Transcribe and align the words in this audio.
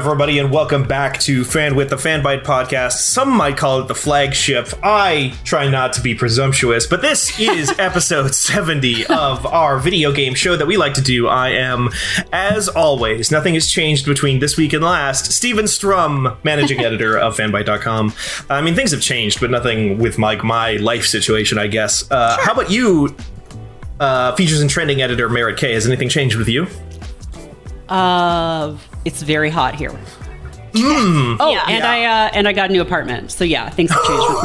Everybody, 0.00 0.38
and 0.38 0.50
welcome 0.50 0.84
back 0.84 1.20
to 1.20 1.44
Fan 1.44 1.74
with 1.74 1.90
the 1.90 1.96
Fanbyte 1.96 2.42
podcast. 2.42 2.92
Some 2.92 3.28
might 3.36 3.58
call 3.58 3.80
it 3.80 3.86
the 3.86 3.94
flagship. 3.94 4.68
I 4.82 5.34
try 5.44 5.68
not 5.68 5.92
to 5.92 6.00
be 6.00 6.14
presumptuous, 6.14 6.86
but 6.86 7.02
this 7.02 7.38
is 7.38 7.70
episode 7.78 8.34
70 8.34 9.04
of 9.08 9.44
our 9.44 9.78
video 9.78 10.10
game 10.10 10.32
show 10.34 10.56
that 10.56 10.66
we 10.66 10.78
like 10.78 10.94
to 10.94 11.02
do. 11.02 11.28
I 11.28 11.50
am, 11.50 11.90
as 12.32 12.66
always, 12.66 13.30
nothing 13.30 13.52
has 13.52 13.66
changed 13.70 14.06
between 14.06 14.38
this 14.38 14.56
week 14.56 14.72
and 14.72 14.82
last. 14.82 15.30
Steven 15.32 15.68
Strom, 15.68 16.34
managing 16.44 16.80
editor 16.84 17.18
of 17.18 17.36
fanbyte.com. 17.36 18.14
I 18.48 18.62
mean, 18.62 18.74
things 18.74 18.92
have 18.92 19.02
changed, 19.02 19.38
but 19.38 19.50
nothing 19.50 19.98
with 19.98 20.16
my, 20.16 20.36
my 20.36 20.76
life 20.76 21.04
situation, 21.04 21.58
I 21.58 21.66
guess. 21.66 22.10
Uh, 22.10 22.38
How 22.40 22.54
about 22.54 22.70
you, 22.70 23.14
uh, 24.00 24.34
features 24.34 24.62
and 24.62 24.70
trending 24.70 25.02
editor 25.02 25.28
Merritt 25.28 25.58
K? 25.58 25.74
Has 25.74 25.86
anything 25.86 26.08
changed 26.08 26.36
with 26.36 26.48
you? 26.48 26.66
Uh, 27.90 28.78
it's 29.04 29.22
very 29.22 29.50
hot 29.50 29.74
here. 29.74 29.92
Oh, 30.74 31.50
Yeah. 31.52 31.64
and 31.68 31.84
I 31.84 32.04
uh, 32.04 32.30
and 32.32 32.46
I 32.46 32.52
got 32.52 32.70
a 32.70 32.72
new 32.72 32.80
apartment. 32.80 33.30
So 33.32 33.44
yeah, 33.44 33.68
things 33.70 33.90
have 33.90 34.02
changed 34.04 34.26
with 34.28 34.44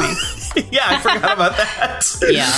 me. 0.66 0.70
yeah, 0.72 0.82
I 0.88 1.00
forgot 1.00 1.34
about 1.34 1.56
that. 1.58 2.04
Yeah, 2.32 2.50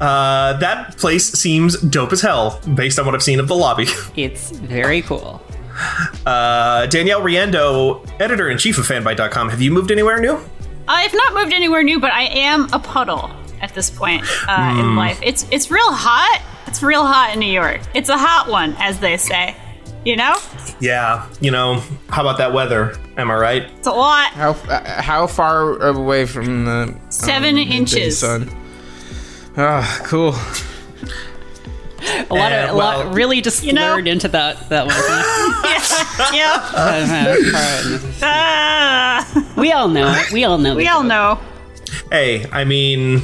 Uh, 0.00 0.54
that 0.58 0.96
place 0.98 1.30
seems 1.32 1.78
dope 1.82 2.12
as 2.12 2.20
hell, 2.20 2.60
based 2.74 2.98
on 2.98 3.06
what 3.06 3.14
I've 3.14 3.22
seen 3.22 3.38
of 3.38 3.46
the 3.48 3.54
lobby. 3.54 3.86
it's 4.16 4.50
very 4.50 5.02
cool. 5.02 5.40
Uh, 6.26 6.86
Danielle 6.86 7.22
Riendeau, 7.22 8.04
editor 8.20 8.50
in 8.50 8.58
chief 8.58 8.78
of 8.78 8.86
fanbyte.com. 8.86 9.48
Have 9.50 9.60
you 9.62 9.70
moved 9.70 9.90
anywhere 9.90 10.20
new? 10.20 10.38
I've 10.88 11.14
not 11.14 11.34
moved 11.34 11.52
anywhere 11.52 11.82
new, 11.82 12.00
but 12.00 12.12
I 12.12 12.24
am 12.24 12.68
a 12.72 12.78
puddle 12.78 13.30
at 13.60 13.72
this 13.74 13.88
point 13.88 14.24
uh, 14.48 14.76
in 14.78 14.96
life. 14.96 15.20
It's 15.22 15.46
it's 15.52 15.70
real 15.70 15.92
hot. 15.92 16.42
It's 16.66 16.82
real 16.82 17.06
hot 17.06 17.34
in 17.34 17.38
New 17.40 17.52
York. 17.52 17.80
It's 17.94 18.08
a 18.08 18.18
hot 18.18 18.48
one, 18.48 18.74
as 18.78 18.98
they 18.98 19.16
say. 19.16 19.54
You 20.04 20.16
know, 20.16 20.34
Yeah, 20.80 21.28
you 21.40 21.52
know, 21.52 21.80
how 22.08 22.22
about 22.22 22.38
that 22.38 22.52
weather? 22.52 22.96
Am 23.16 23.30
I 23.30 23.36
right? 23.36 23.70
it's 23.78 23.86
a 23.86 23.92
lot. 23.92 24.30
How 24.32 24.50
uh, 24.50 25.00
how 25.00 25.28
far 25.28 25.80
away 25.80 26.26
from 26.26 26.64
the 26.64 26.92
Seven 27.08 27.54
midday 27.54 27.76
inches. 27.76 28.18
sun? 28.18 28.50
Ah, 29.56 30.00
cool. 30.04 30.34
A 32.30 32.34
lot 32.34 32.50
Uh, 32.52 32.56
of 32.64 32.70
a 32.70 32.72
lot 32.72 33.14
really 33.14 33.40
just 33.40 33.62
you 33.62 33.72
know- 33.72 33.92
slurred 33.92 34.08
into 34.08 34.26
that 34.28 34.68
that 34.70 34.86
one. 34.86 34.96
yeah. 36.34 36.58
yeah. 36.66 37.98
Ah, 38.22 39.52
we 39.56 39.70
all 39.70 39.86
know 39.88 40.12
it. 40.16 40.32
We 40.32 40.42
all 40.44 40.58
know. 40.58 40.74
we 40.74 40.88
all 40.88 41.04
know. 41.04 41.38
Hey, 42.10 42.44
I 42.50 42.64
mean, 42.64 43.22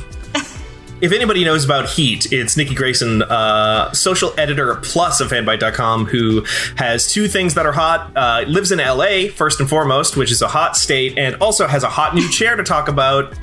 if 1.01 1.13
anybody 1.13 1.45
knows 1.45 1.65
about 1.65 1.89
Heat, 1.89 2.33
it's 2.33 2.57
Nikki 2.57 2.75
Grayson, 2.75 3.23
uh, 3.23 3.93
social 3.93 4.33
editor 4.39 4.75
plus 4.77 5.21
of 5.21 5.29
fanbyte.com, 5.31 6.07
who 6.07 6.45
has 6.77 7.13
two 7.13 7.29
things 7.29 7.55
that 7.55 7.67
are 7.67 7.73
hot. 7.73 8.11
Uh, 8.17 8.45
lives 8.49 8.73
in 8.73 8.79
LA, 8.79 9.29
first 9.35 9.61
and 9.61 9.69
foremost, 9.69 10.17
which 10.17 10.31
is 10.33 10.43
a 10.43 10.49
hot 10.49 10.77
state, 10.77 11.17
and 11.19 11.35
also 11.37 11.67
has 11.67 11.83
a 11.83 11.89
hot 11.89 12.15
new 12.15 12.29
chair 12.33 12.57
to 12.57 12.63
talk 12.63 12.89
about. 12.89 13.35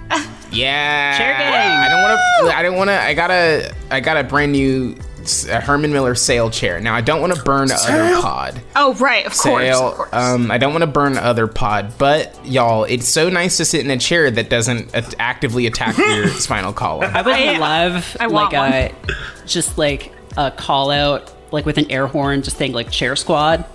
Yeah. 0.52 1.18
Chair 1.18 1.34
gang. 1.38 1.52
I 1.54 1.90
don't 1.90 2.02
want 2.02 2.20
to. 2.52 2.58
I 2.58 2.62
don't 2.64 2.76
want 2.78 2.90
to. 2.90 3.02
I 3.02 3.14
got 3.14 3.32
a. 3.32 3.72
I 3.92 4.00
got 4.00 4.18
a 4.18 4.24
brand 4.24 4.52
new 4.52 4.96
s- 4.98 5.15
a 5.48 5.60
Herman 5.60 5.92
Miller 5.92 6.16
sail 6.16 6.50
chair. 6.50 6.80
Now 6.80 6.94
I 6.96 7.02
don't 7.02 7.20
want 7.22 7.34
to 7.36 7.42
burn 7.44 7.70
other 7.72 8.22
pod. 8.22 8.62
Oh, 8.76 8.94
right. 8.96 9.26
Of 9.26 9.32
course. 9.38 9.64
Sail. 9.64 9.88
Of 9.90 9.96
course. 9.96 10.10
Um, 10.14 10.52
I 10.52 10.58
don't 10.58 10.72
want 10.72 10.84
to 10.84 10.88
burn 10.88 11.18
other 11.18 11.48
pod, 11.48 11.94
but 11.98 12.38
y'all, 12.46 12.84
it's 12.84 13.08
so 13.08 13.30
nice 13.30 13.58
to 13.58 13.66
sit 13.66 13.84
in 13.84 13.92
a 13.92 13.98
chair 13.98 14.30
that 14.32 14.50
doesn't 14.50 14.94
at- 14.96 15.16
actively 15.20 15.66
attack 15.68 15.98
your 15.98 16.28
spinal 16.30 16.74
column. 16.74 17.12
I 17.14 17.22
would 17.22 17.34
I- 17.34 17.58
love 17.58 18.18
I 18.20 18.28
want 18.28 18.54
like 18.54 18.94
a 19.10 19.48
just 19.48 19.78
like 19.78 20.12
a 20.38 20.52
call 20.52 20.92
out 20.92 21.34
like 21.52 21.66
with 21.66 21.78
an 21.78 21.90
air 21.92 22.08
horn, 22.08 22.42
just 22.42 22.58
saying 22.58 22.74
like 22.74 22.92
chair 22.92 23.16
squad. 23.16 23.66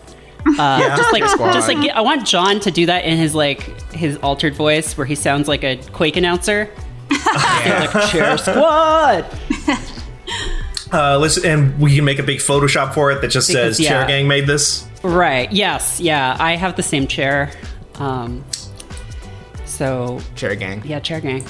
Uh, 0.59 0.97
just 0.97 1.13
like 1.13 1.23
Squad. 1.25 1.53
just 1.53 1.69
like 1.69 1.91
I 1.91 2.01
want 2.01 2.27
John 2.27 2.61
to 2.61 2.71
do 2.71 2.87
that 2.87 3.05
in 3.05 3.19
his 3.19 3.35
like 3.35 3.61
his 3.93 4.17
altered 4.19 4.55
voice 4.55 4.97
where 4.97 5.07
he 5.07 5.15
sounds 5.15 5.49
like 5.49 5.63
a 5.65 5.77
Quake 5.93 6.17
announcer. 6.17 6.71
like 7.11 7.91
chair 8.11 8.39
squad. 8.39 9.27
Uh, 10.93 11.19
listen, 11.19 11.45
and 11.49 11.79
we 11.81 11.95
can 11.95 12.05
make 12.05 12.19
a 12.19 12.23
big 12.23 12.39
Photoshop 12.39 12.95
for 12.95 13.11
it 13.13 13.21
that 13.21 13.29
just 13.31 13.49
Because, 13.49 13.77
says 13.77 13.87
Chair. 13.87 14.07
Gang 14.07 14.27
made 14.29 14.47
this. 14.47 14.87
Right. 15.03 15.51
Yes. 15.53 16.01
Yeah. 16.01 16.37
I 16.39 16.57
have 16.57 16.77
the 16.77 16.83
same 16.83 17.07
chair. 17.07 17.51
Um. 17.97 18.45
So 19.65 20.21
chair 20.37 20.55
gang. 20.55 20.83
yeah, 20.85 21.01
chair 21.01 21.21
gang. 21.21 21.45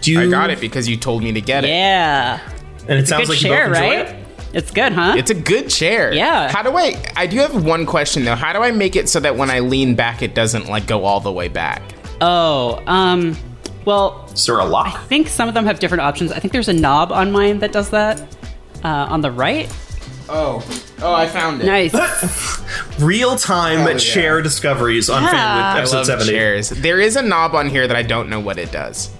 Do 0.00 0.10
you, 0.10 0.20
I 0.22 0.30
got 0.30 0.50
it 0.50 0.60
because 0.60 0.88
you 0.88 0.96
told 0.96 1.22
me 1.22 1.32
to 1.32 1.40
get 1.40 1.64
it. 1.64 1.68
Yeah. 1.68 2.40
And 2.88 2.98
it 2.98 3.06
sounds 3.06 3.28
Good 3.28 3.34
like 3.34 3.38
chair, 3.38 3.68
you 3.68 3.72
both 3.74 3.82
enjoy 3.82 3.96
right? 3.96 4.08
it. 4.08 4.16
It's 4.54 4.70
good, 4.70 4.92
huh? 4.92 5.14
It's 5.16 5.30
a 5.30 5.34
good 5.34 5.70
chair. 5.70 6.12
Yeah. 6.12 6.50
How 6.50 6.62
do 6.62 6.76
I? 6.76 7.00
I 7.16 7.26
do 7.26 7.38
have 7.38 7.64
one 7.64 7.86
question 7.86 8.24
though. 8.24 8.34
How 8.34 8.52
do 8.52 8.62
I 8.62 8.70
make 8.72 8.96
it 8.96 9.08
so 9.08 9.20
that 9.20 9.36
when 9.36 9.50
I 9.50 9.60
lean 9.60 9.94
back, 9.94 10.22
it 10.22 10.34
doesn't 10.34 10.68
like 10.68 10.86
go 10.86 11.04
all 11.04 11.20
the 11.20 11.32
way 11.32 11.48
back? 11.48 11.82
oh. 12.20 12.82
Um. 12.86 13.36
Well, 13.84 14.28
Is 14.32 14.46
there 14.46 14.58
a 14.60 14.64
lock? 14.64 14.94
I 14.94 15.02
think 15.06 15.26
some 15.26 15.48
of 15.48 15.54
them 15.54 15.64
have 15.64 15.80
different 15.80 16.02
options. 16.02 16.30
I 16.30 16.38
think 16.38 16.52
there's 16.52 16.68
a 16.68 16.72
knob 16.72 17.10
on 17.10 17.32
mine 17.32 17.58
that 17.60 17.72
does 17.72 17.90
that. 17.90 18.20
Uh, 18.84 19.06
on 19.10 19.20
the 19.20 19.30
right. 19.30 19.72
Oh, 20.28 20.64
oh, 21.02 21.12
I 21.14 21.26
found 21.26 21.60
it. 21.62 21.66
Nice. 21.66 21.92
Real 23.00 23.36
time 23.36 23.78
Hell 23.80 23.90
yeah. 23.92 23.98
chair 23.98 24.40
discoveries 24.42 25.10
on 25.10 25.22
Yeah. 25.22 25.30
Fan 25.30 25.40
I 25.40 25.76
I 25.76 25.78
episode 25.78 25.96
love 25.98 26.06
70. 26.06 26.30
chairs. 26.30 26.68
There 26.70 27.00
is 27.00 27.16
a 27.16 27.22
knob 27.22 27.54
on 27.54 27.68
here 27.68 27.86
that 27.86 27.96
I 27.96 28.02
don't 28.02 28.28
know 28.30 28.40
what 28.40 28.58
it 28.58 28.72
does. 28.72 29.10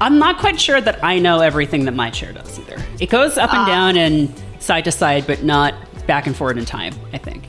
I'm 0.00 0.18
not 0.18 0.38
quite 0.38 0.60
sure 0.60 0.80
that 0.80 1.02
I 1.02 1.18
know 1.18 1.40
everything 1.40 1.84
that 1.86 1.92
my 1.92 2.10
chair 2.10 2.32
does 2.32 2.58
either. 2.58 2.76
It 3.00 3.08
goes 3.10 3.38
up 3.38 3.52
and 3.54 3.66
down 3.66 3.96
and 3.96 4.32
side 4.60 4.84
to 4.84 4.92
side, 4.92 5.26
but 5.26 5.42
not 5.42 5.74
back 6.06 6.26
and 6.26 6.36
forward 6.36 6.58
in 6.58 6.64
time. 6.64 6.92
I 7.12 7.18
think, 7.18 7.44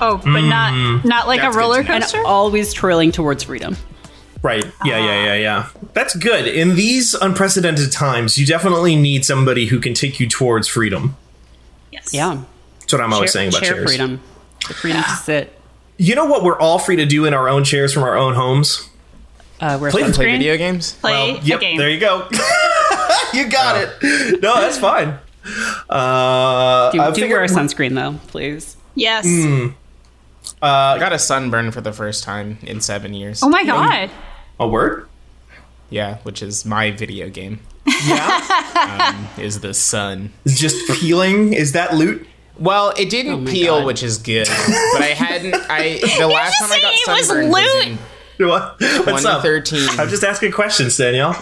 oh, 0.00 0.18
but 0.18 0.42
not 0.42 1.04
not 1.04 1.26
like 1.26 1.40
a 1.40 1.42
That's 1.44 1.56
good 1.56 1.60
roller 1.60 1.82
to 1.82 1.88
know. 1.88 1.94
and 1.94 2.02
coaster. 2.04 2.22
always 2.24 2.72
twirling 2.74 3.10
towards 3.12 3.42
freedom. 3.44 3.76
Right. 4.44 4.64
Yeah, 4.84 4.98
yeah, 4.98 5.24
yeah, 5.24 5.34
yeah. 5.36 5.68
That's 5.94 6.14
good. 6.14 6.46
In 6.46 6.76
these 6.76 7.14
unprecedented 7.14 7.90
times, 7.90 8.36
you 8.38 8.44
definitely 8.46 8.94
need 8.94 9.24
somebody 9.24 9.66
who 9.66 9.80
can 9.80 9.94
take 9.94 10.20
you 10.20 10.28
towards 10.28 10.68
freedom. 10.68 11.16
yes. 11.90 12.12
Yeah. 12.12 12.42
That's 12.80 12.92
what 12.92 13.00
I'm 13.00 13.12
always 13.14 13.32
chair, 13.32 13.40
saying 13.40 13.48
about 13.48 13.62
chair 13.62 13.72
chairs. 13.76 13.88
freedom. 13.90 14.20
The 14.68 14.74
freedom 14.74 15.02
to 15.02 15.08
sit. 15.16 15.58
You 15.96 16.14
know 16.14 16.26
what 16.26 16.42
we're 16.44 16.58
all 16.58 16.78
free 16.78 16.96
to 16.96 17.06
do 17.06 17.24
in 17.24 17.32
our 17.32 17.48
own 17.48 17.64
chairs 17.64 17.92
from 17.94 18.02
our 18.02 18.16
own 18.16 18.34
homes? 18.34 18.90
Uh, 19.60 19.78
wear 19.80 19.90
Play- 19.90 20.02
sunscreen. 20.02 20.14
Play 20.14 20.32
video 20.32 20.56
games. 20.58 20.92
Play 20.94 21.32
Well, 21.32 21.40
yep, 21.42 21.58
a 21.58 21.60
game. 21.62 21.78
there 21.78 21.88
you 21.88 21.98
go. 22.00 22.28
you 23.32 23.48
got 23.48 23.76
it. 23.82 24.42
No, 24.42 24.60
that's 24.60 24.76
fine. 24.76 25.18
Uh, 25.88 26.90
Do, 26.90 27.12
do 27.14 27.28
wear 27.30 27.44
a 27.44 27.48
sunscreen 27.48 27.94
though, 27.94 28.18
please. 28.26 28.76
yes. 28.94 29.24
I 30.60 30.98
got 30.98 31.12
a 31.14 31.18
sunburn 31.18 31.70
for 31.70 31.80
the 31.80 31.92
first 31.92 32.24
time 32.24 32.58
in 32.62 32.80
seven 32.82 33.14
years. 33.14 33.42
Oh 33.42 33.48
my 33.48 33.64
god. 33.64 34.10
A 34.60 34.66
word? 34.68 35.08
Yeah, 35.90 36.18
which 36.18 36.42
is 36.42 36.64
my 36.64 36.90
video 36.90 37.28
game. 37.28 37.60
Yeah. 38.06 39.26
Is 39.38 39.60
the 39.60 39.74
sun. 39.74 40.32
It's 40.44 40.58
just 40.58 40.76
peeling. 41.00 41.52
Is 41.52 41.72
that 41.72 41.94
loot? 41.94 42.26
Well, 42.58 42.94
it 42.96 43.10
didn't 43.10 43.44
my 43.44 43.50
peel, 43.50 43.78
God. 43.78 43.86
which 43.86 44.02
is 44.02 44.16
good. 44.18 44.46
But 44.48 45.02
I 45.02 45.14
hadn't. 45.16 45.54
I 45.68 45.98
the 46.18 46.26
last 46.28 46.58
just 46.58 46.70
time 46.70 46.72
I 46.72 46.80
got 46.80 46.94
saying 46.94 46.98
it 47.06 47.08
was 47.08 47.26
sunburned 47.26 47.50
was, 47.50 47.74
loot. 47.74 47.86
in 47.86 47.98
What? 48.48 48.76
What's 49.06 49.24
up? 49.24 49.42
2013. 49.42 50.00
I'm 50.00 50.08
just 50.08 50.24
asking 50.24 50.52
questions, 50.52 50.96
Danielle. 50.96 51.36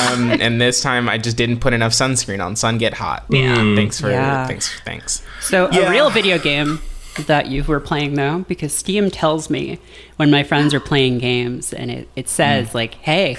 Um, 0.00 0.30
and 0.30 0.60
this 0.60 0.80
time 0.80 1.08
I 1.08 1.18
just 1.18 1.36
didn't 1.36 1.58
put 1.60 1.72
enough 1.72 1.92
sunscreen 1.92 2.44
on. 2.44 2.56
Sun 2.56 2.78
get 2.78 2.94
hot. 2.94 3.24
Yeah. 3.28 3.54
Thanks 3.74 4.00
for 4.00 4.10
Yeah. 4.10 4.46
thanks 4.46 4.70
thanks. 4.84 5.22
So 5.40 5.68
Yeah. 5.72 5.80
a 5.80 5.90
real 5.90 6.08
video 6.10 6.38
game 6.38 6.80
that 7.26 7.46
you 7.46 7.62
were 7.64 7.80
playing 7.80 8.14
though, 8.14 8.40
because 8.48 8.72
Steam 8.74 9.10
tells 9.10 9.48
me 9.50 9.78
when 10.16 10.30
my 10.30 10.42
friends 10.42 10.74
are 10.74 10.80
playing 10.80 11.18
games 11.18 11.72
and 11.72 11.90
it, 11.90 12.08
it 12.16 12.28
says 12.28 12.74
like, 12.74 12.94
hey, 12.94 13.36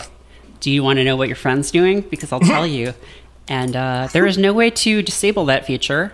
do 0.59 0.71
you 0.71 0.83
want 0.83 0.97
to 0.97 1.03
know 1.03 1.15
what 1.15 1.27
your 1.27 1.35
friend's 1.35 1.71
doing? 1.71 2.01
Because 2.01 2.31
I'll 2.31 2.39
tell 2.39 2.65
you. 2.67 2.93
And 3.47 3.75
uh, 3.75 4.07
there 4.11 4.25
is 4.25 4.39
no 4.39 4.53
way 4.53 4.71
to 4.71 5.03
disable 5.03 5.45
that 5.45 5.67
feature. 5.67 6.11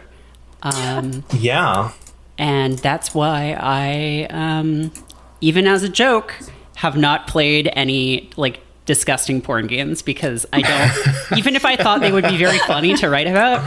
Um, 0.64 1.24
Yeah. 1.40 1.94
and 2.38 2.78
that's 2.80 3.16
why 3.16 3.56
I, 3.58 4.28
um, 4.30 4.92
even 5.40 5.66
as 5.66 5.82
a 5.84 5.88
joke, 5.88 6.36
have 6.76 6.98
not 6.98 7.28
played 7.28 7.70
any 7.72 8.30
like 8.36 8.60
disgusting 8.86 9.42
porn 9.42 9.68
games 9.68 10.02
because 10.02 10.46
I 10.52 10.62
don't. 10.62 11.38
even 11.40 11.56
if 11.56 11.64
I 11.64 11.78
thought 11.78 12.02
they 12.02 12.12
would 12.12 12.26
be 12.26 12.36
very 12.36 12.58
funny 12.60 12.96
to 12.96 13.08
write 13.10 13.28
about, 13.28 13.60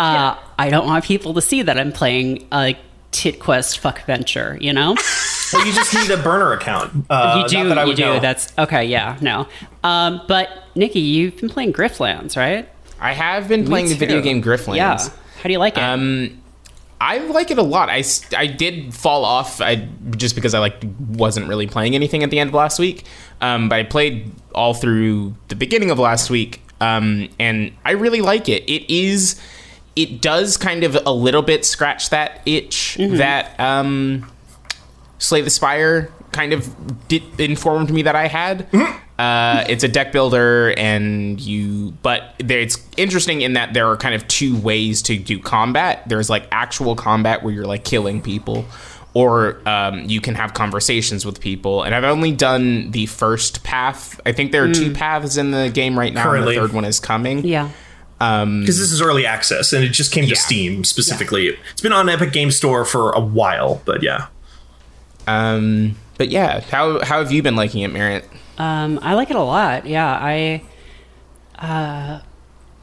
uh, 0.00 0.36
I 0.58 0.68
don't 0.68 0.86
want 0.86 1.04
people 1.04 1.32
to 1.34 1.40
see 1.40 1.62
that 1.62 1.78
I'm 1.78 1.92
playing 1.92 2.48
a 2.50 2.74
tit 3.12 3.38
quest 3.38 3.78
fuck 3.78 4.04
venture. 4.04 4.58
You 4.60 4.72
know, 4.72 4.96
Well, 5.52 5.64
you 5.66 5.72
just 5.72 5.94
need 5.94 6.10
a 6.10 6.20
burner 6.22 6.52
account. 6.52 7.06
Uh, 7.08 7.34
you 7.36 7.40
not 7.42 7.48
do, 7.48 7.68
that 7.68 7.78
I 7.78 7.82
you 7.82 7.88
would 7.88 7.96
do. 7.96 8.02
know. 8.04 8.20
That's 8.20 8.52
okay. 8.58 8.84
Yeah, 8.84 9.16
no. 9.20 9.46
Um, 9.84 10.22
but 10.26 10.48
Nikki, 10.74 11.00
you've 11.00 11.36
been 11.36 11.48
playing 11.48 11.72
Griftlands, 11.72 12.36
right? 12.36 12.68
I 13.00 13.12
have 13.12 13.48
been 13.48 13.64
playing 13.66 13.88
the 13.88 13.94
video 13.94 14.20
game 14.20 14.42
Griftlands. 14.42 14.76
Yeah. 14.76 14.98
How 14.98 15.42
do 15.44 15.50
you 15.52 15.58
like 15.58 15.76
it? 15.76 15.82
Um, 15.82 16.40
I 17.00 17.18
like 17.18 17.50
it 17.50 17.58
a 17.58 17.62
lot. 17.62 17.90
I, 17.90 18.04
I 18.36 18.46
did 18.46 18.94
fall 18.94 19.24
off 19.24 19.60
I 19.60 19.88
just 20.16 20.36
because 20.36 20.54
I 20.54 20.60
like 20.60 20.76
wasn't 21.08 21.48
really 21.48 21.66
playing 21.66 21.96
anything 21.96 22.22
at 22.22 22.30
the 22.30 22.38
end 22.38 22.48
of 22.50 22.54
last 22.54 22.78
week. 22.78 23.04
Um, 23.40 23.68
but 23.68 23.74
I 23.80 23.82
played 23.82 24.30
all 24.54 24.72
through 24.72 25.34
the 25.48 25.56
beginning 25.56 25.90
of 25.90 25.98
last 25.98 26.30
week, 26.30 26.62
um, 26.80 27.28
and 27.40 27.72
I 27.84 27.90
really 27.92 28.20
like 28.20 28.48
it. 28.48 28.62
It 28.70 28.88
is 28.88 29.40
it 29.96 30.20
does 30.20 30.56
kind 30.56 30.84
of 30.84 30.96
a 31.06 31.12
little 31.12 31.42
bit 31.42 31.64
scratch 31.64 32.10
that 32.10 32.40
itch 32.46 32.96
that 32.98 33.58
um, 33.60 34.30
Slay 35.18 35.42
the 35.42 35.50
Spire 35.50 36.10
kind 36.32 36.52
of 36.52 37.08
did, 37.08 37.22
informed 37.38 37.92
me 37.92 38.02
that 38.02 38.16
I 38.16 38.26
had. 38.28 38.68
Uh, 39.18 39.64
it's 39.68 39.84
a 39.84 39.88
deck 39.88 40.10
builder, 40.10 40.74
and 40.76 41.40
you. 41.40 41.92
But 42.02 42.34
there, 42.38 42.58
it's 42.58 42.84
interesting 42.96 43.42
in 43.42 43.52
that 43.52 43.72
there 43.72 43.86
are 43.86 43.96
kind 43.96 44.16
of 44.16 44.26
two 44.26 44.56
ways 44.58 45.00
to 45.02 45.16
do 45.16 45.38
combat. 45.38 46.02
There's 46.08 46.28
like 46.28 46.48
actual 46.50 46.96
combat 46.96 47.44
where 47.44 47.54
you're 47.54 47.66
like 47.66 47.84
killing 47.84 48.20
people, 48.20 48.64
or 49.14 49.60
um, 49.68 50.06
you 50.06 50.20
can 50.20 50.34
have 50.34 50.54
conversations 50.54 51.24
with 51.24 51.40
people. 51.40 51.84
And 51.84 51.94
I've 51.94 52.02
only 52.02 52.32
done 52.32 52.90
the 52.90 53.06
first 53.06 53.62
path. 53.62 54.20
I 54.26 54.32
think 54.32 54.50
there 54.50 54.64
are 54.64 54.72
two 54.72 54.92
paths 54.92 55.36
in 55.36 55.52
the 55.52 55.70
game 55.72 55.96
right 55.96 56.12
now. 56.12 56.24
Currently. 56.24 56.56
And 56.56 56.64
the 56.64 56.66
third 56.66 56.74
one 56.74 56.84
is 56.84 56.98
coming. 56.98 57.46
Yeah. 57.46 57.70
Because 58.60 58.78
this 58.78 58.92
is 58.92 59.00
early 59.02 59.26
access 59.26 59.72
and 59.72 59.82
it 59.84 59.88
just 59.88 60.12
came 60.12 60.24
Yeah. 60.24 60.30
to 60.30 60.36
Steam 60.36 60.84
specifically. 60.84 61.56
It's 61.72 61.80
been 61.82 61.92
on 61.92 62.08
Epic 62.08 62.32
Game 62.32 62.50
Store 62.52 62.84
for 62.84 63.10
a 63.12 63.20
while, 63.20 63.82
but 63.84 64.02
yeah. 64.02 64.26
Um, 65.26 65.96
but 66.18 66.28
yeah, 66.28 66.60
how 66.60 67.02
how 67.04 67.18
have 67.18 67.32
you 67.32 67.42
been 67.42 67.56
liking 67.56 67.82
it, 67.82 67.92
Merritt? 67.92 68.28
Um, 68.58 68.98
I 69.02 69.14
like 69.14 69.30
it 69.30 69.36
a 69.36 69.42
lot. 69.42 69.86
Yeah, 69.86 70.06
I, 70.20 70.62
uh, 71.58 72.20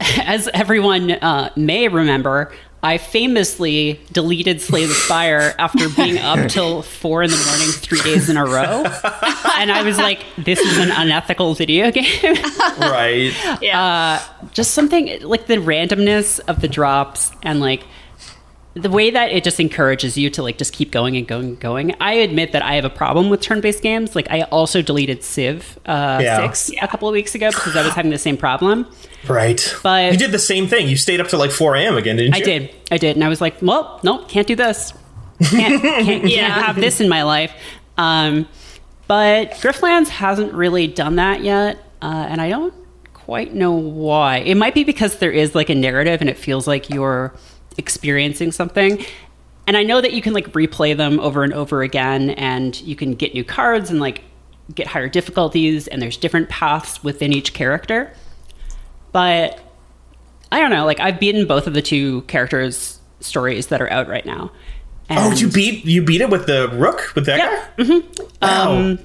as 0.24 0.48
everyone 0.52 1.12
uh, 1.12 1.50
may 1.56 1.88
remember, 1.88 2.52
I 2.82 2.96
famously 2.96 4.00
deleted 4.12 4.60
Slay 4.62 4.86
the 4.86 4.94
Spire 4.94 5.54
after 5.58 5.88
being 5.90 6.16
up 6.18 6.48
till 6.48 6.80
four 6.82 7.22
in 7.22 7.30
the 7.30 7.36
morning 7.46 7.68
three 7.68 8.00
days 8.00 8.30
in 8.30 8.36
a 8.38 8.44
row, 8.44 8.84
and 9.58 9.70
I 9.70 9.82
was 9.84 9.98
like, 9.98 10.20
"This 10.38 10.58
is 10.58 10.78
an 10.78 10.90
unethical 10.90 11.54
video 11.54 11.90
game." 11.90 12.04
Right. 12.80 13.32
Yeah. 13.60 14.22
just 14.52 14.72
something 14.72 15.20
like 15.22 15.46
the 15.46 15.56
randomness 15.56 16.40
of 16.48 16.60
the 16.62 16.68
drops 16.68 17.32
and 17.42 17.60
like 17.60 17.84
the 18.74 18.88
way 18.88 19.10
that 19.10 19.32
it 19.32 19.42
just 19.44 19.58
encourages 19.60 20.16
you 20.16 20.30
to 20.30 20.42
like 20.42 20.56
just 20.56 20.72
keep 20.72 20.90
going 20.92 21.16
and 21.16 21.26
going 21.26 21.44
and 21.48 21.60
going. 21.60 21.94
I 22.00 22.14
admit 22.14 22.52
that 22.52 22.62
I 22.62 22.76
have 22.76 22.84
a 22.84 22.90
problem 22.90 23.28
with 23.28 23.40
turn-based 23.40 23.82
games. 23.82 24.14
Like 24.16 24.30
I 24.30 24.42
also 24.42 24.80
deleted 24.80 25.22
Civ 25.24 25.78
uh, 25.86 26.20
Yeah. 26.22 26.40
six 26.46 26.70
a 26.80 26.88
couple 26.88 27.08
of 27.08 27.12
weeks 27.12 27.34
ago 27.34 27.50
because 27.50 27.76
I 27.76 27.82
was 27.82 27.92
having 27.92 28.10
the 28.12 28.18
same 28.18 28.36
problem. 28.36 28.86
Right. 29.28 29.74
But- 29.82 30.12
you 30.12 30.18
did 30.18 30.32
the 30.32 30.38
same 30.38 30.66
thing. 30.66 30.88
You 30.88 30.96
stayed 30.96 31.20
up 31.20 31.28
till 31.28 31.38
like 31.38 31.50
4 31.52 31.76
a.m. 31.76 31.96
again, 31.96 32.16
didn't 32.16 32.34
you? 32.36 32.40
I 32.40 32.44
did, 32.44 32.74
I 32.90 32.96
did, 32.98 33.16
and 33.16 33.24
I 33.24 33.28
was 33.28 33.40
like, 33.40 33.60
well, 33.62 34.00
nope, 34.02 34.28
can't 34.28 34.46
do 34.46 34.56
this. 34.56 34.92
Can't, 35.42 35.82
can't, 35.82 36.24
Yeah. 36.28 36.48
can't 36.54 36.66
have 36.66 36.76
this 36.76 37.00
in 37.00 37.08
my 37.08 37.22
life. 37.22 37.52
Um, 37.96 38.46
but 39.06 39.52
Griftlands 39.52 40.08
hasn't 40.08 40.52
really 40.52 40.86
done 40.86 41.16
that 41.16 41.42
yet, 41.42 41.78
uh, 42.02 42.26
and 42.28 42.40
I 42.40 42.48
don't 42.50 42.74
quite 43.14 43.54
know 43.54 43.72
why. 43.72 44.38
It 44.38 44.56
might 44.56 44.74
be 44.74 44.84
because 44.84 45.16
there 45.18 45.32
is 45.32 45.54
like 45.54 45.68
a 45.70 45.74
narrative, 45.74 46.20
and 46.20 46.28
it 46.30 46.38
feels 46.38 46.66
like 46.66 46.90
you're 46.90 47.34
experiencing 47.78 48.52
something. 48.52 49.04
And 49.66 49.76
I 49.76 49.82
know 49.82 50.00
that 50.00 50.12
you 50.12 50.22
can 50.22 50.32
like 50.32 50.52
replay 50.52 50.96
them 50.96 51.20
over 51.20 51.42
and 51.44 51.52
over 51.52 51.82
again, 51.82 52.30
and 52.30 52.80
you 52.82 52.96
can 52.96 53.14
get 53.14 53.34
new 53.34 53.44
cards 53.44 53.90
and 53.90 53.98
like 54.00 54.22
get 54.74 54.86
higher 54.86 55.08
difficulties, 55.08 55.88
and 55.88 56.00
there's 56.00 56.16
different 56.16 56.48
paths 56.48 57.02
within 57.02 57.32
each 57.32 57.52
character. 57.54 58.12
But 59.12 59.58
I 60.52 60.60
don't 60.60 60.70
know. 60.70 60.84
Like 60.86 61.00
I've 61.00 61.18
beaten 61.20 61.46
both 61.46 61.66
of 61.66 61.74
the 61.74 61.82
two 61.82 62.22
characters' 62.22 63.00
stories 63.20 63.68
that 63.68 63.80
are 63.80 63.90
out 63.92 64.08
right 64.08 64.24
now. 64.26 64.50
Oh, 65.10 65.32
you 65.32 65.48
beat 65.50 65.84
you 65.84 66.02
beat 66.02 66.20
it 66.20 66.30
with 66.30 66.46
the 66.46 66.68
rook 66.68 67.12
with 67.14 67.26
that 67.26 67.38
Yeah. 67.38 67.66
guy. 67.76 67.82
Mm-hmm. 67.84 68.26
Wow. 68.42 68.98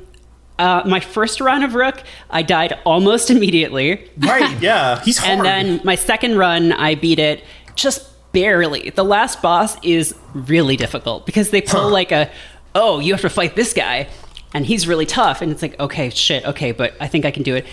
uh, 0.59 0.83
my 0.87 0.99
first 0.99 1.41
run 1.41 1.63
of 1.63 1.73
Rook, 1.75 2.01
I 2.29 2.43
died 2.43 2.77
almost 2.85 3.29
immediately, 3.35 4.09
right. 4.19 4.57
Yeah. 4.61 5.01
He's 5.01 5.17
hard. 5.17 5.39
and 5.39 5.45
then 5.45 5.81
my 5.83 5.95
second 5.95 6.37
run, 6.37 6.71
I 6.73 6.95
beat 6.95 7.19
it 7.19 7.43
just 7.75 8.07
barely. 8.31 8.91
The 8.91 9.03
last 9.03 9.41
boss 9.41 9.77
is 9.83 10.13
really 10.33 10.77
difficult 10.77 11.25
because 11.25 11.49
they 11.49 11.61
pull 11.61 11.81
Huh. 11.81 11.89
like 11.89 12.11
a, 12.11 12.29
oh, 12.75 12.99
you 12.99 13.11
have 13.13 13.21
to 13.21 13.29
fight 13.29 13.55
this 13.55 13.73
guy, 13.73 14.07
and 14.53 14.65
he's 14.65 14.87
really 14.87 15.05
tough, 15.05 15.41
and 15.41 15.51
it's 15.51 15.61
like, 15.61 15.77
okay, 15.79 16.09
shit, 16.11 16.45
okay, 16.45 16.71
but 16.71 16.93
I 17.01 17.07
think 17.07 17.25
I 17.25 17.31
can 17.31 17.43
do 17.43 17.55
it. 17.55 17.65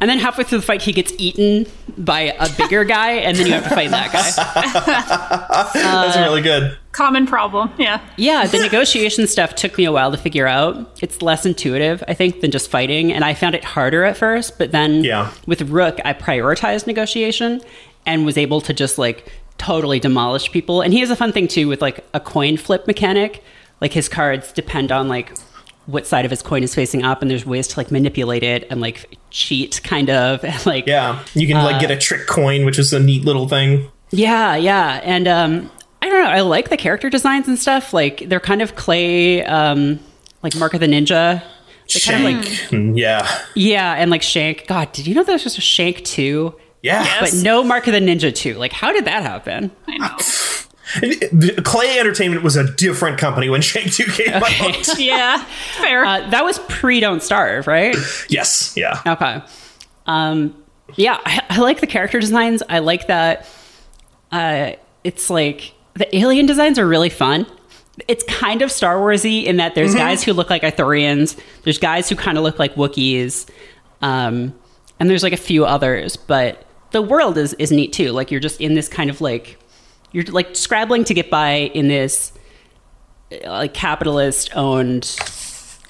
And 0.00 0.08
then 0.08 0.18
halfway 0.18 0.44
through 0.44 0.58
the 0.58 0.64
fight, 0.66 0.82
he 0.82 0.92
gets 0.92 1.12
eaten 1.18 1.66
by 1.96 2.20
a 2.38 2.48
bigger 2.56 2.84
guy, 2.96 3.12
and 3.12 3.36
then 3.36 3.46
you 3.46 3.52
have 3.54 3.64
to 3.64 3.70
fight 3.70 3.90
that 3.90 4.12
guy. 4.12 4.30
That's 5.74 6.16
uh, 6.16 6.20
really 6.22 6.42
good. 6.42 6.76
Common 6.92 7.26
problem. 7.26 7.70
Yeah. 7.78 8.00
Yeah, 8.16 8.46
the 8.46 8.58
negotiation 8.62 9.26
stuff 9.26 9.54
took 9.54 9.76
me 9.78 9.84
a 9.84 9.92
while 9.92 10.10
to 10.10 10.16
figure 10.16 10.46
out. 10.46 10.98
It's 11.02 11.22
less 11.22 11.44
intuitive, 11.46 12.02
I 12.06 12.14
think, 12.14 12.40
than 12.40 12.50
just 12.50 12.70
fighting, 12.70 13.12
and 13.12 13.24
I 13.24 13.34
found 13.34 13.54
it 13.54 13.64
harder 13.64 14.04
at 14.04 14.16
first. 14.16 14.58
But 14.58 14.72
then, 14.72 15.04
Yeah. 15.04 15.32
with 15.46 15.62
Rook, 15.62 15.98
I 16.04 16.12
prioritized 16.12 16.86
negotiation 16.86 17.60
and 18.06 18.24
was 18.24 18.38
able 18.38 18.60
to 18.62 18.72
just 18.72 18.98
like 18.98 19.30
totally 19.58 19.98
demolish 19.98 20.50
people. 20.52 20.80
And 20.80 20.92
he 20.92 21.00
has 21.00 21.10
a 21.10 21.16
fun 21.16 21.32
thing 21.32 21.48
too 21.48 21.66
with 21.68 21.82
like 21.82 22.04
a 22.14 22.20
coin 22.20 22.56
flip 22.56 22.86
mechanic. 22.86 23.42
Like 23.80 23.92
his 23.92 24.08
cards 24.08 24.52
depend 24.52 24.90
on 24.92 25.08
like 25.08 25.32
what 25.88 26.06
side 26.06 26.26
of 26.26 26.30
his 26.30 26.42
coin 26.42 26.62
is 26.62 26.74
facing 26.74 27.02
up, 27.02 27.22
and 27.22 27.30
there's 27.30 27.46
ways 27.46 27.66
to 27.68 27.78
like 27.80 27.90
manipulate 27.90 28.42
it 28.42 28.66
and 28.70 28.78
like 28.80 29.18
cheat, 29.30 29.80
kind 29.82 30.10
of. 30.10 30.44
And, 30.44 30.66
like 30.66 30.86
Yeah. 30.86 31.24
You 31.34 31.46
can 31.46 31.56
like 31.56 31.80
get 31.80 31.90
a 31.90 31.96
trick 31.96 32.26
coin, 32.26 32.64
which 32.66 32.78
is 32.78 32.92
a 32.92 33.00
neat 33.00 33.24
little 33.24 33.48
thing. 33.48 33.90
yeah, 34.10 34.54
yeah. 34.54 35.00
And 35.02 35.26
um 35.26 35.70
I 36.02 36.08
don't 36.10 36.22
know, 36.22 36.30
I 36.30 36.40
like 36.42 36.68
the 36.68 36.76
character 36.76 37.08
designs 37.10 37.48
and 37.48 37.58
stuff. 37.58 37.92
Like 37.94 38.28
they're 38.28 38.38
kind 38.38 38.60
of 38.62 38.76
clay 38.76 39.42
um 39.44 39.98
like 40.42 40.54
Mark 40.56 40.74
of 40.74 40.80
the 40.80 40.86
Ninja. 40.86 41.42
They 41.92 42.00
kind 42.00 42.36
of 42.38 42.44
Shank. 42.44 42.72
like 42.72 42.96
yeah. 42.98 43.40
Yeah, 43.54 43.94
and 43.94 44.10
like 44.10 44.20
Shank. 44.22 44.66
God, 44.66 44.92
did 44.92 45.06
you 45.06 45.14
know 45.14 45.24
there's 45.24 45.42
just 45.42 45.56
a 45.56 45.62
Shank 45.62 46.04
2? 46.04 46.54
Yeah. 46.82 47.02
Yes. 47.02 47.32
But 47.32 47.42
no 47.42 47.64
Mark 47.64 47.86
of 47.86 47.94
the 47.94 48.00
Ninja 48.00 48.32
2. 48.34 48.54
Like 48.54 48.72
how 48.72 48.92
did 48.92 49.06
that 49.06 49.22
happen? 49.22 49.70
I 49.88 49.96
know. 49.96 50.16
And 50.94 51.12
Klei 51.12 51.98
Entertainment 51.98 52.42
was 52.42 52.56
a 52.56 52.72
different 52.76 53.18
company 53.18 53.48
when 53.48 53.60
Shank 53.60 53.92
2 53.92 54.04
came 54.04 54.34
out. 54.34 54.42
yeah. 54.98 55.44
Fair. 55.76 56.04
Uh, 56.04 56.30
that 56.30 56.44
was 56.44 56.58
pre 56.60 57.00
Don't 57.00 57.22
Starve, 57.22 57.66
right? 57.66 57.94
Yes. 58.28 58.74
Yeah. 58.76 59.02
Okay. 59.06 59.42
Um, 60.06 60.54
yeah, 60.96 61.20
I, 61.24 61.42
I 61.50 61.58
like 61.58 61.80
the 61.80 61.86
character 61.86 62.18
designs. 62.18 62.62
I 62.68 62.78
like 62.78 63.06
that. 63.08 63.46
Uh, 64.32 64.72
it's 65.04 65.30
like 65.30 65.72
the 65.94 66.14
alien 66.16 66.46
designs 66.46 66.78
are 66.78 66.86
really 66.86 67.10
fun. 67.10 67.46
It's 68.06 68.24
kind 68.24 68.62
of 68.62 68.70
Star 68.70 68.96
Warsy 68.96 69.44
in 69.44 69.56
that 69.56 69.74
there's 69.74 69.94
guys 69.94 70.22
who 70.22 70.32
look 70.32 70.50
like 70.50 70.62
Ithorians. 70.62 71.38
There's 71.64 71.78
guys 71.78 72.08
who 72.08 72.14
kind 72.14 72.38
of 72.38 72.44
look 72.44 72.58
like 72.58 72.74
Wookiees, 72.76 73.48
um, 74.02 74.54
and 75.00 75.10
there's 75.10 75.24
like 75.24 75.32
a 75.32 75.38
few 75.38 75.64
others. 75.64 76.16
But 76.16 76.64
the 76.92 77.02
world 77.02 77.36
is 77.36 77.54
is 77.54 77.72
neat 77.72 77.92
too. 77.92 78.12
Like 78.12 78.30
you're 78.30 78.40
just 78.40 78.60
in 78.60 78.74
this 78.74 78.88
kind 78.88 79.10
of 79.10 79.20
like 79.20 79.57
you're 80.12 80.24
like 80.24 80.56
scrabbling 80.56 81.04
to 81.04 81.14
get 81.14 81.30
by 81.30 81.70
in 81.74 81.88
this 81.88 82.32
uh, 83.32 83.50
like 83.50 83.74
capitalist 83.74 84.50
owned 84.56 85.16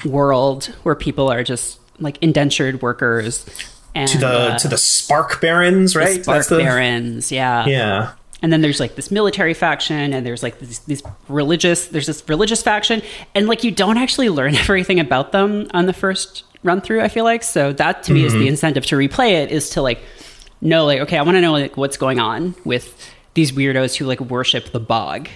world 0.04 0.66
where 0.82 0.94
people 0.94 1.30
are 1.30 1.42
just 1.42 1.78
like 1.98 2.18
indentured 2.22 2.82
workers 2.82 3.46
and 3.94 4.08
To 4.10 4.18
the 4.18 4.26
uh, 4.26 4.58
to 4.58 4.68
the 4.68 4.78
Spark 4.78 5.40
Barons, 5.40 5.96
right? 5.96 6.22
spark 6.22 6.46
the 6.46 6.58
barons 6.58 7.32
yeah 7.32 7.66
yeah. 7.66 8.12
and 8.42 8.52
then 8.52 8.60
there's 8.60 8.78
like 8.80 8.94
this 8.94 9.10
military 9.10 9.54
faction 9.54 10.12
and 10.12 10.24
there's 10.24 10.42
like 10.42 10.58
this, 10.60 10.80
this 10.80 11.02
religious 11.28 11.88
there's 11.88 12.06
this 12.06 12.22
religious 12.28 12.62
faction 12.62 13.02
and 13.34 13.48
like 13.48 13.64
you 13.64 13.70
don't 13.70 13.98
actually 13.98 14.28
learn 14.28 14.54
everything 14.64 15.00
about 15.00 15.32
them 15.32 15.66
on 15.72 15.86
the 15.86 15.92
first 15.92 16.44
run 16.62 16.80
through 16.80 17.00
i 17.00 17.08
feel 17.08 17.24
like 17.24 17.42
so 17.42 17.72
that 17.72 18.02
to 18.02 18.12
me 18.12 18.24
is 18.24 18.32
the 18.32 18.48
incentive 18.48 18.84
to 18.84 18.96
replay 18.96 19.30
it 19.30 19.50
is 19.50 19.70
to 19.70 19.80
like 19.80 20.00
know 20.60 20.84
like 20.84 21.00
okay 21.00 21.16
i 21.16 21.22
want 21.22 21.36
to 21.36 21.40
know 21.40 21.52
like 21.52 21.76
what's 21.76 21.96
going 21.96 22.18
on 22.18 22.54
with 22.64 23.12
these 23.34 23.52
weirdos 23.52 23.96
who 23.96 24.04
like 24.04 24.20
worship 24.20 24.72
the 24.72 24.80
bog 24.80 25.28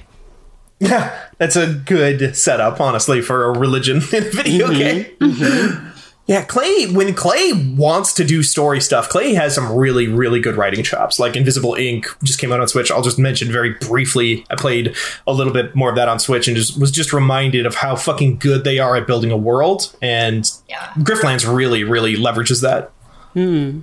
Yeah, 0.81 1.17
that's 1.39 1.55
a 1.55 1.75
good 1.75 2.37
setup, 2.37 2.81
honestly, 2.81 3.23
for 3.23 3.45
a 3.45 3.59
religion 3.59 3.97
in 4.13 4.25
a 4.25 4.31
video 4.31 4.67
mm-hmm, 4.69 4.79
game. 4.79 5.05
Mm-hmm. 5.21 5.89
Yeah, 6.27 6.45
Klei, 6.45 6.93
when 6.93 7.15
Klei 7.15 7.77
wants 7.77 8.13
to 8.15 8.25
do 8.25 8.45
story 8.45 8.81
stuff, 8.81 9.11
Klei 9.11 9.35
has 9.35 9.55
some 9.55 9.73
really, 9.73 10.07
really 10.07 10.41
good 10.41 10.57
writing 10.57 10.85
chops. 10.85 11.19
Like 11.19 11.35
Invisible 11.37 11.75
Ink 11.75 12.07
just 12.23 12.39
came 12.39 12.53
out 12.53 12.61
on 12.61 12.69
Switch. 12.69 12.93
I'll 12.93 13.03
just 13.03 13.19
mention 13.19 13.51
very 13.51 13.71
briefly. 13.75 14.47
I 14.49 14.55
played 14.55 14.97
a 15.27 15.33
little 15.33 15.53
bit 15.53 15.75
more 15.75 15.91
of 15.91 15.97
that 15.97 16.09
on 16.09 16.21
Switch 16.21 16.47
and 16.47 16.57
just 16.57 16.79
was 16.81 16.93
just 16.93 17.13
reminded 17.13 17.67
of 17.67 17.75
how 17.75 17.97
fucking 17.97 18.39
good 18.39 18.63
they 18.63 18.79
are 18.79 18.97
at 18.97 19.07
building 19.07 19.33
a 19.33 19.37
world. 19.37 19.95
And 20.01 20.49
Yeah. 20.69 20.93
Griftlands 20.99 21.45
really, 21.53 21.83
really 21.83 22.15
leverages 22.15 22.63
that. 22.63 22.93
Hmm. 23.35 23.81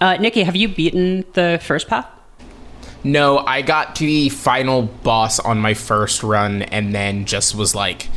uh, 0.00 0.16
nikki 0.18 0.42
have 0.42 0.54
you 0.54 0.68
beaten 0.68 1.24
the 1.32 1.58
first 1.62 1.88
path 1.88 2.06
No, 3.02 3.38
I 3.38 3.62
got 3.62 3.96
to 3.96 4.04
the 4.04 4.28
final 4.28 4.82
boss 4.82 5.38
on 5.38 5.58
my 5.58 5.74
first 5.74 6.22
run 6.22 6.62
and 6.62 6.94
then 6.94 7.24
just 7.24 7.54
was 7.54 7.74
like 7.74 8.08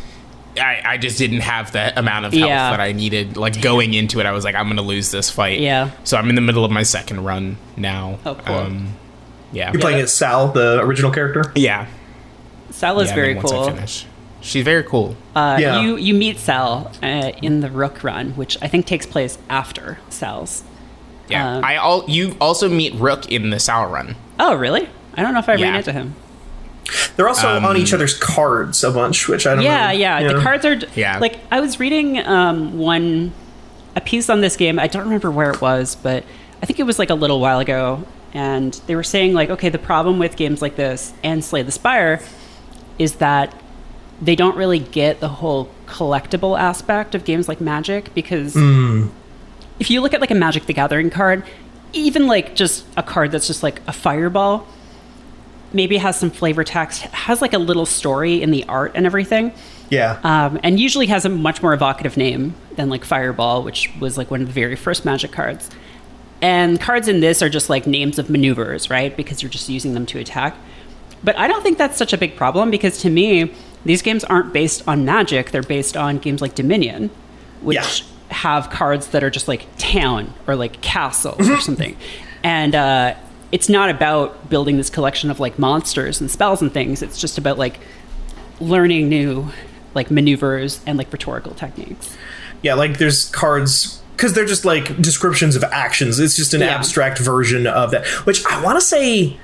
I, 0.60 0.82
I 0.86 0.98
just 0.98 1.18
didn't 1.18 1.40
have 1.42 1.72
the 1.72 1.98
amount 1.98 2.26
of 2.26 2.34
health 2.34 2.48
Yeah. 2.50 2.72
that 2.72 2.80
I 2.80 2.92
needed. 2.92 3.38
Like 3.38 3.62
going 3.62 3.94
into 3.94 4.20
it, 4.20 4.26
I 4.26 4.32
was 4.32 4.44
like, 4.44 4.56
I'm 4.56 4.68
gonna 4.68 4.82
lose 4.82 5.12
this 5.12 5.30
fight. 5.30 5.60
Yeah. 5.60 5.92
So 6.04 6.18
I'm 6.18 6.30
in 6.30 6.36
the 6.36 6.42
middle 6.42 6.64
of 6.66 6.72
my 6.72 6.84
second 6.84 7.24
run 7.24 7.58
now. 7.76 8.20
Oh, 8.26 8.36
cool. 8.36 8.56
Um, 8.56 8.94
yeah. 9.52 9.72
You're 9.72 9.82
playing 9.82 10.02
as 10.02 10.14
Sal, 10.14 10.50
the 10.50 10.80
original 10.82 11.12
character. 11.12 11.52
yeah. 11.56 11.88
sal 12.72 13.00
is 13.00 13.10
yeah, 13.10 13.16
very 13.16 13.34
then 13.34 13.44
once 13.44 13.52
I 13.52 13.56
cool 13.56 13.66
finish. 13.66 14.06
She's 14.42 14.64
very 14.66 14.84
cool. 14.84 15.16
Uh, 15.36 15.58
Yeah. 15.60 15.82
You 15.82 15.96
you 15.98 16.14
meet 16.14 16.38
Sal 16.38 16.92
uh, 17.02 17.32
in 17.42 17.62
the 17.62 17.70
Rook 17.72 18.04
run, 18.04 18.32
which 18.32 18.58
I 18.62 18.68
think 18.68 18.86
takes 18.86 19.06
place 19.06 19.38
after 19.50 20.00
Sal's. 20.10 20.64
Yeah. 21.30 21.58
uh, 21.58 21.62
I 21.62 21.78
all 21.78 22.04
you 22.08 22.36
also 22.42 22.68
meet 22.70 22.94
Rook 22.96 23.32
in 23.32 23.50
the 23.50 23.60
Sour 23.60 23.88
run. 23.88 24.16
Oh, 24.40 24.56
really? 24.56 24.88
I 25.16 25.22
don't 25.22 25.34
know 25.34 25.40
if 25.40 25.50
I 25.50 25.54
ran 25.54 25.60
Yeah. 25.74 25.78
into 25.78 25.92
him. 25.92 26.16
They're 27.16 27.28
also 27.28 27.48
Um, 27.56 27.66
on 27.66 27.78
each 27.78 27.94
other's 27.94 28.14
cards 28.18 28.84
a 28.84 28.92
bunch, 28.92 29.28
which 29.28 29.48
I 29.48 29.56
don't 29.56 29.64
Yeah, 29.64 29.88
know. 29.88 29.92
yeah. 29.94 30.34
The 30.34 30.40
cards 30.42 30.66
are 30.66 30.80
Yeah. 30.96 31.18
like 31.20 31.38
I 31.52 31.60
was 31.60 31.80
reading 31.80 32.26
um, 32.26 32.78
one 32.78 33.32
a 33.96 34.02
piece 34.02 34.30
on 34.30 34.42
this 34.42 34.56
game. 34.58 34.80
I 34.80 34.88
don't 34.88 35.04
remember 35.04 35.30
where 35.32 35.52
it 35.52 35.62
was, 35.62 35.96
but 35.96 36.24
I 36.62 36.66
think 36.66 36.80
it 36.80 36.84
was 36.84 36.98
like 37.00 37.10
a 37.10 37.16
little 37.16 37.40
while 37.40 37.60
ago. 37.60 38.04
And 38.34 38.80
they 38.88 38.96
were 38.96 39.04
saying 39.04 39.34
like, 39.36 39.50
okay, 39.52 39.70
the 39.70 39.78
problem 39.78 40.18
with 40.18 40.36
games 40.36 40.62
like 40.62 40.76
this 40.76 41.14
and 41.24 41.44
Slay 41.44 41.62
the 41.62 41.72
Spire 41.72 42.20
is 42.98 43.14
that 43.16 43.54
they 44.22 44.36
don't 44.36 44.56
really 44.58 44.80
get 44.80 45.20
the 45.20 45.28
whole 45.28 45.70
collectible 45.88 46.60
aspect 46.60 47.14
of 47.14 47.24
games 47.26 47.48
like 47.48 47.62
Magic 47.62 48.14
because 48.16 48.56
if 49.80 49.90
you 49.92 50.02
look 50.02 50.14
at 50.14 50.22
like 50.22 50.32
a 50.32 50.36
Magic 50.36 50.66
the 50.66 50.74
Gathering 50.74 51.10
card, 51.12 51.44
even 51.94 52.28
like 52.28 52.56
just 52.56 52.86
a 52.98 53.04
card 53.04 53.32
that's 53.32 53.48
just 53.48 53.64
like 53.64 53.82
a 53.88 53.94
fireball, 53.94 54.68
maybe 55.72 55.98
has 55.98 56.20
some 56.20 56.30
flavor 56.30 56.64
text, 56.64 57.02
has 57.04 57.42
like 57.42 57.54
a 57.54 57.58
little 57.58 57.86
story 57.86 58.42
in 58.42 58.52
the 58.52 58.64
art 58.66 58.92
and 58.96 59.06
everything, 59.06 59.52
Yeah. 59.90 60.20
um, 60.24 60.60
and 60.64 60.80
usually 60.80 61.08
has 61.08 61.26
a 61.26 61.30
much 61.30 61.62
more 61.62 61.74
evocative 61.74 62.16
name 62.18 62.56
than 62.76 62.90
like 62.90 63.04
Fireball, 63.06 63.64
which 63.64 63.92
was 64.00 64.18
like 64.18 64.30
one 64.32 64.42
of 64.42 64.48
the 64.48 64.54
very 64.54 64.76
first 64.76 65.06
Magic 65.06 65.32
cards. 65.32 65.70
And 66.42 66.80
cards 66.80 67.08
in 67.08 67.22
this 67.22 67.42
are 67.42 67.50
just 67.50 67.70
like 67.70 67.88
names 67.88 68.20
of 68.20 68.30
maneuvers, 68.30 68.90
right? 68.90 69.16
Because 69.16 69.42
you're 69.42 69.50
just 69.52 69.70
using 69.70 69.94
them 69.94 70.06
to 70.08 70.20
attack. 70.20 70.56
But 71.24 71.38
I 71.40 71.48
don't 71.48 71.64
think 71.64 71.78
that's 71.78 71.98
such 71.98 72.12
a 72.14 72.18
big 72.18 72.36
problem 72.36 72.70
because 72.70 72.98
to 73.00 73.10
me, 73.10 73.54
these 73.86 74.02
games 74.02 74.24
aren't 74.26 74.52
based 74.54 74.84
on 74.88 75.06
Magic. 75.06 75.52
They're 75.52 75.62
based 75.64 75.96
on 75.96 76.18
games 76.18 76.42
like 76.42 76.54
Dominion, 76.56 77.10
which 77.62 77.78
Yeah. 78.02 78.08
Have 78.44 78.70
cards 78.70 79.08
that 79.08 79.24
are 79.24 79.30
just 79.30 79.48
like 79.48 79.66
town 79.78 80.34
or 80.48 80.56
like 80.56 80.82
castle 80.82 81.36
or 81.40 81.60
something. 81.62 81.96
And 82.44 82.76
uh, 82.76 83.16
it's 83.54 83.70
not 83.70 83.90
about 83.90 84.50
building 84.50 84.76
this 84.76 84.90
collection 84.90 85.32
of 85.32 85.40
like 85.40 85.58
monsters 85.58 86.20
and 86.20 86.30
spells 86.30 86.62
and 86.62 86.74
things. 86.74 87.02
It's 87.02 87.18
just 87.20 87.38
about 87.38 87.58
like 87.58 87.80
learning 88.60 89.08
new 89.08 89.48
like 89.94 90.12
maneuvers 90.12 90.82
and 90.86 90.98
like 90.98 91.12
rhetorical 91.14 91.54
techniques. 91.54 92.18
Yeah, 92.62 92.74
like 92.74 92.98
there's 92.98 93.30
cards 93.30 94.02
because 94.18 94.34
they're 94.34 94.46
just 94.46 94.66
like 94.66 94.98
descriptions 95.02 95.56
of 95.56 95.64
actions. 95.64 96.20
It's 96.20 96.36
just 96.36 96.54
an 96.54 96.60
Yeah. 96.62 96.68
abstract 96.76 97.20
version 97.20 97.66
of 97.66 97.92
that. 97.92 98.06
Which 98.26 98.46
I 98.46 98.62
want 98.62 98.76
to 98.78 98.82
say, 98.82 99.38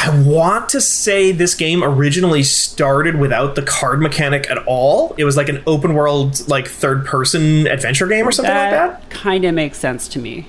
I 0.00 0.22
want 0.22 0.68
to 0.70 0.80
say 0.80 1.32
this 1.32 1.54
game 1.56 1.82
originally 1.82 2.44
started 2.44 3.16
without 3.16 3.56
the 3.56 3.62
card 3.62 4.00
mechanic 4.00 4.48
at 4.48 4.58
all. 4.58 5.12
It 5.18 5.24
was 5.24 5.36
like 5.36 5.48
an 5.48 5.60
open 5.66 5.94
world, 5.94 6.46
like 6.48 6.68
third 6.68 7.04
person 7.04 7.66
adventure 7.66 8.06
game 8.06 8.26
or 8.26 8.30
something 8.30 8.54
like 8.54 8.70
that. 8.70 9.10
kind 9.10 9.44
of 9.44 9.54
makes 9.54 9.76
sense 9.76 10.06
to 10.08 10.20
me. 10.20 10.46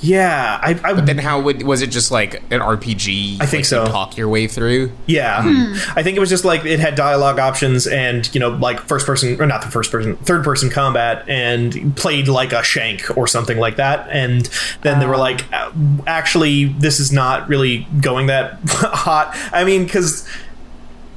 Yeah, 0.00 0.60
I, 0.62 0.78
I 0.84 0.92
Then 0.92 1.18
how 1.18 1.40
would 1.40 1.62
was 1.62 1.80
it 1.82 1.86
just 1.88 2.10
like 2.10 2.34
an 2.52 2.60
RPG? 2.60 3.40
I 3.40 3.46
think 3.46 3.60
like, 3.60 3.64
so. 3.64 3.84
You 3.84 3.90
talk 3.90 4.16
your 4.16 4.28
way 4.28 4.46
through. 4.46 4.92
Yeah, 5.06 5.42
Hmm. 5.42 5.74
I 5.98 6.02
think 6.02 6.16
it 6.16 6.20
was 6.20 6.28
just 6.28 6.44
like 6.44 6.64
it 6.66 6.80
had 6.80 6.94
dialogue 6.96 7.38
options 7.38 7.86
and 7.86 8.32
you 8.34 8.40
know 8.40 8.50
like 8.50 8.80
first 8.80 9.06
person 9.06 9.40
or 9.40 9.46
not 9.46 9.62
the 9.62 9.68
first 9.70 9.90
person, 9.90 10.16
third 10.16 10.44
person 10.44 10.68
combat 10.70 11.26
and 11.28 11.96
played 11.96 12.28
like 12.28 12.52
a 12.52 12.62
shank 12.62 13.16
or 13.16 13.26
something 13.26 13.58
like 13.58 13.76
that. 13.76 14.06
And 14.10 14.48
then 14.82 14.96
Ah. 14.96 15.00
they 15.00 15.06
were 15.06 15.16
like, 15.16 15.50
"Uh, 15.52 15.70
actually, 16.06 16.64
this 16.66 17.00
is 17.00 17.10
not 17.10 17.48
really 17.48 17.86
going 18.00 18.26
that 18.26 18.58
hot. 18.68 19.34
I 19.52 19.64
mean, 19.64 19.84
because 19.84 20.28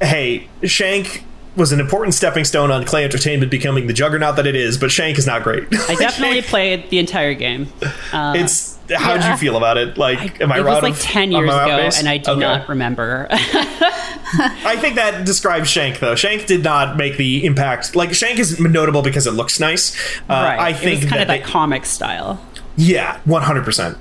hey, 0.00 0.48
shank 0.62 1.24
was 1.56 1.72
an 1.72 1.80
important 1.80 2.14
stepping 2.14 2.44
stone 2.44 2.70
on 2.70 2.84
Klei 2.84 3.02
Entertainment 3.02 3.50
becoming 3.50 3.86
the 3.88 3.92
juggernaut 3.92 4.36
that 4.36 4.46
it 4.46 4.54
is, 4.54 4.78
but 4.78 4.90
shank 4.90 5.18
is 5.18 5.26
not 5.26 5.42
great. 5.42 5.64
I 5.88 5.94
definitely 5.98 6.42
played 6.42 6.88
the 6.90 6.98
entire 6.98 7.34
game. 7.34 7.68
Uh, 8.12 8.34
it's 8.36 8.69
how 8.96 9.16
did 9.16 9.24
you 9.24 9.36
feel 9.36 9.56
about 9.56 9.76
it? 9.78 9.96
Like, 9.98 10.40
am 10.40 10.50
I 10.52 10.58
it 10.58 10.64
was 10.64 10.82
like 10.82 10.92
of- 10.94 11.00
10 11.00 11.32
years 11.32 11.48
ago, 11.50 11.76
base? 11.76 11.98
and 11.98 12.08
I 12.08 12.18
do 12.18 12.32
Okay. 12.32 12.40
not 12.40 12.68
remember. 12.68 13.26
I 13.30 14.76
think 14.80 14.94
that 14.96 15.24
describes 15.24 15.68
Shank 15.68 15.98
though. 15.98 16.14
Shank 16.14 16.46
did 16.46 16.62
not 16.62 16.96
make 16.96 17.16
the 17.16 17.44
impact. 17.44 17.96
Like 17.96 18.14
Shank 18.14 18.38
is 18.38 18.58
notable 18.60 19.02
because 19.02 19.26
it 19.26 19.32
looks 19.32 19.58
nice. 19.60 19.94
Uh, 20.28 20.34
right. 20.34 20.58
I 20.58 20.72
think 20.72 21.02
it 21.02 21.04
was 21.04 21.10
kind 21.10 21.20
that 21.20 21.22
of 21.22 21.28
that 21.28 21.44
they- 21.46 21.50
comic 21.52 21.84
style. 21.86 22.40
yeah, 22.76 23.18
one 23.24 23.42
hundred 23.42 23.64
percent. 23.64 23.98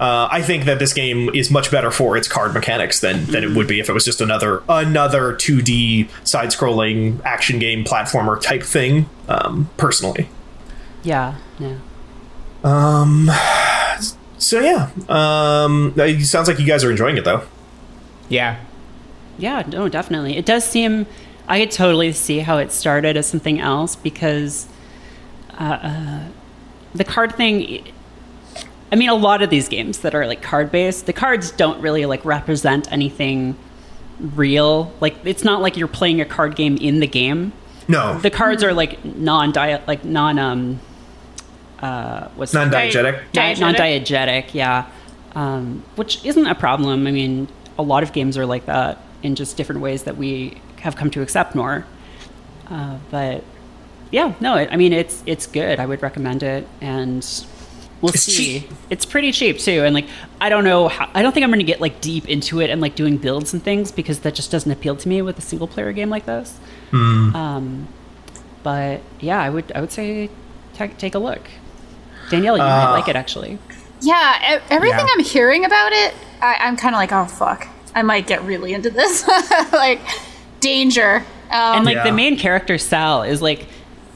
Uh, 0.00 0.26
I 0.30 0.40
think 0.42 0.64
that 0.64 0.78
this 0.78 0.92
game 0.94 1.28
is 1.34 1.50
much 1.50 1.70
better 1.70 1.90
for 1.90 2.16
its 2.16 2.26
card 2.26 2.54
mechanics 2.54 3.00
than 3.00 3.26
than 3.26 3.44
it 3.44 3.50
would 3.50 3.66
be 3.68 3.80
if 3.80 3.88
it 3.88 3.92
was 3.92 4.04
just 4.04 4.20
another 4.20 4.62
another 4.68 5.34
two 5.34 5.60
D 5.62 6.08
side 6.24 6.48
scrolling 6.48 7.20
action 7.24 7.58
game 7.58 7.84
platformer 7.84 8.40
type 8.40 8.62
thing. 8.62 9.08
Um, 9.28 9.68
personally, 9.76 10.28
Yeah, 11.04 11.34
yeah. 11.58 11.76
So 14.38 14.60
yeah, 14.60 14.90
um, 15.08 15.94
it 15.96 16.24
sounds 16.26 16.48
like 16.48 16.58
you 16.58 16.66
guys 16.66 16.84
are 16.84 16.90
enjoying 16.90 17.16
it 17.16 17.24
though. 17.24 17.42
Yeah. 18.28 18.58
Yeah, 19.38 19.62
no, 19.68 19.88
definitely. 19.88 20.36
It 20.36 20.46
does 20.46 20.64
seem. 20.64 21.06
I 21.46 21.60
could 21.60 21.70
totally 21.70 22.12
see 22.12 22.40
how 22.40 22.58
it 22.58 22.72
started 22.72 23.16
as 23.16 23.26
something 23.26 23.58
else 23.60 23.96
because 23.96 24.68
uh, 25.58 25.78
uh, 25.82 26.20
the 26.94 27.04
card 27.04 27.34
thing. 27.36 27.86
I 28.90 28.96
mean, 28.96 29.08
a 29.10 29.14
lot 29.14 29.42
of 29.42 29.50
these 29.50 29.68
games 29.68 29.98
that 29.98 30.14
are 30.14 30.26
like 30.26 30.42
card 30.42 30.72
based, 30.72 31.06
the 31.06 31.12
cards 31.12 31.50
don't 31.50 31.80
really 31.80 32.06
like 32.06 32.24
represent 32.24 32.90
anything 32.90 33.56
real. 34.18 34.92
Like, 35.00 35.16
it's 35.24 35.44
not 35.44 35.60
like 35.60 35.76
you're 35.76 35.88
playing 35.88 36.20
a 36.20 36.24
card 36.24 36.56
game 36.56 36.76
in 36.78 37.00
the 37.00 37.06
game. 37.06 37.52
No, 37.86 38.18
The 38.18 38.30
cards 38.30 38.62
are 38.62 38.74
like 38.74 39.02
non 39.04 39.52
diet, 39.52 39.86
like 39.88 40.04
non 40.04 40.38
um, 40.38 40.80
uh, 41.80 42.28
what's 42.36 42.52
non 42.54 42.70
diegetic. 42.70 43.32
Di- 43.32 43.54
Diegetic? 43.54 43.60
non-diegetic, 43.60 44.54
yeah, 44.54 44.86
um, 45.34 45.82
which 45.96 46.24
isn't 46.24 46.46
a 46.46 46.54
problem. 46.54 47.06
I 47.06 47.10
mean, 47.10 47.48
a 47.78 47.82
lot 47.82 48.02
of 48.02 48.12
games 48.12 48.36
are 48.36 48.46
like 48.46 48.66
that 48.66 48.98
in 49.22 49.34
just 49.34 49.56
different 49.56 49.80
ways 49.80 50.04
that 50.04 50.16
we 50.16 50.60
have 50.80 50.96
come 50.96 51.10
to 51.10 51.22
accept 51.22 51.54
more. 51.54 51.84
Uh, 52.70 52.98
but 53.10 53.42
yeah, 54.10 54.34
no, 54.40 54.56
it, 54.56 54.68
I 54.72 54.76
mean 54.76 54.92
it's 54.92 55.22
it's 55.26 55.46
good. 55.46 55.78
I 55.80 55.86
would 55.86 56.02
recommend 56.02 56.42
it, 56.42 56.66
and 56.80 57.24
we'll 58.00 58.12
It's 58.12 58.22
see. 58.22 58.60
cheap. 58.60 58.70
It's 58.90 59.04
pretty 59.04 59.32
cheap 59.32 59.58
too, 59.58 59.84
and 59.84 59.94
like 59.94 60.06
I 60.40 60.48
don't 60.48 60.64
know, 60.64 60.88
how, 60.88 61.08
I 61.14 61.22
don't 61.22 61.32
think 61.32 61.44
I'm 61.44 61.50
going 61.50 61.60
to 61.60 61.64
get 61.64 61.80
like 61.80 62.00
deep 62.00 62.28
into 62.28 62.60
it 62.60 62.70
and 62.70 62.80
like 62.80 62.94
doing 62.94 63.16
builds 63.16 63.52
and 63.54 63.62
things 63.62 63.90
because 63.92 64.20
that 64.20 64.34
just 64.34 64.50
doesn't 64.50 64.70
appeal 64.70 64.96
to 64.96 65.08
me 65.08 65.22
with 65.22 65.38
a 65.38 65.42
single 65.42 65.66
player 65.68 65.92
game 65.92 66.10
like 66.10 66.26
this. 66.26 66.56
Hmm. 66.90 67.34
Um, 67.36 67.88
but 68.62 69.00
yeah, 69.20 69.40
I 69.40 69.50
would 69.50 69.70
I 69.74 69.80
would 69.80 69.92
say 69.92 70.30
take 70.74 70.98
take 70.98 71.14
a 71.14 71.18
look. 71.18 71.42
Danielle, 72.30 72.56
you 72.56 72.62
Uh, 72.62 72.66
might 72.66 72.92
like 72.92 73.08
it 73.08 73.16
actually. 73.16 73.58
Yeah, 74.00 74.60
everything 74.70 74.98
Yeah. 75.06 75.12
I'm 75.16 75.24
hearing 75.24 75.64
about 75.64 75.92
it, 75.92 76.14
I, 76.40 76.56
I'm 76.60 76.76
kind 76.76 76.94
of 76.94 76.98
like, 76.98 77.12
oh 77.12 77.24
fuck, 77.26 77.66
I 77.94 78.02
might 78.02 78.26
get 78.26 78.42
really 78.44 78.72
into 78.74 78.90
this. 78.90 79.26
like, 79.72 80.00
danger. 80.60 81.24
Um, 81.50 81.76
and 81.78 81.84
like 81.84 81.96
Yeah. 81.96 82.04
the 82.04 82.12
main 82.12 82.36
character 82.38 82.78
Sal 82.78 83.22
is 83.22 83.40
like 83.42 83.66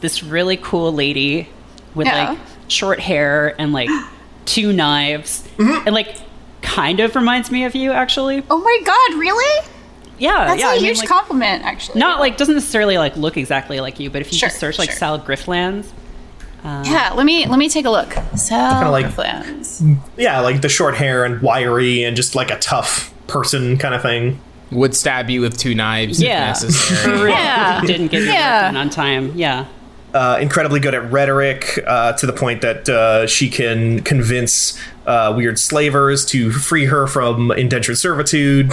this 0.01 0.23
really 0.23 0.57
cool 0.57 0.93
lady 0.93 1.49
with 1.95 2.07
Yeah. 2.07 2.31
like 2.31 2.39
short 2.69 3.01
hair 3.01 3.55
and 3.61 3.73
like 3.73 3.89
two 4.45 4.73
knives 4.73 5.49
Mm-hmm. 5.59 5.87
and 5.87 5.95
like 5.95 6.17
kind 6.63 7.01
of 7.01 7.15
reminds 7.17 7.51
me 7.51 7.65
of 7.65 7.75
you 7.75 7.91
actually. 7.93 8.43
oh 8.51 8.59
my 8.59 8.79
god, 8.85 9.19
really? 9.19 9.67
Yeah, 10.19 10.45
That's 10.47 10.61
yeah. 10.61 10.69
a 10.69 10.71
I 10.71 10.75
mean, 10.77 10.85
huge 10.85 10.99
like, 10.99 11.09
compliment, 11.09 11.65
actually. 11.65 11.99
not 11.99 12.21
like 12.21 12.37
doesn't 12.37 12.55
necessarily 12.55 12.99
like 12.99 13.17
look 13.17 13.37
exactly 13.37 13.81
like 13.81 13.99
you, 13.99 14.11
but 14.11 14.21
if 14.21 14.31
you 14.33 14.39
Sure, 14.39 14.49
just 14.49 14.61
search 14.61 14.79
like 14.79 14.91
sure. 14.91 14.99
Sal 14.99 15.19
Griftlands, 15.19 15.91
Yeah, 16.65 17.13
let 17.17 17.27
me 17.27 17.47
let 17.47 17.59
me 17.59 17.69
take 17.69 17.85
a 17.87 17.91
look. 17.91 18.15
Sal 18.37 18.91
like- 18.91 19.11
plans. 19.11 19.83
Yeah, 20.17 20.41
like 20.41 20.61
the 20.61 20.69
short 20.69 20.95
hair 20.95 21.25
and 21.25 21.41
wiry 21.43 22.05
and 22.05 22.17
just 22.17 22.35
like 22.35 22.51
a 22.51 22.59
tough 22.59 23.13
person 23.27 23.79
kind 23.79 23.95
of 23.95 24.03
thing. 24.03 24.41
Would 24.71 24.95
stab 24.97 25.29
you 25.29 25.41
with 25.43 25.59
two 25.59 25.75
knives 25.75 26.23
yeah, 26.23 26.51
if 26.53 26.63
necessary. 26.63 27.31
Yeah. 27.31 27.81
Didn't 27.83 28.09
get 28.09 28.23
your 28.23 28.33
Yeah. 28.33 28.73
on 28.75 28.89
time. 28.91 29.33
Yeah, 29.35 29.67
uh, 30.15 30.39
incredibly 30.41 30.81
good 30.81 30.95
at 30.95 31.11
rhetoric 31.13 31.79
uh, 31.87 32.13
to 32.15 32.27
the 32.27 32.33
point 32.33 32.63
that 32.63 32.89
uh, 32.89 33.27
she 33.27 33.51
can 33.51 34.01
convince 34.03 34.79
uh, 35.07 35.35
weird 35.37 35.59
slavers 35.59 36.25
to 36.27 36.51
free 36.53 36.87
her 36.87 37.07
from 37.07 37.51
indentured 37.51 37.99
servitude. 37.99 38.73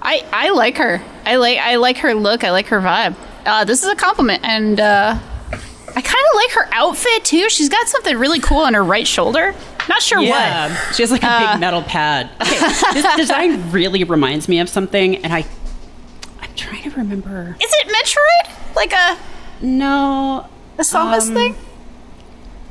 I 0.00 0.24
I 0.32 0.50
like 0.50 0.78
her. 0.78 1.02
I 1.26 1.36
like 1.36 1.58
I 1.58 1.76
like 1.76 1.98
her 1.98 2.14
look. 2.14 2.44
I 2.44 2.50
like 2.50 2.66
her 2.68 2.80
vibe. 2.80 3.16
Uh, 3.44 3.64
this 3.64 3.82
is 3.82 3.90
a 3.90 3.96
compliment, 3.96 4.40
and 4.44 4.80
uh, 4.80 5.18
I 5.98 6.00
kind 6.00 6.24
of 6.30 6.34
like 6.36 6.50
her 6.52 6.68
outfit 6.72 7.24
too. 7.24 7.50
She's 7.50 7.68
got 7.68 7.88
something 7.88 8.16
really 8.16 8.38
cool 8.38 8.58
on 8.60 8.74
her 8.74 8.84
right 8.84 9.06
shoulder. 9.06 9.52
Not 9.88 10.00
sure 10.00 10.20
yeah. 10.20 10.68
what. 10.68 10.94
She 10.94 11.02
has 11.02 11.10
like 11.10 11.24
a 11.24 11.28
Uh, 11.28 11.52
big 11.54 11.60
metal 11.60 11.82
pad. 11.82 12.30
Okay, 12.40 12.58
this 12.92 13.16
design 13.16 13.72
really 13.72 14.04
reminds 14.04 14.48
me 14.48 14.60
of 14.60 14.68
something, 14.68 15.16
and 15.24 15.32
I, 15.32 15.44
I'm 16.40 16.54
trying 16.54 16.84
to 16.84 16.90
remember. 16.90 17.56
Is 17.60 17.72
it 17.80 17.88
Metroid? 17.88 18.76
Like 18.76 18.92
a 18.92 19.18
No, 19.60 20.46
a 20.78 20.82
Samus 20.82 21.26
Um, 21.28 21.34
thing? 21.34 21.54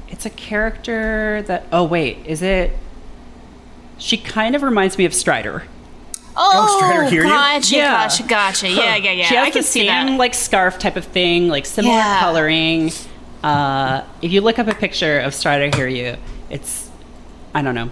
it's 0.08 0.26
a 0.26 0.30
character 0.30 1.42
that. 1.48 1.66
Oh 1.74 1.84
wait, 1.84 2.20
is 2.26 2.42
it? 2.42 2.78
She 3.98 4.16
kind 4.16 4.56
of 4.56 4.64
reminds 4.64 4.98
me 4.98 5.04
of 5.04 5.14
Strider. 5.14 5.64
Oh, 6.40 6.78
Strider 6.78 7.04
hear 7.10 7.24
you? 7.24 7.30
gotcha, 7.30 7.76
Yeah. 7.76 7.92
gotcha, 7.92 8.24
gotcha. 8.24 8.70
Yeah, 8.70 8.96
yeah, 8.96 9.12
yeah. 9.12 9.26
She 9.26 9.36
has 9.36 9.48
I 9.48 9.50
can 9.50 9.62
the 9.64 9.68
see 9.68 9.88
same 9.88 10.06
that. 10.08 10.18
like 10.20 10.34
scarf 10.36 10.78
type 10.80 10.96
of 10.96 11.04
thing, 11.06 11.50
like 11.50 11.66
similar 11.66 11.96
Yeah. 11.96 12.20
coloring. 12.22 12.92
Uh, 13.44 14.04
if 14.22 14.32
you 14.32 14.42
look 14.42 14.60
up 14.60 14.68
a 14.68 14.74
picture 14.76 15.20
of 15.20 15.34
Strider 15.34 15.88
You, 15.88 16.16
it's 16.50 16.90
I 17.54 17.62
don't 17.62 17.76
know. 17.76 17.90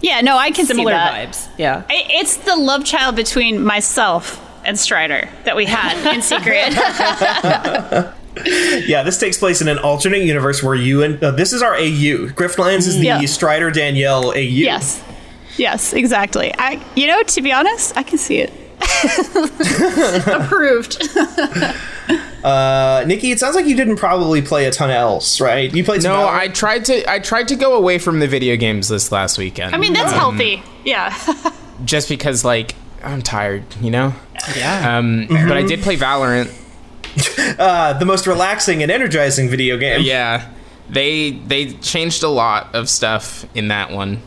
Yeah, 0.00 0.20
no, 0.22 0.36
I 0.36 0.50
can 0.50 0.66
Similar 0.66 0.90
see 0.90 0.96
that. 0.96 1.28
vibes. 1.28 1.48
Yeah. 1.58 1.82
I- 1.88 2.06
It's 2.10 2.36
the 2.38 2.56
love 2.56 2.84
child 2.84 3.14
between 3.16 3.62
myself 3.64 4.44
and 4.64 4.78
Strider 4.78 5.28
that 5.44 5.54
we 5.56 5.66
had 5.66 6.14
in 6.14 6.22
secret. 6.22 6.74
Yeah, 8.86 9.02
this 9.02 9.18
takes 9.18 9.36
place 9.36 9.60
in 9.60 9.66
an 9.66 9.78
alternate 9.78 10.22
universe 10.22 10.62
where 10.62 10.76
you 10.76 11.02
and 11.02 11.20
uh, 11.24 11.32
this 11.32 11.52
is 11.52 11.60
our 11.60 11.74
AU. 11.74 12.28
Griftlands 12.36 12.86
is 12.86 12.96
the 12.96 13.04
Yeah. 13.06 13.20
Strider 13.26 13.68
Danielle 13.72 14.30
AU. 14.30 14.34
yes, 14.38 15.02
yes, 15.56 15.92
exactly. 15.92 16.54
I, 16.56 16.80
you 16.94 17.08
know, 17.08 17.20
to 17.24 17.42
be 17.42 17.50
honest, 17.50 17.96
I 17.96 18.04
can 18.04 18.16
see 18.16 18.38
it. 18.38 18.52
Approved. 20.26 21.02
Uh, 22.42 23.02
Nikki, 23.06 23.32
it 23.32 23.40
sounds 23.40 23.56
like 23.56 23.66
you 23.66 23.74
didn't 23.76 23.96
probably 23.96 24.40
play 24.40 24.66
a 24.66 24.70
ton 24.70 24.90
else, 24.90 25.40
right? 25.40 25.74
You 25.74 25.82
played 25.82 26.04
No, 26.04 26.10
Valorant? 26.10 26.28
I 26.38 26.48
tried 26.48 26.84
to 26.84 27.10
I 27.10 27.18
tried 27.18 27.48
to 27.48 27.56
go 27.56 27.74
away 27.76 27.98
from 27.98 28.20
the 28.20 28.28
video 28.28 28.56
games 28.56 28.88
this 28.88 29.10
last 29.10 29.38
weekend. 29.38 29.74
I 29.74 29.78
mean, 29.78 29.92
that's 29.92 30.12
healthy. 30.12 30.62
Yeah. 30.84 31.12
just 31.84 32.08
because 32.08 32.44
like 32.44 32.76
I'm 33.02 33.22
tired, 33.22 33.64
you 33.80 33.90
know. 33.90 34.14
Yeah. 34.56 34.96
Um, 34.98 35.26
but 35.28 35.56
I 35.56 35.62
did 35.62 35.80
play 35.82 35.96
Valorant. 35.96 36.54
uh, 37.58 37.98
the 37.98 38.04
most 38.06 38.26
relaxing 38.28 38.82
and 38.84 38.92
energizing 38.92 39.48
video 39.48 39.76
game. 39.76 40.02
Yeah, 40.02 40.48
they 40.88 41.32
they 41.32 41.72
changed 41.74 42.22
a 42.22 42.28
lot 42.28 42.72
of 42.74 42.88
stuff 42.88 43.46
in 43.56 43.68
that 43.68 43.90
one. 43.90 44.22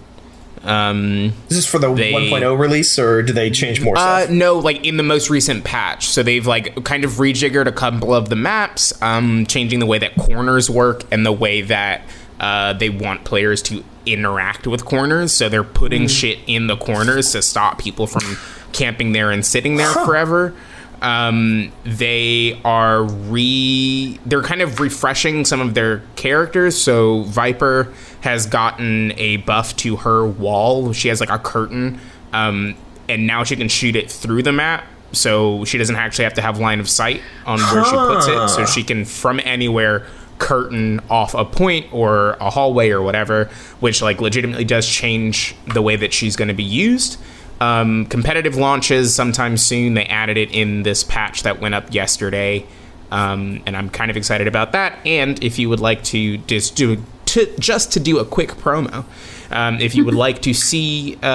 Um, 0.63 1.33
Is 1.49 1.57
this 1.57 1.65
for 1.65 1.79
the 1.79 1.91
They- 1.93 2.11
1.0 2.13 2.53
release, 2.59 2.99
or 2.99 3.23
do 3.23 3.33
they 3.33 3.49
change 3.49 3.81
more 3.81 3.97
uh, 3.97 4.21
stuff? 4.23 4.29
no, 4.29 4.59
like 4.59 4.85
in 4.85 4.97
the 4.97 5.03
most 5.03 5.29
recent 5.29 5.63
patch, 5.63 6.07
so 6.07 6.21
they've 6.21 6.45
like 6.45 6.83
kind 6.83 7.03
of 7.03 7.13
rejiggered 7.13 7.65
a 7.67 7.71
couple 7.71 8.13
of 8.13 8.29
the 8.29 8.35
maps, 8.35 8.93
um, 9.01 9.45
changing 9.47 9.79
the 9.79 9.85
way 9.87 9.97
that 9.97 10.15
corners 10.17 10.69
work 10.69 11.03
and 11.11 11.25
the 11.25 11.31
way 11.31 11.61
that 11.63 12.01
uh, 12.39 12.73
they 12.73 12.89
want 12.89 13.23
players 13.23 13.61
to 13.63 13.83
interact 14.05 14.67
with 14.67 14.85
corners. 14.85 15.31
So 15.31 15.49
they're 15.49 15.63
putting 15.63 16.07
shit 16.07 16.39
in 16.47 16.67
the 16.67 16.77
corners 16.77 17.31
to 17.31 17.41
stop 17.41 17.79
people 17.79 18.05
from 18.07 18.37
camping 18.71 19.11
there 19.13 19.31
and 19.31 19.45
sitting 19.45 19.75
there 19.77 19.89
forever. 19.91 20.53
Um, 21.01 21.71
they 21.83 22.61
are 22.63 23.03
re 23.03 24.19
they're 24.25 24.43
kind 24.43 24.61
of 24.61 24.79
refreshing 24.79 25.45
some 25.45 25.59
of 25.59 25.73
their 25.73 26.03
characters. 26.15 26.79
So 26.79 27.23
Viper 27.23 27.91
has 28.21 28.45
gotten 28.45 29.13
a 29.17 29.37
buff 29.37 29.75
to 29.77 29.95
her 29.97 30.25
wall. 30.25 30.93
She 30.93 31.07
has 31.07 31.19
like 31.19 31.31
a 31.31 31.39
curtain, 31.39 31.99
um, 32.33 32.75
and 33.09 33.25
now 33.25 33.43
she 33.43 33.55
can 33.55 33.67
shoot 33.67 33.95
it 33.95 34.11
through 34.11 34.43
the 34.43 34.51
map. 34.51 34.85
So 35.11 35.65
she 35.65 35.77
doesn't 35.77 35.95
actually 35.95 36.23
have 36.25 36.35
to 36.35 36.41
have 36.41 36.59
line 36.59 36.79
of 36.79 36.87
sight 36.89 37.21
on 37.45 37.59
where 37.59 37.83
she 37.83 37.91
puts 37.91 38.27
it. 38.27 38.49
So 38.49 38.65
she 38.65 38.83
can 38.83 39.03
from 39.03 39.41
anywhere 39.43 40.05
curtain 40.37 40.99
off 41.09 41.33
a 41.35 41.45
point 41.45 41.85
or 41.93 42.31
a 42.39 42.49
hallway 42.49 42.89
or 42.89 43.01
whatever, 43.01 43.45
which 43.79 44.01
like 44.01 44.21
legitimately 44.21 44.65
does 44.65 44.87
change 44.87 45.55
the 45.73 45.81
way 45.81 45.95
that 45.95 46.13
she's 46.13 46.35
going 46.35 46.47
to 46.47 46.53
be 46.53 46.63
used. 46.63 47.19
Um, 47.61 48.07
competitive 48.07 48.55
launches 48.55 49.13
sometime 49.13 49.55
soon. 49.55 49.93
They 49.93 50.05
added 50.05 50.35
it 50.35 50.51
in 50.51 50.81
this 50.81 51.03
patch 51.03 51.43
that 51.43 51.61
went 51.61 51.75
up 51.75 51.93
yesterday, 51.93 52.65
um, 53.11 53.61
and 53.67 53.77
I'm 53.77 53.87
kind 53.91 54.09
of 54.09 54.17
excited 54.17 54.47
about 54.47 54.71
that. 54.71 54.97
And 55.05 55.41
if 55.43 55.59
you 55.59 55.69
would 55.69 55.79
like 55.79 56.03
to 56.05 56.39
just 56.39 56.75
do 56.75 57.03
to, 57.27 57.55
just 57.59 57.91
to 57.93 57.99
do 57.99 58.17
a 58.17 58.25
quick 58.25 58.49
promo, 58.55 59.05
um, 59.51 59.79
if 59.79 59.93
you 59.93 60.03
would 60.05 60.15
like 60.27 60.41
to 60.41 60.55
see 60.55 61.19
uh, 61.21 61.27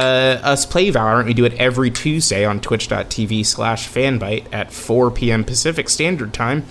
us 0.42 0.66
play 0.66 0.90
Valorant, 0.90 1.26
we 1.26 1.34
do 1.34 1.44
it 1.44 1.54
every 1.54 1.92
Tuesday 1.92 2.44
on 2.44 2.60
twitch.tv 2.60 3.46
slash 3.46 3.88
fanbyte 3.88 4.52
at 4.52 4.72
4 4.72 5.12
p.m. 5.12 5.44
Pacific 5.44 5.88
Standard 5.88 6.34
Time. 6.34 6.66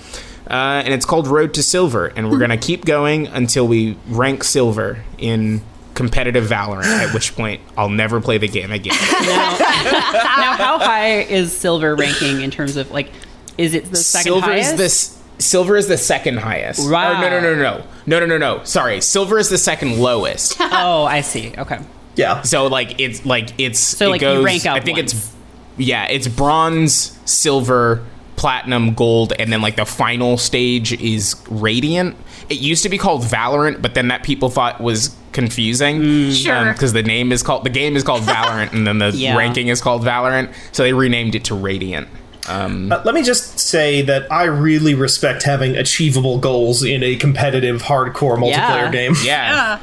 Uh, 0.50 0.84
and 0.84 0.94
it's 0.94 1.06
called 1.06 1.28
Road 1.28 1.54
to 1.54 1.64
Silver, 1.64 2.08
and 2.08 2.30
we're 2.30 2.40
gonna 2.40 2.58
keep 2.58 2.84
going 2.84 3.28
until 3.28 3.66
we 3.66 3.98
rank 4.06 4.44
silver 4.44 5.02
in 5.18 5.62
competitive 5.96 6.46
Valorant. 6.46 6.86
At 6.86 7.14
which 7.14 7.36
point, 7.36 7.62
I'll 7.78 7.90
never 7.90 8.22
play 8.22 8.38
the 8.38 8.48
game 8.48 8.72
again. 8.72 8.96
now, 9.12 9.58
now, 9.58 10.56
how 10.58 10.78
high 10.80 11.22
is 11.22 11.56
silver 11.56 11.96
ranking 11.96 12.42
in 12.42 12.52
terms 12.52 12.76
of 12.78 12.92
like, 12.92 13.10
is 13.58 13.74
it 13.74 13.86
the 13.86 13.96
second 13.98 14.24
silver 14.24 14.46
highest? 14.48 14.74
is 14.74 14.78
this. 14.78 15.22
Silver 15.38 15.76
is 15.76 15.88
the 15.90 15.98
second 15.98 16.38
highest. 16.38 16.90
Wow. 16.90 17.12
Or 17.12 17.22
no, 17.22 17.30
no, 17.30 17.42
no, 17.42 17.56
no, 17.56 17.84
no, 18.06 18.20
no, 18.20 18.26
no, 18.26 18.38
no. 18.38 18.64
Sorry, 18.64 19.02
silver 19.02 19.38
is 19.38 19.50
the 19.50 19.58
second 19.58 19.98
lowest. 20.00 20.58
Oh, 20.62 21.04
I 21.06 21.22
see. 21.22 21.54
Okay. 21.58 21.80
Yeah. 22.16 22.42
so 22.44 22.68
like 22.68 23.00
it's 23.02 23.26
like 23.26 23.50
it's 23.58 23.80
So, 23.80 24.08
it 24.08 24.10
like, 24.12 24.22
you 24.22 24.46
rank 24.46 24.66
up 24.66 24.78
I 24.78 24.80
think 24.80 24.98
once. 24.98 25.14
it's 25.14 25.34
yeah, 25.78 26.06
it's 26.06 26.28
bronze, 26.30 27.20
silver, 27.26 28.06
platinum, 28.38 28.94
gold, 28.94 29.34
and 29.38 29.52
then 29.52 29.62
like 29.62 29.76
the 29.76 29.86
final 29.86 30.38
stage 30.38 30.94
is 30.94 31.36
radiant. 31.50 32.16
It 32.50 32.60
used 32.60 32.84
to 32.84 32.90
be 32.90 32.98
called 32.98 33.24
Valorant, 33.24 33.82
but 33.82 33.94
then 33.96 34.08
that 34.10 34.24
people 34.24 34.50
thought 34.50 34.80
was 34.82 35.16
confusing. 35.32 36.00
Mm. 36.02 36.44
Sure. 36.44 36.72
because 36.74 36.94
the 36.94 37.04
name 37.04 37.32
is 37.32 37.42
called 37.44 37.64
the 37.66 37.70
game 37.70 37.96
is 37.96 38.04
called 38.04 38.22
Valorant, 38.36 38.72
and 38.74 38.86
then 38.86 39.00
the 39.00 39.10
Yeah. 39.12 39.36
ranking 39.38 39.68
is 39.70 39.82
called 39.82 40.04
Valorant, 40.04 40.54
so 40.72 40.84
they 40.84 40.94
renamed 40.94 41.36
it 41.36 41.44
to 41.46 41.56
Radiant. 41.56 42.08
Um, 42.48 42.92
Uh, 42.92 43.02
let 43.04 43.16
me 43.16 43.24
just 43.24 43.58
say 43.60 44.04
that 44.04 44.32
I 44.32 44.44
really 44.44 44.94
respect 44.94 45.42
having 45.44 45.76
achievable 45.76 46.38
goals 46.38 46.84
in 46.84 47.02
a 47.04 47.16
competitive, 47.16 47.82
hardcore 47.84 48.38
multiplayer 48.38 48.54
Yeah. 48.86 48.92
game. 48.92 49.14
yeah. 49.24 49.80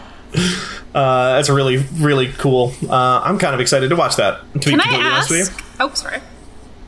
Uh, 0.94 1.34
that's 1.36 1.48
really, 1.50 1.78
really 1.94 2.28
cool. 2.38 2.72
Uh, 2.88 3.20
I'm 3.24 3.38
kind 3.38 3.54
of 3.54 3.60
excited 3.60 3.88
to 3.90 3.96
watch 3.96 4.16
that. 4.16 4.40
To 4.52 4.58
be 4.58 4.70
Can 4.70 4.80
I 4.80 4.84
completely 4.84 5.06
honest 5.10 5.30
with 5.30 5.40
ask? 5.50 5.64
Oh, 5.80 5.90
sorry. 5.94 6.18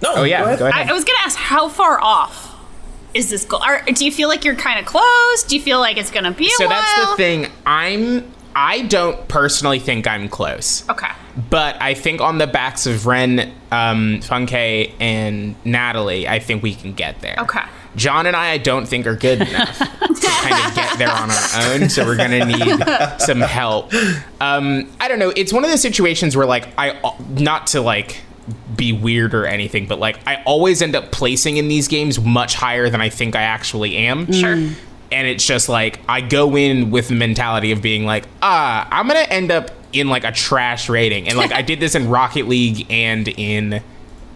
No, 0.03 0.13
Oh 0.17 0.23
yeah. 0.25 0.41
go 0.41 0.45
ahead. 0.47 0.59
Go 0.61 0.67
ahead. 0.67 0.87
I, 0.89 0.91
I 0.91 0.93
was 0.93 1.05
gonna 1.05 1.19
ask 1.23 1.37
how 1.39 1.69
far 1.69 2.01
off 2.01 2.54
is 3.15 3.31
this 3.31 3.45
goal? 3.45 3.63
Are, 3.63 3.83
do 3.83 4.05
you 4.05 4.13
feel 4.13 4.29
like 4.29 4.45
you're 4.45 4.57
kind 4.57 4.79
of 4.79 4.87
close? 4.87 5.45
Do 5.45 5.57
you 5.57 5.63
feel 5.63 5.79
like 5.79 5.97
it's 5.97 6.11
gonna 6.11 6.33
be 6.33 6.47
a 6.47 6.51
so 6.51 6.69
that's 6.69 7.11
the 7.11 7.17
thing. 7.17 7.47
I'm. 7.65 8.33
I 8.57 8.83
don't 8.83 9.27
personally 9.27 9.81
think 9.81 10.07
I'm 10.07 10.29
close. 10.29 10.89
Okay. 10.89 11.09
But 11.51 11.81
I 11.83 11.95
think 11.95 12.21
on 12.21 12.39
the 12.39 12.47
backs 12.47 12.87
of 12.87 13.05
Ren, 13.05 13.53
um, 13.73 14.21
Funke, 14.21 14.93
and 15.01 15.57
Natalie, 15.65 16.29
I 16.29 16.39
think 16.39 16.63
we 16.63 16.77
can 16.77 16.93
get 16.93 17.21
there. 17.21 17.35
Okay. 17.41 17.65
John 17.97 18.27
and 18.27 18.37
I, 18.37 18.53
I 18.53 18.59
don't 18.59 18.87
think 18.87 19.07
are 19.07 19.17
good 19.17 19.41
enough 19.41 19.79
to 19.79 19.87
kind 19.87 20.69
of 20.69 20.75
get 20.75 20.99
there 20.99 21.11
on 21.11 21.31
our 21.31 21.73
own, 21.73 21.89
so 21.89 22.05
we're 22.05 22.17
gonna 22.17 22.45
need 22.45 23.21
some 23.21 23.41
help. 23.41 23.93
Um, 24.41 24.91
I 25.01 25.09
don't 25.09 25.19
know. 25.19 25.33
It's 25.35 25.53
one 25.53 25.65
of 25.65 25.71
those 25.71 25.83
situations 25.83 26.37
where, 26.37 26.47
like, 26.47 26.69
I 26.79 27.15
not 27.31 27.69
to 27.69 27.81
like 27.81 28.21
be 28.77 28.93
weird 28.93 29.35
or 29.35 29.47
anything, 29.47 29.87
but 29.87 29.99
like, 29.99 30.19
I 30.27 30.43
always 30.45 30.83
end 30.83 30.95
up 30.95 31.13
placing 31.13 31.57
in 31.57 31.69
these 31.69 31.89
games 31.89 32.21
much 32.21 32.55
higher 32.55 32.91
than 32.91 33.01
I 33.01 33.09
think 33.09 33.37
I 33.37 33.43
actually 33.43 33.97
am. 33.97 34.31
Sure. 34.33 34.53
And 34.53 35.29
it's 35.29 35.47
just 35.47 35.69
like 35.69 36.01
I 36.09 36.21
go 36.21 36.57
in 36.57 36.91
with 36.91 37.09
the 37.09 37.15
mentality 37.15 37.73
of 37.73 37.81
being 37.81 38.05
like, 38.05 38.27
ah, 38.43 38.89
I'm 38.91 39.07
gonna 39.07 39.21
end 39.21 39.51
up 39.51 39.71
in 39.93 40.09
like 40.09 40.25
a 40.25 40.33
trash 40.33 40.89
rating, 40.89 41.29
and 41.29 41.39
like 41.39 41.53
I 41.53 41.63
did 41.63 41.79
this 41.79 41.95
in 41.95 42.09
Rocket 42.09 42.49
League 42.49 42.87
and 42.91 43.29
in 43.29 43.81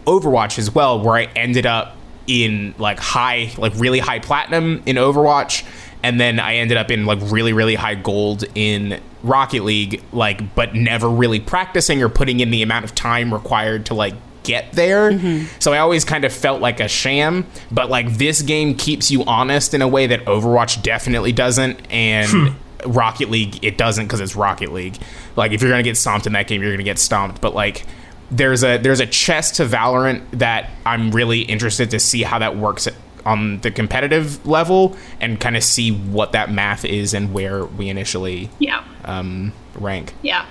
Overwatch 0.06 0.58
as 0.58 0.72
well, 0.72 1.00
where 1.00 1.16
I 1.16 1.24
ended 1.34 1.66
up 1.66 1.96
in 2.28 2.74
like 2.78 3.00
high, 3.00 3.50
like 3.58 3.72
really 3.76 3.98
high 3.98 4.20
platinum 4.20 4.82
in 4.86 4.96
Overwatch, 4.96 5.66
and 6.02 6.20
then 6.20 6.38
I 6.38 6.56
ended 6.56 6.76
up 6.76 6.90
in 6.90 7.06
like 7.06 7.18
really, 7.22 7.52
really 7.52 7.74
high 7.74 7.96
gold 7.96 8.44
in 8.54 9.00
Rocket 9.22 9.64
League, 9.64 10.02
like, 10.12 10.54
but 10.54 10.74
never 10.74 11.08
really 11.08 11.40
practicing 11.40 12.02
or 12.02 12.08
putting 12.08 12.40
in 12.40 12.50
the 12.50 12.62
amount 12.62 12.84
of 12.84 12.94
time 12.94 13.32
required 13.32 13.86
to 13.86 13.94
like 13.94 14.14
get 14.44 14.72
there. 14.72 15.12
Mm-hmm. 15.12 15.46
So 15.58 15.72
I 15.72 15.78
always 15.78 16.04
kind 16.04 16.24
of 16.24 16.32
felt 16.32 16.60
like 16.60 16.80
a 16.80 16.88
sham, 16.88 17.46
but 17.70 17.90
like 17.90 18.14
this 18.14 18.42
game 18.42 18.74
keeps 18.74 19.10
you 19.10 19.24
honest 19.24 19.74
in 19.74 19.82
a 19.82 19.88
way 19.88 20.06
that 20.06 20.24
Overwatch 20.24 20.82
definitely 20.82 21.32
doesn't, 21.32 21.80
and 21.90 22.30
hmm. 22.30 22.90
Rocket 22.90 23.30
League 23.30 23.62
it 23.64 23.76
doesn't 23.76 24.06
because 24.06 24.20
it's 24.20 24.36
Rocket 24.36 24.72
League. 24.72 24.96
Like 25.36 25.52
if 25.52 25.60
you're 25.60 25.70
gonna 25.70 25.82
get 25.82 25.96
stomped 25.96 26.26
in 26.26 26.32
that 26.32 26.46
game, 26.46 26.62
you're 26.62 26.72
gonna 26.72 26.82
get 26.82 26.98
stomped. 26.98 27.40
But 27.40 27.54
like 27.54 27.84
there's 28.30 28.64
a 28.64 28.78
there's 28.78 29.00
a 29.00 29.06
chest 29.06 29.56
to 29.56 29.64
Valorant 29.64 30.22
that 30.32 30.70
I'm 30.86 31.10
really 31.10 31.40
interested 31.40 31.90
to 31.90 31.98
see 31.98 32.22
how 32.22 32.38
that 32.38 32.56
works 32.56 32.88
on 33.28 33.60
the 33.60 33.70
competitive 33.70 34.44
level 34.46 34.96
and 35.20 35.38
kind 35.40 35.56
of 35.56 35.62
see 35.62 35.90
what 35.92 36.32
that 36.32 36.50
math 36.50 36.84
is 36.84 37.14
and 37.14 37.32
where 37.32 37.64
we 37.64 37.88
initially 37.88 38.50
Yeah. 38.58 38.82
um, 39.04 39.52
rank. 39.74 40.14
Yeah. 40.22 40.46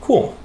Cool. 0.00 0.36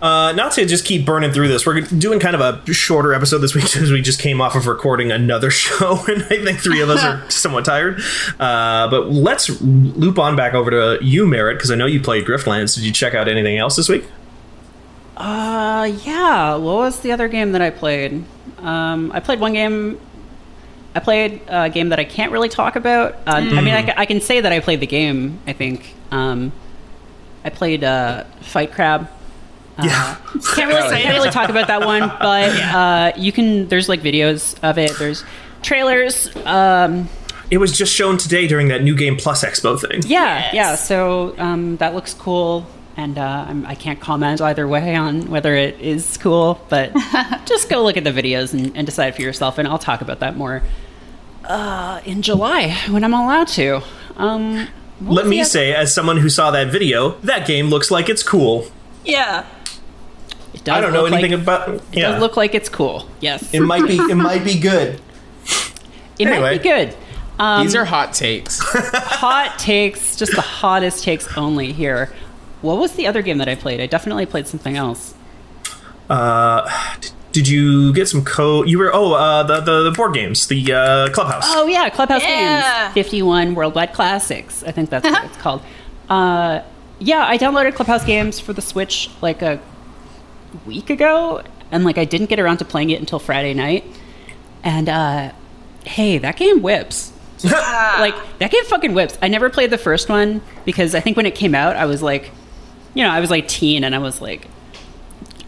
Uh, 0.00 0.32
not 0.36 0.52
to 0.52 0.66
just 0.66 0.84
keep 0.84 1.06
burning 1.06 1.32
through 1.32 1.48
this, 1.48 1.64
we're 1.64 1.80
doing 1.80 2.20
kind 2.20 2.36
of 2.36 2.40
a 2.42 2.72
shorter 2.72 3.14
episode 3.14 3.38
this 3.38 3.54
week 3.54 3.64
because 3.72 3.90
we 3.90 4.02
just 4.02 4.20
came 4.20 4.42
off 4.42 4.54
of 4.54 4.66
recording 4.66 5.10
another 5.10 5.50
show, 5.62 5.98
and 6.06 6.22
I 6.24 6.44
think 6.44 6.60
three 6.60 6.82
of 6.82 6.90
us 6.90 7.02
are 7.02 7.28
somewhat 7.30 7.64
tired. 7.64 8.00
Uh, 8.38 8.90
but 8.90 9.10
let's 9.10 9.48
loop 9.62 10.18
on 10.18 10.36
back 10.36 10.52
over 10.52 10.70
to 10.98 11.04
you, 11.04 11.26
Merritt, 11.26 11.56
because 11.56 11.70
I 11.70 11.76
know 11.76 11.86
you 11.86 12.00
played 12.00 12.26
Griftlands. 12.26 12.74
Did 12.74 12.84
you 12.84 12.92
check 12.92 13.14
out 13.14 13.26
anything 13.26 13.56
else 13.56 13.76
this 13.76 13.88
week? 13.88 14.04
Uh, 15.16 15.90
yeah. 16.04 16.56
What 16.56 16.74
was 16.76 17.00
the 17.00 17.12
other 17.12 17.26
game 17.28 17.52
that 17.52 17.62
I 17.62 17.70
played? 17.70 18.22
Um, 18.58 19.10
I 19.12 19.20
played 19.20 19.40
one 19.40 19.54
game. 19.54 19.98
I 20.96 21.00
played 21.00 21.42
a 21.46 21.68
game 21.68 21.90
that 21.90 21.98
I 22.00 22.04
can't 22.04 22.32
really 22.32 22.48
talk 22.48 22.74
about. 22.74 23.12
Uh, 23.26 23.32
I 23.36 23.60
mean, 23.60 23.74
I, 23.74 23.92
I 23.96 24.06
can 24.06 24.20
say 24.20 24.40
that 24.40 24.50
I 24.52 24.60
played 24.60 24.80
the 24.80 24.86
game. 24.86 25.38
I 25.46 25.52
think. 25.52 25.94
Um, 26.10 26.52
I 27.44 27.50
played 27.50 27.84
uh, 27.84 28.24
Fight 28.40 28.72
Crab. 28.72 29.08
yeah. 29.82 30.16
Can't 30.54 30.68
really, 30.68 30.96
can't 31.02 31.14
really 31.18 31.30
talk 31.30 31.50
about 31.50 31.68
that 31.68 31.82
one, 31.84 32.00
but 32.20 32.50
uh, 32.60 33.12
you 33.16 33.30
can. 33.30 33.68
There's 33.68 33.88
like 33.88 34.00
videos 34.00 34.56
of 34.62 34.78
it. 34.78 34.96
There's 34.98 35.22
trailers. 35.62 36.34
Um, 36.46 37.08
It 37.50 37.58
was 37.58 37.76
just 37.76 37.92
shown 37.94 38.16
today 38.16 38.46
during 38.48 38.68
that 38.68 38.82
New 38.82 38.96
Game 38.96 39.16
Plus 39.16 39.44
Expo 39.44 39.78
thing. 39.80 40.00
yeah, 40.06 40.50
Yes. 40.50 40.54
yeah. 40.54 40.74
So 40.76 41.34
um, 41.38 41.76
that 41.76 41.94
looks 41.94 42.14
cool. 42.14 42.66
and 42.96 43.18
uh, 43.18 43.44
I'm, 43.48 43.66
I 43.66 43.74
can't 43.74 44.00
comment 44.00 44.40
either 44.40 44.66
way 44.66 44.96
on 44.96 45.28
whether 45.30 45.54
it 45.54 45.78
is 45.78 46.16
cool. 46.16 46.58
But 46.70 46.92
just 47.44 47.68
go 47.68 47.82
look 47.84 47.96
at 47.98 48.04
the 48.04 48.10
videos 48.12 48.54
and, 48.54 48.74
and 48.76 48.86
decide 48.86 49.14
for 49.14 49.22
yourself, 49.22 49.58
and 49.58 49.68
I'll 49.68 49.78
talk 49.78 50.00
about 50.00 50.20
that 50.20 50.36
more 50.36 50.62
uh, 51.48 52.00
in 52.04 52.22
July 52.22 52.76
when 52.90 53.04
I'm 53.04 53.14
allowed 53.14 53.48
to. 53.48 53.82
Um, 54.16 54.68
Let 55.00 55.26
me 55.26 55.40
the 55.40 55.44
say, 55.44 55.74
as 55.74 55.92
someone 55.94 56.18
who 56.18 56.28
saw 56.28 56.50
that 56.50 56.68
video, 56.68 57.10
that 57.20 57.46
game 57.46 57.68
looks 57.68 57.90
like 57.90 58.08
it's 58.08 58.22
cool. 58.22 58.66
Yeah. 59.04 59.46
It 60.54 60.64
does 60.64 60.76
I 60.76 60.80
don't 60.80 60.92
know 60.92 61.06
anything 61.06 61.32
like, 61.32 61.40
about. 61.40 61.68
It 61.68 61.82
Yeah, 61.92 62.12
does 62.12 62.20
look 62.20 62.36
like 62.36 62.54
it's 62.54 62.68
cool. 62.68 63.08
Yes, 63.20 63.52
it 63.52 63.60
might 63.60 63.86
be. 63.86 63.96
It 63.96 64.14
might 64.16 64.44
be 64.44 64.58
good. 64.58 65.00
it 66.18 66.24
might 66.26 66.62
be 66.62 66.68
good. 66.68 66.96
Um, 67.38 67.66
These 67.66 67.74
are 67.74 67.84
hot 67.84 68.14
takes. 68.14 68.58
hot 68.62 69.58
takes, 69.58 70.16
just 70.16 70.34
the 70.34 70.40
hottest 70.40 71.04
takes 71.04 71.36
only 71.36 71.72
here. 71.72 72.10
What 72.62 72.78
was 72.78 72.92
the 72.92 73.06
other 73.06 73.20
game 73.20 73.38
that 73.38 73.48
I 73.48 73.54
played? 73.54 73.80
I 73.80 73.86
definitely 73.86 74.24
played 74.24 74.46
something 74.46 74.76
else. 74.76 75.14
Did 77.36 77.48
you 77.48 77.92
get 77.92 78.08
some 78.08 78.24
code? 78.24 78.66
You 78.66 78.78
were 78.78 78.90
oh 78.94 79.12
uh, 79.12 79.42
the, 79.42 79.60
the 79.60 79.82
the 79.82 79.90
board 79.90 80.14
games, 80.14 80.46
the 80.46 80.72
uh, 80.72 81.10
clubhouse. 81.10 81.44
Oh 81.48 81.66
yeah, 81.66 81.90
Clubhouse 81.90 82.22
Yeah. 82.22 82.84
Games, 82.84 82.94
fifty-one 82.94 83.54
worldwide 83.54 83.92
classics. 83.92 84.64
I 84.64 84.70
think 84.72 84.88
that's 84.88 85.04
what 85.04 85.22
it's 85.26 85.36
called. 85.36 85.60
Uh, 86.08 86.62
yeah, 86.98 87.26
I 87.28 87.36
downloaded 87.36 87.74
Clubhouse 87.74 88.06
Games 88.06 88.40
for 88.40 88.54
the 88.54 88.62
Switch 88.62 89.10
like 89.20 89.42
a 89.42 89.60
week 90.64 90.88
ago, 90.88 91.42
and 91.70 91.84
like 91.84 91.98
I 91.98 92.06
didn't 92.06 92.30
get 92.30 92.40
around 92.40 92.56
to 92.56 92.64
playing 92.64 92.88
it 92.88 93.00
until 93.00 93.18
Friday 93.18 93.52
night. 93.52 93.84
And 94.64 94.88
uh, 94.88 95.32
hey, 95.84 96.16
that 96.16 96.36
game 96.38 96.62
whips. 96.62 97.12
like 97.44 98.14
that 98.38 98.50
game 98.50 98.64
fucking 98.64 98.94
whips. 98.94 99.18
I 99.20 99.28
never 99.28 99.50
played 99.50 99.68
the 99.68 99.76
first 99.76 100.08
one 100.08 100.40
because 100.64 100.94
I 100.94 101.00
think 101.00 101.18
when 101.18 101.26
it 101.26 101.34
came 101.34 101.54
out, 101.54 101.76
I 101.76 101.84
was 101.84 102.02
like, 102.02 102.30
you 102.94 103.04
know, 103.04 103.10
I 103.10 103.20
was 103.20 103.28
like 103.30 103.46
teen, 103.46 103.84
and 103.84 103.94
I 103.94 103.98
was 103.98 104.22
like, 104.22 104.48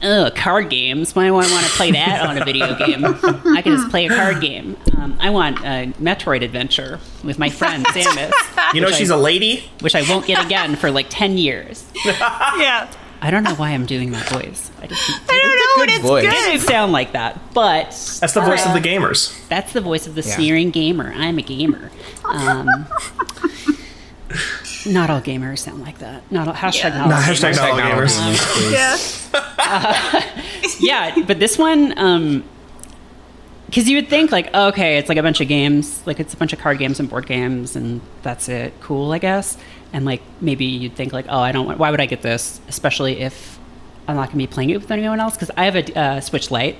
ugh, 0.03 0.35
card 0.35 0.71
games. 0.71 1.15
Why 1.15 1.27
do 1.27 1.35
I 1.37 1.51
want 1.51 1.65
to 1.67 1.71
play 1.73 1.91
that 1.93 2.23
on 2.27 2.39
a 2.41 2.45
video 2.45 2.75
game? 2.77 3.05
I 3.05 3.63
can 3.63 3.77
just 3.77 3.89
play 3.91 4.07
a 4.07 4.09
card 4.09 4.41
game. 4.41 4.77
Um, 4.97 5.17
I 5.21 5.31
want 5.31 5.59
a 5.61 5.93
Metroid 6.01 6.43
adventure 6.43 7.01
with 7.25 7.39
my 7.39 7.51
friend 7.51 7.85
Samus, 7.89 8.75
you 8.75 8.81
know 8.81 8.91
she's 8.91 9.11
I- 9.11 9.17
a 9.17 9.19
lady. 9.19 9.71
which 9.81 9.95
I 9.95 10.03
won't 10.09 10.27
get 10.27 10.45
again 10.45 10.77
for 10.77 10.91
like 10.91 11.07
ten 11.11 11.39
years. 11.39 11.85
Yeah. 12.05 12.91
I 13.21 13.33
don't 13.33 13.43
know 13.43 13.55
why 13.57 13.71
I'm 13.71 13.85
doing 13.85 14.13
that 14.13 14.29
voice. 14.29 14.71
I 14.81 14.87
just 14.87 15.11
I 15.29 15.41
don't 15.41 15.57
know, 15.57 15.85
but 15.85 15.91
it's 15.91 16.03
voice. 16.09 16.25
it 16.25 16.31
didn't 16.31 16.61
sound 16.61 16.93
like 16.93 17.13
that, 17.15 17.53
but 17.53 17.87
That's 18.21 18.33
the 18.33 18.41
voice 18.41 18.65
of 18.65 18.75
the 18.75 18.81
gamers. 18.81 19.35
that's 19.49 19.73
the 19.73 19.81
voice 19.81 20.07
of 20.07 20.15
the 20.15 20.23
Yeah. 20.23 20.37
sneering 20.37 20.71
gamer. 20.71 21.13
I'm 21.17 21.37
a 21.39 21.43
gamer. 21.43 21.91
Um, 22.25 22.69
not 24.87 25.11
all 25.11 25.21
gamers 25.21 25.59
sound 25.61 25.81
like 25.83 25.99
that. 25.99 26.31
Not 26.31 26.49
all, 26.49 26.55
hashtag 26.55 26.85
Yeah. 26.85 26.89
not 26.91 27.01
all 27.03 27.09
No, 27.11 27.17
gamers. 27.17 27.25
hashtag 27.27 27.57
not 27.57 27.71
all 27.71 27.79
gamers. 27.79 28.37
please. 28.53 29.29
Yeah. 29.31 30.33
yeah, 30.81 31.23
but 31.27 31.39
this 31.39 31.59
one, 31.59 31.99
um, 31.99 32.45
because 33.67 33.89
you 33.89 33.97
would 33.97 34.09
think 34.09 34.33
like, 34.33 34.53
okay, 34.55 34.97
it's 34.99 35.09
like 35.09 35.19
a 35.19 35.23
bunch 35.23 35.41
of 35.41 35.49
games, 35.49 36.03
like 36.07 36.21
it's 36.21 36.33
a 36.33 36.37
bunch 36.37 36.53
of 36.53 36.59
card 36.59 36.79
games 36.79 37.01
and 37.01 37.09
board 37.11 37.27
games, 37.27 37.77
and 37.77 38.01
that's 38.23 38.49
it. 38.49 38.73
Cool, 38.81 39.13
I 39.13 39.19
guess. 39.19 39.59
And 39.93 40.05
like 40.05 40.23
maybe 40.41 40.65
you'd 40.65 40.95
think 40.97 41.13
like, 41.13 41.27
oh, 41.29 41.39
I 41.39 41.53
don't. 41.53 41.67
want 41.67 41.79
Why 41.79 41.91
would 41.91 42.01
I 42.01 42.07
get 42.07 42.23
this? 42.23 42.61
Especially 42.69 43.21
if 43.21 43.59
I'm 44.07 44.17
not 44.17 44.29
going 44.29 44.33
to 44.33 44.37
be 44.39 44.47
playing 44.47 44.71
it 44.71 44.81
with 44.81 44.91
anyone 44.91 45.21
else 45.21 45.35
because 45.35 45.51
I 45.57 45.65
have 45.67 45.77
a 45.77 45.99
uh, 45.99 46.21
Switch 46.21 46.51
Lite, 46.51 46.77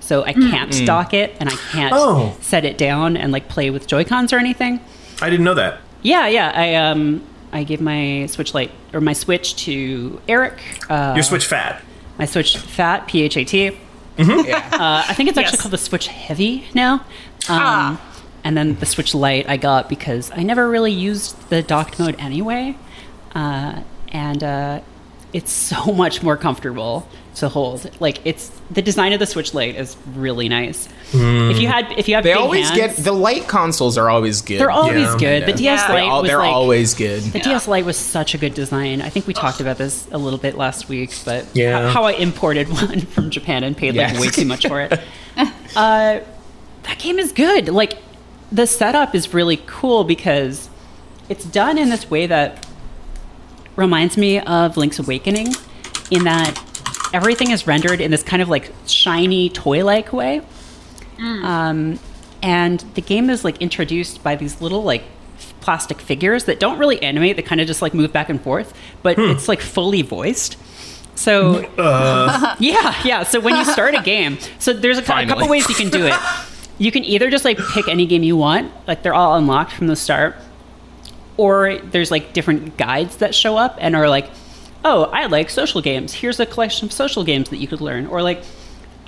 so 0.00 0.24
I 0.24 0.32
can't 0.34 0.84
dock 0.86 1.14
it 1.14 1.34
and 1.40 1.48
I 1.48 1.54
can't 1.70 1.92
Oh. 1.96 2.36
set 2.40 2.64
it 2.66 2.76
down 2.76 3.16
and 3.16 3.32
like 3.32 3.48
play 3.48 3.70
with 3.70 3.86
Joy 3.86 4.04
Cons 4.04 4.32
or 4.32 4.38
anything. 4.38 4.80
I 5.22 5.30
didn't 5.30 5.44
know 5.44 5.54
that. 5.54 5.80
Yeah, 6.02 6.26
yeah. 6.28 6.52
I 6.54 6.74
um 6.74 7.22
I 7.56 7.64
gave 7.64 7.80
my 7.80 8.26
Switch 8.26 8.52
Lite 8.52 8.70
or 8.92 9.00
my 9.00 9.14
Switch 9.14 9.56
to 9.64 10.20
Eric. 10.28 10.58
Uh, 10.90 11.14
Your 11.16 11.22
Switch 11.22 11.46
fat. 11.46 11.82
my 12.18 12.26
Switch 12.26 12.58
Fat 12.58 13.06
P 13.08 13.22
H 13.22 13.36
A 13.38 13.44
T. 13.44 13.70
Yeah. 14.18 14.68
Uh, 14.72 15.04
I 15.08 15.14
think 15.14 15.28
it's 15.30 15.38
actually 15.38 15.52
Yes. 15.56 15.62
called 15.62 15.72
the 15.72 15.78
Switch 15.78 16.06
Heavy 16.08 16.66
now. 16.74 16.94
Um, 16.94 17.00
Ah. 17.48 18.00
And 18.44 18.56
then 18.56 18.76
the 18.76 18.86
Switch 18.86 19.14
Lite 19.14 19.48
I 19.48 19.56
got 19.56 19.88
because 19.88 20.30
I 20.36 20.42
never 20.42 20.68
really 20.68 20.92
used 20.92 21.48
the 21.48 21.62
docked 21.62 21.98
mode 21.98 22.14
anyway. 22.18 22.76
Uh, 23.34 23.80
and 24.12 24.44
uh, 24.44 24.80
it's 25.36 25.52
so 25.52 25.92
much 26.02 26.22
more 26.22 26.36
comfortable 26.36 27.06
to 27.36 27.48
hold. 27.50 27.90
Like 28.00 28.18
it's 28.24 28.48
the 28.70 28.80
design 28.80 29.12
of 29.12 29.18
the 29.20 29.26
Switch 29.26 29.52
Lite 29.52 29.76
is 29.76 29.94
really 30.14 30.48
nice. 30.48 30.88
If 31.12 31.60
you 31.60 31.68
had, 31.68 31.92
if 31.98 32.08
you 32.08 32.14
have, 32.14 32.24
They 32.24 32.32
big 32.32 32.40
always 32.40 32.68
hands, 32.70 32.96
get 32.96 32.96
the 33.04 33.12
light 33.12 33.46
consoles 33.46 33.98
are 33.98 34.08
always 34.08 34.40
good. 34.40 34.58
they're 34.58 34.70
always 34.70 34.96
Yeah. 35.12 35.16
good. 35.18 35.42
The 35.44 35.50
Yeah. 35.50 35.56
DS 35.56 35.80
Yeah. 35.80 35.88
Lite 35.88 36.00
They're, 36.00 36.10
all, 36.10 36.22
was 36.22 36.28
they're 36.30 36.38
like, 36.38 36.52
always 36.52 36.94
good. 36.94 37.22
the 37.24 37.38
DS 37.40 37.68
Lite 37.68 37.84
was 37.84 37.96
such 37.98 38.34
a 38.34 38.38
good 38.38 38.54
design. 38.54 39.02
I 39.02 39.10
think 39.10 39.26
we 39.26 39.34
talked 39.34 39.60
about 39.60 39.76
this 39.76 40.08
a 40.10 40.18
little 40.18 40.38
bit 40.38 40.56
last 40.56 40.88
week, 40.88 41.10
but 41.26 41.44
Yeah. 41.52 41.82
ho- 41.82 41.88
how 41.90 42.04
I 42.04 42.12
imported 42.12 42.68
one 42.82 43.00
from 43.02 43.28
Japan 43.30 43.62
and 43.64 43.76
paid 43.76 43.94
like 43.94 44.12
Yes. 44.14 44.20
way 44.20 44.28
too 44.28 44.46
much 44.46 44.66
for 44.66 44.80
it. 44.80 44.92
uh, 45.76 46.20
that 46.84 46.98
game 46.98 47.18
is 47.18 47.32
good. 47.32 47.68
Like 47.68 47.98
the 48.50 48.66
setup 48.66 49.14
is 49.14 49.34
really 49.34 49.60
cool 49.66 50.04
because 50.04 50.70
it's 51.28 51.44
done 51.44 51.76
in 51.78 51.90
this 51.90 52.10
way 52.10 52.26
that 52.26 52.65
reminds 53.76 54.16
me 54.16 54.40
of 54.40 54.76
Link's 54.76 54.98
Awakening, 54.98 55.54
in 56.10 56.24
that 56.24 56.60
everything 57.12 57.50
is 57.50 57.66
rendered 57.66 58.00
in 58.00 58.10
this 58.10 58.22
kind 58.22 58.42
of 58.42 58.48
like 58.48 58.72
shiny 58.86 59.48
toy-like 59.50 60.12
way. 60.12 60.42
Mm. 61.18 61.44
Um, 61.44 61.98
and 62.42 62.80
the 62.94 63.00
game 63.00 63.30
is 63.30 63.44
like 63.44 63.60
introduced 63.62 64.22
by 64.22 64.36
these 64.36 64.60
little 64.60 64.82
like 64.82 65.04
plastic 65.60 66.00
figures 66.00 66.44
that 66.44 66.60
don't 66.60 66.78
really 66.78 67.02
animate; 67.02 67.36
they 67.36 67.42
kind 67.42 67.60
of 67.60 67.66
just 67.66 67.82
like 67.82 67.94
move 67.94 68.12
back 68.12 68.28
and 68.28 68.40
forth, 68.40 68.72
but 69.02 69.16
hmm. 69.16 69.22
it's 69.24 69.48
like 69.48 69.60
fully 69.60 70.02
voiced. 70.02 70.56
So 71.14 71.64
uh. 71.78 72.56
yeah, 72.60 72.94
yeah. 73.04 73.22
So 73.24 73.40
when 73.40 73.56
you 73.56 73.64
start 73.64 73.94
a 73.94 74.02
game, 74.02 74.38
so 74.58 74.72
there's 74.72 74.98
a, 74.98 75.02
cou- 75.02 75.14
a 75.14 75.26
couple 75.26 75.48
ways 75.48 75.68
you 75.68 75.74
can 75.74 75.90
do 75.90 76.06
it. 76.06 76.14
You 76.78 76.92
can 76.92 77.04
either 77.04 77.30
just 77.30 77.44
like 77.44 77.58
pick 77.72 77.88
any 77.88 78.06
game 78.06 78.22
you 78.22 78.36
want, 78.36 78.70
like 78.86 79.02
they're 79.02 79.14
all 79.14 79.36
unlocked 79.36 79.72
from 79.72 79.86
the 79.86 79.96
start, 79.96 80.36
or 81.36 81.78
there's 81.78 82.10
like 82.10 82.32
different 82.32 82.76
guides 82.76 83.16
that 83.18 83.34
show 83.34 83.56
up 83.56 83.76
and 83.78 83.94
are 83.94 84.08
like, 84.08 84.30
oh, 84.84 85.04
I 85.04 85.26
like 85.26 85.50
social 85.50 85.80
games. 85.80 86.14
Here's 86.14 86.38
a 86.40 86.46
collection 86.46 86.86
of 86.86 86.92
social 86.92 87.24
games 87.24 87.50
that 87.50 87.58
you 87.58 87.66
could 87.68 87.80
learn, 87.80 88.06
or 88.06 88.22
like, 88.22 88.42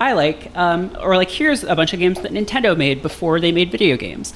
I 0.00 0.12
like, 0.12 0.50
um, 0.56 0.96
or 1.00 1.16
like 1.16 1.30
here's 1.30 1.64
a 1.64 1.74
bunch 1.74 1.92
of 1.92 1.98
games 1.98 2.20
that 2.20 2.32
Nintendo 2.32 2.76
made 2.76 3.02
before 3.02 3.40
they 3.40 3.52
made 3.52 3.70
video 3.70 3.96
games. 3.96 4.34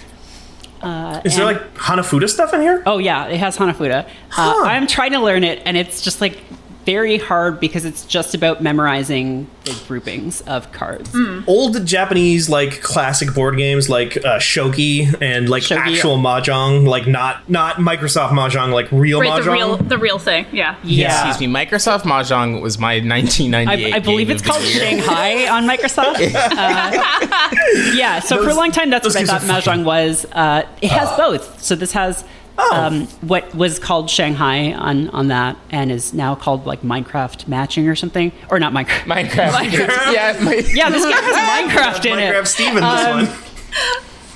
Uh, 0.81 1.21
Is 1.25 1.37
there 1.37 1.45
like 1.45 1.75
Hanafuda 1.75 2.29
stuff 2.29 2.53
in 2.53 2.61
here? 2.61 2.83
Oh 2.87 2.99
yeah, 2.99 3.27
it 3.27 3.39
has 3.39 3.57
Hanafuda. 3.57 4.09
Uh, 4.37 4.63
I'm 4.65 4.89
trying 4.89 5.13
to 5.13 5.21
learn 5.21 5.45
it, 5.45 5.63
and 5.65 5.77
it's 5.77 6.03
just 6.03 6.21
like 6.21 6.39
very 6.85 7.19
hard 7.19 7.61
because 7.61 7.85
it's 7.85 8.05
just 8.05 8.35
about 8.35 8.63
memorizing 8.63 9.49
the 9.65 9.81
groupings 9.87 10.41
of 10.43 10.71
cards. 10.73 11.15
Old 11.47 11.85
Japanese 11.87 12.49
like 12.49 12.81
classic 12.83 13.33
board 13.35 13.57
games 13.57 13.89
like 13.89 14.17
uh, 14.19 14.39
shogi 14.39 15.15
and 15.23 15.49
like 15.49 15.63
Shogi. 15.63 15.77
actual 15.77 16.19
mahjong, 16.19 16.87
like 16.87 17.07
not 17.07 17.49
not 17.49 17.77
Microsoft 17.77 18.31
mahjong, 18.31 18.73
like 18.73 18.91
real 18.91 19.21
Right, 19.21 19.31
mahjong. 19.31 19.45
the 19.45 19.51
real 19.53 19.77
the 19.77 19.99
real 19.99 20.19
thing. 20.19 20.47
Yeah. 20.53 20.77
Yeah, 20.83 21.29
Excuse 21.29 21.49
me, 21.49 21.55
Microsoft 21.55 22.01
Mahjong 22.03 22.61
was 22.61 22.79
my 22.79 22.95
1998. 23.01 23.93
I, 23.93 23.97
I 23.97 23.99
believe 24.01 24.29
game 24.29 24.37
it's 24.37 24.45
called. 24.47 24.63
Shanghai 24.63 25.49
on 25.49 25.67
Microsoft. 25.69 26.19
Uh, 26.63 27.93
yeah, 27.95 28.19
so 28.21 28.43
for 28.43 28.51
a 28.51 28.55
long 28.55 28.71
time, 28.73 28.91
that's 28.91 29.07
what 29.07 29.17
I 29.17 29.25
thought 29.25 29.43
are 29.43 29.47
fucking- 29.63 29.83
Mahjong 29.83 29.85
was. 29.85 30.25
Uh, 30.33 30.67
it 30.81 30.91
has 30.91 31.09
both. 31.17 31.63
So 31.63 31.75
this 31.75 31.93
has 31.93 32.25
Oh. 32.59 32.77
um, 32.77 33.07
what 33.23 33.55
was 33.55 33.79
called 33.79 34.11
Shanghai 34.11 34.73
on, 34.75 35.09
on 35.11 35.29
that 35.29 35.57
and 35.71 35.91
is 35.91 36.13
now 36.13 36.35
called 36.35 36.67
like 36.67 36.83
Minecraft 36.83 37.49
matching 37.49 37.89
or 37.89 37.97
something. 37.97 38.31
Or 38.51 38.59
not 38.61 38.73
Minecraft. 38.73 39.05
Minecraft. 39.05 39.71
yeah, 40.13 40.39
my, 40.43 40.55
Yeah, 40.75 40.91
this 40.91 41.03
game 41.05 41.13
has 41.15 41.71
Minecraft 41.71 42.05
in 42.13 42.19
it. 42.19 42.35
Minecraft 42.35 42.47
Steven, 42.47 42.83
Um, 42.85 43.21
this 43.25 43.29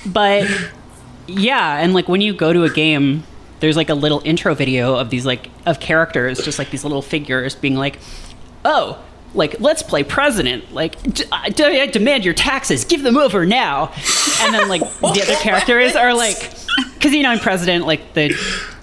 one. 0.05 0.11
but 0.13 0.47
yeah 1.27 1.77
and 1.79 1.93
like 1.93 2.07
when 2.07 2.21
you 2.21 2.33
go 2.33 2.53
to 2.53 2.63
a 2.63 2.69
game 2.69 3.23
there's 3.59 3.75
like 3.75 3.89
a 3.89 3.93
little 3.93 4.21
intro 4.23 4.55
video 4.55 4.95
of 4.95 5.09
these 5.09 5.25
like 5.25 5.49
of 5.65 5.79
characters 5.79 6.39
just 6.43 6.57
like 6.57 6.69
these 6.71 6.83
little 6.85 7.01
figures 7.01 7.53
being 7.53 7.75
like 7.75 7.99
oh 8.63 8.97
like 9.33 9.59
let's 9.59 9.83
play 9.83 10.03
president 10.03 10.73
like 10.73 11.01
d- 11.03 11.25
I, 11.31 11.49
d- 11.49 11.81
I 11.81 11.85
demand 11.87 12.23
your 12.23 12.33
taxes 12.33 12.85
give 12.85 13.03
them 13.03 13.17
over 13.17 13.45
now 13.45 13.91
and 14.41 14.53
then 14.53 14.69
like 14.69 14.81
the 14.81 15.21
other 15.21 15.35
characters 15.35 15.95
are 15.97 16.13
like 16.13 16.53
because 16.97 17.13
you 17.13 17.23
know 17.23 17.31
in 17.33 17.39
president 17.39 17.85
like 17.85 18.13
the 18.13 18.35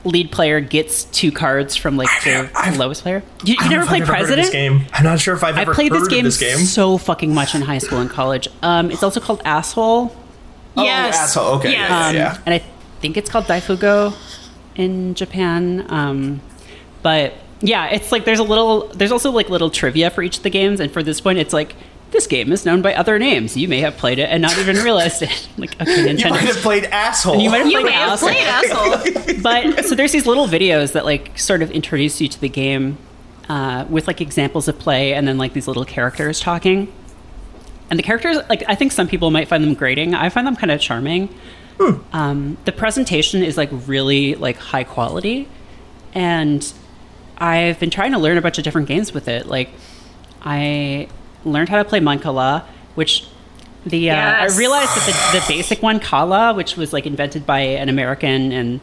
lead 0.04 0.30
player 0.30 0.60
gets 0.60 1.04
two 1.04 1.32
cards 1.32 1.76
from 1.76 1.96
like 1.96 2.08
the 2.24 2.50
I've- 2.54 2.76
lowest 2.76 3.02
player 3.02 3.22
you, 3.44 3.54
you 3.54 3.56
I 3.58 3.62
don't 3.62 3.70
know 3.70 3.76
never 3.76 3.82
if 3.82 3.88
played 3.88 4.02
I've 4.02 4.08
ever 4.08 4.12
heard 4.16 4.18
president 4.18 4.46
This 4.46 4.52
game. 4.52 4.86
I'm 4.92 5.04
not 5.04 5.18
sure 5.20 5.34
if 5.34 5.42
I've 5.44 5.56
I 5.56 5.62
ever 5.62 5.74
played 5.74 5.92
heard 5.92 6.00
this 6.02 6.08
game, 6.08 6.18
of 6.26 6.32
this 6.32 6.38
game. 6.40 6.58
so 6.58 6.98
fucking 6.98 7.32
much 7.34 7.54
in 7.54 7.62
high 7.62 7.78
school 7.78 8.00
and 8.00 8.10
college. 8.10 8.48
Um, 8.62 8.90
it's 8.90 9.02
also 9.02 9.20
called 9.20 9.40
Asshole, 9.44 10.14
Yes. 10.76 11.16
Oh, 11.16 11.20
asshole. 11.22 11.46
Okay, 11.58 11.70
Yes. 11.72 11.88
yeah, 11.90 12.06
um, 12.08 12.14
yeah. 12.16 12.38
and 12.46 12.54
I 12.54 12.62
think 13.00 13.16
it's 13.16 13.30
called 13.30 13.44
Daifugo 13.46 14.14
in 14.76 15.14
Japan. 15.14 15.86
Um, 15.88 16.40
but 17.02 17.34
yeah, 17.60 17.86
it's 17.88 18.10
like 18.12 18.24
there's 18.24 18.40
a 18.40 18.44
little, 18.44 18.88
there's 18.88 19.12
also 19.12 19.30
like 19.30 19.48
little 19.48 19.70
trivia 19.70 20.10
for 20.10 20.22
each 20.22 20.36
of 20.38 20.42
the 20.42 20.50
games, 20.50 20.80
and 20.80 20.92
for 20.92 21.02
this 21.02 21.24
one, 21.24 21.36
it's 21.36 21.52
like 21.54 21.74
this 22.14 22.26
game 22.26 22.50
is 22.52 22.64
known 22.64 22.80
by 22.80 22.94
other 22.94 23.18
names. 23.18 23.54
You 23.56 23.68
may 23.68 23.80
have 23.80 23.98
played 23.98 24.18
it 24.18 24.30
and 24.30 24.40
not 24.40 24.56
even 24.58 24.76
realized 24.76 25.20
it. 25.20 25.48
like 25.58 25.78
okay, 25.80 26.10
You 26.16 26.30
might 26.30 26.40
have 26.40 26.56
played 26.56 26.84
asshole. 26.84 27.38
You 27.40 27.50
might 27.50 27.58
have 27.58 27.66
You 27.66 27.80
played 27.80 27.84
may 27.84 27.92
have 27.92 28.12
Asshole. 28.12 28.30
played 28.98 29.16
asshole. 29.16 29.34
But 29.42 29.84
so 29.84 29.94
there's 29.94 30.12
these 30.12 30.24
little 30.26 30.46
videos 30.46 30.92
that 30.92 31.04
like 31.04 31.38
sort 31.38 31.60
of 31.60 31.70
introduce 31.70 32.20
you 32.22 32.28
to 32.28 32.40
the 32.40 32.48
game. 32.48 32.96
uh, 33.50 33.84
with 33.90 34.06
like 34.06 34.22
examples 34.22 34.68
of 34.68 34.78
play 34.78 35.12
and 35.12 35.28
then 35.28 35.36
like 35.36 35.52
these 35.52 35.68
little 35.68 35.84
characters 35.84 36.40
talking. 36.40 36.90
And 37.90 37.98
the 37.98 38.02
characters, 38.02 38.38
like 38.48 38.62
I 38.66 38.74
think 38.74 38.92
some 38.92 39.06
people 39.06 39.30
might 39.30 39.46
find 39.48 39.62
them 39.62 39.74
grating. 39.74 40.14
I 40.14 40.30
find 40.30 40.46
them 40.46 40.56
kind 40.56 40.72
of 40.72 40.80
charming. 40.80 41.28
Um, 42.12 42.56
the 42.64 42.72
presentation 42.72 43.42
is 43.42 43.56
like 43.58 43.68
really 43.86 44.34
like 44.36 44.56
high 44.56 44.84
quality, 44.84 45.48
and 46.14 46.72
I've 47.36 47.78
been 47.80 47.90
trying 47.90 48.12
to 48.12 48.18
learn 48.18 48.38
a 48.38 48.40
bunch 48.40 48.56
of 48.58 48.64
different 48.64 48.86
games 48.88 49.12
with 49.12 49.26
it. 49.28 49.46
Like 49.46 49.68
I 50.40 51.08
learned 51.44 51.68
how 51.68 51.82
to 51.82 51.88
play 51.88 52.00
Mancala, 52.00 52.64
which 52.94 53.26
the 53.86 54.10
uh, 54.10 54.14
Yes. 54.14 54.54
I 54.54 54.58
realized 54.58 54.90
that 54.96 55.32
the, 55.32 55.40
the 55.40 55.44
basic 55.48 55.82
one, 55.82 56.00
Kalah, 56.00 56.56
which 56.56 56.76
was 56.76 56.92
like 56.92 57.06
invented 57.06 57.46
by 57.46 57.60
an 57.60 57.88
American 57.88 58.52
and 58.52 58.80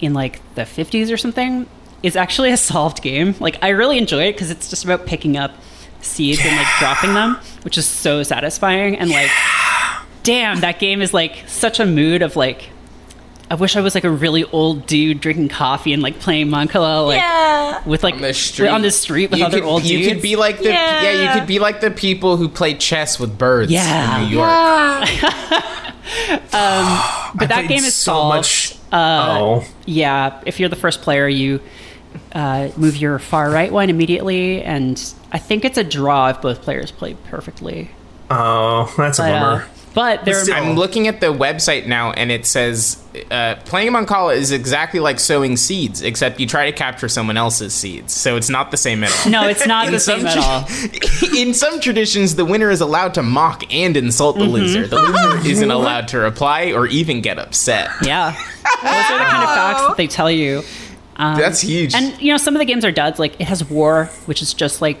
in 0.00 0.14
like 0.14 0.40
the 0.54 0.62
50s 0.62 1.12
or 1.12 1.16
something, 1.16 1.66
is 2.02 2.16
actually 2.16 2.50
a 2.50 2.56
solved 2.56 3.02
game. 3.02 3.34
Like 3.38 3.58
I 3.62 3.68
really 3.70 3.98
enjoy 3.98 4.24
it 4.24 4.32
because 4.32 4.50
it's 4.50 4.68
just 4.68 4.84
about 4.84 5.06
picking 5.06 5.36
up 5.36 5.52
seeds 6.00 6.40
and 6.44 6.56
like 6.56 6.66
dropping 6.78 7.14
them, 7.14 7.36
which 7.62 7.78
is 7.78 7.86
so 7.86 8.22
satisfying. 8.22 8.98
And 8.98 9.10
like, 9.10 9.30
damn, 10.22 10.60
that 10.60 10.78
game 10.78 11.00
is 11.00 11.14
like 11.14 11.44
such 11.46 11.80
a 11.80 11.86
mood 11.86 12.22
of 12.22 12.36
like. 12.36 12.70
I 13.50 13.54
wish 13.54 13.76
I 13.76 13.82
was 13.82 13.94
like 13.94 14.04
a 14.04 14.10
really 14.10 14.44
old 14.44 14.86
dude 14.86 15.20
drinking 15.20 15.50
coffee 15.50 15.92
and 15.92 16.02
like 16.02 16.18
playing 16.20 16.48
Mancala 16.48 17.06
like 17.06 17.18
Yeah. 17.18 17.82
with 17.86 18.02
like 18.02 18.14
on 18.14 18.22
the 18.22 18.32
street 18.32 18.68
on 18.68 18.80
the 18.82 18.90
street 18.90 19.30
with 19.30 19.40
you 19.40 19.44
other 19.44 19.60
could, 19.60 19.66
old 19.66 19.84
you 19.84 19.98
dudes. 19.98 20.12
could 20.14 20.22
be 20.22 20.36
like 20.36 20.58
the 20.58 20.70
yeah. 20.70 21.34
you 21.34 21.38
could 21.38 21.46
be 21.46 21.58
like 21.58 21.80
the 21.82 21.90
people 21.90 22.38
who 22.38 22.48
play 22.48 22.72
chess 22.74 23.20
with 23.20 23.36
birds 23.36 23.70
Yeah. 23.70 24.22
in 24.22 24.28
New 24.30 24.36
York. 24.36 24.48
but 27.34 27.48
that 27.48 27.66
game 27.68 27.78
is 27.84 27.94
so 27.94 28.12
solved. 28.12 28.36
much- 28.36 28.76
oh, 28.92 29.64
Yeah, 29.86 30.40
if 30.46 30.60
you're 30.60 30.68
the 30.68 30.76
first 30.76 31.02
player, 31.02 31.28
you 31.28 31.60
uh, 32.32 32.68
move 32.76 32.96
your 32.96 33.18
far 33.18 33.50
right 33.50 33.72
one 33.72 33.90
immediately, 33.90 34.62
and 34.62 35.02
I 35.32 35.38
think 35.38 35.64
it's 35.64 35.78
a 35.78 35.84
draw 35.84 36.28
if 36.30 36.40
both 36.42 36.62
players 36.62 36.90
play 36.90 37.14
perfectly. 37.28 37.90
oh, 38.30 38.92
that's 38.96 39.18
a 39.18 39.22
But, 39.22 39.32
uh, 39.32 39.40
bummer. 39.40 39.66
But 39.94 40.24
there, 40.24 40.42
still- 40.42 40.54
I'm 40.54 40.74
looking 40.76 41.06
at 41.08 41.20
the 41.20 41.26
website 41.32 41.86
now, 41.86 42.12
and 42.12 42.30
it 42.32 42.46
says 42.46 43.02
uh, 43.30 43.56
playing 43.64 43.92
Mancala 43.92 44.34
is 44.36 44.50
exactly 44.52 45.00
like 45.00 45.20
sowing 45.20 45.56
seeds, 45.56 46.00
except 46.02 46.40
you 46.40 46.46
try 46.46 46.66
to 46.70 46.72
capture 46.76 47.08
someone 47.08 47.36
else's 47.36 47.74
seeds. 47.74 48.12
So 48.12 48.36
it's 48.36 48.48
not 48.48 48.70
the 48.70 48.76
same 48.76 49.04
at 49.04 49.10
all. 49.24 49.30
no, 49.30 49.48
it's 49.48 49.66
not 49.66 49.90
the 49.90 50.00
same 50.00 50.26
at 50.26 50.38
all. 50.38 50.66
In 51.36 51.52
some 51.54 51.78
traditions, 51.80 52.34
the 52.36 52.44
winner 52.44 52.70
is 52.70 52.80
allowed 52.80 53.14
to 53.14 53.22
mock 53.22 53.72
and 53.72 53.96
insult 53.96 54.36
Mm-hmm. 54.36 54.46
the 54.46 54.50
loser. 54.52 54.86
The 54.86 54.96
loser 55.02 55.46
isn't 55.50 55.70
allowed 55.70 56.08
to 56.08 56.18
reply 56.18 56.72
or 56.72 56.86
even 56.86 57.20
get 57.20 57.38
upset. 57.38 57.90
Yeah, 58.02 58.30
those 58.32 58.40
are 58.84 59.18
the 59.18 59.24
kind 59.24 59.42
of 59.42 59.54
facts 59.54 59.80
that 59.88 59.96
they 59.96 60.06
tell 60.06 60.30
you. 60.30 60.62
Um, 61.16 61.38
That's 61.38 61.60
huge. 61.60 61.94
And 61.94 62.18
you 62.22 62.32
know, 62.32 62.38
some 62.38 62.54
of 62.56 62.58
the 62.60 62.64
games 62.64 62.84
are 62.86 62.90
duds. 62.90 63.18
Like 63.18 63.38
it 63.40 63.46
has 63.46 63.62
war, 63.68 64.06
which 64.24 64.40
is 64.40 64.54
just 64.54 64.80
like 64.80 64.98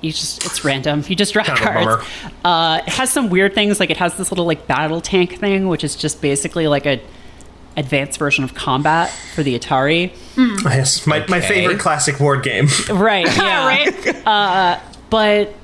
you 0.00 0.10
just 0.12 0.44
it's 0.44 0.64
random. 0.64 1.02
You 1.06 1.16
just 1.16 1.32
draw 1.32 1.44
Kind 1.44 1.58
of 1.58 1.64
a 1.64 1.96
cards. 1.96 2.08
Uh, 2.44 2.82
it 2.86 2.92
has 2.92 3.10
some 3.10 3.30
weird 3.30 3.54
things. 3.54 3.80
Like 3.80 3.90
it 3.90 3.96
has 3.96 4.16
this 4.16 4.30
little 4.30 4.44
like 4.46 4.66
battle 4.66 5.00
tank 5.00 5.38
thing, 5.38 5.68
which 5.68 5.84
is 5.84 5.96
just 5.96 6.20
basically 6.20 6.68
like 6.68 6.86
a 6.86 7.00
advanced 7.76 8.18
version 8.18 8.44
of 8.44 8.54
combat 8.54 9.10
for 9.34 9.42
the 9.42 9.58
Atari. 9.58 10.12
yes, 10.64 11.06
my, 11.06 11.24
my 11.28 11.40
favorite 11.40 11.80
classic 11.80 12.18
board 12.18 12.42
game. 12.42 12.68
Right. 12.88 13.26
Yeah. 13.26 13.66
right? 14.24 14.80
but 15.10 15.54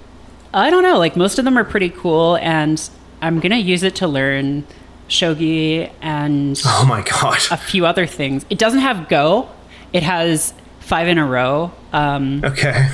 I 0.53 0.71
don't 0.71 0.83
know. 0.83 0.99
Like 0.99 1.17
most 1.17 1.39
of 1.39 1.45
them 1.45 1.57
are 1.57 1.65
pretty 1.65 1.91
cool, 1.91 2.37
and 2.37 2.89
I'm 3.23 3.41
gonna 3.41 3.57
use 3.57 3.83
it 3.83 3.97
to 3.97 4.09
learn 4.09 4.65
shogi 5.09 5.91
and 6.01 6.61
oh 6.65 6.85
my 6.89 7.03
god. 7.03 7.39
a 7.51 7.57
few 7.57 7.85
other 7.87 8.07
things. 8.07 8.45
It 8.51 8.59
doesn't 8.59 8.81
have 8.81 9.09
Go. 9.09 9.49
It 9.93 10.03
has 10.05 10.55
five 10.79 11.09
in 11.09 11.19
a 11.19 11.27
row, 11.27 11.73
um, 11.93 12.43
Okay. 12.45 12.89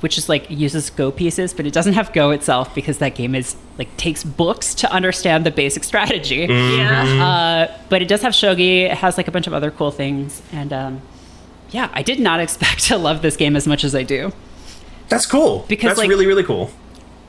Which 0.00 0.18
is 0.18 0.28
like 0.28 0.50
uses 0.50 0.90
Go 0.90 1.10
pieces, 1.10 1.52
but 1.54 1.66
it 1.66 1.72
doesn't 1.72 1.92
have 1.94 2.12
Go 2.12 2.30
itself 2.30 2.74
because 2.74 2.98
that 2.98 3.14
game 3.14 3.34
is 3.34 3.56
like 3.78 3.94
takes 3.96 4.24
books 4.24 4.74
to 4.76 4.90
understand 4.92 5.46
the 5.46 5.50
basic 5.50 5.84
strategy. 5.84 6.46
yeah. 6.48 7.68
Uh, 7.72 7.78
but 7.88 8.02
it 8.02 8.08
does 8.08 8.22
have 8.22 8.32
shogi. 8.32 8.82
It 8.82 8.96
has 8.98 9.16
like 9.16 9.28
a 9.28 9.30
bunch 9.30 9.46
of 9.46 9.54
other 9.54 9.70
cool 9.70 9.90
things, 9.90 10.42
and 10.52 10.72
um, 10.72 11.02
yeah, 11.70 11.90
I 11.92 12.02
did 12.02 12.20
not 12.20 12.40
expect 12.46 12.84
to 12.86 12.96
love 12.96 13.22
this 13.22 13.36
game 13.36 13.56
as 13.56 13.66
much 13.66 13.84
as 13.84 13.94
I 13.94 14.02
do. 14.02 14.32
That's 15.08 15.26
cool. 15.26 15.64
Because, 15.68 15.88
that's 15.90 15.98
like- 15.98 16.08
really 16.08 16.26
really 16.26 16.44
cool. 16.44 16.70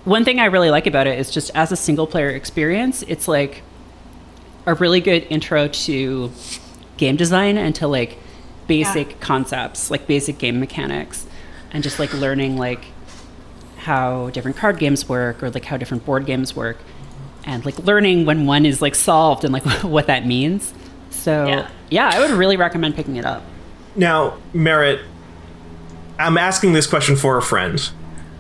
one 0.06 0.24
thing 0.26 0.40
I 0.40 0.46
really 0.46 0.70
like 0.72 0.88
about 0.88 1.08
it 1.08 1.20
is 1.20 1.30
just 1.32 1.52
as 1.56 1.72
a 1.72 1.76
single 1.76 2.08
player 2.08 2.30
experience, 2.30 3.04
it's 3.08 3.28
like 3.28 3.64
a 4.66 4.76
really 4.76 5.02
good 5.02 5.26
intro 5.30 5.68
to 5.68 6.32
game 6.98 7.16
design 7.16 7.58
and 7.58 7.74
to 7.76 7.88
like 7.88 8.18
basic 8.68 9.20
concepts, 9.20 9.90
like 9.92 10.06
basic 10.08 10.38
game 10.38 10.60
mechanics, 10.60 11.26
and 11.72 11.84
just 11.84 12.00
like 12.00 12.14
learning 12.14 12.58
like 12.58 12.86
how 13.78 14.30
different 14.30 14.58
card 14.58 14.78
games 14.78 15.10
work 15.10 15.42
or 15.42 15.50
like 15.50 15.66
how 15.66 15.78
different 15.78 16.06
board 16.06 16.26
games 16.26 16.56
work, 16.56 16.78
and 17.46 17.66
like 17.66 17.78
learning 17.80 18.26
when 18.26 18.46
one 18.46 18.66
is 18.66 18.82
like 18.82 18.96
solved 18.96 19.44
and 19.44 19.54
like 19.54 19.64
what 19.84 20.08
that 20.08 20.26
means. 20.26 20.74
So 21.10 21.48
Yeah. 21.48 21.70
yeah, 21.90 22.10
I 22.14 22.20
would 22.20 22.32
really 22.32 22.58
recommend 22.58 22.96
picking 22.96 23.16
it 23.16 23.26
up. 23.26 23.44
Now, 23.96 24.38
Merritt, 24.54 25.02
I'm 26.18 26.38
asking 26.38 26.74
this 26.74 26.88
question 26.88 27.16
for 27.16 27.38
a 27.38 27.42
friend. 27.42 27.80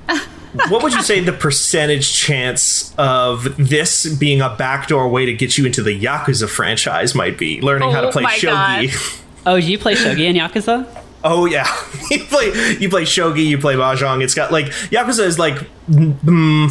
what 0.69 0.83
would 0.83 0.93
you 0.93 1.01
say 1.01 1.19
the 1.21 1.31
percentage 1.33 2.13
chance 2.13 2.93
of 2.97 3.55
this 3.57 4.05
being 4.15 4.41
a 4.41 4.55
backdoor 4.55 5.09
way 5.09 5.25
to 5.25 5.33
get 5.33 5.57
you 5.57 5.65
into 5.65 5.81
the 5.81 5.97
Yakuza 5.99 6.47
franchise 6.49 7.15
might 7.15 7.37
be? 7.37 7.59
Learning 7.61 7.91
how 7.91 8.01
to 8.01 8.07
Oh 8.07 8.11
play 8.11 8.23
my 8.23 8.35
shogi. 8.35 9.17
Oh, 9.43 9.59
do 9.59 9.65
you 9.71 9.79
play 9.79 9.95
shogi 9.95 10.25
in 10.25 10.35
Yakuza? 10.35 10.85
Oh 11.23 11.45
yeah, 11.45 11.67
you 12.11 12.23
play 12.25 12.47
you 12.79 12.89
play 12.89 13.03
shogi, 13.03 13.45
you 13.45 13.57
play 13.59 13.75
mahjong. 13.75 14.23
It's 14.23 14.33
got 14.33 14.51
like 14.51 14.65
Yakuza 14.89 15.19
is 15.23 15.37
like 15.37 15.57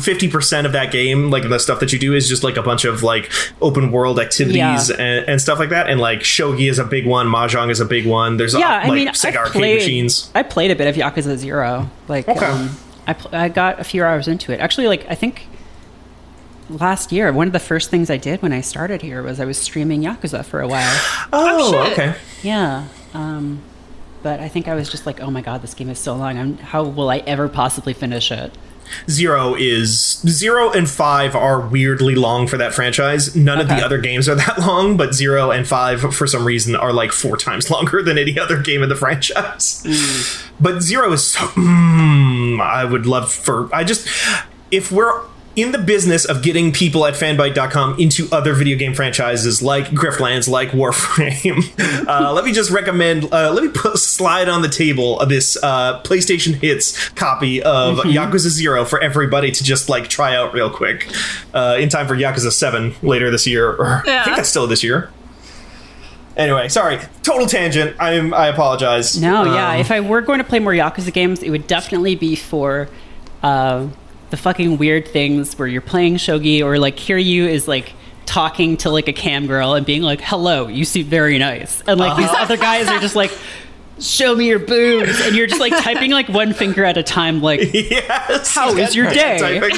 fifty 0.02 0.28
percent 0.28 0.66
of 0.66 0.72
that 0.72 0.90
game. 0.90 1.30
Like 1.30 1.48
the 1.48 1.58
stuff 1.58 1.78
that 1.80 1.92
you 1.92 1.98
do 1.98 2.14
is 2.14 2.28
just 2.28 2.42
like 2.42 2.56
a 2.56 2.62
bunch 2.62 2.84
of 2.84 3.02
like 3.02 3.30
open 3.62 3.92
world 3.92 4.18
activities 4.18 4.56
Yeah. 4.56 4.80
and, 4.98 5.28
and 5.28 5.40
stuff 5.40 5.58
like 5.58 5.68
that. 5.70 5.88
And 5.88 6.00
like 6.00 6.20
shogi 6.20 6.68
is 6.68 6.78
a 6.78 6.84
big 6.84 7.06
one, 7.06 7.26
mahjong 7.28 7.70
is 7.70 7.80
a 7.80 7.84
big 7.84 8.06
one. 8.06 8.36
There's 8.38 8.54
yeah, 8.54 8.66
uh, 8.68 8.80
I 8.80 8.88
like 8.88 8.92
mean, 8.92 9.08
Sega 9.08 9.36
I 9.36 9.38
arcade 9.38 9.52
played, 9.52 9.74
machines. 9.76 10.30
I 10.34 10.42
played 10.42 10.70
a 10.70 10.76
bit 10.76 10.88
of 10.88 10.96
Yakuza 10.96 11.36
Zero. 11.36 11.88
Like, 12.08 12.26
Okay. 12.28 12.46
um, 12.46 12.76
I 13.06 13.12
pl- 13.12 13.34
I 13.34 13.48
got 13.48 13.78
a 13.80 13.84
few 13.84 14.02
hours 14.04 14.26
into 14.28 14.52
it. 14.52 14.58
Actually, 14.60 14.88
like 14.88 15.06
I 15.08 15.14
think 15.14 15.46
last 16.68 17.12
year, 17.12 17.32
one 17.32 17.46
of 17.46 17.52
the 17.52 17.58
first 17.60 17.90
things 17.90 18.10
I 18.10 18.16
did 18.16 18.42
when 18.42 18.52
I 18.52 18.60
started 18.60 19.02
here 19.02 19.22
was 19.22 19.40
I 19.40 19.44
was 19.44 19.58
streaming 19.58 20.02
Yakuza 20.02 20.44
for 20.44 20.60
a 20.60 20.68
while. 20.68 21.00
Oh, 21.32 21.72
shit. 21.84 21.92
okay. 21.92 22.14
yeah, 22.42 22.86
um, 23.14 23.62
but 24.22 24.40
I 24.40 24.48
think 24.48 24.68
I 24.68 24.74
was 24.74 24.88
just 24.88 25.06
like, 25.06 25.20
oh 25.20 25.30
my 25.30 25.40
god, 25.40 25.62
this 25.62 25.74
game 25.74 25.90
is 25.90 25.98
so 25.98 26.14
long. 26.14 26.38
I'm, 26.38 26.58
how 26.58 26.84
will 26.84 27.10
I 27.10 27.18
ever 27.18 27.48
possibly 27.48 27.92
finish 27.92 28.30
it? 28.30 28.56
Zero 29.08 29.54
is 29.54 30.20
zero 30.26 30.72
and 30.72 30.88
five 30.90 31.36
are 31.36 31.60
weirdly 31.60 32.16
long 32.16 32.46
for 32.48 32.56
that 32.56 32.74
franchise. 32.74 33.36
None 33.36 33.60
of 33.60 33.68
the 33.68 33.76
other 33.76 33.98
games 33.98 34.28
are 34.28 34.34
that 34.36 34.58
long, 34.58 34.96
but 34.96 35.14
zero 35.14 35.50
and 35.50 35.66
five 35.66 36.00
for 36.14 36.26
some 36.26 36.44
reason 36.44 36.74
are 36.74 36.92
like 36.92 37.12
four 37.12 37.36
times 37.36 37.70
longer 37.70 38.02
than 38.02 38.18
any 38.18 38.38
other 38.38 38.60
game 38.60 38.82
in 38.82 38.88
the 38.88 38.96
franchise. 38.96 39.86
But 40.58 40.82
zero 40.82 41.12
is 41.12 41.24
so. 41.24 41.40
Mm, 41.40 42.60
I 42.60 42.84
would 42.84 43.06
love 43.06 43.30
for. 43.32 43.72
I 43.74 43.84
just 43.84 44.08
if 44.70 44.90
we're 44.92 45.22
in 45.56 45.72
the 45.72 45.78
business 45.78 46.24
of 46.24 46.42
getting 46.42 46.72
people 46.72 47.04
at 47.06 47.14
fanbyte.com 47.14 47.98
into 47.98 48.28
other 48.30 48.54
video 48.54 48.78
game 48.78 48.94
franchises 48.94 49.62
like 49.62 49.86
Griftlands, 49.86 50.48
like 50.48 50.70
Warframe, 50.70 52.06
uh, 52.08 52.32
let 52.32 52.44
me 52.44 52.52
just 52.52 52.70
recommend, 52.70 53.24
uh, 53.32 53.52
let 53.52 53.64
me 53.64 53.70
put 53.70 53.98
slide 53.98 54.48
on 54.48 54.62
the 54.62 54.68
table 54.68 55.18
of 55.18 55.28
this 55.28 55.56
uh, 55.62 56.00
PlayStation 56.02 56.54
Hits 56.54 57.08
copy 57.10 57.62
of 57.62 57.98
Yakuza 57.98 58.48
Zero 58.48 58.84
for 58.84 59.00
everybody 59.00 59.50
to 59.50 59.64
just 59.64 59.88
like 59.88 60.08
try 60.08 60.36
out 60.36 60.54
real 60.54 60.70
quick 60.70 61.12
uh, 61.52 61.76
in 61.80 61.88
time 61.88 62.06
for 62.06 62.14
Yakuza 62.14 62.52
7 62.52 62.94
later 63.02 63.30
this 63.30 63.46
year. 63.46 63.70
Or 63.70 64.02
I 64.06 64.24
think 64.24 64.36
that's 64.36 64.48
still 64.48 64.66
this 64.66 64.84
year. 64.84 65.10
Anyway, 66.36 66.68
sorry, 66.68 66.98
total 67.22 67.46
tangent. 67.46 67.96
I'm 67.98 68.32
I 68.32 68.46
apologize. 68.46 69.20
No, 69.20 69.44
yeah. 69.44 69.72
Um, 69.72 69.80
If 69.80 69.90
I 69.90 70.00
were 70.00 70.22
going 70.22 70.38
to 70.38 70.44
play 70.44 70.60
more 70.60 70.72
Yakuza 70.72 71.12
games, 71.12 71.42
it 71.42 71.50
would 71.50 71.66
definitely 71.66 72.14
be 72.14 72.36
for 72.36 72.88
uh, 73.42 73.88
the 74.30 74.36
fucking 74.36 74.78
weird 74.78 75.06
things 75.08 75.58
where 75.58 75.68
you're 75.68 75.80
playing 75.82 76.16
shogi 76.16 76.62
or 76.62 76.78
like 76.78 76.96
Kiryu 76.96 77.48
is 77.48 77.68
like 77.68 77.92
talking 78.26 78.76
to 78.78 78.90
like 78.90 79.08
a 79.08 79.12
cam 79.12 79.46
girl 79.46 79.74
and 79.74 79.84
being 79.84 80.02
like, 80.02 80.20
"Hello, 80.20 80.68
you 80.68 80.84
seem 80.84 81.06
very 81.06 81.38
nice," 81.38 81.82
and 81.86 81.98
like 81.98 82.16
these 82.16 82.28
uh-huh. 82.28 82.42
other 82.42 82.56
guys 82.56 82.88
are 82.88 83.00
just 83.00 83.16
like. 83.16 83.36
Show 84.00 84.34
me 84.34 84.46
your 84.48 84.58
boobs, 84.58 85.20
and 85.20 85.36
you're 85.36 85.46
just 85.46 85.60
like 85.60 85.72
typing 85.82 86.10
like 86.10 86.28
one 86.28 86.52
finger 86.54 86.84
at 86.84 86.96
a 86.96 87.02
time. 87.02 87.40
Like, 87.42 87.60
Yes. 87.74 88.54
How 88.54 88.74
is 88.76 88.94
your 88.94 89.10
day? 89.10 89.38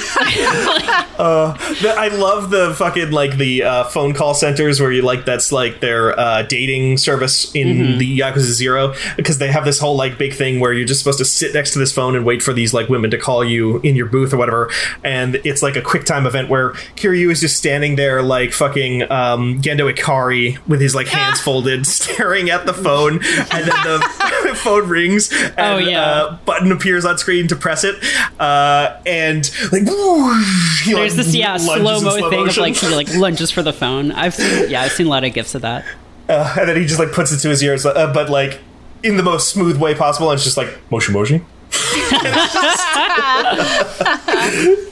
Uh, 1.18 1.52
the- 1.80 1.94
I 1.96 2.08
love 2.08 2.50
the 2.50 2.74
fucking 2.76 3.10
like 3.12 3.36
the 3.36 3.62
uh, 3.62 3.84
phone 3.84 4.12
call 4.14 4.34
centers 4.34 4.80
where 4.80 4.90
you 4.90 5.02
like 5.02 5.24
that's 5.24 5.52
like 5.52 5.80
their 5.80 6.18
uh, 6.18 6.42
dating 6.42 6.96
service 6.98 7.54
in 7.54 7.72
Mm-hmm. 7.72 7.98
the 7.98 8.18
Yakuza 8.18 8.52
Zero 8.52 8.94
because 9.16 9.38
they 9.38 9.50
have 9.50 9.64
this 9.64 9.78
whole 9.78 9.96
like 9.96 10.18
big 10.18 10.34
thing 10.34 10.58
where 10.60 10.72
you're 10.72 10.86
just 10.86 11.00
supposed 11.00 11.18
to 11.18 11.24
sit 11.24 11.54
next 11.54 11.72
to 11.74 11.78
this 11.78 11.92
phone 11.92 12.16
and 12.16 12.24
wait 12.24 12.42
for 12.42 12.52
these 12.52 12.74
like 12.74 12.88
women 12.88 13.10
to 13.12 13.18
call 13.18 13.44
you 13.44 13.78
in 13.80 13.94
your 13.96 14.06
booth 14.06 14.32
or 14.32 14.36
whatever, 14.36 14.70
and 15.04 15.36
it's 15.44 15.62
like 15.62 15.76
a 15.76 15.80
quick 15.82 16.04
time 16.04 16.26
event 16.26 16.48
where 16.48 16.70
Kiryu 16.96 17.30
is 17.30 17.40
just 17.40 17.56
standing 17.56 17.96
there 17.96 18.20
like 18.22 18.52
fucking 18.52 19.02
um, 19.10 19.60
Gendo 19.62 19.92
Ikari 19.92 20.58
with 20.66 20.80
his 20.80 20.94
like 20.94 21.06
hands 21.06 21.40
folded, 21.44 21.86
staring 21.86 22.50
at 22.50 22.66
the 22.66 22.74
phone, 22.74 23.14
and 23.14 23.64
then 23.64 23.84
the 23.84 24.11
phone 24.54 24.88
rings 24.88 25.30
and 25.32 25.54
Oh, 25.58 25.78
yeah. 25.78 26.00
uh, 26.02 26.36
button 26.44 26.70
appears 26.72 27.04
on 27.04 27.18
screen 27.18 27.48
to 27.48 27.56
press 27.56 27.84
it 27.84 27.96
uh, 28.40 29.00
and 29.06 29.50
like 29.72 29.82
whoosh, 29.84 30.84
he, 30.84 30.92
There's 30.94 31.16
like, 31.16 31.26
this 31.26 31.34
yeah 31.34 31.56
slow-mo 31.56 31.98
slow 31.98 32.30
thing 32.30 32.48
of 32.48 32.56
like 32.56 32.74
he 32.76 32.88
like 32.94 33.12
lunges 33.14 33.50
for 33.50 33.62
the 33.62 33.72
phone. 33.72 34.12
I've 34.12 34.34
seen 34.34 34.70
yeah 34.70 34.82
I've 34.82 34.92
seen 34.92 35.06
a 35.06 35.10
lot 35.10 35.24
of 35.24 35.32
gifs 35.32 35.54
of 35.54 35.62
that. 35.62 35.84
uh, 36.28 36.54
and 36.58 36.68
then 36.68 36.76
he 36.76 36.84
just 36.86 36.98
like 37.00 37.12
puts 37.12 37.32
it 37.32 37.38
to 37.38 37.48
his 37.48 37.62
ears 37.62 37.84
uh, 37.86 38.12
but 38.12 38.28
like 38.30 38.60
in 39.02 39.16
the 39.16 39.22
most 39.22 39.48
smooth 39.48 39.76
way 39.78 39.94
possible 39.94 40.30
and 40.30 40.36
it's 40.36 40.44
just 40.44 40.56
like 40.56 40.78
motion 40.90 41.14
motion 41.14 41.44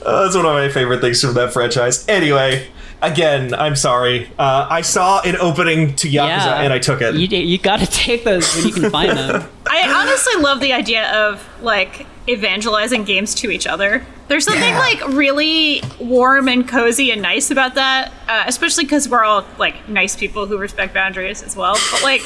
Uh, 0.03 0.23
that's 0.23 0.35
one 0.35 0.45
of 0.45 0.53
my 0.53 0.67
favorite 0.69 0.99
things 1.01 1.21
from 1.21 1.33
that 1.35 1.53
franchise. 1.53 2.07
Anyway, 2.07 2.67
again, 3.01 3.53
I'm 3.53 3.75
sorry. 3.75 4.29
Uh, 4.37 4.67
I 4.69 4.81
saw 4.81 5.21
an 5.21 5.35
opening 5.37 5.95
to 5.97 6.07
Yakuza 6.07 6.13
Yeah, 6.27 6.61
and 6.61 6.73
I 6.73 6.79
took 6.79 7.01
it. 7.01 7.15
You 7.15 7.27
you 7.37 7.57
got 7.57 7.79
to 7.79 7.85
take 8.05 8.23
those 8.23 8.53
when 8.55 8.67
you 8.67 8.73
can 8.73 8.89
find 8.89 9.17
them. 9.17 9.47
I 9.67 9.89
honestly 9.91 10.41
love 10.41 10.59
the 10.59 10.73
idea 10.73 11.11
of 11.27 11.47
like 11.61 12.05
evangelizing 12.29 13.03
games 13.03 13.33
to 13.35 13.49
each 13.51 13.65
other. 13.67 14.05
There's 14.27 14.45
something 14.45 14.63
Yeah. 14.63 14.79
like 14.79 15.07
really 15.09 15.81
warm 15.99 16.47
and 16.47 16.67
cozy 16.67 17.11
and 17.11 17.21
nice 17.21 17.51
about 17.51 17.75
that, 17.75 18.11
uh, 18.29 18.43
especially 18.47 18.85
because 18.85 19.09
we're 19.09 19.23
all 19.23 19.45
like 19.57 19.87
nice 19.89 20.15
people 20.15 20.45
who 20.45 20.57
respect 20.57 20.93
boundaries 20.93 21.43
as 21.43 21.55
well. 21.55 21.75
But 21.91 22.03
like, 22.03 22.21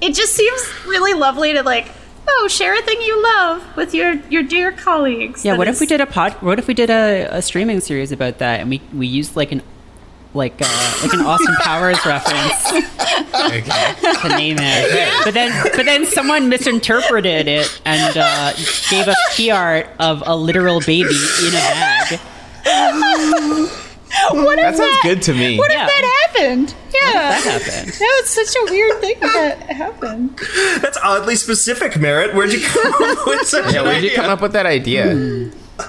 it 0.00 0.14
just 0.14 0.34
seems 0.34 0.62
really 0.86 1.14
lovely 1.14 1.52
to 1.54 1.62
like, 1.62 1.88
oh, 2.28 2.48
share 2.48 2.78
a 2.78 2.82
thing 2.82 3.00
you 3.00 3.20
love 3.22 3.76
with 3.76 3.94
your 3.94 4.14
your 4.28 4.42
dear 4.42 4.70
colleagues. 4.72 5.44
Yeah, 5.44 5.52
That 5.52 5.58
what 5.58 5.68
if 5.68 5.80
we 5.80 5.86
did 5.86 6.00
a 6.00 6.06
pod? 6.06 6.32
What 6.34 6.58
if 6.58 6.66
we 6.68 6.74
did 6.74 6.90
a, 6.90 7.28
a 7.32 7.42
streaming 7.42 7.80
series 7.80 8.12
about 8.12 8.38
that, 8.38 8.60
and 8.60 8.70
we 8.70 8.80
we 8.94 9.06
used 9.06 9.34
like 9.36 9.50
an 9.52 9.62
like 10.34 10.54
uh, 10.60 10.98
like 11.02 11.12
an 11.12 11.20
Austin 11.20 11.54
Powers 11.62 11.98
reference 12.06 12.62
to 14.22 14.28
name 14.36 14.56
it, 14.60 15.24
but 15.24 15.34
then 15.34 15.50
but 15.76 15.84
then 15.86 16.06
someone 16.06 16.48
misinterpreted 16.48 17.48
it 17.48 17.80
and 17.84 18.16
uh, 18.16 18.52
gave 18.90 19.08
us 19.08 19.16
key 19.36 19.50
art 19.50 19.88
of 19.98 20.22
a 20.26 20.36
literal 20.36 20.80
baby 20.80 21.10
in 21.42 21.48
a 21.48 21.52
bag. 21.52 22.20
What 24.32 24.56
that 24.56 24.76
sounds 24.76 24.98
good 25.02 25.22
to 25.22 25.34
me. 25.34 25.56
What 25.58 25.70
Yeah. 25.72 25.86
if 25.86 25.90
that 25.90 26.26
happened? 26.34 26.74
Yeah. 26.92 27.12
That 27.12 27.42
happened. 27.62 27.92
That 27.94 28.20
was 28.22 28.28
such 28.30 28.56
a 28.56 28.70
weird 28.72 29.00
thing 29.00 29.20
that 29.20 29.58
happened. 29.70 30.38
That's 30.82 30.98
oddly 31.02 31.36
specific, 31.36 31.98
Merritt. 31.98 32.34
Where'd 32.34 32.52
you 32.52 32.60
come 32.60 32.92
up 32.92 33.26
with 33.26 33.42
such 33.48 33.72
Yeah, 33.72 33.80
an 33.80 33.86
where'd 33.86 34.02
you 34.04 34.10
come 34.14 34.26
up 34.30 34.40
with 34.42 34.52
that 34.52 34.66
idea? 34.66 35.14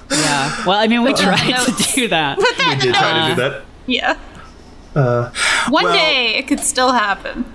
Yeah. 0.09 0.63
Well, 0.65 0.79
I 0.79 0.87
mean, 0.87 1.03
we 1.03 1.13
tried 1.13 1.37
to 1.65 1.83
do 1.95 2.07
that. 2.09 2.37
Put 2.37 2.57
that 2.57 2.75
We 2.77 2.81
did 2.85 2.95
try 2.95 3.11
Uh, 3.11 3.27
to 3.29 3.35
do 3.35 3.41
that. 3.41 3.61
Yeah. 3.87 4.17
Uh, 4.95 5.31
One 5.69 5.85
well- 5.85 5.93
day 5.93 6.35
it 6.37 6.47
could 6.47 6.59
still 6.59 6.91
happen. 6.91 7.45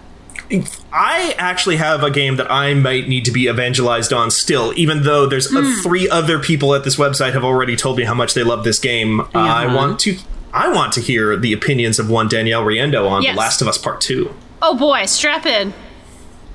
I 0.92 1.34
actually 1.38 1.74
have 1.76 2.04
a 2.04 2.10
game 2.10 2.36
that 2.36 2.48
I 2.52 2.72
might 2.72 3.08
need 3.08 3.24
to 3.24 3.32
be 3.32 3.48
evangelized 3.48 4.12
on 4.12 4.30
still, 4.30 4.72
even 4.76 5.02
though 5.02 5.26
there's 5.26 5.52
uh, 5.52 5.60
Hmm. 5.60 5.82
three 5.82 6.08
other 6.08 6.38
people 6.38 6.72
at 6.74 6.84
this 6.84 6.94
website 6.96 7.32
have 7.32 7.42
already 7.42 7.74
told 7.74 7.98
me 7.98 8.04
how 8.04 8.14
much 8.14 8.34
they 8.34 8.44
love 8.44 8.62
this 8.62 8.78
game. 8.78 9.20
Uh, 9.20 9.26
I 9.34 9.66
Uh-huh. 9.66 9.76
want 9.76 9.98
to. 10.00 10.16
I 10.54 10.68
want 10.68 10.92
to 10.92 11.00
hear 11.00 11.36
the 11.36 11.52
opinions 11.52 11.98
of 11.98 12.08
one 12.08 12.28
Danielle 12.28 12.62
Riendeau 12.64 13.08
on 13.10 13.22
Yes. 13.22 13.34
The 13.34 13.38
Last 13.40 13.60
of 13.60 13.66
Us 13.68 13.76
Part 13.76 14.00
Two. 14.00 14.32
Oh 14.62 14.76
boy, 14.76 15.04
strap 15.06 15.44
in. 15.46 15.74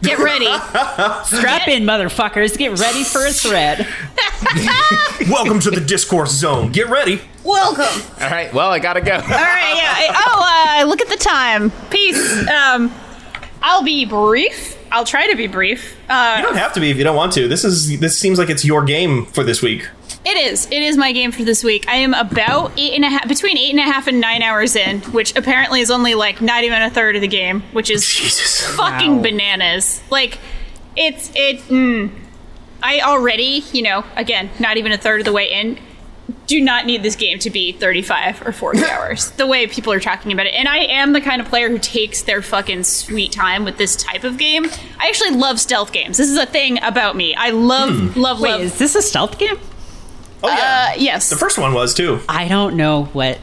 Get 0.02 0.18
ready. 0.18 0.46
Strap 1.26 1.68
in, 1.68 1.84
motherfuckers. 1.84 2.58
Get 2.58 2.80
ready 2.80 3.04
for 3.04 3.24
a 3.24 3.30
thread. 3.32 3.86
Welcome 5.30 5.60
to 5.60 5.70
the 5.70 5.80
discourse 5.82 6.32
zone. 6.32 6.72
Get 6.72 6.90
ready. 6.90 7.22
Welcome. 7.44 8.02
All 8.22 8.30
right, 8.30 8.54
well, 8.54 8.70
I 8.70 8.80
gotta 8.80 9.02
go. 9.02 9.14
All 9.14 9.20
right, 9.22 9.74
yeah. 9.76 10.14
Oh, 10.16 10.82
uh, 10.82 10.86
look 10.88 11.02
at 11.02 11.10
the 11.10 11.16
time. 11.18 11.72
Peace. 11.90 12.48
Um, 12.48 12.92
I'll 13.62 13.84
be 13.84 14.06
brief. 14.06 14.78
I'll 14.92 15.06
try 15.06 15.28
to 15.30 15.36
be 15.38 15.48
brief. 15.48 15.96
You 16.10 16.14
Uh, 16.16 16.42
don't 16.42 16.58
have 16.58 16.74
to 16.74 16.80
be 16.80 16.90
if 16.92 16.98
you 16.98 17.04
don't 17.04 17.16
want 17.16 17.34
to. 17.34 17.48
This 17.48 17.64
is 17.64 18.00
this 18.00 18.18
seems 18.18 18.38
like 18.38 18.50
it's 18.50 18.66
your 18.66 18.84
game 18.84 19.26
for 19.26 19.44
this 19.44 19.62
week. 19.62 19.88
it 20.26 20.38
is. 20.38 20.66
It 20.68 20.84
is 20.84 20.98
my 20.98 21.12
game 21.14 21.32
for 21.32 21.44
this 21.44 21.64
week. 21.64 21.86
I 21.88 21.96
am 21.96 22.14
about 22.14 22.74
eight 22.78 22.94
and 22.94 23.04
a 23.06 23.10
half, 23.10 23.28
between 23.28 23.58
eight 23.58 23.72
and 23.72 23.80
a 23.80 23.84
half 23.92 24.06
and 24.08 24.20
nine 24.22 24.42
hours 24.44 24.76
in, 24.76 25.00
which 25.12 25.36
apparently 25.36 25.82
is 25.82 25.90
only 25.90 26.14
like 26.14 26.42
not 26.42 26.64
even 26.64 26.80
a 26.82 26.90
third 26.92 27.16
of 27.16 27.22
the 27.22 27.28
game, 27.28 27.62
which 27.72 27.90
is 27.90 28.06
Jesus. 28.14 28.62
fucking 28.76 29.18
Wow. 29.18 29.22
bananas. 29.24 30.02
Like, 30.12 30.38
it's 30.96 31.32
it. 31.34 31.60
Mm, 31.70 32.12
I 32.84 33.00
already, 33.02 33.64
you 33.74 33.82
know, 33.84 34.04
again, 34.16 34.50
not 34.60 34.78
even 34.78 34.92
a 34.92 34.98
third 34.98 35.22
of 35.22 35.26
the 35.26 35.34
way 35.34 35.52
in. 35.52 35.80
Do 36.48 36.62
not 36.62 36.86
need 36.86 37.04
this 37.04 37.16
game 37.16 37.40
to 37.40 37.50
be 37.50 37.72
35 37.72 38.46
or 38.46 38.52
40 38.52 38.84
hours, 38.90 39.32
the 39.32 39.48
way 39.48 39.68
people 39.68 39.92
are 39.94 40.00
talking 40.00 40.32
about 40.32 40.46
it. 40.46 40.54
And 40.54 40.68
I 40.68 40.80
am 40.80 41.14
the 41.14 41.22
kind 41.22 41.42
of 41.42 41.48
player 41.48 41.70
who 41.70 41.80
takes 41.80 42.24
their 42.24 42.42
fucking 42.42 42.84
sweet 42.84 43.32
time 43.32 43.66
with 43.66 43.78
this 43.78 43.96
type 43.96 44.24
of 44.24 44.38
game. 44.38 44.66
I 45.00 45.08
actually 45.08 45.32
love 45.32 45.60
stealth 45.60 45.92
games. 45.92 46.18
This 46.18 46.30
is 46.30 46.38
a 46.38 46.46
thing 46.46 46.82
about 46.84 47.16
me. 47.16 47.36
I 47.36 47.50
love, 47.52 48.18
love, 48.18 48.40
Wait, 48.42 48.52
love. 48.52 48.62
is 48.62 48.78
this 48.78 48.96
a 48.96 49.02
stealth 49.02 49.38
game? 49.38 49.58
Oh 50.44 50.50
yeah. 50.50 50.90
uh, 50.92 50.96
yes. 50.98 51.30
the 51.30 51.36
first 51.36 51.58
one 51.58 51.74
was 51.74 51.94
too. 51.94 52.20
I 52.28 52.48
don't 52.48 52.76
know 52.76 53.06
what 53.14 53.38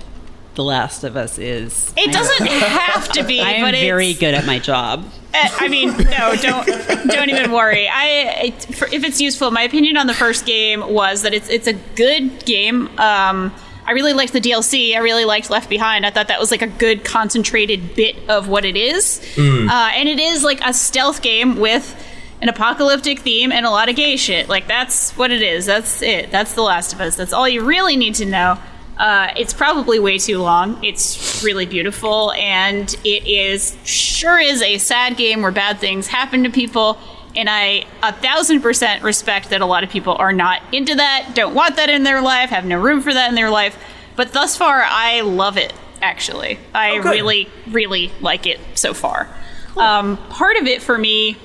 The 0.58 0.64
Last 0.64 1.04
of 1.04 1.16
Us 1.16 1.38
is. 1.38 1.94
it 1.96 2.12
doesn't 2.12 2.48
have 2.48 3.12
to 3.12 3.22
be, 3.22 3.40
I 3.40 3.52
am 3.52 3.62
but 3.62 3.74
it's, 3.74 3.84
very 3.84 4.12
good 4.12 4.34
at 4.34 4.44
my 4.44 4.58
job. 4.58 5.04
Uh, 5.32 5.48
I 5.60 5.68
mean, 5.68 5.96
no, 5.96 6.34
don't 6.34 6.66
don't 7.06 7.30
even 7.30 7.52
worry. 7.52 7.86
I 7.86 8.06
it, 8.46 8.64
for, 8.74 8.88
if 8.88 9.04
it's 9.04 9.20
useful, 9.20 9.52
my 9.52 9.62
opinion 9.62 9.96
on 9.96 10.08
the 10.08 10.14
first 10.14 10.46
game 10.46 10.80
was 10.92 11.22
that 11.22 11.32
it's 11.32 11.48
it's 11.48 11.68
a 11.68 11.74
good 11.74 12.44
game. 12.44 12.88
Um, 12.98 13.54
I 13.86 13.92
really 13.92 14.14
liked 14.14 14.32
the 14.32 14.40
DLC. 14.40 14.96
I 14.96 14.98
really 14.98 15.24
liked 15.24 15.48
Left 15.48 15.70
Behind. 15.70 16.04
I 16.04 16.10
thought 16.10 16.26
that 16.26 16.40
was 16.40 16.50
like 16.50 16.62
a 16.62 16.66
good 16.66 17.04
concentrated 17.04 17.94
bit 17.94 18.16
of 18.28 18.48
what 18.48 18.64
it 18.64 18.76
is. 18.76 19.20
Uh, 19.38 19.92
and 19.94 20.08
it 20.08 20.18
is 20.18 20.42
like 20.42 20.60
a 20.64 20.74
stealth 20.74 21.22
game 21.22 21.60
with 21.60 21.94
an 22.42 22.48
apocalyptic 22.48 23.20
theme 23.20 23.52
and 23.52 23.64
a 23.64 23.70
lot 23.70 23.88
of 23.88 23.94
gay 23.94 24.16
shit. 24.16 24.48
Like 24.48 24.66
that's 24.66 25.12
what 25.12 25.30
it 25.30 25.40
is. 25.40 25.66
That's 25.66 26.02
it. 26.02 26.32
That's 26.32 26.54
The 26.54 26.62
Last 26.62 26.94
of 26.94 27.00
Us. 27.00 27.14
That's 27.14 27.32
all 27.32 27.48
you 27.48 27.64
really 27.64 27.96
need 27.96 28.16
to 28.16 28.24
know. 28.24 28.58
Uh, 28.98 29.32
it's 29.36 29.54
probably 29.54 29.98
way 30.00 30.18
too 30.18 30.38
long. 30.40 30.82
It's 30.84 31.42
really 31.44 31.66
beautiful, 31.66 32.32
and 32.32 32.92
it 33.04 33.26
is 33.26 33.76
sure 33.84 34.38
is 34.40 34.60
a 34.60 34.78
sad 34.78 35.16
game 35.16 35.40
where 35.42 35.52
bad 35.52 35.78
things 35.78 36.08
happen 36.08 36.42
to 36.44 36.50
people. 36.50 36.98
And 37.36 37.48
I 37.48 37.84
a 38.02 38.12
thousand 38.12 38.60
percent 38.62 39.04
respect 39.04 39.50
that 39.50 39.60
a 39.60 39.66
lot 39.66 39.84
of 39.84 39.90
people 39.90 40.16
are 40.16 40.32
not 40.32 40.62
into 40.72 40.96
that, 40.96 41.30
don't 41.34 41.54
want 41.54 41.76
that 41.76 41.88
in 41.88 42.02
their 42.02 42.20
life, 42.20 42.50
have 42.50 42.64
no 42.64 42.80
room 42.80 43.00
for 43.00 43.14
that 43.14 43.28
in 43.28 43.36
their 43.36 43.50
life. 43.50 43.78
But 44.16 44.32
thus 44.32 44.56
far, 44.56 44.82
I 44.84 45.20
love 45.20 45.56
it. 45.56 45.72
Actually, 46.02 46.58
I 46.74 46.98
Oh, 46.98 47.02
really, 47.02 47.48
really 47.68 48.10
like 48.20 48.46
it 48.46 48.58
so 48.74 48.94
far. 48.94 49.28
Um, 49.76 50.16
part 50.28 50.56
of 50.56 50.66
it 50.66 50.82
for 50.82 50.98
me 50.98 51.36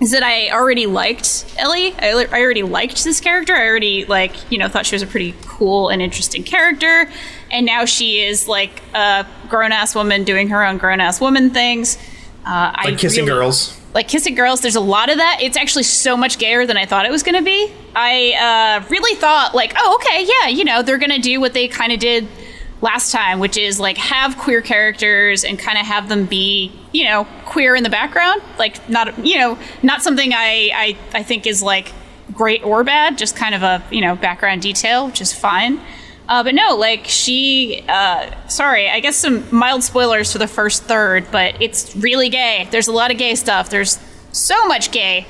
is 0.00 0.10
that 0.10 0.22
I 0.22 0.50
already 0.50 0.86
liked 0.86 1.46
Ellie. 1.58 1.94
I, 1.98 2.26
I 2.30 2.40
already 2.40 2.62
liked 2.62 3.02
this 3.04 3.20
character. 3.20 3.54
I 3.54 3.66
already 3.66 4.04
like 4.04 4.50
you 4.52 4.58
know 4.58 4.68
thought 4.68 4.86
she 4.86 4.94
was 4.94 5.02
a 5.02 5.06
pretty 5.06 5.34
cool 5.46 5.88
and 5.88 6.02
interesting 6.02 6.42
character, 6.44 7.08
and 7.50 7.64
now 7.64 7.84
she 7.86 8.20
is 8.22 8.46
like 8.48 8.82
a 8.94 9.26
grown 9.48 9.72
ass 9.72 9.94
woman 9.94 10.24
doing 10.24 10.48
her 10.48 10.64
own 10.64 10.78
grown 10.78 11.00
ass 11.00 11.20
woman 11.20 11.50
things. 11.50 11.96
Uh, 12.46 12.70
I 12.74 12.82
Like 12.90 12.98
kissing 12.98 13.24
really- 13.24 13.38
girls. 13.40 13.80
like 13.94 14.06
kissing 14.08 14.34
girls 14.36 14.60
there's 14.60 14.76
a 14.76 14.80
lot 14.80 15.08
of 15.10 15.16
that 15.16 15.38
it's 15.40 15.56
actually 15.56 15.82
so 15.82 16.16
much 16.18 16.36
gayer 16.38 16.66
than 16.66 16.76
i 16.76 16.84
thought 16.84 17.06
it 17.06 17.10
was 17.10 17.22
going 17.24 17.34
to 17.34 17.42
be 17.42 17.72
i 17.96 18.34
uh, 18.84 18.86
really 18.90 19.16
thought 19.18 19.54
like 19.54 19.72
oh 19.78 19.98
okay 19.98 20.24
yeah 20.24 20.48
you 20.48 20.62
know 20.62 20.82
they're 20.82 20.98
going 20.98 21.10
to 21.10 21.18
do 21.18 21.40
what 21.40 21.54
they 21.54 21.66
kind 21.66 21.92
of 21.92 21.98
did 21.98 22.28
last 22.86 23.10
time 23.10 23.40
which 23.40 23.56
is 23.56 23.80
like 23.80 23.98
have 23.98 24.38
queer 24.38 24.62
characters 24.62 25.44
and 25.44 25.58
kind 25.58 25.76
of 25.76 25.84
have 25.84 26.08
them 26.08 26.24
be 26.24 26.72
you 26.92 27.04
know 27.04 27.26
queer 27.44 27.74
in 27.74 27.82
the 27.82 27.90
background 27.90 28.40
like 28.58 28.88
not 28.88 29.06
you 29.26 29.36
know 29.36 29.58
not 29.82 30.02
something 30.02 30.32
i 30.32 30.70
i, 30.72 30.96
I 31.12 31.22
think 31.24 31.46
is 31.46 31.62
like 31.62 31.92
great 32.32 32.62
or 32.62 32.84
bad 32.84 33.18
just 33.18 33.34
kind 33.34 33.54
of 33.56 33.62
a 33.62 33.82
you 33.90 34.00
know 34.00 34.14
background 34.14 34.62
detail 34.62 35.06
which 35.06 35.20
is 35.20 35.32
fine 35.32 35.80
uh, 36.28 36.42
but 36.42 36.54
no, 36.54 36.74
like 36.74 37.04
she, 37.06 37.84
uh, 37.88 38.48
sorry, 38.48 38.90
I 38.90 38.98
guess 38.98 39.16
some 39.16 39.44
mild 39.54 39.84
spoilers 39.84 40.32
for 40.32 40.38
the 40.38 40.48
first 40.48 40.82
third, 40.82 41.30
but 41.30 41.60
it's 41.62 41.94
really 41.94 42.28
gay. 42.28 42.66
There's 42.72 42.88
a 42.88 42.92
lot 42.92 43.12
of 43.12 43.18
gay 43.18 43.36
stuff. 43.36 43.70
There's 43.70 44.00
so 44.32 44.66
much 44.66 44.90
gay 44.90 45.24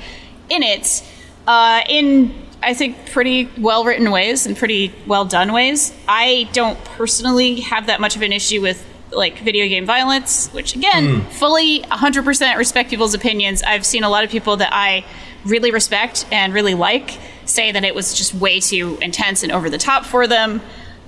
in 0.49 0.63
it, 0.63 1.03
uh, 1.45 1.81
in 1.87 2.33
I 2.61 2.73
think 2.73 3.11
pretty 3.11 3.49
well 3.57 3.83
written 3.83 4.11
ways 4.11 4.45
and 4.45 4.57
pretty 4.57 4.93
well 5.05 5.25
done 5.25 5.53
ways. 5.53 5.93
I 6.07 6.49
don't 6.53 6.83
personally 6.85 7.61
have 7.61 7.87
that 7.87 8.01
much 8.01 8.15
of 8.15 8.21
an 8.21 8.33
issue 8.33 8.61
with 8.61 8.85
like 9.11 9.39
video 9.39 9.67
game 9.67 9.85
violence, 9.85 10.49
which 10.49 10.75
again, 10.75 11.21
fully 11.31 11.79
100% 11.83 12.57
respect 12.57 12.89
people's 12.89 13.13
opinions. 13.13 13.63
I've 13.63 13.85
seen 13.85 14.03
a 14.03 14.09
lot 14.09 14.23
of 14.23 14.29
people 14.29 14.57
that 14.57 14.73
I 14.73 15.05
really 15.45 15.71
respect 15.71 16.25
and 16.31 16.53
really 16.53 16.73
like 16.73 17.17
say 17.45 17.71
that 17.71 17.83
it 17.85 17.95
was 17.95 18.13
just 18.13 18.33
way 18.33 18.59
too 18.59 18.97
intense 19.01 19.43
and 19.43 19.51
over 19.51 19.69
the 19.69 19.77
top 19.77 20.05
for 20.05 20.27
them. 20.27 20.61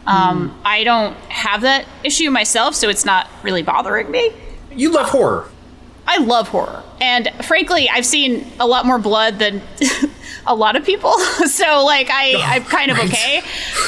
Um, 0.08 0.60
I 0.64 0.84
don't 0.84 1.16
have 1.30 1.62
that 1.62 1.86
issue 2.04 2.32
myself, 2.32 2.74
so 2.74 2.90
it's 2.90 3.06
not 3.06 3.30
really 3.44 3.62
bothering 3.62 4.10
me. 4.10 4.32
You 4.72 4.92
love 4.92 5.10
horror. 5.10 5.50
I 6.10 6.18
love 6.18 6.48
horror. 6.48 6.84
And 7.00 7.30
frankly, 7.46 7.88
I've 7.88 8.06
seen 8.06 8.52
a 8.60 8.66
lot 8.66 8.88
more 8.88 8.98
blood 8.98 9.38
than 9.38 9.62
a 10.48 10.56
lot 10.56 10.76
of 10.76 10.84
people. 10.84 11.18
so, 11.46 11.86
like, 11.86 12.10
I, 12.10 12.34
I'm 12.56 12.64
kind 12.64 12.90
of 12.90 12.98
right. 12.98 13.08
okay 13.08 13.42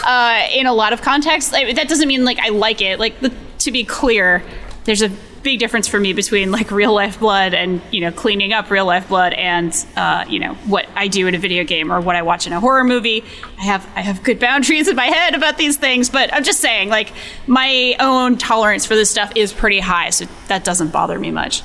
uh, 0.06 0.48
in 0.54 0.68
a 0.68 0.74
lot 0.74 0.94
of 0.94 1.02
contexts. 1.02 1.52
I, 1.52 1.74
that 1.74 1.90
doesn't 1.90 2.08
mean, 2.08 2.24
like, 2.24 2.38
I 2.38 2.50
like 2.50 2.80
it. 2.82 3.00
Like, 3.00 3.20
the, 3.22 3.34
to 3.58 3.72
be 3.72 3.84
clear, 3.84 4.44
there's 4.86 5.02
a 5.02 5.10
big 5.42 5.58
difference 5.58 5.88
for 5.88 6.00
me 6.00 6.14
between 6.14 6.52
like 6.52 6.70
real 6.70 6.94
life 6.94 7.20
blood 7.20 7.56
and 7.56 7.82
you 7.90 8.00
know 8.00 8.12
cleaning 8.12 8.54
up 8.54 8.70
real 8.70 8.86
life 8.86 9.08
blood 9.08 9.34
and 9.34 9.88
uh, 9.96 10.24
you 10.30 10.38
know 10.38 10.54
what 10.68 10.88
I 10.96 11.08
do 11.08 11.26
in 11.26 11.34
a 11.34 11.40
video 11.40 11.64
game 11.64 11.92
or 11.92 12.00
what 12.00 12.16
I 12.16 12.22
watch 12.22 12.46
in 12.46 12.54
a 12.54 12.60
horror 12.60 12.84
movie. 12.84 13.24
I 13.58 13.64
have 13.64 13.90
I 13.96 14.02
have 14.02 14.22
good 14.22 14.40
boundaries 14.40 14.88
in 14.88 14.96
my 14.96 15.08
head 15.08 15.34
about 15.34 15.58
these 15.58 15.78
things, 15.78 16.12
but 16.12 16.32
I'm 16.32 16.44
just 16.44 16.60
saying 16.60 16.90
like 16.90 17.12
my 17.48 17.96
own 18.00 18.38
tolerance 18.38 18.86
for 18.86 18.96
this 18.96 19.10
stuff 19.10 19.32
is 19.36 19.52
pretty 19.52 19.80
high, 19.80 20.12
so 20.12 20.28
that 20.48 20.64
doesn't 20.64 20.92
bother 20.92 21.18
me 21.18 21.32
much. 21.32 21.64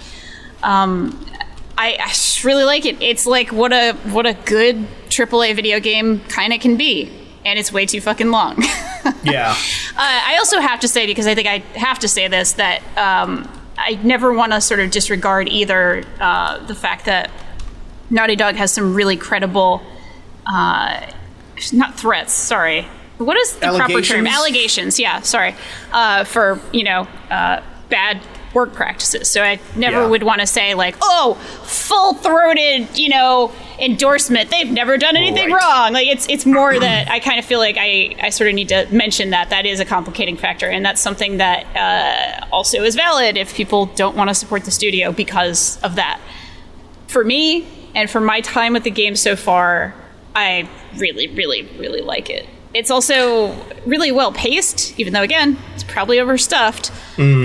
Um, 0.67 1.27
I, 1.79 1.97
I 2.01 2.13
really 2.45 2.65
like 2.65 2.85
it. 2.85 3.01
It's 3.01 3.27
like 3.27 3.53
what 3.53 3.73
a 3.73 3.93
what 4.11 4.27
a 4.27 4.35
good 4.35 4.87
AAA 5.09 5.55
video 5.55 5.79
game 5.81 6.21
kind 6.29 6.53
of 6.53 6.61
can 6.61 6.77
be, 6.77 7.11
and 7.45 7.59
it's 7.59 7.73
way 7.73 7.87
too 7.87 8.01
fucking 8.01 8.31
long. 8.31 8.63
Yeah. 9.23 9.51
Uh, 9.51 9.55
I 9.99 10.37
also 10.39 10.61
have 10.61 10.81
to 10.81 10.89
say, 10.89 11.07
because 11.07 11.27
I 11.27 11.35
think 11.35 11.49
I 11.49 11.59
have 11.79 11.99
to 12.01 12.09
say 12.09 12.29
this, 12.29 12.53
that 12.55 12.81
um, 12.97 13.49
I 13.79 13.95
never 14.03 14.33
want 14.33 14.53
to 14.53 14.61
sort 14.61 14.81
of 14.81 14.91
disregard 14.91 15.49
either 15.49 16.05
uh, 16.21 16.65
the 16.67 16.75
fact 16.75 17.05
that 17.07 17.31
Naughty 18.11 18.37
Dog 18.37 18.55
has 18.57 18.73
some 18.73 18.95
really 18.95 19.17
credible, 19.17 19.83
uh, 20.47 21.07
not 21.73 21.99
threats, 21.99 22.33
sorry. 22.33 22.89
What 23.19 23.37
is 23.37 23.57
the 23.57 23.77
proper 23.77 24.03
term? 24.03 24.27
Allegations? 24.27 24.99
Yeah, 24.99 25.21
sorry. 25.21 25.55
Uh, 25.93 26.25
for, 26.25 26.61
you 26.73 26.85
know, 26.85 27.09
uh, 27.31 27.63
bad 27.89 28.21
work 28.57 28.73
practices. 28.73 29.31
So 29.31 29.43
I 29.43 29.61
never 29.77 30.01
Yeah. 30.03 30.09
would 30.09 30.23
want 30.23 30.41
to 30.41 30.47
say, 30.47 30.73
like, 30.75 30.97
oh, 31.03 31.35
full 31.63 32.15
throated, 32.15 32.89
you 32.99 33.11
know, 33.11 33.53
endorsement. 33.79 34.51
They've 34.51 34.71
never 34.71 34.97
done 34.97 35.15
anything 35.15 35.51
Right. 35.53 35.61
wrong. 35.63 35.93
Like, 35.93 36.09
it's, 36.09 36.27
it's 36.29 36.47
more 36.47 36.79
that 36.87 37.11
I 37.11 37.21
kind 37.21 37.39
of 37.39 37.45
feel 37.45 37.59
like 37.59 37.77
I, 37.79 38.17
I 38.23 38.31
sort 38.31 38.49
of 38.49 38.55
need 38.55 38.71
to 38.71 38.87
mention 38.91 39.29
that 39.31 39.51
that 39.51 39.67
is 39.67 39.79
a 39.79 39.85
complicating 39.85 40.39
factor. 40.39 40.67
And 40.69 40.85
that's 40.85 41.03
something 41.03 41.37
that 41.37 41.67
uh, 41.77 42.47
also 42.51 42.83
is 42.83 42.95
valid 42.97 43.37
if 43.37 43.55
people 43.55 43.87
don't 43.95 44.17
want 44.17 44.31
to 44.31 44.35
support 44.35 44.65
the 44.65 44.71
studio 44.71 45.13
because 45.13 45.79
of 45.83 45.95
that 45.97 46.19
for 47.09 47.23
me 47.23 47.67
and 47.95 48.09
for 48.11 48.21
my 48.21 48.41
time 48.41 48.73
with 48.73 48.85
the 48.85 48.91
game 48.91 49.17
so 49.17 49.37
far, 49.37 49.95
I 50.35 50.67
really, 50.97 51.29
really, 51.29 51.63
really 51.79 52.01
like 52.01 52.31
it. 52.31 52.47
It's 52.77 52.91
also 52.91 53.55
really 53.87 54.13
well 54.13 54.33
paced, 54.33 54.99
even 55.01 55.13
though 55.15 55.23
again 55.23 55.57
it's 55.75 55.85
probably 55.85 56.19
overstuffed. 56.19 56.93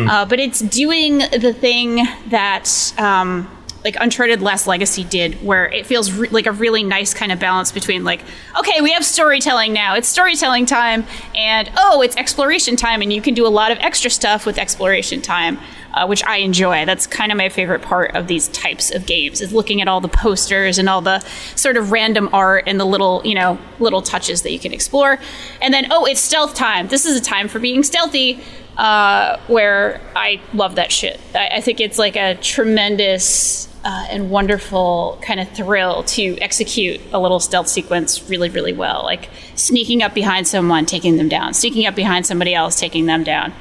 Uh, 0.10 0.26
but 0.26 0.40
it's 0.40 0.60
doing 0.60 1.20
the 1.20 1.54
thing 1.54 2.06
that 2.28 2.94
um, 2.98 3.50
like 3.84 3.96
Uncharted 4.00 4.42
Lost 4.42 4.68
Legacy 4.68 5.04
did, 5.04 5.36
where 5.44 5.70
it 5.70 5.86
feels 5.86 6.12
re- 6.12 6.28
like 6.30 6.46
a 6.46 6.52
really 6.52 6.84
nice 6.84 7.14
kind 7.14 7.32
of 7.32 7.40
balance 7.40 7.72
between 7.72 8.04
like, 8.04 8.22
okay, 8.60 8.82
we 8.82 8.92
have 8.92 9.06
storytelling 9.06 9.74
now, 9.74 9.96
it's 9.96 10.08
storytelling 10.08 10.66
time, 10.66 11.06
and 11.34 11.72
oh, 11.78 12.02
it's 12.02 12.16
exploration 12.18 12.76
time, 12.76 13.02
and 13.02 13.12
you 13.14 13.22
can 13.22 13.34
do 13.34 13.48
a 13.48 13.50
lot 13.50 13.72
of 13.72 13.78
extra 13.80 14.10
stuff 14.10 14.46
with 14.46 14.58
exploration 14.58 15.22
time 15.22 15.58
uh, 15.94 16.06
which 16.08 16.24
I 16.26 16.38
enjoy. 16.38 16.86
That's 16.86 17.08
kind 17.08 17.32
of 17.32 17.38
my 17.38 17.50
favorite 17.50 17.82
part 17.82 18.16
of 18.16 18.28
these 18.28 18.48
types 18.50 18.92
of 18.92 19.06
games 19.06 19.42
is 19.42 19.54
looking 19.54 19.82
at 19.82 19.88
all 19.88 20.02
the 20.02 20.08
posters 20.08 20.78
and 20.78 20.88
all 20.90 21.02
the 21.02 21.20
sort 21.56 21.78
of 21.78 21.92
random 21.92 22.30
art 22.34 22.64
and 22.68 22.80
the 22.80 22.86
little, 22.86 23.22
you 23.26 23.36
know, 23.36 23.58
little 23.80 24.02
touches 24.02 24.42
that 24.44 24.52
you 24.52 24.60
can 24.60 24.74
explore. 24.74 25.20
And 25.62 25.74
then, 25.74 25.88
oh, 25.92 26.06
it's 26.06 26.22
stealth 26.22 26.56
time. 26.56 26.88
This 26.88 27.06
is 27.06 27.18
a 27.18 27.22
time 27.22 27.48
for 27.48 27.60
being 27.60 27.84
stealthy, 27.84 28.42
uh, 28.78 29.38
where 29.48 30.02
I 30.16 30.42
love 30.54 30.76
that 30.76 30.92
shit. 30.92 31.20
I, 31.36 31.50
I 31.56 31.62
think 31.62 31.80
it's 31.80 32.00
like 32.00 32.16
a 32.16 32.36
tremendous 32.36 33.68
uh, 33.84 34.06
and 34.10 34.30
wonderful 34.30 35.20
kind 35.24 35.40
of 35.40 35.50
thrill 35.50 36.04
to 36.04 36.38
execute 36.40 37.02
a 37.12 37.20
little 37.20 37.40
stealth 37.40 37.68
sequence 37.68 38.30
really, 38.30 38.50
really 38.50 38.74
well. 38.74 39.04
Like 39.04 39.30
sneaking 39.56 40.04
up 40.04 40.14
behind 40.14 40.48
someone, 40.48 40.86
taking 40.86 41.18
them 41.18 41.30
down, 41.30 41.54
sneaking 41.54 41.86
up 41.86 41.96
behind 41.96 42.26
somebody 42.26 42.54
else, 42.54 42.80
taking 42.80 43.08
them 43.08 43.24
down. 43.24 43.54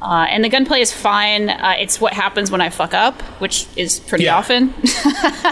Uh, 0.00 0.26
and 0.28 0.44
the 0.44 0.48
gunplay 0.48 0.80
is 0.80 0.92
fine. 0.92 1.50
Uh, 1.50 1.74
it's 1.78 2.00
what 2.00 2.12
happens 2.12 2.50
when 2.50 2.60
I 2.60 2.68
fuck 2.70 2.94
up, 2.94 3.20
which 3.40 3.66
is 3.76 3.98
pretty 4.00 4.24
Yeah. 4.24 4.36
often. 4.38 4.72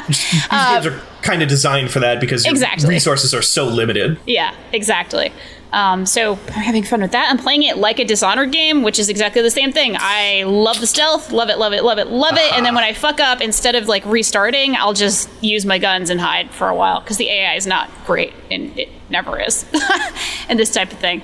These 0.09 0.33
games 0.51 0.87
are 0.87 1.01
kind 1.23 1.43
of 1.43 1.49
designed 1.49 1.91
for 1.91 2.01
that 2.01 2.21
because 2.21 2.47
Exactly. 2.47 2.89
resources 2.89 3.35
are 3.35 3.43
so 3.43 3.65
limited. 3.67 4.19
yeah, 4.27 4.55
exactly. 4.73 5.33
Um, 5.73 6.07
so 6.07 6.35
I'm 6.47 6.63
having 6.63 6.85
fun 6.85 7.03
with 7.03 7.11
that. 7.11 7.29
I'm 7.29 7.39
playing 7.39 7.65
it 7.65 7.77
like 7.77 7.99
a 7.99 8.05
Dishonored 8.05 8.53
game, 8.53 8.83
which 8.83 8.99
is 9.01 9.09
exactly 9.09 9.43
the 9.43 9.51
same 9.51 9.73
thing. 9.73 9.97
I 9.99 10.45
love 10.47 10.81
the 10.81 10.87
stealth, 10.87 11.33
love 11.33 11.51
it, 11.51 11.59
love 11.59 11.73
it, 11.73 11.83
love 11.83 11.99
it, 11.99 12.07
love 12.07 12.37
it. 12.37 12.53
And 12.55 12.65
then 12.65 12.75
when 12.75 12.85
I 12.85 12.93
fuck 12.93 13.19
up, 13.19 13.41
instead 13.41 13.75
of 13.75 13.89
like 13.89 14.07
restarting, 14.07 14.77
I'll 14.77 14.95
just 14.95 15.29
use 15.43 15.67
my 15.67 15.79
guns 15.79 16.09
and 16.09 16.21
hide 16.21 16.53
for 16.53 16.69
a 16.69 16.75
while 16.75 17.01
because 17.01 17.17
the 17.17 17.29
AI 17.29 17.55
is 17.57 17.67
not 17.67 17.91
great, 18.07 18.33
and 18.51 18.79
it 18.79 18.89
never 19.11 19.41
is, 19.41 19.67
and 20.49 20.57
this 20.59 20.71
type 20.71 20.93
of 20.93 20.99
thing. 20.99 21.23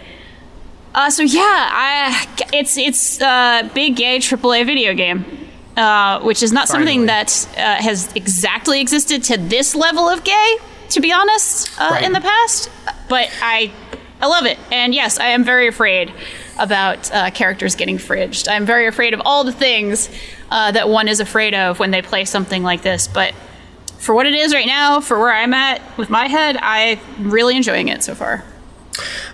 Uh, 0.94 1.08
so 1.10 1.22
yeah, 1.22 1.40
I, 1.42 2.26
it's 2.52 2.76
it's 2.76 3.20
a 3.20 3.70
big 3.74 3.96
gay 3.96 4.18
AAA 4.18 4.66
video 4.66 4.92
game, 4.94 5.24
uh, 5.76 6.20
which 6.20 6.42
is 6.42 6.52
not 6.52 6.68
something 6.68 7.06
that 7.06 7.48
uh, 7.56 7.76
has 7.76 8.12
exactly 8.14 8.80
existed 8.80 9.22
to 9.24 9.38
this 9.38 9.74
level 9.74 10.08
of 10.08 10.22
gay, 10.22 10.56
to 10.90 11.00
be 11.00 11.10
honest, 11.12 11.70
uh, 11.80 11.88
Right. 11.92 12.04
in 12.04 12.12
the 12.12 12.20
past. 12.20 12.70
But 13.08 13.30
I 13.42 13.72
I 14.20 14.26
love 14.26 14.44
it, 14.44 14.58
and 14.70 14.94
yes, 14.94 15.18
I 15.18 15.28
am 15.28 15.44
very 15.44 15.66
afraid 15.66 16.12
about 16.58 17.10
uh, 17.10 17.30
characters 17.30 17.74
getting 17.74 17.96
fridged. 17.96 18.46
I'm 18.50 18.66
very 18.66 18.86
afraid 18.86 19.14
of 19.14 19.22
all 19.24 19.44
the 19.44 19.52
things 19.52 20.10
uh, 20.50 20.72
that 20.72 20.90
one 20.90 21.08
is 21.08 21.20
afraid 21.20 21.54
of 21.54 21.78
when 21.78 21.90
they 21.90 22.02
play 22.02 22.24
something 22.24 22.62
like 22.62 22.82
this, 22.82 23.08
but. 23.08 23.34
For 23.98 24.16
what 24.16 24.26
it 24.26 24.34
is 24.34 24.52
right 24.52 24.66
now, 24.66 25.00
for 25.00 25.16
where 25.20 25.30
I'm 25.32 25.54
at 25.54 25.80
with 25.96 26.10
my 26.10 26.26
head, 26.26 26.56
I'm 26.60 26.98
really 27.30 27.56
enjoying 27.56 27.86
it 27.86 28.02
so 28.02 28.16
far. 28.16 28.42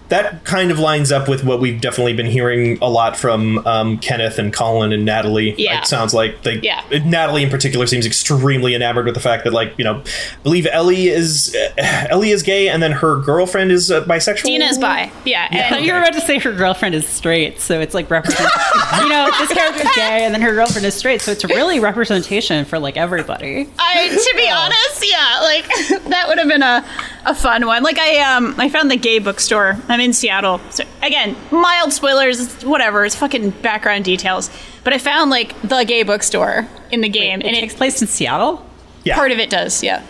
That 0.08 0.44
kind 0.44 0.70
of 0.70 0.78
lines 0.78 1.12
up 1.12 1.28
with 1.28 1.44
what 1.44 1.60
we've 1.60 1.80
definitely 1.80 2.14
been 2.14 2.26
hearing 2.26 2.78
a 2.80 2.88
lot 2.88 3.16
from 3.16 3.58
um, 3.66 3.98
Kenneth 3.98 4.38
and 4.38 4.52
Colin 4.52 4.92
and 4.92 5.04
Natalie. 5.04 5.54
Yeah. 5.58 5.80
It 5.80 5.86
sounds 5.86 6.14
like 6.14 6.42
they, 6.42 6.60
Yeah. 6.60 6.82
Natalie 7.04 7.42
in 7.42 7.50
particular 7.50 7.86
seems 7.86 8.06
extremely 8.06 8.74
enamored 8.74 9.04
with 9.04 9.14
the 9.14 9.20
fact 9.20 9.44
that, 9.44 9.52
like, 9.52 9.74
you 9.76 9.84
know, 9.84 10.00
I 10.00 10.42
believe 10.42 10.66
Ellie 10.70 11.08
is 11.08 11.54
uh, 11.54 12.06
Ellie 12.08 12.30
is 12.30 12.42
gay, 12.42 12.68
and 12.68 12.82
then 12.82 12.92
her 12.92 13.16
girlfriend 13.20 13.70
is 13.70 13.90
uh, 13.90 14.04
bisexual. 14.04 14.44
Dina 14.44 14.64
is 14.66 14.78
bi, 14.78 15.10
yeah, 15.24 15.48
I 15.50 15.56
and 15.56 15.74
thought 15.74 15.82
you 15.82 15.92
were 15.92 15.98
about 15.98 16.14
to 16.14 16.20
say 16.22 16.38
her 16.38 16.52
girlfriend 16.52 16.94
is 16.94 17.06
straight, 17.06 17.60
so 17.60 17.80
it's 17.80 17.94
like 17.94 18.10
represent. 18.10 18.50
you 19.02 19.08
know, 19.08 19.28
this 19.38 19.52
character's 19.52 19.94
gay, 19.94 20.24
and 20.24 20.32
then 20.34 20.40
her 20.40 20.54
girlfriend 20.54 20.86
is 20.86 20.94
straight, 20.94 21.20
so 21.20 21.32
it's 21.32 21.44
really 21.44 21.80
representation 21.80 22.64
for 22.64 22.78
like 22.78 22.96
everybody. 22.96 23.68
I, 23.78 24.08
to 24.08 24.36
be 24.36 24.48
honest, 24.50 25.10
yeah, 25.10 25.40
like 25.42 26.04
that 26.08 26.24
would 26.28 26.38
have 26.38 26.48
been 26.48 26.62
a, 26.62 26.84
a 27.26 27.34
fun 27.34 27.66
one. 27.66 27.82
Like 27.82 27.98
I 27.98 28.18
um 28.36 28.54
I 28.58 28.68
found 28.68 28.90
the 28.90 28.96
gay 28.96 29.18
bookstore. 29.48 29.82
I'm 29.88 30.00
in 30.00 30.12
Seattle. 30.12 30.60
So 30.70 30.84
again, 31.02 31.34
mild 31.50 31.92
spoilers, 31.92 32.62
whatever. 32.64 33.04
It's 33.04 33.14
fucking 33.14 33.50
background 33.62 34.04
details. 34.04 34.50
But 34.84 34.92
I 34.92 34.98
found 34.98 35.30
like 35.30 35.60
the 35.62 35.84
gay 35.84 36.02
bookstore 36.02 36.68
in 36.90 37.00
the 37.00 37.08
game, 37.08 37.40
It 37.40 37.46
and 37.46 37.56
takes 37.56 37.74
it 37.74 37.76
place 37.76 38.00
in 38.02 38.08
Seattle. 38.08 38.64
Yeah. 39.04 39.14
part 39.16 39.32
of 39.32 39.38
it 39.38 39.48
does, 39.48 39.82
yeah. 39.82 40.02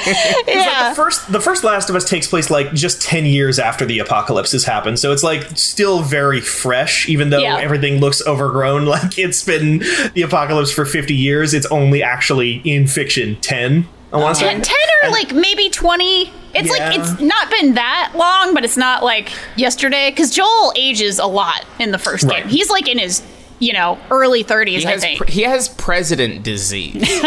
Yeah. 0.47 0.89
the 0.89 0.95
first 0.95 1.31
the 1.31 1.39
first 1.39 1.63
Last 1.63 1.89
of 1.89 1.95
Us 1.95 2.07
takes 2.07 2.27
place 2.27 2.49
like 2.51 2.71
just 2.73 3.01
ten 3.01 3.25
years 3.25 3.57
after 3.59 3.83
the 3.85 3.97
apocalypse 3.99 4.51
has 4.51 4.63
happened, 4.63 4.99
so 4.99 5.11
it's 5.11 5.23
like 5.23 5.43
still 5.57 6.01
very 6.03 6.39
fresh, 6.39 7.09
even 7.09 7.29
though 7.31 7.39
Yeah. 7.39 7.57
everything 7.59 7.99
looks 7.99 8.25
overgrown. 8.27 8.85
Like 8.91 9.17
it's 9.17 9.43
been 9.43 9.79
the 10.13 10.21
apocalypse 10.23 10.71
for 10.71 10.85
fifty 10.85 11.15
years. 11.15 11.53
It's 11.55 11.65
only 11.67 12.03
actually 12.03 12.61
in 12.63 12.85
fiction 12.87 13.37
ten. 13.41 13.87
I 14.13 14.17
want 14.17 14.35
to 14.37 14.41
say 14.43 14.49
Ten, 14.51 14.61
10 14.61 14.75
or 15.03 15.09
like 15.11 15.33
maybe 15.33 15.69
20. 15.69 16.33
It's 16.53 16.69
like 16.69 16.97
it's 16.99 17.19
not 17.21 17.49
been 17.49 17.75
that 17.75 18.11
long, 18.15 18.53
but 18.53 18.65
it's 18.65 18.75
not 18.77 19.03
like 19.03 19.31
yesterday 19.55 20.09
because 20.11 20.31
Joel 20.31 20.73
ages 20.75 21.17
a 21.19 21.25
lot 21.25 21.63
in 21.79 21.91
the 21.91 21.97
first 21.97 22.25
Right. 22.25 22.43
game. 22.43 22.49
He's 22.49 22.69
like 22.69 22.89
in 22.89 22.97
his, 22.99 23.23
you 23.59 23.71
know, 23.71 23.97
early 24.09 24.43
30s, 24.43 24.79
He 24.79 24.85
I 24.85 24.91
has, 24.91 25.01
think. 25.01 25.19
pre- 25.21 25.31
he 25.31 25.43
has 25.43 25.69
president 25.69 26.43
disease. 26.43 26.95
Wait, 27.01 27.23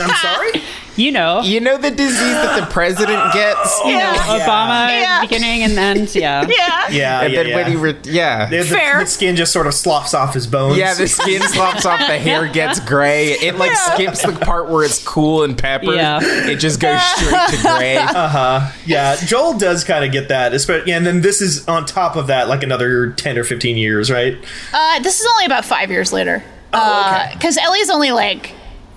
I'm 0.00 0.16
sorry. 0.16 0.52
You 1.00 1.12
know, 1.12 1.40
you 1.40 1.60
know 1.60 1.78
the 1.78 1.90
disease 1.90 2.18
that 2.20 2.60
the 2.60 2.66
president 2.66 3.32
gets? 3.32 3.80
yeah. 3.86 4.14
Obama 4.16 4.88
Yeah. 4.90 5.20
the 5.22 5.26
beginning 5.28 5.62
and 5.62 5.72
then 5.76 5.96
yeah. 6.12 6.46
yeah. 6.48 6.88
Yeah, 6.90 7.20
And 7.22 7.32
yeah, 7.32 7.42
then 7.42 7.48
yeah. 7.48 7.56
when 7.56 7.66
he 7.70 7.76
re- 7.76 7.96
yeah. 8.04 8.46
the, 8.46 8.58
the- 8.58 8.64
Fair. 8.64 9.00
the 9.00 9.06
skin 9.06 9.36
just 9.36 9.52
sort 9.52 9.66
of 9.66 9.74
sloughs 9.74 10.12
off 10.14 10.34
his 10.34 10.46
bones. 10.46 10.76
Yeah, 10.76 10.92
the 10.94 11.08
skin 11.08 11.40
slops 11.42 11.86
off, 11.86 11.98
the 12.00 12.18
hair 12.18 12.46
gets 12.48 12.80
gray. 12.80 13.28
It 13.32 13.56
like 13.56 13.74
skips 13.76 14.22
the 14.22 14.32
part 14.32 14.68
where 14.68 14.84
it's 14.84 15.02
cool 15.04 15.42
and 15.44 15.56
peppered. 15.56 15.94
Yeah. 15.94 16.18
It 16.22 16.56
just 16.56 16.80
goes 16.80 17.00
straight 17.02 17.48
to 17.50 17.62
gray. 17.62 17.96
Uh 18.00 18.28
huh. 18.28 18.72
Yeah. 18.86 19.16
Joel 19.16 19.56
does 19.58 19.84
kind 19.84 20.04
of 20.04 20.12
get 20.12 20.28
that, 20.28 20.52
especially, 20.52 20.92
and 20.92 21.06
then 21.06 21.20
this 21.22 21.40
is 21.40 21.66
on 21.68 21.86
top 21.86 22.16
of 22.16 22.26
that, 22.26 22.48
like 22.48 22.62
another 22.62 23.12
ten 23.12 23.38
or 23.38 23.44
fifteen 23.44 23.76
years, 23.76 24.10
right? 24.10 24.36
Uh, 24.72 25.00
this 25.00 25.20
is 25.20 25.26
only 25.32 25.46
about 25.46 25.64
five 25.64 25.90
years 25.90 26.12
later. 26.12 26.42
Oh, 26.72 27.12
okay. 27.14 27.30
Because 27.34 27.56
Ellie's 27.56 27.88
only 27.90 28.10
like 28.12 28.52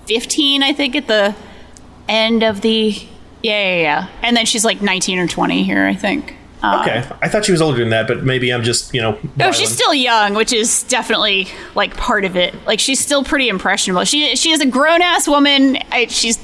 15, 0.06 0.62
I 0.62 0.72
think, 0.72 0.94
at 0.96 1.06
the 1.06 1.34
end 2.08 2.42
of 2.42 2.60
the. 2.60 2.90
Yeah, 3.42 3.76
yeah, 3.76 3.76
yeah. 3.82 4.08
And 4.22 4.36
then 4.36 4.46
she's 4.46 4.64
like 4.64 4.80
19 4.80 5.18
or 5.18 5.26
20 5.28 5.62
here, 5.64 5.84
I 5.86 5.94
think. 5.94 6.34
Uh, 6.62 6.80
Okay, 6.80 7.06
I 7.20 7.28
thought 7.28 7.44
she 7.44 7.52
was 7.52 7.60
older 7.60 7.78
than 7.78 7.90
that, 7.90 8.06
but 8.08 8.24
maybe 8.24 8.50
I'm 8.50 8.62
just 8.62 8.94
you 8.94 9.02
know. 9.02 9.18
No, 9.36 9.52
she's 9.52 9.70
still 9.70 9.92
young, 9.92 10.32
which 10.34 10.50
is 10.52 10.82
definitely 10.84 11.48
like 11.74 11.94
part 11.96 12.24
of 12.24 12.36
it. 12.36 12.54
Like 12.66 12.80
she's 12.80 13.00
still 13.00 13.22
pretty 13.22 13.48
impressionable. 13.50 14.04
She 14.04 14.34
she 14.36 14.50
is 14.50 14.60
a 14.62 14.66
grown 14.66 15.02
ass 15.02 15.28
woman. 15.28 15.76
I, 15.92 16.06
she's 16.06 16.38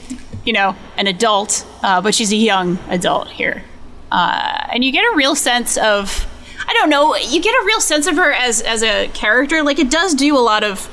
you 0.44 0.52
know 0.52 0.76
an 0.98 1.06
adult, 1.06 1.64
uh, 1.82 2.02
but 2.02 2.14
she's 2.14 2.32
a 2.32 2.36
young 2.36 2.78
adult 2.90 3.28
here, 3.28 3.64
uh, 4.12 4.66
and 4.70 4.84
you 4.84 4.92
get 4.92 5.04
a 5.10 5.16
real 5.16 5.34
sense 5.34 5.78
of. 5.78 6.26
I 6.68 6.74
don't 6.74 6.90
know. 6.90 7.16
You 7.16 7.40
get 7.40 7.52
a 7.52 7.64
real 7.64 7.80
sense 7.80 8.06
of 8.06 8.16
her 8.16 8.30
as 8.32 8.60
as 8.60 8.82
a 8.82 9.08
character. 9.08 9.62
Like 9.62 9.78
it 9.78 9.90
does 9.90 10.12
do 10.14 10.36
a 10.36 10.38
lot 10.38 10.62
of 10.62 10.88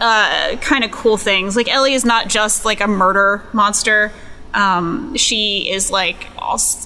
uh, 0.00 0.56
kind 0.56 0.84
of 0.84 0.90
cool 0.90 1.16
things. 1.16 1.56
Like 1.56 1.68
Ellie 1.68 1.94
is 1.94 2.04
not 2.04 2.28
just 2.28 2.64
like 2.64 2.80
a 2.80 2.88
murder 2.88 3.44
monster. 3.52 4.12
Um, 4.52 5.16
she 5.16 5.70
is 5.70 5.90
like 5.92 6.24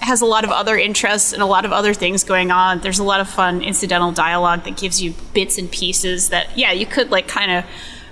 has 0.00 0.20
a 0.20 0.26
lot 0.26 0.44
of 0.44 0.50
other 0.50 0.76
interests 0.76 1.32
and 1.32 1.42
a 1.42 1.46
lot 1.46 1.64
of 1.64 1.72
other 1.72 1.94
things 1.94 2.24
going 2.24 2.50
on. 2.50 2.80
There's 2.80 2.98
a 2.98 3.04
lot 3.04 3.20
of 3.20 3.28
fun 3.28 3.62
incidental 3.62 4.12
dialogue 4.12 4.64
that 4.64 4.76
gives 4.76 5.00
you 5.00 5.14
bits 5.32 5.56
and 5.56 5.70
pieces 5.70 6.28
that 6.28 6.58
yeah 6.58 6.72
you 6.72 6.84
could 6.84 7.10
like 7.10 7.26
kind 7.26 7.50
of 7.50 7.64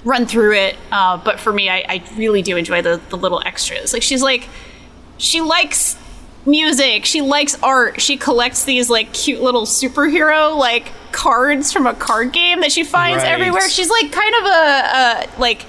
run 0.05 0.27
through 0.27 0.55
it. 0.55 0.77
Uh, 0.91 1.19
but 1.19 1.39
for 1.39 1.53
me, 1.53 1.69
I, 1.69 1.85
I 1.89 2.03
really 2.17 2.41
do 2.41 2.57
enjoy 2.57 2.81
the 2.81 3.01
the 3.11 3.17
little 3.17 3.43
extras. 3.45 3.93
Like 3.93 4.03
she's 4.03 4.23
like 4.23 4.49
she 5.19 5.41
likes 5.41 5.97
music. 6.47 7.05
She 7.05 7.21
likes 7.21 7.61
art. 7.63 8.01
She 8.01 8.17
collects 8.17 8.65
these 8.65 8.91
like 8.91 9.13
cute 9.13 9.41
little 9.41 9.63
superhero 9.63 10.57
like 10.57 10.91
cards 11.13 11.73
from 11.73 11.87
a 11.87 11.95
card 11.95 12.33
game 12.33 12.61
that 12.61 12.73
she 12.73 12.85
finds 12.85 13.23
Right. 13.23 13.33
everywhere. 13.33 13.69
She's 13.69 13.91
like 13.91 14.11
kind 14.13 14.35
of 14.41 14.45
a, 14.45 14.49
a 15.37 15.41
like 15.41 15.65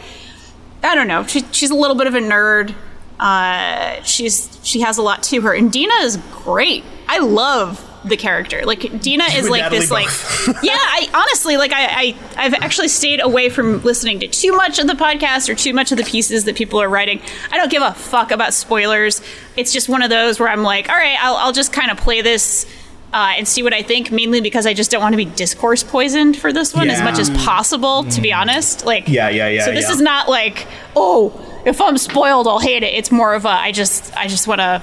i 0.84 0.96
don't 0.96 1.08
know. 1.08 1.24
She, 1.26 1.42
she's 1.52 1.70
a 1.70 1.76
little 1.76 1.96
bit 1.96 2.08
of 2.08 2.16
a 2.16 2.20
nerd. 2.20 2.74
Uh 3.20 4.02
she's 4.04 4.60
she 4.64 4.82
has 4.82 4.98
a 4.98 5.02
lot 5.02 5.24
to 5.24 5.42
her. 5.42 5.54
And 5.54 5.72
dina 5.72 5.94
is 6.02 6.18
great. 6.44 6.84
I 7.08 7.20
love 7.20 7.80
the 8.06 8.18
character 8.18 8.64
like 8.66 9.02
dina 9.02 9.24
is 9.26 9.50
like 9.50 9.62
Natalie 9.62 9.80
this 9.80 9.92
like 9.92 10.08
yeah 10.64 10.74
i 10.76 11.10
honestly 11.14 11.58
like 11.58 11.72
I, 11.72 11.86
I 11.86 12.16
i've 12.38 12.54
actually 12.54 12.90
stayed 12.90 13.22
away 13.22 13.50
from 13.50 13.82
listening 13.84 14.20
to 14.20 14.28
too 14.28 14.52
much 14.54 14.80
of 14.80 14.88
the 14.88 14.94
podcast 14.94 15.50
or 15.50 15.56
too 15.56 15.74
much 15.74 15.92
of 15.92 15.98
the 15.98 16.04
pieces 16.04 16.44
that 16.46 16.56
people 16.56 16.82
are 16.82 16.90
writing 16.90 17.22
i 17.52 17.58
don't 17.58 17.72
give 17.72 17.82
a 17.82 17.94
fuck 17.94 18.32
about 18.32 18.54
spoilers 18.54 19.22
it's 19.56 19.72
just 19.72 19.88
one 19.88 20.02
of 20.02 20.10
those 20.10 20.40
where 20.40 20.50
i'm 20.50 20.64
like 20.64 20.90
all 20.90 20.96
right 20.96 21.18
i'll, 21.22 21.36
I'll 21.36 21.54
just 21.54 21.72
kind 21.72 21.92
of 21.92 21.98
play 21.98 22.22
this 22.22 22.66
uh, 23.14 23.34
and 23.38 23.48
see 23.48 23.62
what 23.62 23.74
I 23.74 23.84
think, 23.84 24.12
mainly 24.12 24.42
because 24.42 24.66
I 24.66 24.74
just 24.74 24.90
don't 24.90 25.02
want 25.02 25.14
to 25.14 25.18
be 25.18 25.26
discourse 25.26 25.84
poisoned 25.84 26.36
for 26.36 26.52
this 26.52 26.74
one 26.74 26.90
as 26.90 27.00
much 27.04 27.20
as 27.20 27.30
possible, 27.46 28.04
to 28.06 28.22
be 28.22 28.34
honest. 28.34 28.86
Like, 28.86 29.08
Yeah, 29.08 29.30
yeah, 29.30 29.48
yeah, 29.50 29.66
So 29.66 29.72
this 29.72 29.86
yeah. 29.86 29.92
is 29.94 30.02
not 30.02 30.28
like, 30.28 30.68
oh, 30.96 31.62
if 31.64 31.80
I'm 31.80 32.00
spoiled, 32.00 32.48
I'll 32.48 32.58
hate 32.60 32.82
it. 32.82 32.94
It's 32.96 33.12
more 33.12 33.36
of 33.36 33.46
a, 33.46 33.50
I 33.50 33.72
just, 33.72 34.18
I 34.18 34.28
just 34.28 34.48
want 34.48 34.62
to 34.62 34.82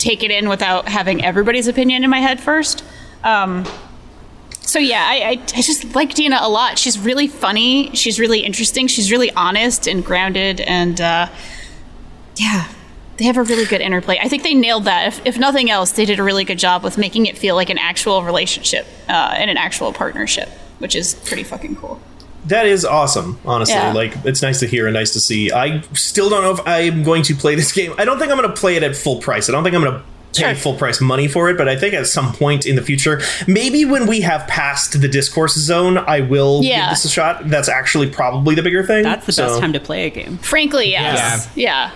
take 0.00 0.24
it 0.24 0.30
in 0.30 0.48
without 0.48 0.88
having 0.88 1.24
everybody's 1.24 1.68
opinion 1.68 2.02
in 2.02 2.10
my 2.10 2.20
head 2.20 2.40
first. 2.40 2.82
Um, 3.22 3.66
so 4.60 4.78
yeah, 4.78 5.04
I, 5.06 5.14
I, 5.14 5.30
I 5.30 5.62
just 5.62 5.94
like 5.94 6.14
Dina 6.14 6.38
a 6.40 6.48
lot. 6.48 6.78
She's 6.78 6.98
really 6.98 7.26
funny. 7.26 7.94
She's 7.94 8.18
really 8.18 8.40
interesting. 8.40 8.86
She's 8.86 9.10
really 9.10 9.30
honest 9.32 9.86
and 9.86 10.04
grounded. 10.04 10.60
And 10.60 11.00
uh, 11.00 11.28
yeah, 12.36 12.68
they 13.16 13.24
have 13.24 13.36
a 13.36 13.42
really 13.42 13.66
good 13.66 13.80
interplay. 13.80 14.18
I 14.22 14.28
think 14.28 14.42
they 14.42 14.54
nailed 14.54 14.84
that. 14.84 15.08
If, 15.08 15.26
if 15.26 15.38
nothing 15.38 15.70
else, 15.70 15.92
they 15.92 16.04
did 16.04 16.18
a 16.18 16.22
really 16.22 16.44
good 16.44 16.58
job 16.58 16.82
with 16.82 16.96
making 16.98 17.26
it 17.26 17.36
feel 17.36 17.54
like 17.54 17.68
an 17.68 17.78
actual 17.78 18.22
relationship 18.22 18.86
uh, 19.08 19.34
and 19.36 19.50
an 19.50 19.56
actual 19.56 19.92
partnership, 19.92 20.48
which 20.78 20.94
is 20.94 21.14
pretty 21.14 21.42
fucking 21.44 21.76
cool. 21.76 22.00
That 22.46 22.66
is 22.66 22.84
awesome, 22.84 23.38
honestly. 23.44 23.74
Yeah. 23.74 23.92
Like, 23.92 24.14
it's 24.24 24.42
nice 24.42 24.60
to 24.60 24.66
hear 24.66 24.86
and 24.86 24.94
nice 24.94 25.12
to 25.12 25.20
see. 25.20 25.52
I 25.52 25.82
still 25.92 26.30
don't 26.30 26.42
know 26.42 26.52
if 26.52 26.60
I'm 26.66 27.02
going 27.04 27.22
to 27.24 27.34
play 27.34 27.54
this 27.54 27.70
game. 27.72 27.94
I 27.98 28.04
don't 28.04 28.18
think 28.18 28.30
I'm 28.32 28.38
going 28.38 28.48
to 28.50 28.56
play 28.56 28.76
it 28.76 28.82
at 28.82 28.96
full 28.96 29.20
price. 29.20 29.48
I 29.48 29.52
don't 29.52 29.62
think 29.62 29.74
I'm 29.76 29.82
going 29.82 29.94
to 29.94 30.00
pay 30.00 30.04
Sure. 30.32 30.54
full 30.54 30.74
price 30.76 31.00
money 31.00 31.26
for 31.26 31.50
it, 31.50 31.58
but 31.58 31.68
I 31.68 31.76
think 31.76 31.92
at 31.92 32.06
some 32.06 32.32
point 32.32 32.64
in 32.64 32.76
the 32.76 32.82
future, 32.82 33.20
maybe 33.48 33.84
when 33.84 34.06
we 34.06 34.20
have 34.20 34.46
passed 34.46 35.00
the 35.00 35.08
discourse 35.08 35.54
zone, 35.56 35.98
I 35.98 36.20
will 36.20 36.60
Yeah. 36.62 36.82
give 36.86 36.90
this 36.90 37.04
a 37.04 37.08
shot. 37.08 37.48
That's 37.48 37.68
actually 37.68 38.08
probably 38.10 38.54
the 38.54 38.62
bigger 38.62 38.84
thing. 38.84 39.02
That's 39.02 39.26
the 39.26 39.32
So- 39.32 39.48
best 39.48 39.60
time 39.60 39.72
to 39.72 39.80
play 39.80 40.06
a 40.06 40.10
game. 40.10 40.38
Frankly, 40.38 40.92
yes. 40.92 41.48
Yeah. 41.56 41.90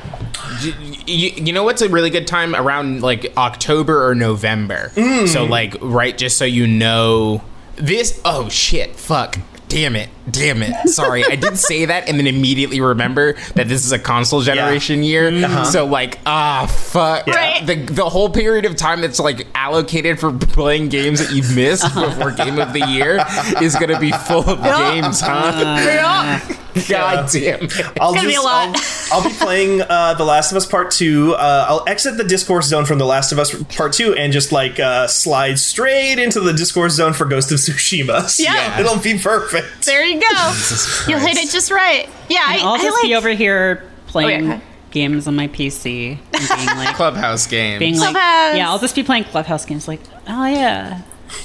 you, 1.07 1.30
you 1.36 1.53
know 1.53 1.62
what's 1.64 1.80
a 1.80 1.88
really 1.88 2.11
good 2.11 2.26
time 2.26 2.55
around 2.57 3.03
like 3.03 3.32
October 3.36 4.05
or 4.09 4.14
November. 4.16 4.90
Mm. 4.97 5.28
So 5.28 5.45
like 5.45 5.76
right, 5.80 6.16
just 6.18 6.36
so 6.36 6.45
you 6.45 6.66
know 6.66 7.40
this. 7.76 8.20
Oh 8.24 8.49
shit! 8.49 8.97
Fuck! 8.97 9.38
Damn 9.75 9.97
it! 9.97 10.09
Damn 10.31 10.62
it! 10.62 10.89
Sorry, 10.89 11.25
I 11.25 11.35
did 11.35 11.59
say 11.59 11.87
that 11.87 12.09
and 12.09 12.16
then 12.16 12.29
immediately 12.29 12.81
remember 12.81 13.33
that 13.57 13.66
this 13.66 13.85
is 13.85 13.91
a 13.91 13.99
console 13.99 14.41
generation 14.41 15.03
year. 15.03 15.64
So 15.64 15.85
like 15.85 16.20
ah 16.25 16.66
fuck! 16.66 17.27
Right. 17.27 17.66
The 17.66 17.75
the 17.75 18.09
whole 18.09 18.31
period 18.31 18.66
of 18.66 18.77
time 18.77 19.01
that's 19.01 19.18
like 19.18 19.49
allocated 19.57 20.20
for 20.20 20.33
playing 20.33 20.91
games 20.91 21.18
that 21.18 21.35
you've 21.35 21.57
missed 21.57 21.83
before 21.95 22.31
Game 22.31 22.61
of 22.61 22.72
the 22.72 22.87
Year 22.87 23.25
is 23.61 23.75
gonna 23.75 23.99
be 23.99 24.12
full 24.12 24.49
of 24.49 24.62
games, 24.62 25.20
huh? 25.20 26.39
God 26.89 27.29
damn 27.31 27.62
it! 27.64 27.72
I'll 28.01 28.14
gonna 28.14 28.29
be 28.29 28.35
a 28.37 28.41
lot. 28.43 28.77
I'll, 29.12 29.18
I'll 29.22 29.29
be 29.29 29.35
playing 29.37 29.83
uh, 29.83 30.14
The 30.14 30.25
Last 30.25 30.51
of 30.53 30.57
Us 30.57 30.66
Part 30.66 30.91
Two. 30.93 31.35
Uh, 31.35 31.66
I'll 31.68 31.85
exit 31.89 32.16
the 32.16 32.25
discourse 32.25 32.66
zone 32.66 32.85
from 32.85 32.99
The 32.99 33.05
Last 33.07 33.33
of 33.33 33.39
Us 33.41 33.61
Part 33.77 33.93
Two 33.93 34.14
and 34.14 34.33
just 34.33 34.53
like 34.53 34.79
uh, 34.81 35.07
slide 35.09 35.59
straight 35.59 36.18
into 36.18 36.41
the 36.41 36.53
discourse 36.53 36.93
zone 36.95 37.12
for 37.12 37.25
Ghost 37.27 37.51
of 37.53 37.59
Tsushima. 37.59 38.22
So 38.29 38.43
Yeah. 38.45 38.81
it'll 38.81 38.99
be 39.01 39.18
perfect. 39.18 39.64
There 39.85 40.05
you 40.05 40.21
go. 40.21 40.27
You'll 41.09 41.21
hit 41.21 41.37
it 41.37 41.51
just 41.51 41.71
right. 41.71 42.09
Yeah, 42.29 42.43
I, 42.45 42.59
I'll 42.62 42.75
I 42.75 42.79
just 42.83 42.95
like. 42.95 43.03
be 43.05 43.15
over 43.15 43.31
here 43.31 43.89
playing 44.07 44.51
okay. 44.53 44.62
games 44.91 45.27
on 45.29 45.35
my 45.37 45.49
PC 45.49 46.19
and 46.33 46.49
being 46.57 46.67
like, 46.79 46.95
Clubhouse 46.97 47.47
games. 47.47 47.79
being 47.81 47.95
like, 47.99 48.12
Clubhouse. 48.12 48.57
yeah, 48.57 48.69
I'll 48.71 48.79
just 48.79 48.95
be 48.95 49.03
playing 49.03 49.25
Clubhouse 49.25 49.65
games. 49.65 49.89
Like, 49.89 50.01
oh 50.29 50.47
yeah, 50.47 51.03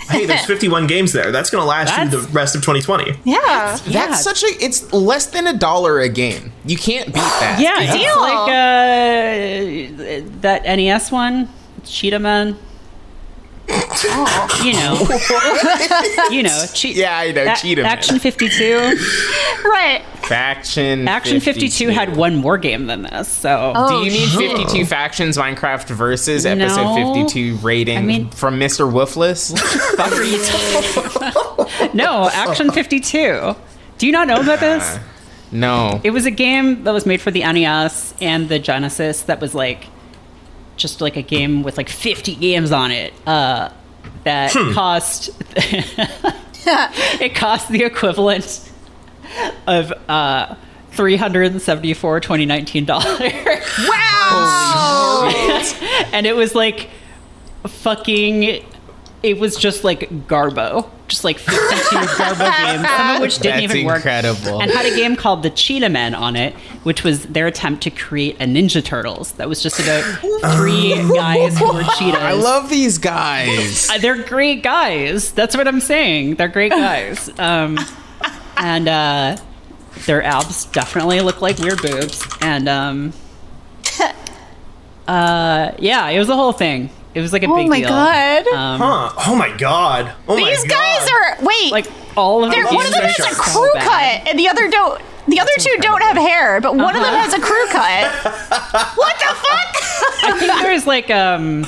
Hey, 0.10 0.26
there's 0.26 0.46
51 0.48 0.86
games 0.88 1.14
there. 1.14 1.32
That's 1.32 1.50
going 1.50 1.62
to 1.64 1.68
last 1.68 1.98
you 1.98 2.10
the 2.22 2.28
rest 2.32 2.54
of 2.56 2.62
2020. 2.62 3.20
yeah. 3.24 3.38
That's 3.48 3.88
Yeah. 3.88 4.14
such 4.16 4.44
a. 4.44 4.48
It's 4.64 4.92
less 4.94 5.26
than 5.28 5.48
a 5.48 5.54
dollar 5.58 6.00
a 6.00 6.10
game. 6.10 6.52
You 6.66 6.78
can't 6.78 7.08
beat 7.08 7.14
that. 7.16 7.60
yeah, 7.60 7.82
it's 7.82 7.94
deal. 7.94 8.20
like 8.20 8.50
uh, 8.50 10.40
that 10.42 10.64
NES 10.66 11.12
one, 11.12 11.50
Cheetah 11.86 12.20
Man. 12.20 12.58
You 14.64 14.74
know, 14.74 14.98
you 16.32 16.44
know, 16.44 16.66
che- 16.74 16.94
Yeah, 16.94 17.18
I 17.18 17.32
know, 17.32 17.52
A- 17.54 17.56
Cheetah 17.56 17.84
Action 17.84 18.20
Fifty 18.20 18.50
Two. 18.50 18.78
Right. 19.64 20.02
Faction. 20.24 21.08
Action 21.08 21.40
Fifty 21.40 21.70
Two 21.70 21.90
had 21.90 22.16
one 22.16 22.36
more 22.36 22.58
game 22.58 22.88
than 22.88 23.04
this, 23.04 23.28
so 23.28 23.74
Oh, 23.76 23.90
Do 23.90 24.06
you 24.06 24.12
need 24.12 24.30
52 24.30 24.86
factions 24.86 25.38
Minecraft 25.38 25.88
versus 25.90 26.46
No. 26.46 26.52
episode 26.52 26.96
52 27.26 27.56
rating 27.58 27.98
I 27.98 28.02
mean- 28.02 28.30
from 28.32 28.60
Mr. 28.60 28.92
Woofless? 28.92 29.58
fuck 29.98 30.12
are 30.12 30.24
you 30.24 30.44
talking- 30.44 31.98
no, 31.98 32.30
Action 32.34 32.72
Fifty 32.72 33.00
Two. 33.00 33.56
Do 33.98 34.06
you 34.08 34.12
not 34.12 34.28
know 34.28 34.40
about 34.40 34.60
this? 34.60 34.84
Uh, 34.84 35.00
no. 35.52 36.00
It 36.04 36.12
was 36.12 36.26
a 36.26 36.32
game 36.32 36.84
that 36.86 36.94
was 36.94 37.06
made 37.06 37.22
for 37.22 37.32
the 37.32 37.42
NES 37.42 38.14
and 38.22 38.50
the 38.50 38.60
Genesis 38.60 39.24
that 39.24 39.42
was 39.42 39.54
like 39.54 39.86
just 40.80 41.02
like 41.02 41.16
a 41.18 41.22
game 41.22 41.62
with 41.64 41.78
like 41.78 41.90
50 41.90 42.36
games 42.36 42.72
on 42.72 42.92
it 42.92 43.14
uh, 43.28 43.70
that 44.24 44.52
cost 44.74 45.30
it 45.56 47.36
cost 47.36 47.70
the 47.70 47.84
equivalent 47.84 48.72
of 49.68 49.94
uh, 50.10 50.56
374 50.92 52.20
2019 52.20 52.86
dollars 52.86 53.06
Wow. 53.88 55.32
and 56.14 56.26
it 56.26 56.36
was 56.36 56.56
like 56.56 56.90
fucking 57.68 58.64
it 59.22 59.38
was 59.40 59.58
just 59.58 59.84
like 59.84 60.10
garbo 60.28 60.90
just 61.10 61.24
like 61.24 61.38
52 61.38 61.58
garbo 62.16 62.58
games 62.58 62.88
some 62.88 63.16
of 63.16 63.22
which 63.22 63.40
didn't 63.40 63.62
That's 63.62 63.74
even 63.76 63.86
work 63.86 63.98
incredible. 63.98 64.62
and 64.62 64.72
had 64.72 64.86
a 64.86 64.96
game 64.96 65.16
called 65.16 65.44
the 65.44 65.50
cheetah 65.50 65.90
men 65.90 66.16
on 66.16 66.36
it 66.36 66.54
which 66.84 67.04
was 67.04 67.26
their 67.26 67.48
attempt 67.48 67.84
to 67.84 67.90
create 67.90 68.36
a 68.36 68.46
ninja 68.46 68.84
turtles 68.84 69.34
that 69.34 69.50
was 69.50 69.62
just 69.62 69.80
about 69.80 70.04
three 70.56 70.92
guys 71.14 71.58
who 71.58 71.74
were 71.74 71.84
cheetahs 71.98 72.22
I 72.22 72.32
love 72.34 72.70
these 72.70 72.98
guys. 72.98 73.90
Uh, 73.90 73.98
they're 73.98 74.24
great 74.24 74.64
guys. 74.64 75.32
That's 75.34 75.58
what 75.58 75.68
I'm 75.68 75.80
saying. 75.82 76.36
They're 76.36 76.48
great 76.48 76.72
guys. 76.72 77.30
Um, 77.40 77.78
and 78.58 78.88
uh, 78.88 79.38
their 80.06 80.22
abs 80.24 80.66
definitely 80.66 81.22
look 81.22 81.42
like 81.42 81.58
weird 81.58 81.82
boobs. 81.82 82.22
And 82.42 82.68
um, 82.70 83.14
uh, 85.08 85.72
yeah, 85.80 86.08
it 86.10 86.20
was 86.20 86.30
a 86.30 86.36
whole 86.36 86.52
thing. 86.52 86.90
It 87.16 87.22
was 87.22 87.34
like 87.34 87.44
a 87.44 87.48
big 87.48 87.56
thing. 87.56 87.60
Oh 87.60 87.64
big 87.64 87.70
my 87.70 87.80
deal. 87.80 87.90
god. 87.90 88.48
Um, 88.50 88.80
Huh. 88.80 89.12
Oh 89.28 89.36
my 89.36 89.56
god. 89.58 90.14
Oh 90.28 90.36
my 90.36 90.42
god. 90.42 90.50
These 90.52 90.64
god. 90.66 90.70
guys 91.00 91.10
are 91.10 91.46
wait. 91.46 91.72
like 91.72 91.88
all 92.16 92.44
of 92.44 92.52
they're- 92.52 92.66
one 92.68 92.86
of 92.86 92.92
them 92.92 93.02
has 93.04 93.20
a 93.32 93.36
crew 93.36 93.72
bad. 93.74 94.22
cut, 94.22 94.30
and 94.30 94.38
the 94.40 94.48
other 94.48 94.70
don't. 94.70 95.02
The 95.28 95.40
other 95.40 95.52
two 95.60 95.76
don't 95.82 96.02
have 96.02 96.18
hair, 96.18 96.60
but 96.60 96.76
one 96.76 96.96
of 96.96 97.02
them 97.04 97.14
Uh-huh. 97.14 97.18
has 97.24 97.34
a 97.34 97.40
crew 97.40 97.68
cut. 97.68 98.12
what 98.98 99.16
the 99.20 99.36
fuck? 99.36 100.24
I 100.24 100.38
think 100.40 100.62
there's 100.62 100.88
like 100.88 101.10
um, 101.12 101.66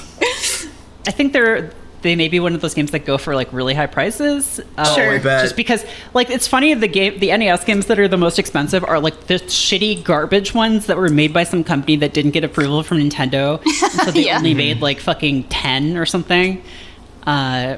I 1.07 1.11
think 1.11 1.33
they're 1.33 1.71
they 2.01 2.15
may 2.15 2.27
be 2.27 2.39
one 2.39 2.55
of 2.55 2.61
those 2.61 2.73
games 2.73 2.91
that 2.91 3.05
go 3.05 3.17
for 3.17 3.35
like 3.35 3.51
really 3.53 3.73
high 3.73 3.87
prices. 3.87 4.59
Uh, 4.77 4.95
Sure. 4.95 5.19
Just 5.19 5.55
because, 5.55 5.85
like, 6.13 6.29
it's 6.29 6.47
funny 6.47 6.73
the 6.73 6.87
game, 6.87 7.19
the 7.19 7.35
NES 7.35 7.63
games 7.63 7.85
that 7.87 7.99
are 7.99 8.07
the 8.07 8.17
most 8.17 8.39
expensive 8.39 8.83
are 8.83 8.99
like 8.99 9.27
the 9.27 9.35
shitty 9.35 10.03
garbage 10.03 10.53
ones 10.53 10.87
that 10.87 10.97
were 10.97 11.09
made 11.09 11.33
by 11.33 11.43
some 11.43 11.63
company 11.63 11.95
that 11.97 12.13
didn't 12.13 12.31
get 12.31 12.43
approval 12.43 12.83
from 12.83 12.97
Nintendo, 12.99 13.63
so 14.03 14.11
they 14.11 14.25
Yeah. 14.25 14.37
only 14.37 14.53
made 14.53 14.81
like 14.81 14.99
fucking 14.99 15.43
ten 15.45 15.97
or 15.97 16.05
something. 16.05 16.61
Uh, 17.27 17.77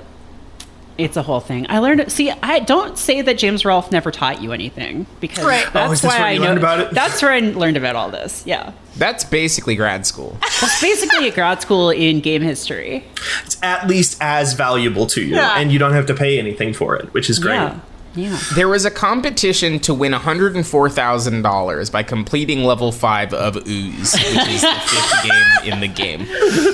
it's 0.98 1.18
a 1.18 1.22
whole 1.24 1.40
thing. 1.40 1.66
I 1.70 1.80
learned. 1.80 2.12
See, 2.12 2.30
I 2.32 2.60
don't 2.60 2.98
say 2.98 3.22
that 3.22 3.38
James 3.38 3.66
Rolfe 3.66 3.92
never 3.92 4.12
taught 4.12 4.42
you 4.42 4.52
anything 4.52 5.06
because 5.20 5.44
Right. 5.44 5.66
that's 5.74 5.90
Oh, 5.90 5.94
is 5.94 6.02
this 6.02 6.12
why 6.12 6.20
where 6.20 6.28
I 6.28 6.32
you 6.34 6.40
know 6.40 6.46
learned 6.48 6.58
about 6.60 6.80
it? 6.82 6.92
That's 6.92 7.22
where 7.22 7.32
I 7.32 7.40
learned 7.40 7.78
about 7.78 7.96
all 7.96 8.10
this. 8.10 8.44
Yeah, 8.46 8.72
That's 8.98 9.24
basically 9.24 9.76
grad 9.76 10.06
school. 10.06 10.38
That's 10.62 10.82
basically 10.82 11.28
a 11.28 11.32
grad 11.32 11.62
school 11.62 11.90
in 11.90 12.20
game 12.22 12.42
history. 12.42 13.06
It's 13.46 13.58
at 13.64 13.88
least 13.88 14.18
as 14.22 14.54
valuable 14.54 15.08
to 15.08 15.22
you, 15.22 15.36
Yeah. 15.36 15.56
and 15.58 15.72
you 15.72 15.80
don't 15.80 15.94
have 15.94 16.06
to 16.08 16.14
pay 16.14 16.38
anything 16.40 16.74
for 16.74 16.96
it, 16.96 17.14
which 17.14 17.30
is 17.30 17.40
great. 17.40 17.56
Yeah, 17.56 17.80
yeah. 18.16 18.38
There 18.56 18.68
was 18.68 18.86
a 18.86 18.92
competition 18.92 19.80
to 19.82 19.94
win 19.94 20.12
$104,000 20.14 21.92
by 21.92 22.04
completing 22.04 22.64
level 22.64 22.92
5 22.92 23.34
of 23.34 23.56
Ooze, 23.68 24.14
which 24.14 24.48
is 24.50 24.62
the 24.62 24.82
fifth 24.86 25.24
game 25.64 25.74
in 25.74 25.80
the 25.80 25.88
game. 25.88 26.28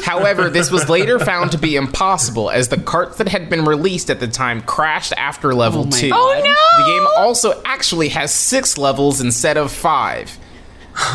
However, 0.03 0.49
this 0.49 0.69
was 0.71 0.89
later 0.89 1.17
found 1.19 1.51
to 1.51 1.57
be 1.57 1.75
impossible 1.75 2.49
as 2.49 2.67
the 2.69 2.77
carts 2.79 3.17
that 3.17 3.27
had 3.29 3.49
been 3.49 3.65
released 3.65 4.09
at 4.09 4.19
the 4.19 4.27
time 4.27 4.61
crashed 4.61 5.13
after 5.17 5.53
level 5.53 5.85
Oh 5.87 5.91
2. 5.91 6.09
God. 6.09 6.17
Oh 6.19 6.33
no! 6.43 6.83
The 6.83 6.91
game 6.91 7.07
also 7.17 7.61
actually 7.65 8.09
has 8.09 8.33
6 8.33 8.77
levels 8.77 9.21
instead 9.21 9.57
of 9.57 9.71
5. 9.71 10.37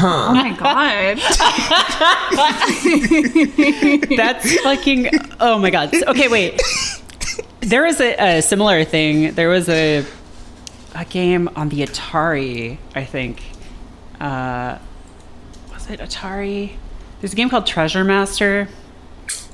Oh 0.00 0.32
my 0.32 0.56
god! 0.56 1.18
That's 4.16 4.60
fucking. 4.62 5.10
Oh 5.40 5.58
my 5.58 5.68
god. 5.70 5.92
Okay, 6.08 6.28
wait. 6.28 6.62
There 7.66 7.82
was 7.84 8.00
a, 8.00 8.38
a 8.38 8.42
similar 8.42 8.84
thing. 8.84 9.34
There 9.34 9.48
was 9.48 9.68
a 9.68 10.04
a 10.94 11.04
game 11.04 11.48
on 11.56 11.68
the 11.70 11.80
Atari. 11.82 12.78
I 12.94 13.04
think. 13.04 13.42
Uh, 14.20 14.78
was 15.72 15.88
it 15.90 16.00
Atari? 16.00 16.76
There's 17.20 17.32
a 17.32 17.36
game 17.36 17.48
called 17.48 17.66
Treasure 17.66 18.04
Master. 18.04 18.68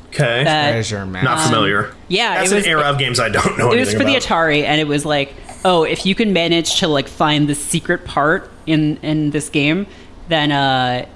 Okay. 0.08 0.42
That 0.44 0.72
Treasure 0.72 1.06
map. 1.06 1.22
Not 1.22 1.46
familiar. 1.46 1.94
yeah, 2.08 2.34
That's 2.38 2.50
it 2.50 2.54
was- 2.56 2.64
an 2.64 2.70
era 2.70 2.82
of 2.82 2.98
games 2.98 3.20
I 3.20 3.28
don't 3.28 3.56
know 3.56 3.70
it 3.72 3.78
was 3.78 3.88
anything 3.90 4.06
for 4.06 4.12
the. 4.12 4.16
Atari, 4.18 4.64
and 4.64 4.80
it 4.80 4.88
was 4.88 5.04
like, 5.06 5.32
oh, 5.64 5.84
if 5.84 6.04
you 6.04 6.14
can 6.16 6.32
manage 6.32 6.80
to 6.80 6.88
like 6.88 7.06
find 7.08 7.48
the 7.48 7.54
secret 7.54 8.04
part 8.04 8.50
in 8.66 8.96
in 8.98 9.30
this 9.30 9.48
game, 9.48 9.86
then 10.28 10.50
uh, 10.50 11.06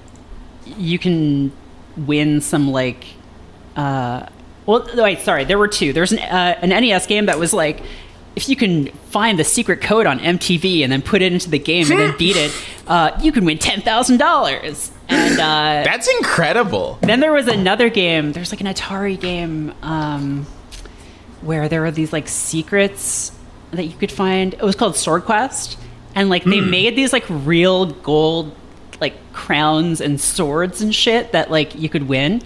you 0.64 0.98
can 0.98 1.52
win 1.96 2.40
some 2.40 2.70
like. 2.70 3.04
Uh, 3.76 4.26
well, 4.66 4.86
wait, 4.96 5.20
sorry, 5.20 5.44
there 5.44 5.58
were 5.58 5.68
two. 5.68 5.92
There's 5.92 6.12
an 6.12 6.18
uh, 6.20 6.58
an 6.62 6.70
NES 6.70 7.06
game 7.06 7.26
that 7.26 7.38
was 7.38 7.52
like. 7.52 7.82
If 8.36 8.48
you 8.48 8.56
can 8.56 8.88
find 8.88 9.38
the 9.38 9.44
secret 9.44 9.80
code 9.80 10.06
on 10.06 10.18
MTV 10.18 10.82
and 10.82 10.90
then 10.90 11.02
put 11.02 11.22
it 11.22 11.32
into 11.32 11.48
the 11.48 11.58
game 11.58 11.88
and 11.88 12.00
then 12.00 12.16
beat 12.18 12.34
it, 12.34 12.50
uh, 12.88 13.16
you 13.22 13.30
can 13.30 13.44
win 13.44 13.58
ten 13.58 13.80
thousand 13.80 14.16
dollars. 14.16 14.90
And 15.08 15.34
uh, 15.34 15.82
That's 15.84 16.08
incredible. 16.18 16.98
then 17.02 17.20
there 17.20 17.32
was 17.32 17.46
another 17.46 17.88
game. 17.90 18.32
There's 18.32 18.50
like 18.50 18.60
an 18.60 18.66
Atari 18.66 19.20
game 19.20 19.72
um, 19.82 20.46
where 21.42 21.68
there 21.68 21.82
were 21.82 21.92
these 21.92 22.12
like 22.12 22.26
secrets 22.26 23.30
that 23.70 23.84
you 23.84 23.96
could 23.96 24.10
find. 24.10 24.54
It 24.54 24.62
was 24.62 24.74
called 24.74 24.96
Sword 24.96 25.26
Quest, 25.26 25.78
and 26.16 26.28
like 26.28 26.42
they 26.42 26.60
made 26.60 26.96
these 26.96 27.12
like 27.12 27.26
real 27.28 27.86
gold 27.86 28.52
like 29.00 29.14
crowns 29.32 30.00
and 30.00 30.20
swords 30.20 30.82
and 30.82 30.92
shit 30.92 31.30
that 31.30 31.52
like 31.52 31.76
you 31.76 31.88
could 31.88 32.08
win. 32.08 32.42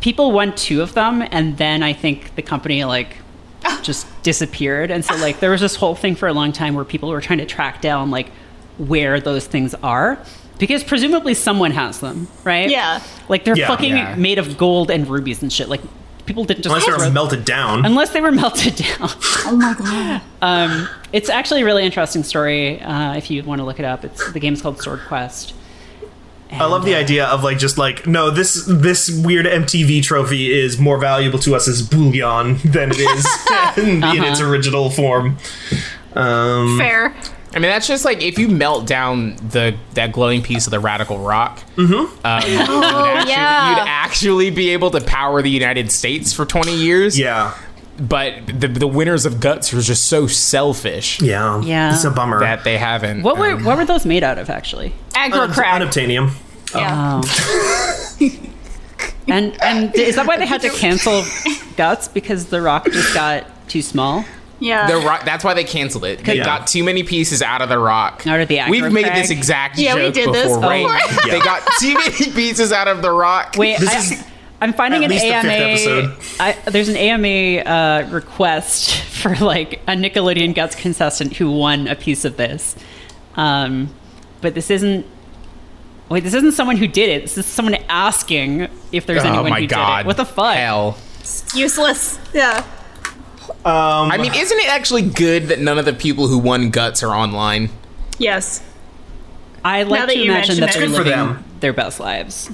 People 0.00 0.32
won 0.32 0.54
two 0.54 0.80
of 0.82 0.94
them, 0.94 1.26
and 1.30 1.56
then 1.58 1.82
I 1.82 1.92
think 1.92 2.34
the 2.36 2.42
company 2.42 2.84
like 2.84 3.16
just 3.82 4.06
disappeared. 4.22 4.90
And 4.90 5.04
so 5.04 5.14
like 5.16 5.40
there 5.40 5.50
was 5.50 5.60
this 5.60 5.76
whole 5.76 5.94
thing 5.94 6.14
for 6.14 6.28
a 6.28 6.32
long 6.32 6.52
time 6.52 6.74
where 6.74 6.84
people 6.84 7.08
were 7.08 7.20
trying 7.20 7.38
to 7.40 7.46
track 7.46 7.80
down 7.80 8.10
like 8.10 8.30
where 8.78 9.20
those 9.20 9.46
things 9.46 9.74
are. 9.82 10.18
Because 10.58 10.82
presumably 10.82 11.34
someone 11.34 11.70
has 11.72 12.00
them, 12.00 12.26
right? 12.44 12.68
Yeah. 12.68 13.00
Like 13.28 13.44
they're 13.44 13.56
Yeah. 13.56 13.68
fucking 13.68 13.96
Yeah. 13.96 14.14
made 14.16 14.38
of 14.38 14.58
gold 14.58 14.90
and 14.90 15.08
rubies 15.08 15.40
and 15.42 15.52
shit. 15.52 15.68
Like 15.68 15.80
people 16.26 16.44
didn't 16.44 16.62
just 16.64 16.72
Unless 16.74 16.84
throw- 16.86 16.98
they're 16.98 17.10
melted 17.12 17.44
down. 17.44 17.86
unless 17.86 18.10
they 18.10 18.20
were 18.20 18.32
melted 18.42 18.74
down. 18.76 19.08
Oh 19.46 19.56
my 19.56 19.74
god! 19.74 20.20
Um, 20.42 20.88
it's 21.12 21.28
actually 21.30 21.62
a 21.62 21.64
really 21.64 21.84
interesting 21.84 22.22
story. 22.24 22.80
Uh, 22.80 23.14
if 23.14 23.30
you 23.30 23.42
want 23.44 23.60
to 23.60 23.64
look 23.64 23.78
it 23.78 23.84
up, 23.84 24.04
it's 24.04 24.32
the 24.32 24.40
game's 24.40 24.60
called 24.62 24.80
Sword 24.82 25.00
Quest. 25.08 25.54
I 26.50 26.64
love 26.64 26.84
the 26.84 26.94
idea 26.94 27.26
of 27.26 27.44
like 27.44 27.58
just 27.58 27.76
like 27.78 28.06
no 28.06 28.30
this 28.30 28.64
this 28.66 29.10
weird 29.10 29.46
MTV 29.46 30.02
trophy 30.02 30.50
is 30.50 30.78
more 30.78 30.98
valuable 30.98 31.38
to 31.40 31.54
us 31.54 31.68
as 31.68 31.82
bullion 31.82 32.58
than 32.64 32.90
it 32.90 32.98
is 32.98 33.26
in, 33.76 34.02
in 34.02 34.24
its 34.24 34.40
Uh-huh. 34.40 34.50
original 34.50 34.90
form. 34.90 35.36
Um, 36.14 36.78
Fair. 36.78 37.14
I 37.54 37.60
mean, 37.60 37.70
that's 37.70 37.86
just 37.86 38.04
like 38.04 38.22
if 38.22 38.38
you 38.38 38.48
melt 38.48 38.86
down 38.86 39.36
the 39.36 39.74
that 39.94 40.12
glowing 40.12 40.42
piece 40.42 40.66
of 40.66 40.70
the 40.70 40.80
radical 40.80 41.18
rock, 41.18 41.62
um, 41.78 41.86
you 41.86 41.96
would 41.98 42.24
actually, 42.24 43.30
yeah. 43.30 43.70
you'd 43.70 43.88
actually 43.88 44.50
be 44.50 44.70
able 44.70 44.90
to 44.90 45.00
power 45.00 45.40
the 45.40 45.50
United 45.50 45.90
States 45.90 46.32
for 46.32 46.44
20 46.44 46.74
years. 46.76 47.18
yeah, 47.18 47.54
But 48.00 48.46
the, 48.46 48.68
the 48.68 48.86
winners 48.86 49.26
of 49.26 49.40
Guts 49.40 49.72
were 49.72 49.80
just 49.80 50.06
so 50.06 50.26
selfish 50.28 51.20
yeah, 51.20 51.60
Yeah. 51.62 51.92
It's 51.94 52.04
a 52.04 52.10
bummer. 52.10 52.38
that 52.40 52.62
they 52.64 52.78
haven't. 52.78 53.22
What 53.22 53.38
were 53.38 53.52
um, 53.52 53.64
what 53.64 53.76
were 53.76 53.84
those 53.84 54.06
made 54.06 54.22
out 54.22 54.38
of 54.38 54.48
actually? 54.50 54.92
Aggro 55.14 55.40
Un- 55.48 55.52
crack. 55.52 55.82
unobtainium. 55.82 56.30
yeah. 56.74 57.20
And 59.30 59.60
and 59.62 59.94
is 59.94 60.16
that 60.16 60.26
why 60.26 60.38
they 60.38 60.46
had 60.46 60.62
to 60.62 60.70
cancel 60.78 61.22
Guts 61.76 62.08
because 62.08 62.46
the 62.46 62.62
rock 62.62 62.86
just 62.86 63.12
got 63.14 63.44
too 63.68 63.82
small? 63.82 64.24
Yeah. 64.60 64.88
the 64.90 64.96
rock, 65.06 65.24
that's 65.24 65.44
why 65.44 65.54
they 65.54 65.62
canceled 65.64 66.04
it. 66.04 66.24
They 66.24 66.38
Yeah. 66.38 66.44
got 66.44 66.66
too 66.66 66.82
many 66.82 67.04
pieces 67.04 67.42
out 67.42 67.62
of 67.62 67.68
the 67.68 67.78
rock. 67.78 68.26
Out 68.26 68.40
of 68.40 68.48
the 68.48 68.60
We've 68.68 68.90
made 68.90 69.04
crag? 69.04 69.14
this 69.22 69.30
exact 69.30 69.78
Yeah, 69.78 69.94
we 69.94 70.00
joke 70.10 70.14
did 70.14 70.32
this 70.34 70.46
before, 70.48 70.60
right? 70.62 71.08
before. 71.08 71.30
They 71.30 71.38
got 71.40 71.62
too 71.78 71.94
many 71.94 72.32
pieces 72.32 72.72
out 72.72 72.88
of 72.88 73.00
the 73.02 73.12
rock. 73.12 73.54
Wait, 73.56 73.78
This 73.78 73.88
I, 73.88 73.98
is 73.98 74.24
I'm 74.60 74.72
finding 74.72 75.04
at 75.04 75.10
an 75.10 75.10
least 75.10 75.24
the 75.24 75.32
AMA. 75.32 76.16
I, 76.40 76.70
there's 76.70 76.88
an 76.88 76.96
AMA 76.96 77.60
uh, 77.60 78.08
request 78.10 78.96
for 79.02 79.34
like 79.36 79.74
a 79.86 79.92
Nickelodeon 79.92 80.54
Guts 80.54 80.74
contestant 80.74 81.36
who 81.36 81.50
won 81.50 81.86
a 81.86 81.94
piece 81.94 82.24
of 82.24 82.36
this, 82.36 82.76
um, 83.36 83.94
but 84.40 84.54
this 84.54 84.70
isn't. 84.70 85.06
Wait, 86.08 86.24
this 86.24 86.32
isn't 86.32 86.52
someone 86.52 86.78
who 86.78 86.88
did 86.88 87.10
it. 87.10 87.22
This 87.22 87.36
is 87.36 87.44
someone 87.44 87.74
asking 87.88 88.68
if 88.92 89.04
there's 89.04 89.24
oh 89.24 89.28
anyone 89.28 89.50
my 89.50 89.60
who 89.60 89.66
god! 89.66 89.98
did 89.98 90.00
it. 90.00 90.06
What 90.06 90.16
the 90.16 90.24
fuck? 90.24 90.56
Hell. 90.56 90.98
Useless. 91.54 92.18
Yeah. 92.32 92.64
Um, 93.64 94.10
I 94.10 94.16
mean, 94.16 94.34
isn't 94.34 94.58
it 94.58 94.68
actually 94.68 95.02
good 95.02 95.44
that 95.48 95.58
none 95.58 95.78
of 95.78 95.84
the 95.84 95.92
people 95.92 96.26
who 96.26 96.38
won 96.38 96.70
Guts 96.70 97.02
are 97.02 97.14
online? 97.14 97.68
Yes. 98.18 98.62
I 99.64 99.82
like 99.82 100.00
that 100.06 100.12
to 100.12 100.18
you 100.18 100.30
imagine 100.30 100.60
mention 100.60 100.60
that 100.60 100.74
they're 100.74 100.88
living 100.88 101.12
them. 101.12 101.44
their 101.60 101.72
best 101.72 102.00
lives. 102.00 102.50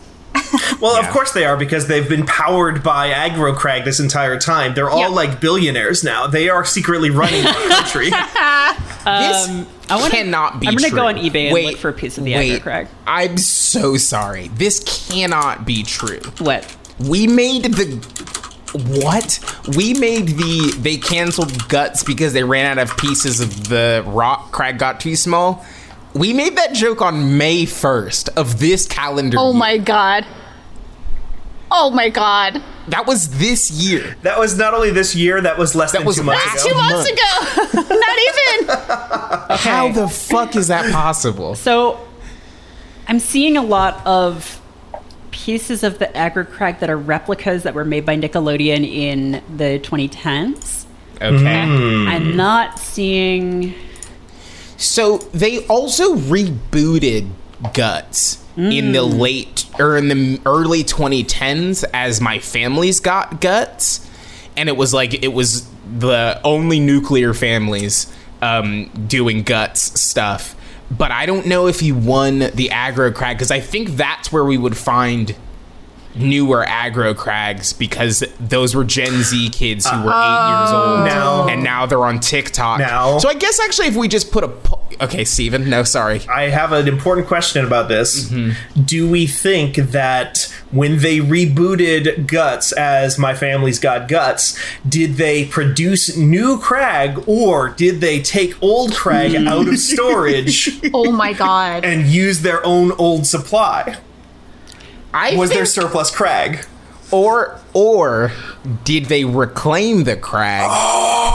Well, 0.81 0.97
of 0.97 1.09
course 1.11 1.33
they 1.33 1.45
are 1.45 1.57
because 1.57 1.87
they've 1.87 2.09
been 2.09 2.27
powered 2.27 2.83
by 2.83 3.11
Aggro 3.11 3.57
Crag 3.57 3.85
this 3.85 4.01
entire 4.01 4.39
time. 4.39 4.75
They're 4.75 4.91
all 4.91 4.99
Yeah. 5.01 5.07
like 5.09 5.41
billionaires 5.41 6.05
now. 6.05 6.27
They 6.27 6.49
are 6.49 6.65
secretly 6.65 7.11
running 7.11 7.43
the 7.43 7.51
country. 7.69 8.11
this 8.11 9.49
um, 9.49 9.67
I 9.89 9.97
wanna- 9.97 10.11
cannot 10.11 10.61
be 10.61 10.67
I'm 10.69 10.75
gonna 10.75 10.89
true. 10.89 10.99
go 10.99 11.07
on 11.09 11.17
eBay 11.17 11.47
and 11.47 11.55
Wait, 11.55 11.67
look 11.67 11.77
for 11.79 11.89
a 11.89 11.93
piece 11.93 12.19
of 12.19 12.25
the 12.25 12.35
wait. 12.35 12.61
Aggro 12.61 12.63
Crag. 12.63 12.89
I'm 13.07 13.37
so 13.39 13.97
sorry. 13.97 14.49
This 14.49 14.81
cannot 15.09 15.65
be 15.67 15.83
true. 15.83 16.21
What? 16.39 16.77
We 16.99 17.27
made 17.27 17.65
the 17.65 17.87
what? 19.03 19.39
We 19.77 19.95
made 19.95 20.29
the 20.29 20.75
they 20.79 20.97
canceled 20.97 21.69
guts 21.69 22.03
because 22.03 22.33
they 22.33 22.43
ran 22.45 22.79
out 22.79 22.91
of 22.91 22.97
pieces 22.97 23.41
of 23.41 23.69
the 23.69 24.03
rock. 24.07 24.51
Crag 24.53 24.79
got 24.79 25.01
too 25.01 25.17
small. 25.17 25.65
We 26.15 26.33
made 26.33 26.57
that 26.57 26.75
joke 26.75 27.03
on 27.03 27.37
May 27.39 27.65
1st 27.65 28.31
of 28.37 28.61
this 28.61 28.87
calendar. 28.87 29.37
Oh 29.39 29.51
year. 29.51 29.59
my 29.59 29.79
god. 29.79 30.25
Oh 31.77 31.91
my 31.91 32.09
god. 32.09 32.63
That 32.89 33.05
was 33.07 33.39
this 33.39 33.69
year. 33.69 34.17
that 34.23 34.39
was 34.39 34.57
not 34.57 34.75
only 34.75 34.91
this 34.91 35.15
year. 35.15 35.41
That 35.41 35.59
was 35.59 35.75
less 35.75 35.91
That 35.91 35.99
than 35.99 36.07
was 36.07 36.17
two 36.17 36.23
months 36.23 36.47
last 36.47 36.65
ago. 36.65 36.73
Two 36.73 36.79
months 36.79 37.11
ago. 37.11 37.95
Not 37.97 38.19
even. 38.29 39.57
How 39.59 39.91
the 39.91 40.09
fuck 40.09 40.55
is 40.55 40.69
that 40.69 40.93
possible? 40.93 41.57
So, 41.57 41.99
I'm 43.09 43.19
seeing 43.19 43.57
a 43.57 43.63
lot 43.63 44.07
of 44.07 44.61
pieces 45.33 45.83
of 45.83 45.99
the 45.99 46.07
Aggro 46.07 46.49
Crag 46.49 46.79
that 46.79 46.89
are 46.91 46.97
replicas 46.97 47.65
that 47.65 47.75
were 47.75 47.85
made 47.85 48.07
by 48.07 48.17
Nickelodeon 48.17 48.89
in 48.89 49.43
the 49.57 49.81
2010s. 49.81 50.85
Okay. 51.17 51.65
Hmm. 51.65 52.07
I'm 52.07 52.37
not 52.37 52.79
seeing. 52.79 53.75
So 54.77 55.19
they 55.33 55.67
also 55.67 56.15
rebooted 56.15 57.31
Guts 57.73 58.45
in 58.57 58.93
the 58.93 59.03
late 59.03 59.67
or 59.79 59.97
in 59.97 60.09
the 60.09 60.41
early 60.47 60.85
2010s 60.85 61.85
as 61.93 62.21
My 62.21 62.39
Family's 62.39 63.01
Got 63.01 63.41
Guts, 63.41 64.09
and 64.57 64.69
it 64.69 64.77
was 64.77 64.95
like 64.95 65.25
it 65.25 65.33
was 65.33 65.69
the 65.99 66.41
only 66.45 66.81
nuclear 66.81 67.35
families 67.35 68.13
um, 68.43 68.91
doing 69.07 69.43
Guts 69.43 70.01
stuff. 70.01 70.55
But 70.91 71.11
I 71.11 71.27
don't 71.27 71.47
know 71.47 71.67
if 71.67 71.81
he 71.81 71.93
won 71.93 72.39
the 72.39 72.69
aggro 72.71 73.13
crag 73.13 73.37
because 73.37 73.51
I 73.51 73.61
think 73.61 73.91
that's 73.91 74.31
where 74.31 74.45
we 74.45 74.59
would 74.59 74.77
find 74.77 75.35
newer 76.15 76.65
aggro 76.69 77.17
crags 77.17 77.73
because 77.73 78.23
those 78.39 78.75
were 78.75 78.85
Gen 78.85 79.23
Z 79.23 79.49
kids 79.51 79.87
who 79.89 79.97
were 80.03 80.11
eight 80.13 80.49
years 80.61 80.71
old 80.71 81.01
Now- 81.07 81.49
and 81.49 81.63
now 81.65 81.87
they're 81.87 82.05
on 82.05 82.21
TikTok. 82.21 82.79
Now- 82.79 83.19
so 83.19 83.29
I 83.29 83.35
guess 83.35 83.59
actually 83.61 83.89
if 83.89 83.97
we 83.97 84.07
just 84.09 84.31
put 84.31 84.45
a 84.45 84.49
po- 84.49 84.81
okay, 85.01 85.25
Steven, 85.25 85.69
no, 85.69 85.83
sorry. 85.83 86.21
I 86.29 86.45
have 86.51 86.73
an 86.73 86.87
important 86.89 87.27
question 87.27 87.65
about 87.65 87.89
this. 87.89 88.29
Mm-hmm. 88.31 88.83
Do 88.83 89.11
we 89.11 89.27
think 89.27 89.77
that 89.77 90.53
when 90.71 90.99
they 90.99 91.19
rebooted 91.19 92.27
Guts 92.27 92.73
as 92.73 93.19
My 93.19 93.35
Family's 93.35 93.79
Got 93.79 94.09
Guts, 94.09 94.59
did 94.89 95.15
they 95.15 95.45
produce 95.47 96.17
new 96.17 96.59
Crag 96.59 97.23
or 97.29 97.71
did 97.71 98.01
they 98.01 98.21
take 98.23 98.61
old 98.63 98.93
Crag 98.95 99.35
out 99.35 99.67
of 99.69 99.79
storage 99.79 100.71
Oh 100.95 101.11
my 101.13 101.33
god. 101.33 101.85
and 101.85 102.07
use 102.07 102.43
their 102.43 102.65
own 102.65 102.93
old 102.93 103.27
supply? 103.27 103.97
I 105.15 105.37
Was 105.37 105.51
think, 105.51 105.59
there 105.59 105.67
surplus 105.67 106.11
Crag? 106.11 106.67
or 107.11 107.61
or 107.73 108.33
did 108.83 109.05
they 109.07 109.25
reclaim 109.25 110.05
the 110.05 110.17
crag 110.17 110.69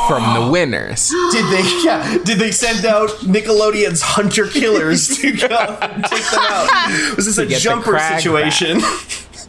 from 0.07 0.33
the 0.33 0.51
winners? 0.51 1.09
Did 1.31 1.45
they 1.45 1.83
yeah, 1.85 2.17
did 2.23 2.39
they 2.39 2.51
send 2.51 2.85
out 2.85 3.09
Nickelodeon's 3.21 4.01
hunter 4.01 4.47
killers 4.47 5.07
to 5.19 5.31
go 5.31 5.47
and 5.81 6.03
take 6.05 6.29
them 6.29 6.39
out? 6.41 7.15
Was 7.15 7.25
this 7.25 7.37
a 7.37 7.45
get 7.45 7.55
the 7.55 7.61
jumper 7.61 7.91
Crag 7.91 8.21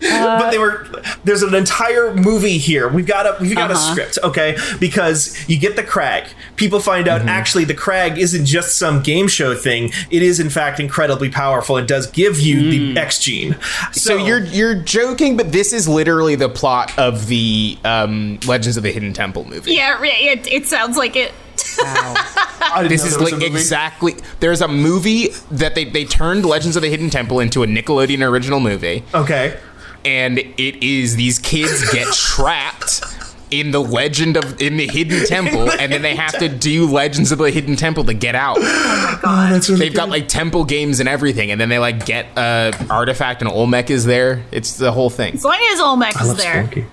situation? 0.00 0.26
but 0.38 0.50
they 0.50 0.58
were 0.58 0.86
there's 1.24 1.42
an 1.42 1.54
entire 1.54 2.14
movie 2.14 2.58
here. 2.58 2.88
We've 2.88 3.06
got 3.06 3.26
a 3.26 3.36
we've 3.40 3.54
got 3.54 3.70
Uh-huh. 3.70 3.88
a 3.88 3.92
script, 3.92 4.18
okay? 4.24 4.56
Because 4.78 5.36
you 5.48 5.58
get 5.58 5.76
the 5.76 5.82
crag. 5.82 6.28
People 6.56 6.80
find 6.80 7.06
out 7.08 7.22
actually 7.22 7.64
the 7.64 7.74
crag 7.74 8.18
isn't 8.18 8.46
just 8.46 8.76
some 8.78 9.02
game 9.02 9.28
show 9.28 9.54
thing. 9.54 9.92
It 10.10 10.22
is 10.22 10.40
in 10.40 10.50
fact 10.50 10.80
incredibly 10.80 11.28
powerful. 11.30 11.76
It 11.76 11.86
does 11.86 12.06
give 12.10 12.38
you 12.40 12.70
the 12.94 13.00
X 13.00 13.18
gene. 13.18 13.56
So 13.92 14.16
you're 14.16 14.44
you're 14.44 14.74
joking, 14.74 15.36
but 15.36 15.52
this 15.52 15.72
is 15.72 15.88
literally 15.88 16.34
the 16.34 16.48
plot 16.48 16.96
of 16.98 17.26
the 17.26 17.78
um, 17.84 18.38
Legends 18.46 18.76
of 18.76 18.82
the 18.82 18.92
Hidden 18.92 19.12
Temple 19.12 19.44
movie. 19.46 19.74
Yeah, 19.74 19.98
it, 20.02 20.46
it 20.50 20.66
sounds 20.66 20.96
like 20.96 21.16
it. 21.16 21.32
I 21.82 22.78
didn't 22.82 22.88
This 22.90 23.04
is 23.04 23.18
like 23.20 23.42
exactly. 23.42 24.14
There's 24.40 24.60
a 24.60 24.68
movie 24.68 25.28
that 25.50 25.74
they 25.74 25.84
they 25.84 26.04
turned 26.04 26.44
Legends 26.44 26.76
of 26.76 26.82
the 26.82 26.88
Hidden 26.88 27.10
Temple 27.10 27.40
into 27.40 27.62
a 27.62 27.66
Nickelodeon 27.66 28.26
original 28.28 28.60
movie, 28.60 29.04
Okay. 29.14 29.58
And 30.04 30.38
it 30.38 30.82
is 30.82 31.16
these 31.16 31.38
kids 31.38 31.90
get 31.92 32.06
trapped 32.12 33.02
in 33.50 33.72
the 33.72 33.80
legend 33.80 34.36
of 34.36 34.60
in 34.60 34.76
the 34.76 34.86
hidden 34.86 35.24
temple, 35.26 35.70
and 35.70 35.92
then 35.92 36.02
they 36.02 36.14
have 36.14 36.38
to 36.38 36.48
do 36.48 36.86
Legends 36.90 37.32
of 37.32 37.38
the 37.38 37.50
Hidden 37.50 37.76
Temple 37.76 38.04
to 38.04 38.14
get 38.14 38.34
out. 38.34 38.58
Oh, 38.60 39.48
that's 39.50 39.68
really 39.68 39.80
They've 39.80 39.94
got 39.94 40.08
like 40.08 40.28
temple 40.28 40.64
games 40.64 41.00
and 41.00 41.08
everything, 41.08 41.50
and 41.50 41.60
then 41.60 41.68
they 41.68 41.78
like 41.78 42.06
get 42.06 42.26
a 42.36 42.72
artifact, 42.88 43.42
and 43.42 43.50
Olmec 43.50 43.90
is 43.90 44.04
there. 44.04 44.44
It's 44.52 44.76
the 44.76 44.92
whole 44.92 45.10
thing. 45.10 45.34
As 45.34 45.44
long 45.44 45.58
as 45.72 45.80
Olmec 45.80 46.20
is 46.20 46.36
there. 46.36 46.64
Spunky. 46.64 46.86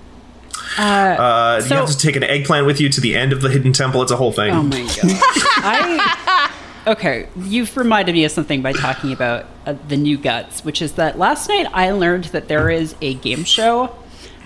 Uh, 0.78 1.60
you 1.62 1.68
so- 1.70 1.76
have 1.76 1.90
to 1.90 1.98
take 1.98 2.16
an 2.16 2.24
eggplant 2.24 2.66
with 2.66 2.80
you 2.80 2.90
to 2.90 3.02
the 3.02 3.16
end 3.16 3.34
of 3.34 3.42
the 3.42 3.50
hidden 3.50 3.74
temple. 3.74 4.02
It's 4.02 4.12
a 4.12 4.18
whole 4.18 4.32
thing. 4.32 4.52
Oh 4.52 4.64
my 4.64 4.82
god. 4.82 4.98
I 5.04 6.52
okay. 6.88 7.28
You've 7.38 7.76
reminded 7.78 8.14
me 8.14 8.26
of 8.26 8.32
something 8.32 8.62
by 8.62 8.74
talking 8.74 9.12
about 9.12 9.46
uh, 9.66 9.76
the 9.88 9.98
new 9.98 10.18
guts, 10.18 10.64
which 10.66 10.82
is 10.82 10.94
that 10.94 11.18
last 11.20 11.50
night 11.50 11.68
I 11.74 11.92
learned 11.92 12.26
that 12.26 12.48
there 12.48 12.70
is 12.70 12.96
a 13.02 13.14
game 13.16 13.44
show 13.44 13.94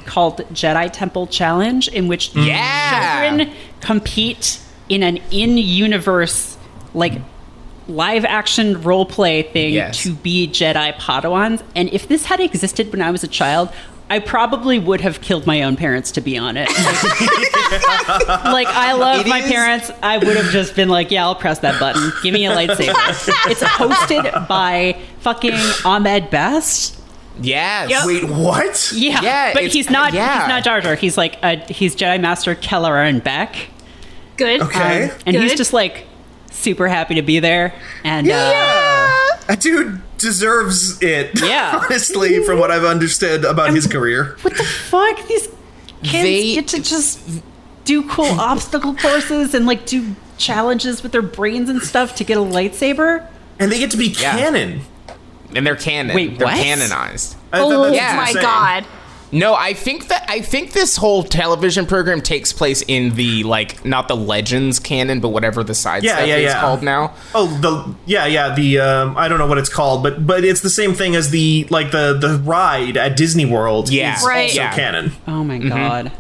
called 0.06 0.38
Jedi 0.54 0.90
Temple 0.92 1.28
Challenge 1.28 1.88
in 1.88 2.08
which 2.08 2.34
Yeah. 2.36 3.30
children 3.30 3.54
compete 3.82 4.60
in 4.90 5.04
an 5.04 5.18
in-universe 5.32 6.58
like 6.94 7.14
live 7.88 8.26
action 8.26 8.82
role 8.82 9.06
play 9.06 9.44
thing 9.44 9.74
Yes. 9.74 10.02
to 10.04 10.14
be 10.14 10.48
Jedi 10.48 10.94
Padawans. 10.98 11.62
And 11.76 11.90
if 11.94 12.08
this 12.08 12.26
had 12.26 12.40
existed 12.40 12.92
when 12.92 13.02
I 13.02 13.12
was 13.12 13.24
a 13.24 13.28
child, 13.28 13.70
I 14.12 14.20
probably 14.20 14.78
would 14.78 15.00
have 15.02 15.22
killed 15.22 15.48
my 15.48 15.64
own 15.64 15.78
parents 15.78 16.12
to 16.12 16.22
be 16.22 16.38
on 16.38 16.58
it. 16.58 16.68
Like, 16.68 18.44
like, 18.44 18.68
I 18.68 18.92
love 18.94 19.22
It 19.26 19.30
my 19.30 19.40
is- 19.40 19.50
parents. 19.50 19.90
I 20.04 20.18
would 20.18 20.36
have 20.36 20.52
just 20.52 20.76
been 20.76 20.90
like, 20.90 21.12
yeah, 21.12 21.24
I'll 21.24 21.34
press 21.36 21.60
that 21.60 21.80
button. 21.80 22.12
Give 22.22 22.34
me 22.34 22.46
a 22.46 22.52
lightsaber. 22.52 22.94
it's 23.50 23.62
hosted 23.64 24.48
by 24.50 24.98
fucking 25.20 25.54
Ahmed 25.86 26.30
Best. 26.30 27.00
Yes. 27.42 27.90
Yep. 27.90 28.06
Wait, 28.06 28.24
what? 28.30 28.92
Yeah, 28.94 29.22
Yeah, 29.22 29.54
but 29.54 29.68
he's 29.68 29.90
not. 29.90 30.14
yeah. 30.14 30.40
He's 30.42 30.50
not 30.50 30.64
Jar 30.66 30.82
Jar. 30.82 30.96
He's 30.96 31.18
like 31.18 31.42
a, 31.42 31.56
he's 31.72 31.96
Jedi 31.96 32.20
Master 32.20 32.54
Kelleran 32.54 33.22
Beq, 33.22 33.56
Good. 34.36 34.62
Okay. 34.62 35.06
Um, 35.06 35.18
and 35.26 35.36
he's 35.38 35.56
just 35.56 35.72
like 35.72 36.06
super 36.52 36.90
happy 36.90 37.16
to 37.16 37.22
be 37.22 37.40
there. 37.40 37.74
And 38.04 38.30
uh, 38.30 39.56
dude 39.58 40.02
deserves 40.22 41.02
it. 41.02 41.32
Yeah. 41.44 41.82
honestly, 41.84 42.44
from 42.44 42.60
what 42.60 42.72
I've 42.72 42.84
understood 42.86 43.44
about 43.46 43.72
his 43.74 43.88
career. 43.88 44.38
what 44.42 44.56
the 44.56 44.64
fuck? 44.64 45.28
These 45.28 45.48
kids 46.04 46.24
They- 46.24 46.54
get 46.56 46.68
to 46.70 46.82
just 46.82 47.20
do 47.86 48.08
cool 48.08 48.26
obstacle 48.40 48.96
courses 48.96 49.54
and 49.54 49.66
like 49.66 49.86
do 49.86 50.16
challenges 50.38 51.04
with 51.04 51.12
their 51.12 51.22
brains 51.22 51.70
and 51.70 51.82
stuff 51.82 52.16
to 52.16 52.24
get 52.24 52.38
a 52.38 52.42
lightsaber. 52.42 53.28
And 53.60 53.72
they 53.72 53.80
get 53.80 53.92
to 53.92 53.98
be 53.98 54.08
Yeah. 54.08 54.38
canon. 54.38 54.82
and 55.54 55.68
they're 55.68 55.76
canon. 55.76 56.16
Wait, 56.16 56.38
they're 56.40 56.48
what? 56.48 56.56
canonized. 56.58 57.36
Oh 57.54 57.92
Yeah. 57.92 58.16
my 58.16 58.34
god. 58.42 58.86
No, 59.34 59.54
I 59.56 59.74
think 59.74 60.10
that 60.10 60.26
I 60.28 60.42
think 60.42 60.74
this 60.74 60.98
whole 60.98 61.24
television 61.24 61.86
program 61.86 62.20
takes 62.20 62.52
place 62.52 62.84
in 62.88 63.16
the 63.16 63.44
like 63.44 63.86
not 63.86 64.08
the 64.10 64.16
Legends 64.16 64.78
canon, 64.78 65.22
but 65.22 65.30
whatever 65.30 65.64
the 65.64 65.74
side 65.74 66.04
Yeah, 66.04 66.16
stuff 66.18 66.28
yeah, 66.28 66.36
is 66.36 66.44
yeah. 66.44 66.60
called 66.60 66.84
now. 66.84 67.14
Oh, 67.34 67.48
the 67.62 67.96
yeah, 68.06 68.26
yeah, 68.26 68.54
the 68.54 68.80
um, 68.80 69.18
I 69.18 69.30
don't 69.30 69.38
know 69.40 69.48
what 69.48 69.58
it's 69.58 69.70
called, 69.70 70.04
but 70.04 70.28
but 70.28 70.44
it's 70.44 70.60
the 70.60 70.70
same 70.70 70.94
thing 70.94 71.16
as 71.16 71.30
the 71.30 71.66
like 71.70 71.92
the 71.92 72.18
the 72.20 72.42
ride 72.44 72.98
at 72.98 73.16
Disney 73.16 73.46
World. 73.46 73.90
Yeah. 73.90 74.18
is 74.18 74.26
Right. 74.26 74.50
also 74.50 74.62
Yeah. 74.62 74.76
canon. 74.76 75.14
Oh 75.28 75.44
my 75.46 75.60
Mm-hmm. 75.60 75.70
god. 75.70 76.12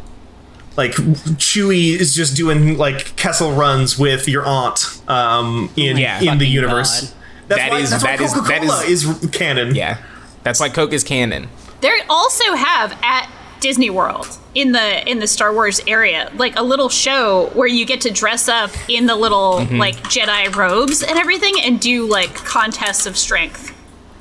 Like 0.77 0.93
Chewie 0.93 1.99
is 1.99 2.15
just 2.15 2.37
doing 2.37 2.77
like 2.77 3.17
Kessel 3.17 3.51
runs 3.51 3.99
with 3.99 4.27
your 4.29 4.45
aunt 4.45 5.01
um, 5.09 5.69
in 5.75 5.97
Yeah. 5.97 6.21
in 6.21 6.37
the 6.37 6.47
universe. 6.47 7.01
God. 7.01 7.09
That's 7.49 7.61
That 7.61 7.71
why, 7.71 7.79
is- 7.79 7.89
that's 7.89 8.03
why 8.05 8.15
that 8.15 8.23
is- 8.23 8.33
Coca-Cola 8.33 8.83
is, 8.85 9.29
canon. 9.33 9.75
Yeah, 9.75 9.97
that's 10.43 10.61
why 10.61 10.69
Coke 10.69 10.93
is 10.93 11.03
canon. 11.03 11.49
They 11.81 11.89
also 12.09 12.53
have 12.55 12.97
at 13.03 13.29
Disney 13.59 13.89
World 13.89 14.27
in 14.55 14.71
the 14.71 15.09
in 15.09 15.19
the 15.19 15.27
Star 15.27 15.53
Wars 15.53 15.79
area 15.87 16.31
like 16.35 16.55
a 16.57 16.63
little 16.63 16.89
show 16.89 17.49
where 17.53 17.67
you 17.67 17.85
get 17.85 18.01
to 18.01 18.09
dress 18.11 18.47
up 18.49 18.71
in 18.89 19.05
the 19.05 19.15
little 19.15 19.59
Mm-hmm. 19.59 19.77
like 19.77 19.95
Jedi 20.03 20.53
robes 20.55 21.03
and 21.03 21.17
everything 21.19 21.53
and 21.61 21.79
do 21.79 22.07
like 22.07 22.33
contests 22.35 23.05
of 23.05 23.17
strength. 23.17 23.75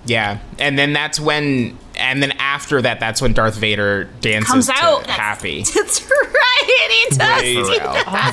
Yeah, 0.06 0.38
and 0.58 0.78
then 0.78 0.92
that's 0.94 1.20
when, 1.20 1.76
and 1.94 2.22
then 2.22 2.32
after 2.32 2.80
that, 2.80 3.00
that's 3.00 3.20
when 3.20 3.34
Darth 3.34 3.56
Vader 3.56 4.04
dances 4.22 4.50
Comes 4.50 4.68
out. 4.70 5.00
That's- 5.06 5.16
Happy. 5.18 5.62
That's 5.62 6.10
right. 6.10 7.06
He 7.10 7.16
does. 7.16 7.42
Wait. 7.42 7.54
do 7.54 7.64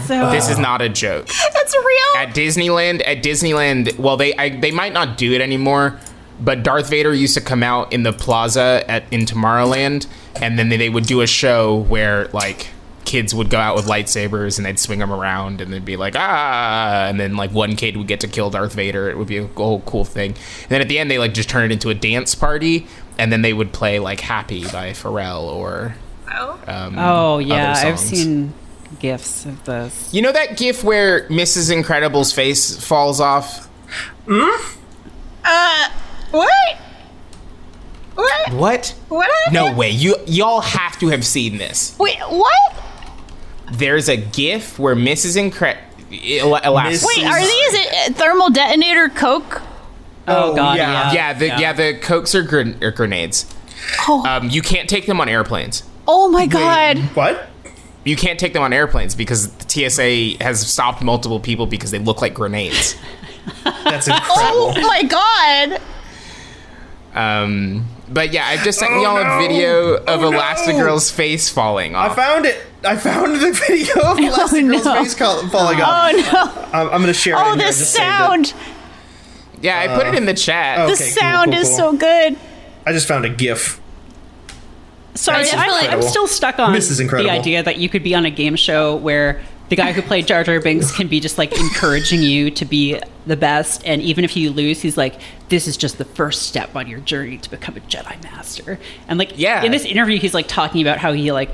For 0.07 0.13
real. 0.13 0.32
This 0.32 0.49
is 0.49 0.57
not 0.57 0.82
a 0.82 0.88
joke. 0.89 1.28
That's 1.53 1.75
real. 1.75 2.21
At 2.23 2.30
Disneyland, 2.34 3.01
at 3.05 3.21
Disneyland, 3.21 3.97
well, 3.99 4.15
they 4.15 4.34
I, 4.38 4.57
they 4.59 4.71
might 4.71 4.93
not 4.93 5.17
do 5.17 5.34
it 5.34 5.41
anymore, 5.41 5.99
but 6.40 6.64
Darth 6.64 6.90
Vader 6.90 7.14
used 7.14 7.34
to 7.36 7.42
come 7.42 7.64
out 7.64 7.92
in 7.94 8.04
the 8.04 8.14
plaza 8.14 8.84
at 8.88 9.04
in 9.12 9.22
Tomorrowland, 9.26 10.08
and 10.42 10.58
then 10.60 10.70
they, 10.70 10.78
they 10.78 10.90
would 10.90 11.06
do 11.06 11.22
a 11.22 11.28
show 11.28 11.78
where 11.78 12.26
like 12.34 12.68
kids 13.06 13.34
would 13.34 13.50
go 13.50 13.58
out 13.58 13.74
with 13.76 13.86
lightsabers 13.86 14.58
and 14.58 14.66
they'd 14.66 14.78
swing 14.78 15.00
them 15.00 15.14
around 15.14 15.62
and 15.62 15.72
they'd 15.72 15.86
be 15.86 15.96
like 15.96 16.14
ah 16.18 17.06
and 17.08 17.18
then 17.18 17.38
like 17.38 17.50
one 17.52 17.74
kid 17.78 17.96
would 17.96 18.06
get 18.06 18.20
to 18.20 18.28
kill 18.28 18.50
Darth 18.50 18.74
Vader 18.74 19.10
it 19.10 19.18
would 19.18 19.30
be 19.30 19.38
a 19.38 19.48
whole 19.48 19.80
cool 19.86 20.04
thing 20.04 20.32
and 20.32 20.68
then 20.70 20.82
at 20.82 20.90
the 20.90 21.00
end 21.00 21.10
they 21.10 21.18
like 21.18 21.34
just 21.34 21.48
turn 21.50 21.64
it 21.64 21.72
into 21.72 21.90
a 21.90 21.94
dance 21.94 22.36
party 22.36 22.86
and 23.18 23.32
then 23.32 23.44
they 23.44 23.54
would 23.54 23.72
play 23.72 23.98
like 24.00 24.20
happy 24.20 24.64
by 24.66 24.90
Pharrell 24.92 25.44
or 25.44 25.96
Oh. 26.30 26.60
um, 26.68 26.96
Oh 27.00 27.38
yeah, 27.38 27.76
I've 27.78 27.98
seen 27.98 28.54
gifs 29.00 29.46
of 29.46 29.64
this. 29.64 30.14
you 30.14 30.22
know 30.22 30.34
that 30.34 30.58
gif 30.58 30.84
where 30.84 31.30
Mrs. 31.30 31.72
Incredible's 31.72 32.34
face 32.34 32.76
falls 32.86 33.22
off 33.22 33.70
Uh, 35.46 35.90
what? 36.32 36.78
What? 38.15 38.49
what 38.53 38.95
What? 39.09 39.53
No 39.53 39.71
way. 39.73 39.89
You 39.91 40.15
y'all 40.25 40.61
have 40.61 40.97
to 40.99 41.09
have 41.09 41.25
seen 41.25 41.57
this. 41.57 41.95
Wait, 41.99 42.17
what? 42.19 42.73
There's 43.71 44.09
a 44.09 44.17
GIF 44.17 44.80
where 44.80 44.95
Mrs. 44.95 45.36
Incre- 45.38 45.78
Elastic. 46.19 46.91
Miss- 46.91 47.05
Wait, 47.17 47.25
are 47.25 47.39
these 47.39 47.75
uh, 48.09 48.13
thermal 48.13 48.49
detonator 48.49 49.09
Coke? 49.09 49.61
Oh, 50.30 50.51
Oh, 50.51 50.55
god, 50.55 50.78
yeah. 50.78 50.91
yeah. 50.91 51.13
Yeah, 51.13 51.34
the 51.34 51.45
yeah, 51.47 51.73
the 51.73 51.99
cokes 52.01 52.34
are, 52.36 52.43
gren- 52.43 52.78
are 52.84 52.91
grenades. 52.91 53.45
Oh, 54.07 54.25
Um, 54.28 54.49
you 54.49 54.61
can't 54.61 54.89
take 54.89 55.05
them 55.05 55.21
on 55.21 55.30
airplanes. 55.30 55.84
oh 56.07 56.28
my 56.30 56.45
god. 56.47 56.97
What? 57.13 57.47
You 58.03 58.15
can't 58.15 58.39
take 58.39 58.53
them 58.53 58.63
on 58.63 58.71
airplanes 58.73 59.15
because 59.15 59.49
the 59.51 59.89
TSA 59.89 60.43
has 60.43 60.65
stopped 60.65 61.01
multiple 61.03 61.39
people 61.41 61.65
because 61.67 61.91
they 61.91 61.99
look 61.99 62.21
like 62.21 62.34
grenades. 62.34 62.95
That's 63.63 64.07
incredible. 64.07 64.73
Oh 64.75 64.82
my 64.88 65.03
god. 65.03 65.82
Um, 67.18 67.86
but 68.09 68.32
yeah, 68.32 68.45
I've 68.45 68.63
just 68.63 68.80
sent 68.80 68.91
Oh, 68.93 69.01
y'all 69.01 69.18
a 69.18 69.39
video 69.39 69.95
of 69.95 70.22
Oh, 70.24 70.30
no. 70.30 70.38
Elastigirl's 70.39 71.09
face 71.11 71.49
falling 71.49 71.95
off. 71.95 72.11
I 72.11 72.15
found 72.15 72.45
it. 72.45 72.63
I 72.86 72.95
found 72.95 73.36
the 73.41 73.51
video 73.51 73.93
of 74.03 74.18
Elastigirl's 74.20 74.86
no. 74.86 74.93
face 74.95 75.15
col- 75.15 75.47
falling 75.49 75.82
off. 75.82 76.11
Oh 76.13 76.32
no. 76.32 76.68
I'm, 76.80 76.88
I'm 76.89 77.01
gonna 77.01 77.13
share 77.13 77.34
it. 77.36 77.39
Oh, 77.39 77.53
in 77.53 77.59
here. 77.59 77.68
The 77.68 77.72
it. 77.72 77.74
sound. 77.74 78.53
yeah, 79.61 79.80
I 79.80 79.88
put 79.97 80.07
it 80.07 80.15
in 80.15 80.26
the 80.26 80.34
chat. 80.36 80.80
oh. 80.80 80.88
The 80.88 80.93
Okay, 80.93 81.03
cool, 81.05 81.13
sound 81.22 81.51
cool, 81.53 81.61
is 81.61 81.76
so 81.76 81.93
good. 81.97 82.38
I 82.86 82.93
just 82.93 83.07
found 83.07 83.26
a 83.26 83.30
GIF. 83.30 83.82
Sorry, 85.15 85.43
I'm, 85.51 85.89
I'm 85.95 86.01
still 86.03 86.28
stuck 86.28 86.59
on 86.59 86.74
This 86.74 86.91
is 86.91 86.99
incredible. 86.99 87.32
the 87.32 87.36
idea 87.36 87.63
that 87.63 87.78
you 87.78 87.89
could 87.89 88.03
be 88.03 88.13
on 88.13 88.26
a 88.26 88.30
game 88.30 88.55
show 88.55 88.95
where 88.95 89.41
the 89.70 89.76
guy 89.76 89.91
who 89.91 90.01
played 90.01 90.28
Jar 90.28 90.43
Jar 90.43 90.59
Binks 90.61 90.95
can 90.95 91.07
be 91.07 91.20
just 91.20 91.38
like 91.38 91.57
encouraging 91.57 92.22
you 92.22 92.51
to 92.51 92.65
be 92.65 92.99
the 93.26 93.36
best, 93.36 93.82
and 93.86 94.01
even 94.01 94.24
if 94.24 94.36
you 94.38 94.51
lose, 94.51 94.82
he's 94.82 94.95
like, 94.97 95.20
"This 95.49 95.68
is 95.68 95.76
just 95.78 95.97
the 95.97 96.05
first 96.05 96.43
step 96.43 96.76
on 96.76 96.88
your 96.88 96.99
journey 97.01 97.38
to 97.38 97.49
become 97.49 97.76
a 97.76 97.82
Jedi 97.82 98.22
Master." 98.24 98.80
And 99.07 99.20
like, 99.20 99.34
Yeah. 99.38 99.63
in 99.63 99.72
this 99.72 99.84
interview, 99.86 100.18
he's 100.20 100.34
like 100.34 100.47
talking 100.47 100.82
about 100.82 100.97
how 100.99 101.11
he 101.13 101.32
like 101.32 101.53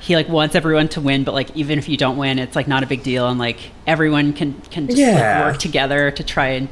he 0.00 0.14
like 0.16 0.28
wants 0.28 0.54
everyone 0.54 0.88
to 0.90 1.00
win, 1.00 1.24
but 1.24 1.34
like 1.34 1.54
even 1.56 1.78
if 1.78 1.88
you 1.88 1.96
don't 1.96 2.16
win, 2.16 2.38
it's 2.38 2.54
like 2.56 2.68
not 2.68 2.82
a 2.82 2.86
big 2.86 3.02
deal, 3.02 3.28
and 3.28 3.38
like 3.38 3.58
everyone 3.86 4.32
can 4.32 4.54
can 4.70 4.86
just 4.86 4.98
Yeah. 4.98 5.40
like, 5.44 5.52
work 5.52 5.60
together 5.60 6.10
to 6.12 6.22
try 6.22 6.48
and. 6.50 6.68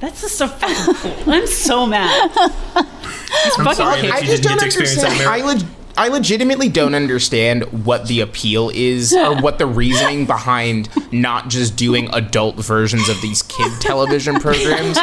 That's 0.00 0.20
just 0.20 0.36
so 0.36 0.46
fucking 0.48 0.94
cool. 0.96 1.32
I'm 1.32 1.46
so 1.46 1.86
mad. 1.86 2.30
These 2.34 3.56
fucking 3.56 3.74
sorry 3.74 4.02
that 4.02 4.10
I 4.12 4.18
you 4.18 4.26
just 4.26 4.42
didn't 4.42 4.58
don't 4.60 4.70
to 4.70 4.78
understand. 4.78 5.22
I, 5.22 5.38
Mary. 5.38 5.42
leg- 5.42 5.66
I 5.96 6.08
legitimately 6.08 6.68
don't 6.68 6.94
understand 6.94 7.64
what 7.84 8.06
the 8.08 8.20
appeal 8.20 8.70
is 8.74 9.12
or 9.12 9.36
what 9.40 9.58
the 9.58 9.66
reasoning 9.66 10.26
behind 10.26 10.88
not 11.12 11.48
just 11.48 11.76
doing 11.76 12.08
adult 12.12 12.56
versions 12.56 13.08
of 13.08 13.20
these 13.20 13.42
kid 13.42 13.80
television 13.80 14.36
programs 14.40 14.98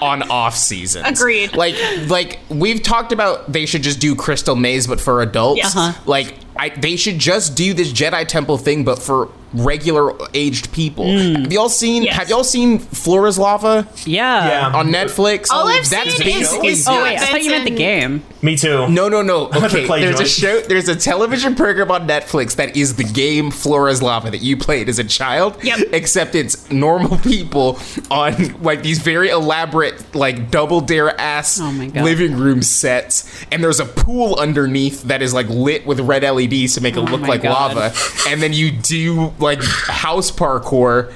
on 0.00 0.22
off 0.30 0.56
seasons. 0.56 1.06
Agreed. 1.06 1.54
Like, 1.56 1.76
like 2.08 2.38
we've 2.48 2.82
talked 2.82 3.12
about, 3.12 3.50
they 3.50 3.66
should 3.66 3.82
just 3.82 4.00
do 4.00 4.14
Crystal 4.14 4.56
Maze, 4.56 4.86
but 4.86 5.00
for 5.00 5.22
adults. 5.22 5.58
Yeah. 5.58 5.66
Uh-huh. 5.66 6.02
Like, 6.06 6.34
I, 6.56 6.70
they 6.70 6.96
should 6.96 7.18
just 7.18 7.54
do 7.54 7.74
this 7.74 7.92
Jedi 7.92 8.26
Temple 8.26 8.58
thing, 8.58 8.84
but 8.84 9.00
for 9.00 9.30
regular 9.54 10.12
aged 10.34 10.72
people. 10.72 11.04
Mm. 11.06 11.42
Have 11.44 11.52
y'all 11.52 11.68
seen? 11.68 12.02
Yes. 12.02 12.16
Have 12.16 12.28
y'all 12.30 12.44
seen 12.44 12.78
Floor 12.78 13.26
Is 13.26 13.38
Lava 13.38 13.86
yeah. 14.04 14.48
Yeah. 14.70 14.76
on 14.76 14.88
Netflix? 14.88 15.48
All 15.50 15.66
I've 15.66 15.88
That's 15.88 16.16
seen 16.16 16.26
is- 16.28 16.34
basically 16.38 16.68
is- 16.68 16.86
Oh 16.88 17.02
wait, 17.02 17.16
I 17.18 17.26
thought 17.26 17.42
you 17.42 17.50
meant 17.50 17.64
the 17.64 17.70
game. 17.70 18.22
Me 18.42 18.56
too. 18.56 18.88
no, 18.88 19.08
no, 19.08 19.22
no. 19.22 19.46
Okay, 19.66 19.86
play 19.86 20.00
there's 20.04 20.20
a 20.20 20.26
show. 20.26 20.60
There's 20.60 20.88
a 20.88 20.94
television 20.94 21.54
program 21.54 21.90
on 21.90 22.06
Netflix 22.06 22.54
that 22.56 22.76
is 22.76 22.94
the 22.96 23.04
game 23.04 23.50
Floor 23.50 23.88
Is 23.88 24.02
Lava 24.02 24.30
that 24.30 24.42
you 24.42 24.56
played 24.56 24.88
as 24.88 24.98
a 24.98 25.04
child. 25.04 25.62
Yep. 25.64 25.88
Except 25.92 26.34
it's 26.34 26.70
normal 26.70 27.18
people 27.22 27.78
on 28.10 28.60
like 28.62 28.82
these 28.82 28.98
very 29.00 29.30
elaborate, 29.30 30.14
like 30.14 30.50
double 30.50 30.80
dare 30.80 31.18
ass 31.20 31.58
Oh 31.60 31.70
living 31.94 32.36
room 32.36 32.62
sets, 32.62 33.44
and 33.50 33.62
there's 33.64 33.80
a 33.80 33.86
pool 33.86 34.36
underneath 34.38 35.02
that 35.04 35.22
is 35.22 35.32
like 35.34 35.48
lit 35.48 35.86
with 35.86 36.00
red 36.00 36.22
LEDs 36.22 36.74
to 36.74 36.80
make 36.80 36.96
it 36.96 37.00
Oh 37.00 37.02
look 37.04 37.22
like 37.22 37.42
God. 37.42 37.74
lava, 37.76 37.94
and 38.28 38.42
then 38.42 38.52
you 38.52 38.70
do 38.70 39.32
like 39.38 39.45
house 39.54 40.30
parkour 40.30 41.12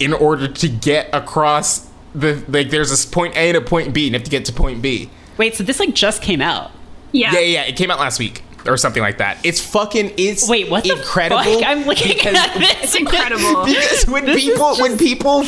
in 0.00 0.12
order 0.12 0.48
to 0.48 0.68
get 0.68 1.08
across 1.12 1.88
the 2.14 2.42
like. 2.48 2.70
There's 2.70 2.90
this 2.90 3.04
point 3.06 3.36
A 3.36 3.48
and 3.48 3.56
a 3.56 3.60
point 3.60 3.94
B, 3.94 4.06
and 4.06 4.12
you 4.14 4.18
have 4.18 4.24
to 4.24 4.30
get 4.30 4.44
to 4.46 4.52
point 4.52 4.82
B. 4.82 5.10
Wait, 5.36 5.54
so 5.54 5.64
this 5.64 5.80
like 5.80 5.94
just 5.94 6.22
came 6.22 6.40
out. 6.40 6.70
Yeah. 7.12 7.32
Yeah, 7.32 7.40
yeah, 7.40 7.62
it 7.64 7.76
came 7.76 7.90
out 7.90 7.98
last 8.00 8.18
week 8.18 8.42
or 8.66 8.76
something 8.76 9.02
like 9.02 9.18
that. 9.18 9.38
It's 9.44 9.60
fucking 9.60 10.12
it's 10.16 10.48
Wait, 10.48 10.70
what 10.70 10.84
the 10.84 10.92
incredible. 10.92 11.42
fuck? 11.42 11.62
I'm 11.64 11.84
looking 11.84 12.16
because, 12.16 12.34
at 12.34 12.54
this. 12.58 12.84
It's 12.84 12.94
incredible. 12.94 13.64
because 13.66 14.06
when 14.06 14.24
This 14.26 14.44
is 14.44 14.50
people 14.50 14.76
when 14.76 14.98
people 14.98 15.44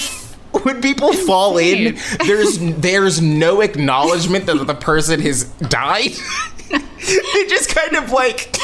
when 0.63 0.81
people 0.81 1.13
fall 1.27 1.59
in, 1.59 1.99
there's 2.27 2.59
there's 2.59 3.21
no 3.21 3.61
acknowledgement 3.61 4.47
that 4.47 4.67
the 4.67 4.75
person 4.75 5.21
has 5.21 5.45
died. 5.45 6.13
They 6.69 7.47
just 7.47 7.75
kind 7.75 7.97
of 7.97 8.11
like 8.11 8.57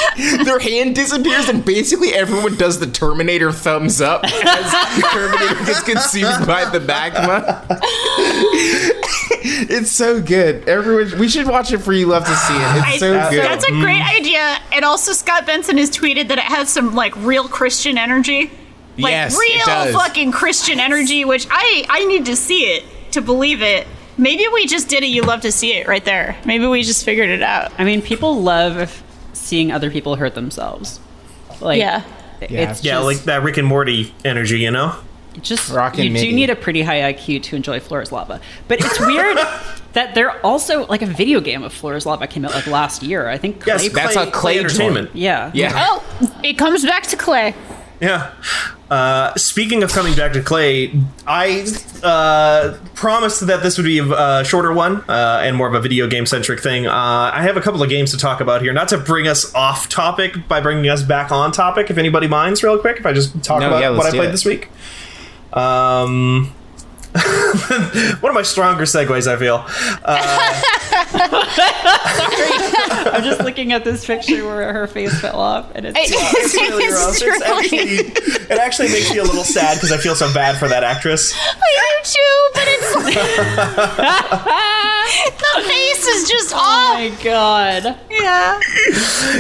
their 0.45 0.59
hand 0.59 0.95
disappears 0.95 1.49
and 1.49 1.65
basically 1.65 2.13
everyone 2.15 2.57
does 2.57 2.79
the 2.79 2.87
Terminator 2.87 3.53
thumbs 3.53 4.01
up 4.01 4.25
as 4.25 4.33
the 4.33 5.09
Terminator 5.13 5.65
gets 5.65 5.83
consumed 5.83 6.47
by 6.47 6.65
the 6.71 6.81
magma. 6.81 7.67
it's 9.47 9.91
so 9.91 10.21
good. 10.21 10.69
Everyone, 10.69 11.19
we 11.19 11.29
should 11.29 11.47
watch 11.47 11.73
it 11.73 11.79
for 11.79 11.93
you. 11.93 12.07
Love 12.07 12.25
to 12.25 12.35
see 12.35 12.55
it. 12.55 12.85
It's 12.89 13.01
so 13.01 13.19
I- 13.19 13.31
good. 13.31 13.45
That's 13.45 13.65
a 13.65 13.71
mm. 13.71 13.81
great 13.81 14.03
idea. 14.03 14.59
And 14.73 14.85
also, 14.85 15.13
Scott 15.13 15.47
Benson 15.47 15.79
has 15.79 15.91
tweeted 15.91 16.29
that 16.29 16.39
it 16.39 16.45
has 16.45 16.71
some 16.71 16.95
like 16.95 17.15
real 17.17 17.49
Christian 17.49 17.99
energy, 17.99 18.51
like 18.99 19.13
Yes, 19.13 19.35
it 19.35 19.39
real 19.41 19.67
does. 19.67 19.95
fucking 19.95 20.33
Christian 20.33 20.81
energy. 20.81 21.25
Which 21.25 21.47
I 21.51 21.85
I 21.89 22.05
need 22.07 22.27
to 22.27 22.37
see 22.37 22.75
it 22.75 22.85
to 23.13 23.21
believe 23.21 23.63
it. 23.63 23.87
Maybe 24.17 24.47
we 24.53 24.67
just 24.67 24.89
did 24.89 25.03
it. 25.03 25.09
You 25.09 25.23
love 25.23 25.41
to 25.43 25.53
see 25.53 25.73
it 25.75 25.87
right 25.89 26.05
there. 26.05 26.37
Maybe 26.45 26.67
we 26.67 26.83
just 26.83 27.05
figured 27.05 27.31
it 27.31 27.43
out. 27.43 27.73
I 27.79 27.85
mean, 27.85 28.01
people 28.03 28.41
love 28.43 29.03
seeing 29.33 29.73
other 29.73 29.91
people 29.91 30.17
hurt 30.17 30.35
themselves. 30.35 31.01
Like, 31.61 31.79
Yeah. 31.81 32.03
it's 32.41 32.85
Yeah, 32.85 32.95
just, 32.95 33.05
like 33.05 33.19
that 33.25 33.43
Rick 33.43 33.57
and 33.57 33.67
Morty 33.67 34.15
energy, 34.25 34.59
you 34.61 34.71
know? 34.71 34.95
just 35.43 35.69
Rockin' 35.69 36.05
you 36.05 36.11
Mickey. 36.13 36.31
do 36.31 36.33
need 36.37 36.49
a 36.51 36.55
pretty 36.55 36.83
high 36.83 37.13
IQ 37.13 37.43
to 37.43 37.57
enjoy 37.57 37.81
Floor 37.81 38.01
Is 38.03 38.13
Lava. 38.13 38.41
But 38.69 38.79
it's 38.81 39.01
weird 39.01 39.37
that 39.95 40.15
there 40.15 40.31
also 40.47 40.87
like 40.87 41.03
a 41.03 41.07
video 41.07 41.41
game 41.41 41.65
of 41.65 41.73
Floor 41.73 41.97
Is 41.97 42.07
Lava 42.07 42.29
came 42.29 42.45
out 42.45 42.53
like 42.53 42.69
last 42.69 43.03
year. 43.03 43.29
I 43.29 43.37
think. 43.37 43.67
Yes, 43.67 43.89
Klei- 43.89 43.93
That's 43.95 44.17
Klei- 44.17 44.29
a 44.29 44.31
Klei 44.31 44.57
Entertainment. 44.61 45.07
joint. 45.09 45.17
yeah. 45.17 45.51
Yeah. 45.53 45.73
Oh, 45.75 46.39
it 46.45 46.53
comes 46.57 46.85
back 46.85 47.03
to 47.09 47.17
Klei. 47.17 47.53
Yeah. 48.01 48.33
Uh, 48.91 49.35
speaking 49.37 49.83
of 49.83 49.91
coming 49.93 50.15
back 50.15 50.33
to 50.35 50.41
Klei, 50.41 51.03
I 51.27 51.65
uh, 52.07 52.77
promised 52.95 53.47
that 53.47 53.63
this 53.63 53.79
would 53.79 53.85
be 53.87 53.99
a 53.99 54.45
shorter 54.45 54.73
one 54.73 55.03
uh, 55.09 55.41
and 55.43 55.57
more 55.57 55.67
of 55.69 55.75
a 55.75 55.81
video 55.81 56.07
game 56.07 56.27
centric 56.27 56.61
thing. 56.61 56.87
Uh, 56.87 56.93
I 56.93 57.43
have 57.43 57.57
a 57.57 57.61
couple 57.61 57.83
of 57.83 57.89
games 57.89 58.11
to 58.11 58.19
talk 58.19 58.41
about 58.41 58.61
here, 58.63 58.73
not 58.73 58.89
to 58.89 58.99
bring 58.99 59.27
us 59.27 59.55
off 59.55 59.89
topic 59.89 60.47
by 60.49 60.61
bringing 60.61 60.89
us 60.89 61.03
back 61.03 61.33
on 61.33 61.51
topic. 61.53 61.89
If 61.91 61.97
anybody 61.99 62.29
minds, 62.29 62.63
real 62.63 62.79
quick, 62.79 62.99
if 62.99 63.07
I 63.07 63.13
just 63.13 63.43
talk 63.43 63.61
No, 63.61 63.69
about 63.69 63.81
yeah, 63.81 63.91
what 63.91 64.07
I 64.07 64.11
played 64.11 64.29
it. 64.29 64.33
this 64.33 64.45
week. 64.45 64.69
Um, 65.53 66.53
one 68.21 68.31
of 68.31 68.35
my 68.35 68.43
stronger 68.43 68.83
segues, 68.85 69.27
I 69.29 69.37
feel. 69.37 69.65
Uh, 70.05 70.61
Sorry, 72.17 72.51
I'm 73.15 73.23
just 73.23 73.41
looking 73.43 73.73
at 73.73 73.85
this 73.85 74.05
picture 74.05 74.45
where 74.45 74.73
her 74.73 74.87
face 74.89 75.21
fell 75.21 75.39
off, 75.41 75.71
and 75.75 75.87
it's 75.87 75.97
It's, 75.97 76.55
really 76.55 76.89
rough. 76.89 77.11
it's 77.23 77.23
It's 77.23 77.71
truly- 77.71 78.01
actually, 78.29 78.44
it 78.51 78.59
actually 78.59 78.89
makes 78.89 79.11
me 79.13 79.19
a 79.19 79.25
little 79.25 79.45
sad 79.45 79.77
because 79.77 79.93
I 79.93 79.99
feel 79.99 80.15
so 80.15 80.33
bad 80.33 80.57
for 80.59 80.69
that 80.69 80.83
actress. 80.85 81.35
I 81.37 82.03
do 82.03 82.11
too, 82.11 82.51
but 82.55 82.65
it's 82.67 82.95
like 82.97 83.15
the 85.39 85.63
face 85.69 86.07
is 86.07 86.29
just 86.29 86.53
oh 86.55 86.59
off. 86.59 86.99
my 86.99 87.09
god. 87.23 87.99
Yeah. 88.11 88.61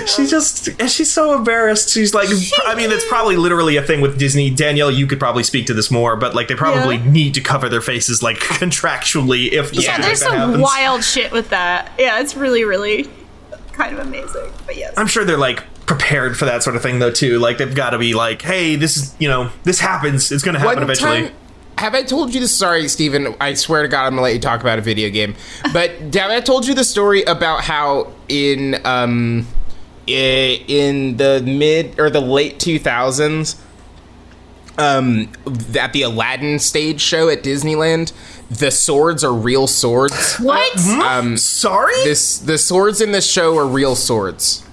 She 0.06 0.26
just 0.26 0.68
and 0.80 0.90
she's 0.90 1.12
so 1.12 1.34
embarrassed. 1.36 1.90
She's 1.90 2.14
like, 2.14 2.28
I 2.66 2.74
mean, 2.74 2.90
it's 2.90 3.06
probably 3.08 3.36
literally 3.36 3.76
a 3.76 3.82
thing 3.82 4.00
with 4.00 4.18
Disney. 4.18 4.50
Danielle, 4.50 4.90
you 4.90 5.06
could 5.06 5.18
probably 5.18 5.42
speak 5.42 5.66
to 5.66 5.74
this 5.74 5.90
more, 5.90 6.16
but 6.16 6.34
like 6.34 6.48
they 6.48 6.54
probably 6.54 6.96
Yeah. 6.96 7.10
need 7.10 7.34
to 7.34 7.40
cover 7.40 7.68
their 7.68 7.80
faces 7.80 8.22
like 8.22 8.36
contractually 8.38 9.52
if 9.52 9.72
Yeah, 9.72 9.80
something 9.82 10.02
there's 10.02 10.22
like 10.22 10.30
that 10.30 10.30
some 10.38 10.38
happens. 10.50 10.62
wild 10.62 11.04
shit 11.04 11.32
with 11.32 11.50
that. 11.50 11.92
Yeah, 11.98 12.20
it's 12.20 12.36
really, 12.36 12.64
really 12.64 13.08
kind 13.72 13.98
of 13.98 14.06
amazing. 14.06 14.50
But 14.66 14.76
yes. 14.76 14.94
I'm 14.96 15.06
sure 15.06 15.24
they're 15.24 15.36
like 15.36 15.62
prepared 15.86 16.36
for 16.36 16.44
that 16.46 16.62
sort 16.62 16.76
of 16.76 16.82
thing 16.82 16.98
though 16.98 17.10
too. 17.10 17.38
Like 17.38 17.58
they've 17.58 17.74
got 17.74 17.90
to 17.90 17.98
be 17.98 18.14
like, 18.14 18.42
hey, 18.42 18.76
this 18.76 18.96
is 18.96 19.14
you 19.18 19.28
know 19.28 19.50
this 19.64 19.80
happens. 19.80 20.30
It's 20.32 20.42
going 20.42 20.54
to 20.54 20.58
happen 20.60 20.76
One 20.76 20.82
eventually. 20.84 21.28
time- 21.28 21.36
have 21.78 21.92
I 21.94 22.02
told 22.04 22.32
you 22.32 22.40
the 22.40 22.46
story, 22.48 22.86
Steven? 22.86 23.34
I 23.40 23.54
swear 23.54 23.82
to 23.82 23.88
God, 23.88 24.04
I'm 24.06 24.12
gonna 24.12 24.22
let 24.22 24.32
you 24.34 24.38
talk 24.40 24.60
about 24.60 24.78
a 24.78 24.82
video 24.82 25.10
game. 25.10 25.34
But 25.72 25.90
have 26.14 26.30
I 26.30 26.40
told 26.40 26.66
you 26.68 26.74
the 26.74 26.84
story 26.84 27.24
about 27.24 27.62
how 27.62 28.12
in 28.28 28.76
um 28.84 29.46
in 30.06 31.16
the 31.16 31.42
mid 31.44 31.98
or 31.98 32.10
the 32.10 32.20
late 32.20 32.58
2000s, 32.58 33.56
um, 34.78 35.30
at 35.78 35.92
the 35.92 36.02
Aladdin 36.02 36.58
stage 36.58 37.00
show 37.00 37.28
at 37.28 37.42
Disneyland, 37.42 38.12
the 38.50 38.70
swords 38.70 39.24
are 39.24 39.32
real 39.32 39.66
swords. 39.66 40.36
what? 40.36 40.76
Um, 41.02 41.36
Sorry. 41.36 41.94
this 42.04 42.38
the 42.38 42.58
swords 42.58 43.00
in 43.00 43.12
this 43.12 43.28
show 43.30 43.56
are 43.58 43.66
real 43.66 43.96
swords. 43.96 44.63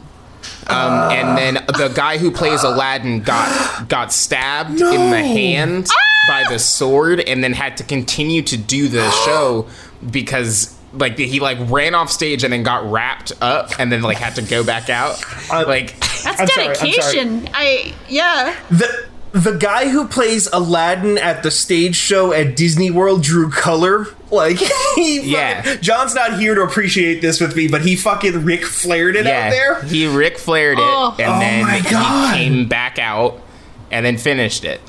Um, 0.71 1.11
and 1.11 1.37
then 1.37 1.53
the 1.67 1.91
guy 1.93 2.17
who 2.17 2.31
plays 2.31 2.63
Aladdin 2.63 3.21
got 3.21 3.87
got 3.87 4.11
stabbed 4.13 4.79
in 4.81 5.11
the 5.11 5.21
hand 5.23 5.87
by 6.27 6.45
the 6.49 6.59
sword, 6.59 7.19
and 7.19 7.43
then 7.43 7.53
had 7.53 7.77
to 7.77 7.83
continue 7.83 8.41
to 8.43 8.57
do 8.57 8.87
the 8.87 9.09
show 9.25 9.67
because 10.09 10.77
like 10.93 11.17
he 11.17 11.39
like 11.39 11.57
ran 11.69 11.95
off 11.95 12.11
stage 12.11 12.43
and 12.43 12.51
then 12.51 12.63
got 12.63 12.89
wrapped 12.91 13.31
up, 13.41 13.79
and 13.79 13.91
then 13.91 14.01
like 14.01 14.17
had 14.17 14.35
to 14.35 14.41
go 14.41 14.63
back 14.63 14.89
out. 14.89 15.21
like 15.49 15.99
That's 15.99 16.39
I'm 16.39 16.47
sorry, 16.47 16.75
sorry. 16.75 16.91
dedication. 16.91 17.49
I 17.53 17.93
yeah. 18.09 18.55
the 18.69 19.10
the 19.33 19.53
guy 19.57 19.89
who 19.89 20.07
plays 20.07 20.47
Aladdin 20.51 21.17
at 21.17 21.41
the 21.43 21.51
stage 21.51 21.95
show 21.95 22.33
at 22.33 22.55
Disney 22.55 22.91
World 22.91 23.23
drew 23.23 23.49
color. 23.49 24.07
Like 24.29 24.57
he 24.95 25.17
fucking- 25.19 25.29
Yeah. 25.31 25.75
John's 25.77 26.13
not 26.15 26.39
here 26.39 26.55
to 26.55 26.61
appreciate 26.63 27.21
this 27.21 27.39
with 27.39 27.55
me, 27.55 27.67
but 27.67 27.81
he 27.81 27.95
fucking 27.95 28.43
Rick 28.45 28.65
flared 28.65 29.15
it 29.15 29.25
yeah, 29.25 29.47
out 29.47 29.49
there. 29.51 29.83
he 29.83 30.07
Rick 30.07 30.37
flared 30.37 30.77
it, 30.79 30.83
Oh. 30.85 31.15
and 31.19 31.27
Oh 31.33 31.39
then 31.39 31.63
my 31.65 31.81
God. 31.89 32.35
he 32.37 32.43
came 32.43 32.67
back 32.67 32.99
out, 32.99 33.41
and 33.89 34.05
then 34.05 34.17
finished 34.17 34.63
it. 34.65 34.81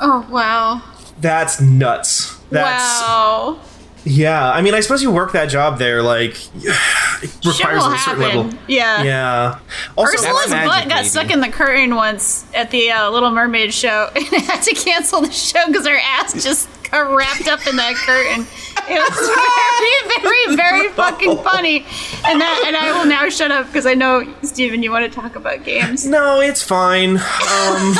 Oh 0.00 0.26
wow. 0.30 0.82
That's 1.20 1.60
nuts. 1.60 2.36
That's 2.50 3.00
wow. 3.02 3.58
Yeah. 4.06 4.50
I 4.50 4.62
mean, 4.62 4.72
I 4.72 4.80
suppose 4.80 5.02
you 5.02 5.10
work 5.10 5.32
that 5.32 5.46
job 5.46 5.78
there, 5.78 6.00
like 6.02 6.36
it 6.56 7.44
requires 7.44 7.84
a 7.84 7.98
certain 7.98 8.22
happen. 8.22 8.22
level. 8.46 8.58
Yeah. 8.68 9.02
Yeah. 9.02 9.58
Also, 9.96 10.16
Ursula's 10.18 10.50
magic, 10.50 10.68
butt 10.70 10.88
got 10.88 10.96
baby. 10.98 11.08
stuck 11.08 11.30
in 11.32 11.40
the 11.40 11.48
curtain 11.48 11.96
once 11.96 12.46
at 12.54 12.70
the 12.70 12.90
uh, 12.92 13.10
Little 13.10 13.30
Mermaid 13.32 13.74
show 13.74 14.08
and 14.16 14.24
had 14.24 14.60
to 14.62 14.74
cancel 14.74 15.20
the 15.22 15.30
show 15.32 15.66
because 15.66 15.86
her 15.86 15.98
ass 15.98 16.40
just 16.42 16.68
got 16.90 17.12
wrapped 17.14 17.48
up 17.48 17.66
in 17.66 17.74
that 17.76 17.94
curtain. 17.96 18.46
It 18.88 19.00
was 19.00 20.22
very, 20.22 20.22
very, 20.22 20.56
very 20.56 20.88
fucking 20.92 21.38
funny. 21.38 21.78
And 22.24 22.40
that, 22.40 22.62
and 22.64 22.76
I 22.76 22.96
will 22.96 23.06
now 23.06 23.28
shut 23.28 23.50
up 23.50 23.66
because 23.66 23.86
I 23.86 23.94
know 23.94 24.32
Steven, 24.42 24.84
you 24.84 24.92
want 24.92 25.12
to 25.12 25.20
talk 25.20 25.34
about 25.34 25.64
games. 25.64 26.06
no, 26.06 26.40
it's 26.40 26.62
fine. 26.62 27.16
Um, 27.16 27.94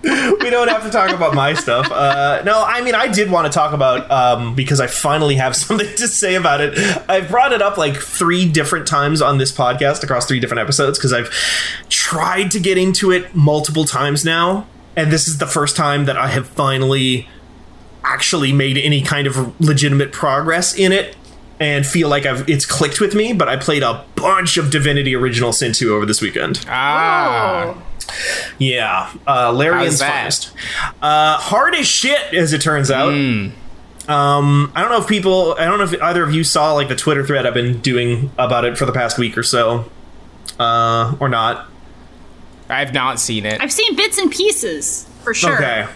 we 0.02 0.50
don't 0.50 0.68
have 0.68 0.84
to 0.84 0.90
talk 0.90 1.10
about 1.10 1.34
my 1.34 1.54
stuff. 1.54 1.90
Uh, 1.90 2.40
no, 2.44 2.62
I 2.64 2.82
mean, 2.82 2.94
I 2.94 3.08
did 3.08 3.30
want 3.30 3.46
to 3.46 3.52
talk 3.52 3.72
about 3.72 4.08
um, 4.10 4.54
because 4.54 4.78
I 4.80 4.86
finally 4.86 5.34
have 5.36 5.56
something 5.56 5.88
to 5.96 6.06
say 6.06 6.36
about 6.36 6.60
it. 6.60 6.78
I've 7.08 7.28
brought 7.28 7.52
it 7.52 7.60
up 7.60 7.76
like 7.76 7.96
three 7.96 8.48
different 8.48 8.86
times 8.86 9.20
on 9.20 9.38
this 9.38 9.50
podcast 9.50 10.04
across 10.04 10.26
three 10.26 10.38
different 10.38 10.60
episodes 10.60 10.98
because 10.98 11.12
I've 11.12 11.30
tried 11.88 12.52
to 12.52 12.60
get 12.60 12.78
into 12.78 13.10
it 13.10 13.34
multiple 13.34 13.84
times 13.84 14.24
now, 14.24 14.68
and 14.94 15.10
this 15.10 15.26
is 15.26 15.38
the 15.38 15.46
first 15.46 15.74
time 15.74 16.04
that 16.04 16.16
I 16.16 16.28
have 16.28 16.46
finally 16.46 17.28
actually 18.04 18.52
made 18.52 18.78
any 18.78 19.02
kind 19.02 19.26
of 19.26 19.60
legitimate 19.60 20.12
progress 20.12 20.74
in 20.74 20.92
it 20.92 21.16
and 21.60 21.86
feel 21.86 22.08
like 22.08 22.26
I've 22.26 22.48
it's 22.48 22.66
clicked 22.66 23.00
with 23.00 23.14
me. 23.14 23.32
But 23.32 23.48
I 23.48 23.56
played 23.56 23.82
a 23.82 24.04
bunch 24.14 24.56
of 24.56 24.70
Divinity 24.70 25.14
Original 25.14 25.52
Sin 25.52 25.72
2 25.72 25.94
over 25.94 26.06
this 26.06 26.20
weekend. 26.20 26.64
Ah. 26.68 27.76
Yeah, 28.58 29.12
uh, 29.26 29.52
Larian's 29.52 30.00
How's 30.00 30.00
that? 30.00 30.12
finest. 30.12 30.52
Uh, 31.02 31.36
hard 31.36 31.74
as 31.74 31.86
shit, 31.86 32.32
as 32.32 32.52
it 32.54 32.62
turns 32.62 32.90
out. 32.90 33.12
Hmm. 33.12 33.48
Um, 34.10 34.72
I 34.74 34.80
don't 34.80 34.90
know 34.90 35.00
if 35.02 35.06
people, 35.06 35.54
I 35.58 35.66
don't 35.66 35.76
know 35.76 35.84
if 35.84 36.00
either 36.00 36.22
of 36.22 36.32
you 36.32 36.42
saw 36.42 36.72
like 36.72 36.88
the 36.88 36.96
Twitter 36.96 37.26
thread 37.26 37.44
I've 37.46 37.52
been 37.52 37.80
doing 37.80 38.30
about 38.38 38.64
it 38.64 38.78
for 38.78 38.86
the 38.86 38.92
past 38.92 39.18
week 39.18 39.36
or 39.36 39.42
so, 39.42 39.90
uh, 40.58 41.14
or 41.20 41.28
not. 41.28 41.68
I've 42.70 42.94
not 42.94 43.20
seen 43.20 43.44
it. 43.44 43.60
I've 43.60 43.72
seen 43.72 43.94
bits 43.96 44.16
and 44.16 44.30
pieces 44.32 45.06
for 45.22 45.34
sure. 45.34 45.56
Okay. 45.56 45.86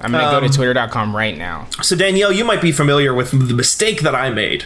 I'm 0.00 0.12
gonna 0.12 0.30
go 0.30 0.44
um, 0.44 0.50
to 0.50 0.54
twitter.com 0.54 1.16
right 1.16 1.36
now. 1.36 1.68
So 1.82 1.96
Danielle, 1.96 2.32
you 2.32 2.44
might 2.44 2.60
be 2.60 2.70
familiar 2.72 3.14
with 3.14 3.30
the 3.30 3.54
mistake 3.54 4.02
that 4.02 4.14
I 4.14 4.30
made. 4.30 4.64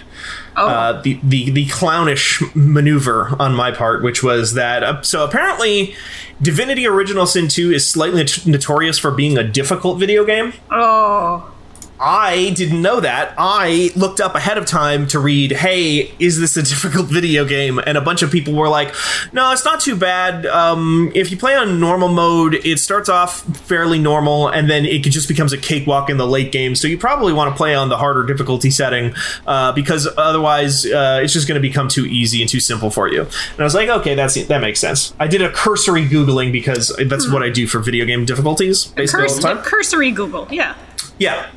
Oh. 0.56 0.66
Uh, 0.66 1.00
the, 1.02 1.20
the 1.22 1.50
the 1.50 1.66
clownish 1.66 2.42
maneuver 2.54 3.34
on 3.38 3.54
my 3.54 3.70
part, 3.70 4.02
which 4.02 4.22
was 4.22 4.54
that. 4.54 4.82
Uh, 4.82 5.02
so 5.02 5.24
apparently, 5.24 5.94
Divinity: 6.42 6.86
Original 6.86 7.26
Sin 7.26 7.48
2 7.48 7.72
is 7.72 7.86
slightly 7.86 8.22
not- 8.24 8.46
notorious 8.46 8.98
for 8.98 9.10
being 9.10 9.38
a 9.38 9.44
difficult 9.44 9.98
video 9.98 10.24
game. 10.24 10.52
oh. 10.70 11.52
I 12.00 12.50
didn't 12.56 12.80
know 12.80 13.00
that. 13.00 13.34
I 13.36 13.90
looked 13.94 14.20
up 14.20 14.34
ahead 14.34 14.56
of 14.56 14.64
time 14.64 15.06
to 15.08 15.18
read, 15.18 15.52
hey, 15.52 16.14
is 16.18 16.40
this 16.40 16.56
a 16.56 16.62
difficult 16.70 17.06
video 17.06 17.44
game? 17.44 17.78
And 17.78 17.98
a 17.98 18.00
bunch 18.00 18.22
of 18.22 18.30
people 18.30 18.54
were 18.54 18.68
like, 18.68 18.94
no, 19.32 19.52
it's 19.52 19.64
not 19.66 19.80
too 19.80 19.96
bad. 19.96 20.46
Um, 20.46 21.12
if 21.14 21.30
you 21.30 21.36
play 21.36 21.54
on 21.54 21.78
normal 21.78 22.08
mode, 22.08 22.54
it 22.54 22.78
starts 22.78 23.10
off 23.10 23.42
fairly 23.66 23.98
normal 23.98 24.48
and 24.48 24.70
then 24.70 24.86
it 24.86 25.00
just 25.00 25.28
becomes 25.28 25.52
a 25.52 25.58
cakewalk 25.58 26.08
in 26.08 26.16
the 26.16 26.26
late 26.26 26.52
game. 26.52 26.74
So 26.74 26.88
you 26.88 26.96
probably 26.96 27.34
want 27.34 27.52
to 27.52 27.56
play 27.56 27.74
on 27.74 27.90
the 27.90 27.98
harder 27.98 28.24
difficulty 28.24 28.70
setting 28.70 29.14
uh, 29.46 29.72
because 29.72 30.08
otherwise 30.16 30.86
uh, 30.86 31.20
it's 31.22 31.34
just 31.34 31.46
going 31.46 31.60
to 31.60 31.68
become 31.68 31.88
too 31.88 32.06
easy 32.06 32.40
and 32.40 32.48
too 32.48 32.60
simple 32.60 32.90
for 32.90 33.08
you. 33.08 33.22
And 33.22 33.60
I 33.60 33.64
was 33.64 33.74
like, 33.74 33.90
okay, 33.90 34.14
that's 34.14 34.42
that 34.46 34.60
makes 34.62 34.80
sense. 34.80 35.12
I 35.20 35.26
did 35.26 35.42
a 35.42 35.50
cursory 35.50 36.06
Googling 36.06 36.50
because 36.50 36.96
that's 37.06 37.30
what 37.30 37.42
I 37.42 37.50
do 37.50 37.66
for 37.66 37.80
video 37.80 38.06
game 38.06 38.24
difficulties 38.24 38.86
basically 38.86 39.28
time. 39.40 39.58
cursory 39.58 40.10
Google. 40.10 40.48
Yeah. 40.50 40.76
Yeah. 41.18 41.50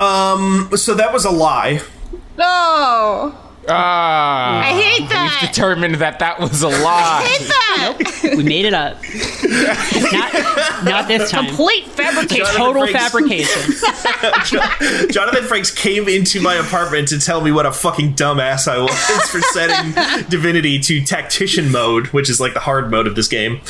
Um. 0.00 0.70
So 0.76 0.94
that 0.94 1.12
was 1.12 1.24
a 1.24 1.30
lie. 1.30 1.80
No. 2.36 3.34
Ah. 3.70 4.60
I 4.60 4.80
hate 4.80 5.08
that. 5.10 5.38
We've 5.42 5.50
determined 5.50 5.96
that 5.96 6.20
that 6.20 6.40
was 6.40 6.62
a 6.62 6.68
lie. 6.68 7.20
I 7.22 7.26
hate 7.26 7.48
that. 7.48 7.98
Nope, 8.22 8.36
We 8.38 8.44
made 8.44 8.64
it 8.64 8.72
up. 8.72 8.96
not, 10.12 10.32
not 10.84 11.08
this 11.08 11.30
time. 11.30 11.46
Complete 11.46 11.84
fabrication. 11.84 12.46
Total 12.46 12.86
Frakes. 12.86 12.92
fabrication. 12.92 13.72
Jonathan 15.10 15.44
Frakes 15.44 15.74
came 15.74 16.08
into 16.08 16.40
my 16.40 16.54
apartment 16.54 17.08
to 17.08 17.18
tell 17.18 17.40
me 17.42 17.52
what 17.52 17.66
a 17.66 17.72
fucking 17.72 18.14
dumbass 18.14 18.66
I 18.68 18.78
was 18.78 18.90
for 19.30 19.40
setting 19.40 19.92
Divinity 20.30 20.78
to 20.80 21.04
tactician 21.04 21.70
mode, 21.70 22.06
which 22.08 22.28
is 22.30 22.40
like 22.40 22.54
the 22.54 22.60
hard 22.60 22.90
mode 22.90 23.06
of 23.06 23.14
this 23.16 23.28
game. 23.28 23.60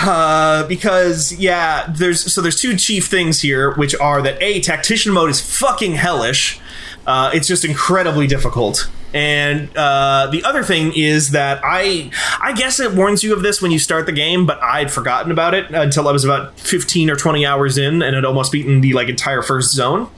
Uh, 0.00 0.66
because 0.68 1.32
yeah, 1.32 1.92
there's 1.96 2.32
so 2.32 2.40
there's 2.40 2.60
two 2.60 2.76
chief 2.76 3.06
things 3.08 3.42
here, 3.42 3.74
which 3.74 3.94
are 3.96 4.22
that 4.22 4.40
a 4.40 4.60
tactician 4.60 5.12
mode 5.12 5.30
is 5.30 5.40
fucking 5.40 5.94
hellish. 5.94 6.60
Uh, 7.06 7.30
it's 7.32 7.48
just 7.48 7.64
incredibly 7.64 8.26
difficult. 8.26 8.90
And 9.14 9.74
uh, 9.74 10.28
the 10.30 10.44
other 10.44 10.62
thing 10.62 10.92
is 10.94 11.30
that 11.30 11.62
I, 11.64 12.10
I 12.42 12.52
guess 12.52 12.78
it 12.78 12.92
warns 12.92 13.24
you 13.24 13.32
of 13.32 13.40
this 13.40 13.62
when 13.62 13.70
you 13.70 13.78
start 13.78 14.04
the 14.04 14.12
game, 14.12 14.44
but 14.44 14.62
I'd 14.62 14.90
forgotten 14.90 15.32
about 15.32 15.54
it 15.54 15.70
until 15.70 16.06
I 16.06 16.12
was 16.12 16.24
about 16.24 16.60
fifteen 16.60 17.08
or 17.08 17.16
twenty 17.16 17.46
hours 17.46 17.78
in, 17.78 18.02
and 18.02 18.14
had 18.14 18.26
almost 18.26 18.52
beaten 18.52 18.82
the 18.82 18.92
like 18.92 19.08
entire 19.08 19.40
first 19.40 19.72
zone. 19.72 20.10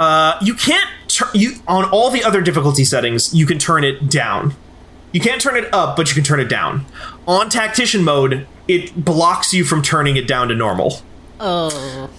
Uh, 0.00 0.36
you 0.42 0.54
can't 0.54 0.90
tur- 1.06 1.30
you 1.32 1.52
on 1.68 1.84
all 1.84 2.10
the 2.10 2.24
other 2.24 2.40
difficulty 2.42 2.84
settings. 2.84 3.32
You 3.32 3.46
can 3.46 3.58
turn 3.58 3.84
it 3.84 4.10
down. 4.10 4.54
You 5.12 5.20
can't 5.20 5.40
turn 5.40 5.56
it 5.56 5.72
up, 5.72 5.96
but 5.96 6.08
you 6.08 6.14
can 6.14 6.24
turn 6.24 6.40
it 6.40 6.48
down. 6.48 6.86
On 7.28 7.48
tactician 7.48 8.02
mode, 8.02 8.48
it 8.68 9.04
blocks 9.04 9.52
you 9.52 9.64
from 9.64 9.82
turning 9.82 10.16
it 10.16 10.26
down 10.28 10.48
to 10.48 10.54
normal. 10.54 11.00
Oh. 11.40 12.10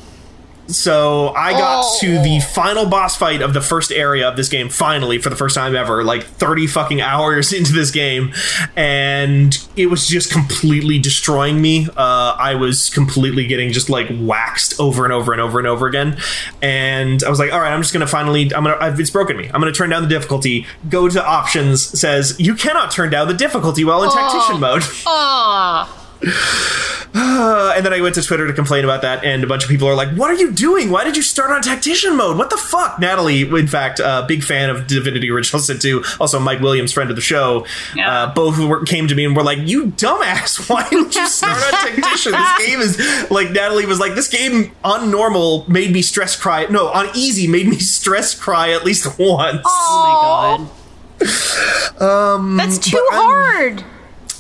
So 0.68 1.30
I 1.36 1.52
got 1.52 1.84
Oh. 1.86 1.98
to 2.02 2.24
the 2.24 2.40
final 2.40 2.88
boss 2.88 3.16
fight 3.16 3.40
of 3.44 3.54
the 3.54 3.62
first 3.62 3.92
area 3.92 4.28
of 4.28 4.36
this 4.36 4.50
game 4.50 4.68
finally 4.68 5.20
for 5.20 5.30
the 5.30 5.36
first 5.36 5.54
time 5.54 5.76
ever, 5.76 6.04
like 6.04 6.24
30 6.24 6.66
fucking 6.66 7.02
hours 7.02 7.54
into 7.60 7.72
this 7.72 7.92
game, 7.92 8.34
and 8.76 9.56
it 9.76 9.92
was 9.92 10.08
just 10.08 10.32
completely 10.32 10.98
destroying 10.98 11.62
me. 11.62 11.88
Uh, 11.96 12.36
I 12.40 12.56
was 12.56 12.90
completely 12.90 13.46
getting 13.46 13.72
just 13.74 13.92
like 13.92 14.08
waxed 14.20 14.80
over 14.80 15.04
and 15.04 15.14
over 15.14 15.32
and 15.34 15.40
over 15.42 15.60
and 15.60 15.68
over 15.68 15.86
again, 15.86 16.18
and 16.64 17.24
I 17.24 17.30
was 17.30 17.38
like, 17.38 17.54
all 17.54 17.60
right, 17.60 17.72
I'm 17.72 17.82
just 17.84 17.94
gonna 17.94 18.08
finally, 18.08 18.52
I'm 18.56 18.64
gonna, 18.64 18.78
I've, 18.82 19.00
it's 19.00 19.12
broken 19.12 19.38
me. 19.38 19.46
I'm 19.54 19.62
gonna 19.62 19.72
turn 19.72 19.92
down 19.92 20.02
the 20.02 20.10
difficulty. 20.10 20.66
Go 20.90 21.08
to 21.08 21.24
options. 21.24 21.80
Says 21.84 22.36
you 22.40 22.56
cannot 22.56 22.90
turn 22.90 23.12
down 23.12 23.28
the 23.28 23.36
difficulty 23.36 23.86
while 23.86 24.02
in 24.04 24.10
tactician 24.10 24.60
mode. 24.60 24.82
Aw. 25.06 26.02
Uh, 26.26 27.74
and 27.76 27.86
then 27.86 27.94
I 27.94 28.02
went 28.02 28.16
to 28.16 28.22
Twitter 28.22 28.48
to 28.48 28.54
complain 28.54 28.84
about 28.84 29.02
that, 29.04 29.24
and 29.24 29.44
a 29.44 29.48
bunch 29.48 29.64
of 29.64 29.70
people 29.70 29.88
are 29.88 29.96
like, 29.96 30.10
"What 30.16 30.30
are 30.30 30.36
you 30.36 30.52
doing? 30.52 30.90
Why 30.90 31.04
did 31.04 31.16
you 31.16 31.22
start 31.24 31.52
on 31.52 31.62
tactician 31.62 32.16
mode? 32.18 32.38
What 32.38 32.50
the 32.50 32.58
fuck?" 32.58 33.00
Natalie, 33.00 33.42
in 33.42 33.68
fact, 33.68 34.00
uh, 34.00 34.26
big 34.28 34.44
fan 34.44 34.70
of 34.70 34.88
Divinity 34.88 35.30
Original 35.32 35.62
Sin 35.62 35.80
2, 35.80 36.04
also 36.20 36.40
Mike 36.40 36.60
Williams, 36.62 36.92
friend 36.92 37.10
of 37.10 37.16
the 37.16 37.22
show, 37.22 37.66
Yeah. 37.96 38.12
uh, 38.24 38.34
both 38.34 38.58
were, 38.60 38.84
came 38.84 39.08
to 39.08 39.16
me 39.16 39.24
and 39.26 39.36
were 39.36 39.44
like, 39.44 39.60
"You 39.60 39.86
dumbass! 39.88 40.70
Why 40.70 40.88
did 40.90 41.14
you 41.16 41.28
start 41.28 41.58
on 41.64 41.72
tactician? 41.72 42.32
This 42.34 42.58
game 42.68 42.80
is 42.82 43.32
like." 43.32 43.52
Natalie 43.52 43.86
was 43.86 44.00
like, 44.00 44.16
"This 44.16 44.28
game 44.28 44.72
on 44.84 45.10
normal 45.12 45.66
made 45.70 45.92
me 45.92 46.02
stress 46.02 46.36
cry. 46.36 46.66
No, 46.70 46.88
on 46.90 47.08
easy 47.16 47.48
made 47.48 47.68
me 47.68 47.78
stress 47.80 48.34
cry 48.38 48.72
at 48.72 48.84
least 48.84 49.06
once." 49.20 49.62
Oh 49.66 50.58
my 50.60 50.68
god. 50.68 52.58
That's 52.58 52.78
too 52.78 52.98
but 53.10 53.16
I'm- 53.16 53.24
hard. 53.24 53.84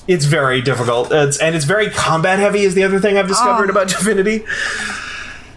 It's 0.07 0.25
very 0.25 0.61
difficult, 0.61 1.11
it's, 1.11 1.37
and 1.39 1.55
it's 1.55 1.65
very 1.65 1.89
combat 1.89 2.37
heavy. 2.39 2.61
Is 2.61 2.75
the 2.75 2.83
other 2.83 2.99
thing 2.99 3.17
I've 3.17 3.27
discovered 3.27 3.69
Oh. 3.69 3.71
about 3.71 3.87
Divinity. 3.87 4.45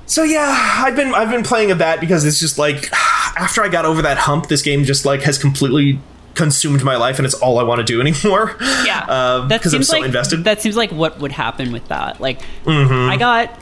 So 0.06 0.22
yeah, 0.22 0.46
I've 0.84 0.96
been 0.96 1.14
I've 1.14 1.30
been 1.30 1.42
playing 1.44 1.70
of 1.70 1.78
that 1.78 2.00
because 2.00 2.24
it's 2.24 2.40
just 2.40 2.56
like 2.58 2.90
after 3.36 3.62
I 3.62 3.68
got 3.68 3.84
over 3.84 4.00
that 4.02 4.16
hump, 4.18 4.48
this 4.48 4.62
game 4.62 4.84
just 4.84 5.04
like 5.04 5.20
has 5.22 5.36
completely 5.38 6.00
consumed 6.34 6.82
my 6.82 6.96
life, 6.96 7.18
and 7.18 7.26
it's 7.26 7.34
all 7.34 7.58
I 7.58 7.62
want 7.62 7.80
to 7.80 7.84
do 7.84 8.00
anymore. 8.00 8.56
Yeah. 8.86 9.00
um, 9.08 9.48
That 9.48 9.60
because 9.60 9.74
I'm 9.74 9.80
seems 9.82 9.88
so 9.88 9.96
like 9.98 10.06
invested. 10.06 10.44
that 10.44 10.62
seems 10.62 10.76
like 10.76 10.90
what 10.92 11.18
would 11.18 11.32
happen 11.32 11.72
with 11.72 11.88
that. 11.88 12.20
Like 12.20 12.40
Mm-hmm. 12.64 13.10
I 13.10 13.16
got 13.18 13.60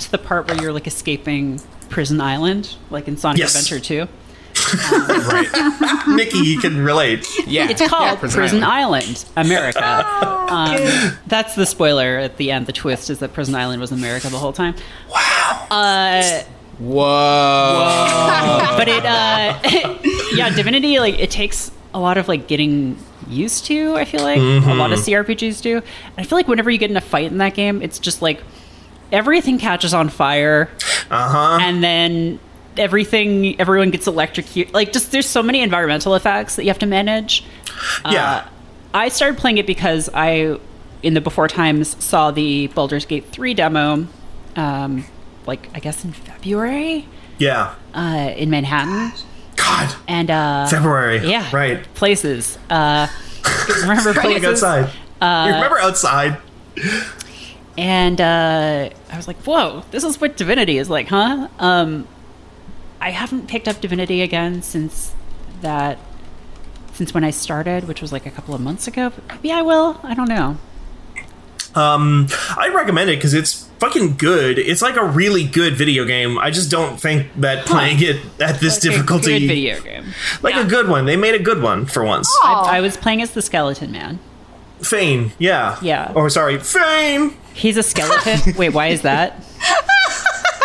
to 0.00 0.10
the 0.10 0.18
part 0.18 0.48
where 0.48 0.60
you're 0.60 0.72
like 0.72 0.86
escaping 0.88 1.60
Prison 1.90 2.20
Island, 2.20 2.74
like 2.90 3.06
in 3.06 3.16
Sonic 3.16 3.38
Yes. 3.38 3.54
Adventure 3.54 3.84
2. 4.06 4.08
Right, 4.74 6.04
Nikki, 6.08 6.38
you 6.38 6.58
can 6.58 6.82
relate. 6.84 7.26
Yeah. 7.46 7.68
It's 7.70 7.86
called 7.86 8.04
Yeah, 8.04 8.16
Prison, 8.16 8.62
Island, 8.62 9.24
America. 9.36 9.78
Oh, 10.50 10.54
um, 10.54 11.18
that's 11.26 11.54
the 11.56 11.66
spoiler 11.66 12.16
at 12.18 12.38
the 12.38 12.50
end. 12.50 12.66
The 12.66 12.72
twist 12.72 13.10
is 13.10 13.18
that 13.18 13.34
Prison 13.34 13.54
Island 13.54 13.82
was 13.82 13.92
America 13.92 14.30
the 14.30 14.38
whole 14.38 14.52
time. 14.54 14.74
Wow. 15.10 15.66
Uh, 15.70 16.42
Whoa. 16.78 18.74
but 18.78 18.88
it, 18.88 19.04
uh, 19.04 19.58
yeah, 20.34 20.48
Divinity, 20.54 20.98
like, 21.00 21.18
it 21.18 21.30
takes 21.30 21.70
a 21.92 22.00
lot 22.00 22.16
of, 22.16 22.28
like, 22.28 22.48
getting 22.48 22.98
used 23.28 23.66
to, 23.66 23.94
I 23.96 24.06
feel 24.06 24.22
like. 24.22 24.38
A 24.38 24.74
lot 24.74 24.90
of 24.92 25.00
CRPGs 25.00 25.60
do. 25.60 25.76
And 25.76 25.84
I 26.16 26.22
feel 26.22 26.38
like 26.38 26.48
whenever 26.48 26.70
you 26.70 26.78
get 26.78 26.90
in 26.90 26.96
a 26.96 27.02
fight 27.02 27.30
in 27.30 27.38
that 27.38 27.54
game, 27.54 27.82
it's 27.82 27.98
just 27.98 28.22
like 28.22 28.42
everything 29.12 29.58
catches 29.58 29.92
on 29.94 30.08
fire. 30.08 30.70
Uh 31.10 31.28
huh. 31.28 31.58
and 31.60 31.82
then 31.82 32.38
everything 32.78 33.58
everyone 33.60 33.90
gets 33.90 34.06
electrocuted 34.06 34.72
like 34.74 34.92
just 34.92 35.10
there's 35.12 35.26
so 35.28 35.42
many 35.42 35.60
environmental 35.60 36.14
effects 36.14 36.56
that 36.56 36.64
you 36.64 36.68
have 36.70 36.78
to 36.78 36.86
manage 36.86 37.44
Yeah. 38.04 38.48
i 38.94 39.08
started 39.08 39.38
playing 39.38 39.58
it 39.58 39.66
because 39.66 40.08
i 40.14 40.58
in 41.02 41.14
the 41.14 41.20
before 41.20 41.46
times 41.48 42.02
saw 42.04 42.30
the 42.30 42.66
Baldur's 42.68 43.04
Gate 43.04 43.26
3 43.26 43.54
demo 43.54 44.06
um 44.56 45.04
like 45.46 45.68
i 45.74 45.80
guess 45.80 46.04
in 46.04 46.12
february 46.12 47.06
yeah. 47.38 47.74
uh 47.94 48.32
in 48.36 48.50
manhattan 48.50 49.12
God. 49.56 49.94
and 50.06 50.30
uh 50.30 50.66
February. 50.68 51.18
yeah 51.28 51.48
Right. 51.52 51.82
places 51.94 52.58
uh 52.70 53.06
remember 53.82 54.12
places 54.14 54.44
outside. 54.62 54.90
you 55.20 55.54
remember 55.54 55.78
outside? 55.78 56.38
and 57.76 58.20
uh, 58.20 58.90
I 59.10 59.16
was 59.16 59.26
like, 59.28 59.36
"Whoa, 59.42 59.84
this 59.90 60.04
is 60.04 60.20
what 60.20 60.36
Divinity 60.36 60.78
is 60.78 60.90
like, 60.90 61.08
huh?" 61.08 61.48
Um, 61.58 62.06
I 63.00 63.10
haven't 63.10 63.48
picked 63.48 63.68
up 63.68 63.80
Divinity 63.80 64.22
again 64.22 64.62
since 64.62 65.14
that, 65.62 65.98
since 66.94 67.14
when 67.14 67.24
I 67.24 67.30
started, 67.30 67.86
which 67.86 68.00
was 68.02 68.12
like 68.12 68.26
a 68.26 68.30
couple 68.30 68.54
of 68.54 68.60
months 68.60 68.86
ago. 68.88 69.10
But 69.10 69.28
maybe 69.28 69.52
I 69.52 69.62
will. 69.62 70.00
I 70.02 70.14
don't 70.14 70.28
know. 70.28 70.56
Um, 71.74 72.26
I 72.56 72.68
recommend 72.74 73.10
it 73.10 73.16
because 73.16 73.34
it's 73.34 73.68
fucking 73.78 74.16
good. 74.16 74.58
It's 74.58 74.82
like 74.82 74.96
a 74.96 75.04
really 75.04 75.44
good 75.44 75.76
video 75.76 76.04
game. 76.04 76.38
I 76.38 76.50
just 76.50 76.70
don't 76.70 76.98
think 77.00 77.28
that 77.36 77.66
playing 77.66 77.98
it 78.00 78.16
at 78.40 78.58
this 78.58 78.82
Like 78.84 78.94
a 78.94 78.96
difficulty, 78.96 79.38
good 79.38 79.46
video 79.46 79.80
game. 79.80 80.06
like 80.42 80.56
a 80.56 80.64
good 80.64 80.88
one. 80.88 81.04
They 81.06 81.16
made 81.16 81.34
a 81.34 81.38
good 81.38 81.62
one 81.62 81.86
for 81.86 82.02
once. 82.04 82.28
I, 82.42 82.78
I 82.78 82.80
was 82.80 82.96
playing 82.96 83.22
as 83.22 83.32
the 83.32 83.42
skeleton 83.42 83.92
man. 83.92 84.18
Fane, 84.80 85.32
yeah, 85.38 85.76
Yeah. 85.82 86.12
Or 86.14 86.30
sorry, 86.30 86.58
Fane, 86.58 87.36
He's 87.52 87.76
a 87.76 87.82
skeleton. 87.82 88.54
Wait, 88.56 88.70
why 88.70 88.88
is 88.88 89.02
that? 89.02 89.44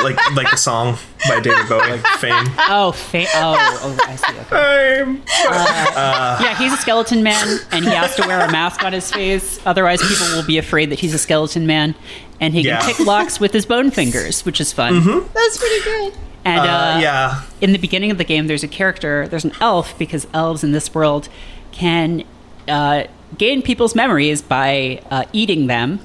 like 0.03 0.17
like 0.35 0.49
the 0.51 0.57
song 0.57 0.97
by 1.27 1.39
David 1.39 1.67
Bowie, 1.69 1.97
Fane. 2.19 2.47
Oh, 2.69 2.91
fame. 2.91 3.27
oh, 3.35 3.55
oh, 3.83 3.97
I 4.07 4.15
see. 4.15 4.39
Okay. 4.39 5.03
Fame. 5.03 5.21
Yeah, 5.27 6.55
he's 6.57 6.73
a 6.73 6.77
skeleton 6.77 7.23
man, 7.23 7.59
and 7.71 7.85
he 7.85 7.91
has 7.91 8.15
to 8.15 8.27
wear 8.27 8.39
a 8.41 8.51
mask 8.51 8.83
on 8.83 8.93
his 8.93 9.11
face. 9.11 9.59
Otherwise, 9.65 10.01
people 10.07 10.27
will 10.35 10.45
be 10.45 10.57
afraid 10.57 10.89
that 10.91 10.99
he's 10.99 11.13
a 11.13 11.17
skeleton 11.19 11.65
man. 11.67 11.95
And 12.41 12.53
he 12.53 12.61
Yeah. 12.61 12.79
can 12.81 12.95
pick 12.95 13.05
locks 13.05 13.39
with 13.39 13.53
his 13.53 13.65
bone 13.65 13.89
fingers, 13.91 14.43
which 14.45 14.59
is 14.59 14.73
fun. 14.73 14.95
That's 15.33 15.57
pretty 15.57 15.83
good. 15.83 16.13
And 16.43 16.59
uh, 16.59 16.63
Uh, 16.63 16.99
yeah, 17.01 17.41
in 17.61 17.71
the 17.71 17.77
beginning 17.79 18.11
of 18.11 18.17
the 18.17 18.25
game, 18.25 18.47
there's 18.47 18.63
a 18.63 18.67
character, 18.67 19.27
there's 19.29 19.45
an 19.45 19.53
elf, 19.61 19.97
because 19.97 20.27
elves 20.33 20.61
in 20.63 20.73
this 20.73 20.93
world 20.93 21.29
can 21.71 22.23
uh, 22.67 23.03
gain 23.37 23.61
people's 23.61 23.95
memories 23.95 24.41
by 24.41 25.01
uh, 25.09 25.23
eating 25.31 25.67
them. 25.67 25.99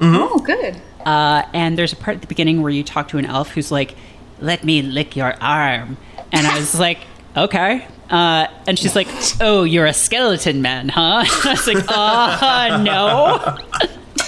Oh, 0.00 0.38
good. 0.40 0.76
Uh, 1.06 1.42
and 1.54 1.78
there's 1.78 1.92
a 1.92 1.96
part 1.96 2.16
at 2.16 2.20
the 2.20 2.26
beginning 2.26 2.60
where 2.60 2.70
you 2.70 2.82
talk 2.82 3.08
to 3.08 3.18
an 3.18 3.24
elf 3.24 3.52
who's 3.52 3.70
like, 3.72 3.94
"Let 4.42 4.64
me 4.64 4.82
lick 4.82 5.16
your 5.16 5.34
arm," 5.40 5.96
and 6.32 6.46
I 6.46 6.58
was 6.58 6.78
like, 6.78 6.98
"Okay." 7.36 7.86
Uh, 8.10 8.46
and 8.66 8.78
she's 8.78 8.94
like, 8.94 9.08
"Oh, 9.40 9.64
you're 9.64 9.86
a 9.86 9.94
skeleton 9.94 10.60
man, 10.60 10.88
huh?" 10.90 11.24
I 11.44 11.50
was 11.52 11.66
like, 11.66 11.84
"Uh, 11.88 12.82
no." 12.82 13.56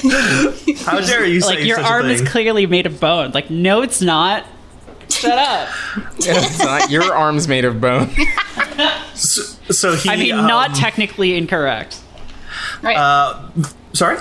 how 0.84 1.00
dare 1.00 1.24
you 1.24 1.40
say 1.40 1.56
Like 1.56 1.64
your 1.64 1.76
such 1.78 1.86
arm 1.86 2.06
a 2.06 2.10
is 2.10 2.22
clearly 2.22 2.66
made 2.66 2.86
of 2.86 3.00
bone. 3.00 3.32
Like, 3.32 3.50
no, 3.50 3.82
it's 3.82 4.00
not. 4.00 4.44
Shut 5.08 5.38
up. 5.38 5.68
it's 6.18 6.58
not 6.58 6.90
your 6.90 7.14
arm's 7.14 7.46
made 7.48 7.64
of 7.64 7.80
bone. 7.80 8.10
so 9.14 9.96
he. 9.96 10.10
I 10.10 10.16
mean, 10.16 10.34
um, 10.34 10.46
not 10.46 10.74
technically 10.74 11.36
incorrect. 11.36 12.00
Right. 12.82 12.96
Uh, 12.96 13.48
sorry. 13.92 14.18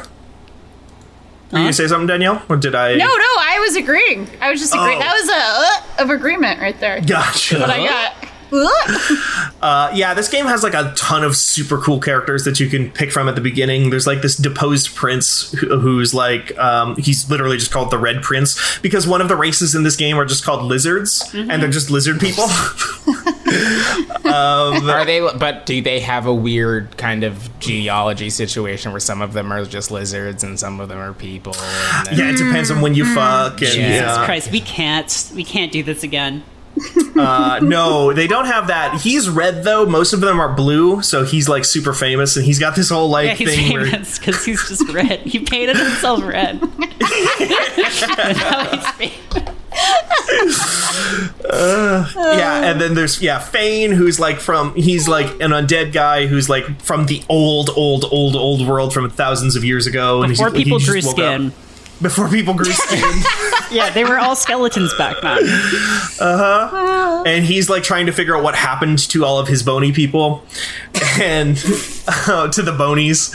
Were 1.53 1.59
you 1.59 1.65
gonna 1.65 1.73
say 1.73 1.87
something, 1.87 2.07
Danielle, 2.07 2.41
or 2.49 2.57
did 2.57 2.73
I? 2.73 2.95
no, 2.95 3.05
no, 3.05 3.11
I 3.13 3.59
was 3.65 3.75
agreeing. 3.75 4.27
I 4.41 4.49
was 4.49 4.59
just 4.59 4.73
agreeing. 4.73 4.97
Oh. 4.97 5.01
That 5.01 5.13
was 5.13 5.29
a 5.29 6.01
uh, 6.01 6.03
of 6.03 6.09
agreement 6.09 6.59
right 6.59 6.79
there. 6.79 6.99
Gotcha. 6.99 7.59
But 7.59 7.69
I 7.69 7.85
got. 7.85 8.29
Uh, 8.53 9.19
Uh, 9.63 9.89
yeah, 9.95 10.13
this 10.13 10.27
game 10.27 10.45
has 10.45 10.61
like 10.61 10.73
a 10.73 10.93
ton 10.97 11.23
of 11.23 11.37
super 11.37 11.77
cool 11.77 11.97
characters 11.97 12.43
that 12.43 12.59
you 12.59 12.67
can 12.67 12.91
pick 12.91 13.09
from 13.13 13.29
at 13.29 13.35
the 13.35 13.39
beginning. 13.39 13.91
There's 13.91 14.05
like 14.05 14.21
this 14.21 14.35
deposed 14.35 14.93
prince 14.93 15.53
who, 15.53 15.79
who's 15.79 16.13
like, 16.13 16.53
um, 16.57 16.97
he's 16.97 17.29
literally 17.31 17.55
just 17.55 17.71
called 17.71 17.89
the 17.89 17.97
Red 17.97 18.21
Prince 18.23 18.77
because 18.79 19.07
one 19.07 19.21
of 19.21 19.29
the 19.29 19.37
races 19.37 19.73
in 19.73 19.83
this 19.83 19.95
game 19.95 20.17
are 20.19 20.25
just 20.25 20.43
called 20.43 20.63
lizards, 20.65 21.23
Mm-hmm. 21.31 21.49
and 21.49 21.63
they're 21.63 21.69
just 21.71 21.89
lizard 21.89 22.19
people. 22.19 22.43
Are 24.25 25.05
they? 25.05 25.19
But 25.37 25.65
do 25.65 25.81
they 25.81 25.99
have 26.01 26.25
a 26.25 26.33
weird 26.33 26.97
kind 26.97 27.23
of 27.23 27.49
genealogy 27.59 28.29
situation 28.29 28.91
where 28.91 28.99
some 28.99 29.21
of 29.21 29.31
them 29.33 29.51
are 29.53 29.63
just 29.65 29.91
lizards 29.91 30.43
and 30.43 30.59
some 30.59 30.79
of 30.79 30.89
them 30.89 30.97
are 30.97 31.13
people? 31.13 31.53
And 31.57 32.07
then, 32.07 32.19
yeah, 32.19 32.29
it 32.31 32.37
depends 32.37 32.69
on 32.69 32.81
when 32.81 32.95
you 32.95 33.05
fuck. 33.13 33.53
And, 33.61 33.71
Jesus 33.71 33.77
yeah. 33.77 34.25
Christ, 34.25 34.51
we 34.51 34.59
can't, 34.59 35.31
we 35.35 35.43
can't 35.45 35.71
do 35.71 35.83
this 35.83 36.03
again. 36.03 36.43
Uh, 37.15 37.59
no, 37.61 38.11
they 38.13 38.25
don't 38.27 38.45
have 38.45 38.67
that. 38.67 38.99
He's 39.01 39.29
red 39.29 39.63
though. 39.63 39.85
Most 39.85 40.13
of 40.13 40.21
them 40.21 40.39
are 40.39 40.51
blue, 40.53 41.01
so 41.03 41.23
he's 41.23 41.47
like 41.47 41.65
super 41.65 41.93
famous, 41.93 42.35
and 42.35 42.43
he's 42.45 42.57
got 42.59 42.75
this 42.75 42.89
whole 42.89 43.09
like 43.09 43.27
Yeah, 43.27 43.33
he's 43.35 43.49
thing 43.55 43.67
famous 43.79 44.17
because 44.17 44.43
he's 44.43 44.67
just 44.67 44.87
red. 44.91 45.19
He 45.21 45.39
painted 45.39 45.77
himself 45.77 46.23
red. 46.23 46.61
And 48.15 48.37
now 48.37 48.69
he's 48.71 48.89
famous. 48.91 49.49
yeah, 52.15 52.71
and 52.71 52.79
then 52.81 52.93
there's 52.95 53.21
yeah 53.21 53.39
Fane, 53.39 53.91
who's 53.91 54.19
like 54.19 54.39
from 54.39 54.73
he's 54.75 55.07
like 55.07 55.27
an 55.41 55.51
undead 55.51 55.93
guy 55.93 56.27
who's 56.27 56.49
like 56.49 56.81
from 56.81 57.05
the 57.07 57.23
old, 57.29 57.69
old, 57.75 58.05
old, 58.11 58.35
old 58.35 58.67
world 58.67 58.93
from 58.93 59.09
thousands 59.09 59.55
of 59.55 59.63
years 59.63 59.87
ago. 59.87 60.21
and 60.23 60.31
he's- 60.31 60.39
Before 60.39 60.51
people 60.55 60.79
grew 60.79 61.01
woke 61.03 61.19
up. 61.19 61.53
Skin. 62.03 62.09
Before 62.09 62.29
people 62.29 62.53
grew 62.53 62.65
skin, 62.71 63.21
Yeah, 63.71 63.89
they 63.89 64.03
were 64.03 64.19
all 64.19 64.35
skeletons 64.35 64.93
back 64.95 65.21
then. 65.21 65.39
Uh 66.19 66.37
huh. 66.37 67.23
And 67.25 67.45
he's 67.45 67.69
like 67.69 67.83
trying 67.83 68.05
to 68.05 68.11
figure 68.11 68.35
out 68.35 68.43
what 68.43 68.55
happened 68.55 68.99
to 69.09 69.25
all 69.25 69.39
of 69.39 69.47
his 69.47 69.63
bony 69.63 69.91
people, 69.91 70.43
and 71.19 71.57
uh, 72.27 72.49
to 72.49 72.61
the 72.61 72.73
bonies, 72.77 73.33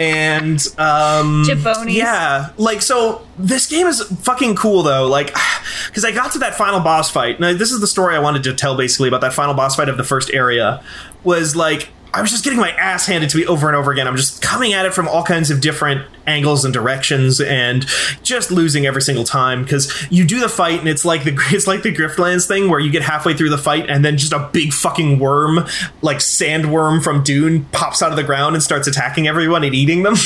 and 0.00 0.66
um, 0.78 1.44
Jabonies. 1.46 1.96
Yeah, 1.96 2.50
like 2.56 2.82
so. 2.82 3.26
This 3.38 3.66
game 3.66 3.86
is 3.86 4.02
fucking 4.02 4.56
cool 4.56 4.82
though. 4.82 5.06
Like, 5.06 5.34
because 5.86 6.04
I 6.04 6.12
got 6.12 6.32
to 6.32 6.38
that 6.40 6.54
final 6.54 6.80
boss 6.80 7.10
fight. 7.10 7.40
Now, 7.40 7.52
this 7.54 7.70
is 7.70 7.80
the 7.80 7.86
story 7.86 8.14
I 8.14 8.18
wanted 8.18 8.42
to 8.44 8.54
tell 8.54 8.76
basically 8.76 9.08
about 9.08 9.20
that 9.22 9.32
final 9.32 9.54
boss 9.54 9.76
fight 9.76 9.88
of 9.88 9.96
the 9.96 10.04
first 10.04 10.30
area. 10.32 10.82
Was 11.24 11.54
like 11.54 11.90
I 12.14 12.20
was 12.20 12.30
just 12.30 12.44
getting 12.44 12.58
my 12.58 12.70
ass 12.72 13.06
handed 13.06 13.30
to 13.30 13.38
me 13.38 13.46
over 13.46 13.68
and 13.68 13.76
over 13.76 13.90
again. 13.90 14.06
I'm 14.06 14.16
just 14.16 14.42
coming 14.42 14.74
at 14.74 14.84
it 14.84 14.92
from 14.92 15.08
all 15.08 15.22
kinds 15.22 15.50
of 15.50 15.60
different 15.60 16.06
angles 16.26 16.64
and 16.64 16.72
directions, 16.72 17.40
and 17.40 17.86
just 18.22 18.50
losing 18.50 18.84
every 18.86 19.00
single 19.00 19.24
time. 19.24 19.62
Because 19.62 20.06
you 20.10 20.26
do 20.26 20.38
the 20.38 20.48
fight, 20.48 20.78
and 20.78 20.88
it's 20.88 21.04
like 21.04 21.24
the 21.24 21.34
it's 21.50 21.66
like 21.66 21.82
the 21.82 21.92
Griftlands 21.92 22.46
thing 22.46 22.68
where 22.68 22.80
you 22.80 22.90
get 22.90 23.02
halfway 23.02 23.34
through 23.34 23.50
the 23.50 23.58
fight, 23.58 23.88
and 23.88 24.04
then 24.04 24.18
just 24.18 24.32
a 24.32 24.50
big 24.52 24.72
fucking 24.72 25.18
worm, 25.18 25.66
like 26.02 26.18
sandworm 26.18 27.02
from 27.02 27.22
Dune, 27.22 27.64
pops 27.66 28.02
out 28.02 28.10
of 28.10 28.16
the 28.16 28.24
ground 28.24 28.54
and 28.54 28.62
starts 28.62 28.86
attacking 28.86 29.26
everyone 29.26 29.64
and 29.64 29.74
eating 29.74 30.02
them. 30.02 30.14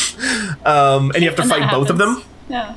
Um, 0.67 1.13
and 1.13 1.23
you 1.23 1.29
have 1.29 1.37
to 1.37 1.43
And 1.43 1.51
fight 1.51 1.71
both 1.71 1.91
of 1.91 1.99
them. 1.99 2.25
Yeah. 2.49 2.77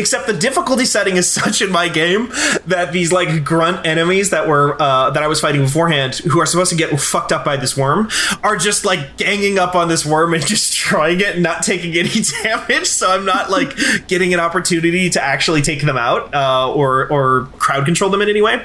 Except 0.00 0.26
the 0.26 0.32
difficulty 0.32 0.86
setting 0.86 1.18
is 1.18 1.30
such 1.40 1.60
in 1.60 1.70
my 1.70 1.88
game 1.88 2.30
that 2.66 2.90
these 2.92 3.12
like 3.12 3.44
grunt 3.44 3.86
enemies 3.86 4.30
that 4.30 4.48
were 4.48 4.80
uh, 4.80 5.10
that 5.10 5.22
I 5.22 5.28
was 5.28 5.40
fighting 5.40 5.60
beforehand, 5.60 6.16
who 6.16 6.40
are 6.40 6.46
supposed 6.46 6.70
to 6.70 6.76
get 6.76 6.98
fucked 6.98 7.32
up 7.32 7.44
by 7.44 7.58
this 7.58 7.76
worm, 7.76 8.08
are 8.42 8.56
just 8.56 8.86
like 8.86 9.18
ganging 9.18 9.58
up 9.58 9.74
on 9.74 9.88
this 9.88 10.06
worm 10.06 10.32
and 10.32 10.44
destroying 10.46 11.20
it 11.20 11.34
and 11.34 11.42
not 11.42 11.62
taking 11.62 11.94
any 11.96 12.08
damage. 12.42 12.86
So 12.86 13.10
I'm 13.10 13.26
not 13.26 13.50
like 13.50 13.76
getting 14.08 14.32
an 14.32 14.40
opportunity 14.40 15.10
to 15.10 15.22
actually 15.22 15.60
take 15.60 15.82
them 15.82 15.98
out 15.98 16.34
uh, 16.34 16.72
or 16.72 17.06
or 17.12 17.44
crowd 17.58 17.84
control 17.84 18.10
them 18.10 18.22
in 18.22 18.30
any 18.30 18.40
way. 18.40 18.64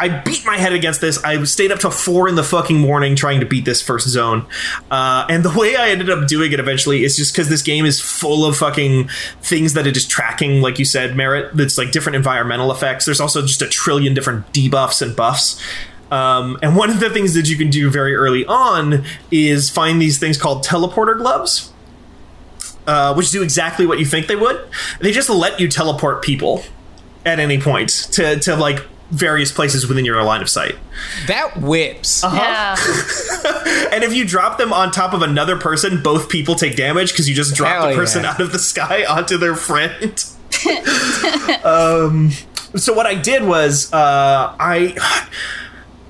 I 0.00 0.08
beat 0.08 0.46
my 0.46 0.56
head 0.56 0.72
against 0.72 1.02
this. 1.02 1.22
I 1.22 1.44
stayed 1.44 1.70
up 1.70 1.78
till 1.78 1.90
four 1.90 2.26
in 2.26 2.34
the 2.34 2.42
fucking 2.42 2.78
morning 2.78 3.14
trying 3.14 3.40
to 3.40 3.46
beat 3.46 3.66
this 3.66 3.82
first 3.82 4.08
zone. 4.08 4.46
Uh, 4.90 5.26
and 5.28 5.44
the 5.44 5.50
way 5.50 5.76
I 5.76 5.90
ended 5.90 6.08
up 6.08 6.26
doing 6.26 6.52
it 6.52 6.58
eventually 6.58 7.04
is 7.04 7.18
just 7.18 7.34
because 7.34 7.50
this 7.50 7.60
game 7.60 7.84
is 7.84 8.00
full 8.00 8.46
of 8.46 8.56
fucking 8.56 9.08
things 9.42 9.74
that 9.74 9.86
it 9.86 9.98
is 9.98 10.08
tracking, 10.08 10.62
like 10.62 10.78
you 10.78 10.86
said, 10.86 11.16
Merritt. 11.16 11.54
That's 11.54 11.76
like 11.76 11.92
different 11.92 12.16
environmental 12.16 12.72
effects. 12.72 13.04
There's 13.04 13.20
also 13.20 13.42
just 13.42 13.60
a 13.60 13.68
trillion 13.68 14.14
different 14.14 14.50
debuffs 14.54 15.02
and 15.02 15.14
buffs. 15.14 15.62
Um, 16.10 16.58
and 16.62 16.76
one 16.76 16.88
of 16.88 16.98
the 16.98 17.10
things 17.10 17.34
that 17.34 17.50
you 17.50 17.58
can 17.58 17.68
do 17.68 17.90
very 17.90 18.16
early 18.16 18.46
on 18.46 19.04
is 19.30 19.68
find 19.68 20.00
these 20.00 20.18
things 20.18 20.38
called 20.38 20.64
teleporter 20.64 21.16
gloves. 21.18 21.72
Uh, 22.86 23.14
which 23.14 23.30
do 23.30 23.42
exactly 23.42 23.86
what 23.86 24.00
you 24.00 24.06
think 24.06 24.26
they 24.26 24.34
would. 24.34 24.58
They 25.00 25.12
just 25.12 25.28
let 25.28 25.60
you 25.60 25.68
teleport 25.68 26.22
people 26.22 26.64
at 27.26 27.38
any 27.38 27.60
point 27.60 27.90
to, 28.12 28.40
to 28.40 28.56
like 28.56 28.80
various 29.10 29.52
places 29.52 29.86
within 29.86 30.04
your 30.04 30.22
line 30.22 30.42
of 30.42 30.48
sight. 30.48 30.76
that 31.26 31.56
whips. 31.56 32.22
Yeah. 32.22 32.76
And 33.92 34.04
if 34.04 34.14
you 34.14 34.24
drop 34.24 34.56
them 34.56 34.72
on 34.72 34.92
top 34.92 35.12
of 35.12 35.22
another 35.22 35.56
person, 35.56 36.02
both 36.02 36.28
people 36.28 36.54
take 36.54 36.76
damage 36.76 37.10
because 37.10 37.28
you 37.28 37.34
just 37.34 37.54
drop 37.54 37.72
Hell 37.72 37.88
the 37.90 37.96
person 37.96 38.22
yeah. 38.22 38.30
out 38.30 38.40
of 38.40 38.52
the 38.52 38.58
sky 38.58 39.04
onto 39.08 39.36
their 39.36 39.54
friend. 39.54 40.24
um, 41.64 42.30
so 42.76 42.92
what 42.92 43.06
I 43.06 43.14
did 43.14 43.44
was 43.44 43.92
uh, 43.92 44.54
I 44.58 44.94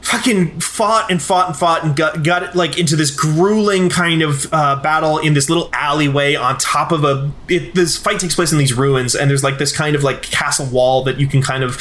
fucking 0.02 0.60
fought 0.60 1.10
and 1.10 1.22
fought 1.22 1.48
and 1.48 1.56
fought 1.56 1.84
and 1.84 1.94
got 1.94 2.22
got 2.24 2.42
it 2.42 2.54
like 2.54 2.78
into 2.78 2.96
this 2.96 3.10
grueling 3.10 3.88
kind 3.88 4.22
of 4.22 4.52
uh, 4.52 4.76
battle 4.82 5.18
in 5.18 5.34
this 5.34 5.48
little 5.48 5.70
alleyway 5.72 6.34
on 6.34 6.58
top 6.58 6.92
of 6.92 7.04
a. 7.04 7.30
It, 7.48 7.74
this 7.74 7.96
fight 7.96 8.20
takes 8.20 8.34
place 8.34 8.52
in 8.52 8.58
these 8.58 8.74
ruins, 8.74 9.14
and 9.14 9.30
there's 9.30 9.44
like 9.44 9.58
this 9.58 9.74
kind 9.74 9.94
of 9.94 10.02
like 10.02 10.22
castle 10.22 10.66
wall 10.66 11.04
that 11.04 11.18
you 11.18 11.26
can 11.26 11.42
kind 11.42 11.64
of 11.64 11.78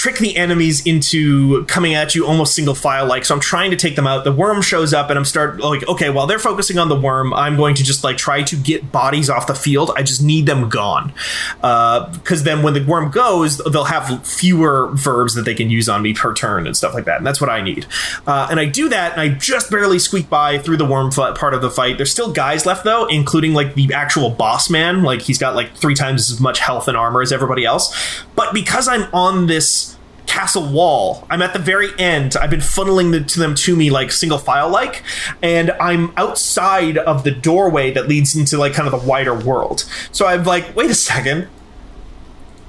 trick 0.00 0.16
the 0.16 0.34
enemies 0.34 0.86
into 0.86 1.62
coming 1.66 1.92
at 1.92 2.14
you 2.14 2.26
almost 2.26 2.54
single 2.54 2.74
file 2.74 3.04
like 3.04 3.22
so 3.22 3.34
i'm 3.34 3.40
trying 3.40 3.70
to 3.70 3.76
take 3.76 3.96
them 3.96 4.06
out. 4.06 4.24
The 4.24 4.32
worm 4.32 4.62
shows 4.62 4.94
up 4.94 5.10
and 5.10 5.18
i'm 5.18 5.26
start 5.26 5.60
like 5.60 5.86
okay 5.88 6.08
while 6.08 6.26
they're 6.26 6.38
focusing 6.38 6.78
on 6.78 6.88
the 6.88 6.98
worm 6.98 7.34
i'm 7.34 7.54
going 7.54 7.74
to 7.74 7.84
just 7.84 8.02
like 8.02 8.16
try 8.16 8.42
to 8.44 8.56
get 8.56 8.90
bodies 8.92 9.28
off 9.28 9.46
the 9.46 9.54
field. 9.54 9.90
I 9.94 10.02
just 10.02 10.22
need 10.22 10.46
them 10.46 10.70
gone. 10.70 11.12
Because 11.60 12.44
then 12.44 12.62
when 12.62 12.72
the 12.72 12.82
worm 12.82 13.10
goes 13.10 13.58
they'll 13.58 13.84
have 13.84 14.26
fewer 14.26 14.90
verbs 14.94 15.34
that 15.34 15.42
they 15.42 15.52
can 15.52 15.68
use 15.68 15.86
on 15.86 16.00
me 16.00 16.14
per 16.14 16.32
turn 16.32 16.66
and 16.66 16.74
stuff 16.74 16.94
like 16.94 17.04
that 17.04 17.18
and 17.18 17.26
that's 17.26 17.38
what 17.38 17.50
i 17.50 17.60
need. 17.60 17.84
Uh, 18.26 18.48
and 18.50 18.58
i 18.58 18.64
do 18.64 18.88
that 18.88 19.12
and 19.12 19.20
i 19.20 19.28
just 19.28 19.70
barely 19.70 19.98
squeak 19.98 20.30
by 20.30 20.56
through 20.56 20.78
the 20.78 20.86
worm 20.86 21.10
part 21.10 21.52
of 21.52 21.60
the 21.60 21.70
fight. 21.70 21.98
There's 21.98 22.10
still 22.10 22.32
guys 22.32 22.64
left 22.64 22.84
though 22.84 23.04
including 23.04 23.52
like 23.52 23.74
the 23.74 23.92
actual 23.92 24.30
boss 24.30 24.70
man. 24.70 25.02
Like 25.02 25.20
he's 25.20 25.36
got 25.36 25.54
like 25.54 25.76
three 25.76 25.94
times 25.94 26.30
as 26.30 26.40
much 26.40 26.58
health 26.58 26.88
and 26.88 26.96
armor 26.96 27.20
as 27.20 27.32
everybody 27.32 27.66
else. 27.66 28.24
But 28.34 28.54
because 28.54 28.88
i'm 28.88 29.02
on 29.12 29.46
this 29.46 29.89
castle 30.30 30.70
wall. 30.70 31.26
I'm 31.28 31.42
at 31.42 31.52
the 31.52 31.58
very 31.58 31.88
end. 31.98 32.36
I've 32.36 32.50
been 32.50 32.60
funneling 32.60 33.10
the, 33.10 33.20
to 33.24 33.38
them 33.40 33.54
to 33.56 33.74
me 33.76 33.90
like 33.90 34.12
single 34.12 34.38
file 34.38 34.68
like, 34.70 35.02
and 35.42 35.72
I'm 35.80 36.12
outside 36.16 36.96
of 36.98 37.24
the 37.24 37.32
doorway 37.32 37.90
that 37.92 38.08
leads 38.08 38.36
into 38.36 38.56
like 38.56 38.72
kind 38.72 38.88
of 38.88 39.00
the 39.00 39.06
wider 39.08 39.34
world. 39.34 39.84
So 40.12 40.26
I'm 40.26 40.44
like, 40.44 40.74
wait 40.76 40.90
a 40.90 40.94
second. 40.94 41.48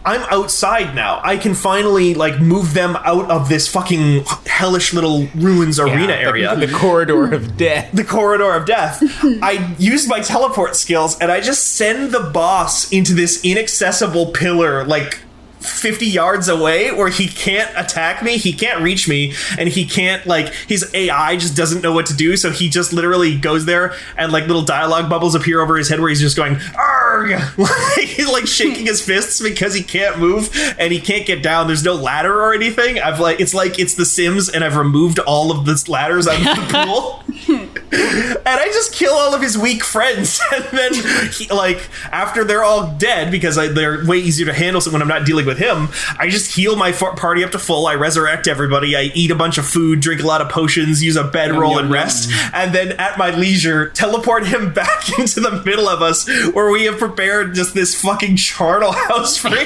I'm 0.04 0.22
outside 0.32 0.96
now. 0.96 1.22
I 1.24 1.38
can 1.38 1.54
finally 1.54 2.16
like 2.16 2.40
move 2.40 2.74
them 2.74 2.96
out 3.06 3.30
of 3.30 3.50
this 3.50 3.68
fucking 3.68 4.24
hellish 4.48 4.94
little 4.96 5.28
ruins 5.36 5.80
arena 5.80 6.08
the- 6.08 6.20
area 6.20 6.56
The, 6.56 6.68
corridor 6.74 7.32
of 7.32 7.56
death. 7.56 7.92
the 7.94 8.04
corridor 8.04 8.52
of 8.56 8.66
death. 8.66 9.00
I 9.44 9.76
use 9.78 10.08
my 10.08 10.20
teleport 10.20 10.76
skills 10.76 11.20
and 11.20 11.32
I 11.32 11.40
just 11.40 11.76
send 11.76 12.12
the 12.14 12.32
boss 12.34 12.92
into 12.92 13.14
this 13.14 13.46
inaccessible 13.46 14.32
pillar 14.32 14.84
like 14.86 15.20
50 15.62 16.06
yards 16.06 16.48
away 16.48 16.92
where 16.92 17.10
he 17.10 17.28
can't 17.28 17.72
attack 17.78 18.24
me, 18.24 18.38
he 18.38 18.54
can't 18.54 18.82
reach 18.82 19.08
me, 19.08 19.34
and 19.58 19.70
he 19.70 19.86
can't 19.86 20.26
like 20.26 20.54
his 20.68 20.90
AI 20.94 21.38
just 21.38 21.56
doesn't 21.56 21.82
know 21.82 21.94
what 21.94 22.06
to 22.08 22.16
do, 22.16 22.36
so 22.36 22.52
he 22.52 22.70
just 22.70 22.94
literally 22.94 23.38
goes 23.38 23.66
there 23.66 23.94
and 24.18 24.32
like 24.32 24.48
little 24.48 24.64
dialogue 24.64 25.10
bubbles 25.10 25.36
appear 25.36 25.62
over 25.62 25.78
his 25.78 25.90
head 25.90 26.00
where 26.00 26.10
he's 26.10 26.20
just 26.22 26.36
going 26.36 26.58
arg 26.76 27.32
like 27.58 28.08
he's 28.08 28.30
like 28.30 28.48
shaking 28.48 28.86
his 28.86 29.02
fists 29.02 29.42
because 29.42 29.74
he 29.74 29.84
can't 29.84 30.20
move 30.20 30.50
and 30.78 30.92
he 30.92 31.00
can't 31.00 31.26
get 31.26 31.44
down. 31.44 31.68
There's 31.68 31.84
no 31.84 31.94
ladder 31.94 32.42
or 32.42 32.54
anything. 32.54 33.00
I've 33.00 33.20
like 33.20 33.40
it's 33.40 33.54
like 33.54 33.80
it's 33.80 33.96
the 33.96 34.06
Sims 34.06 34.50
and 34.50 34.64
I've 34.64 34.76
removed 34.76 35.20
all 35.20 35.52
of 35.52 35.66
the 35.66 35.84
ladders 35.88 36.28
out 36.28 36.38
of 36.38 36.44
the 36.44 36.86
pool 37.48 37.61
and 37.92 38.48
I 38.48 38.66
just 38.74 38.94
kill 38.94 39.14
all 39.14 39.34
of 39.36 39.42
his 39.42 39.58
weak 39.58 39.84
friends. 39.84 40.40
And 40.52 40.66
then, 40.78 40.94
he, 41.32 41.48
like, 41.48 41.90
after 42.12 42.44
they're 42.44 42.64
all 42.64 42.94
dead, 42.98 43.32
because 43.32 43.58
I, 43.58 43.68
they're 43.68 44.06
way 44.06 44.18
easier 44.18 44.46
to 44.46 44.54
handle 44.54 44.82
So 44.82 44.92
when 44.92 45.02
I'm 45.02 45.08
not 45.08 45.26
dealing 45.26 45.46
with 45.46 45.58
him, 45.58 45.88
I 46.20 46.28
just 46.30 46.56
heal 46.56 46.76
my 46.76 46.90
f- 46.90 47.16
party 47.16 47.44
up 47.44 47.52
to 47.52 47.60
full. 47.60 47.88
I 47.88 47.96
resurrect 47.96 48.48
everybody. 48.48 48.96
I 48.96 49.04
eat 49.14 49.32
a 49.32 49.36
bunch 49.36 49.58
of 49.58 49.66
food, 49.66 50.02
drink 50.02 50.22
a 50.22 50.28
lot 50.28 50.42
of 50.42 50.50
potions, 50.50 51.02
use 51.04 51.16
a 51.16 51.24
bedroll, 51.24 51.72
yum, 51.72 51.80
and 51.80 51.88
yum. 51.88 51.94
rest. 51.94 52.32
And 52.54 52.74
then, 52.76 52.94
at 52.94 53.18
my 53.18 53.32
leisure, 53.32 53.90
teleport 53.90 54.46
him 54.48 54.74
back 54.82 55.18
into 55.18 55.40
the 55.40 55.62
middle 55.66 55.88
of 55.88 56.02
us, 56.02 56.28
where 56.54 56.70
we 56.70 56.84
have 56.86 56.98
prepared 56.98 57.56
just 57.56 57.74
this 57.74 58.00
fucking 58.00 58.36
charnel 58.36 58.92
house 58.92 59.38
for 59.38 59.50
him. 59.50 59.66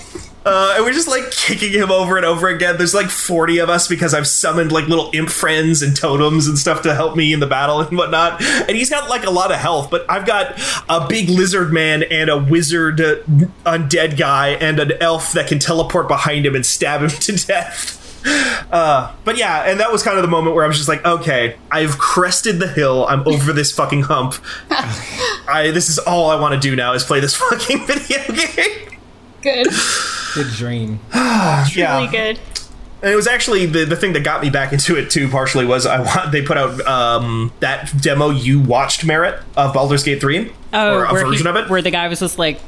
Uh, 0.44 0.74
and 0.76 0.84
we're 0.84 0.92
just 0.92 1.08
like 1.08 1.30
kicking 1.30 1.72
him 1.72 1.90
over 1.90 2.16
and 2.16 2.24
over 2.24 2.48
again. 2.48 2.78
There's 2.78 2.94
like 2.94 3.10
40 3.10 3.58
of 3.58 3.68
us 3.68 3.86
because 3.86 4.14
I've 4.14 4.26
summoned 4.26 4.72
like 4.72 4.88
little 4.88 5.10
imp 5.12 5.28
friends 5.28 5.82
and 5.82 5.94
totems 5.94 6.46
and 6.46 6.58
stuff 6.58 6.82
to 6.82 6.94
help 6.94 7.14
me 7.14 7.32
in 7.32 7.40
the 7.40 7.46
battle 7.46 7.80
and 7.80 7.96
whatnot. 7.96 8.42
And 8.42 8.70
he's 8.70 8.88
got 8.88 9.10
like 9.10 9.24
a 9.24 9.30
lot 9.30 9.50
of 9.52 9.58
health, 9.58 9.90
but 9.90 10.06
I've 10.08 10.26
got 10.26 10.58
a 10.88 11.06
big 11.06 11.28
lizard 11.28 11.72
man 11.72 12.02
and 12.04 12.30
a 12.30 12.38
wizard 12.38 13.00
uh, 13.00 13.16
undead 13.66 14.16
guy 14.18 14.50
and 14.50 14.80
an 14.80 14.92
elf 15.00 15.32
that 15.32 15.46
can 15.46 15.58
teleport 15.58 16.08
behind 16.08 16.46
him 16.46 16.54
and 16.54 16.64
stab 16.64 17.02
him 17.02 17.10
to 17.20 17.36
death. 17.36 17.98
Uh, 18.72 19.14
but 19.24 19.36
yeah, 19.36 19.62
and 19.70 19.80
that 19.80 19.90
was 19.92 20.02
kind 20.02 20.16
of 20.16 20.22
the 20.22 20.28
moment 20.28 20.54
where 20.54 20.64
I 20.64 20.68
was 20.68 20.76
just 20.76 20.88
like, 20.88 21.04
okay, 21.04 21.56
I've 21.70 21.98
crested 21.98 22.58
the 22.58 22.68
hill. 22.68 23.06
I'm 23.06 23.26
over 23.26 23.52
this 23.52 23.72
fucking 23.72 24.02
hump. 24.02 24.34
I 24.70 25.70
this 25.72 25.88
is 25.88 25.98
all 25.98 26.30
I 26.30 26.38
want 26.38 26.54
to 26.54 26.60
do 26.60 26.76
now 26.76 26.92
is 26.92 27.04
play 27.04 27.20
this 27.20 27.34
fucking 27.50 27.86
video 27.86 28.22
game. 28.26 28.98
Good. 29.42 29.68
Good 30.34 30.48
dream. 30.48 31.00
yeah. 31.14 31.96
Really 31.98 32.08
good. 32.10 32.38
And 33.02 33.10
it 33.12 33.16
was 33.16 33.26
actually 33.26 33.64
the, 33.66 33.84
the 33.86 33.96
thing 33.96 34.12
that 34.12 34.24
got 34.24 34.42
me 34.42 34.50
back 34.50 34.72
into 34.74 34.96
it 34.96 35.10
too. 35.10 35.28
Partially 35.28 35.64
was 35.64 35.86
I 35.86 36.00
want 36.00 36.32
they 36.32 36.42
put 36.42 36.58
out 36.58 36.80
um, 36.86 37.50
that 37.60 37.90
demo 38.00 38.28
you 38.30 38.60
watched 38.60 39.04
Merritt 39.06 39.40
of 39.56 39.72
Baldur's 39.72 40.02
Gate 40.02 40.20
three 40.20 40.52
Oh, 40.72 40.98
or 40.98 41.04
a 41.04 41.12
version 41.12 41.46
he- 41.46 41.50
of 41.50 41.56
it. 41.56 41.70
where 41.70 41.80
the 41.82 41.90
guy 41.90 42.08
was 42.08 42.20
just 42.20 42.38
like 42.38 42.60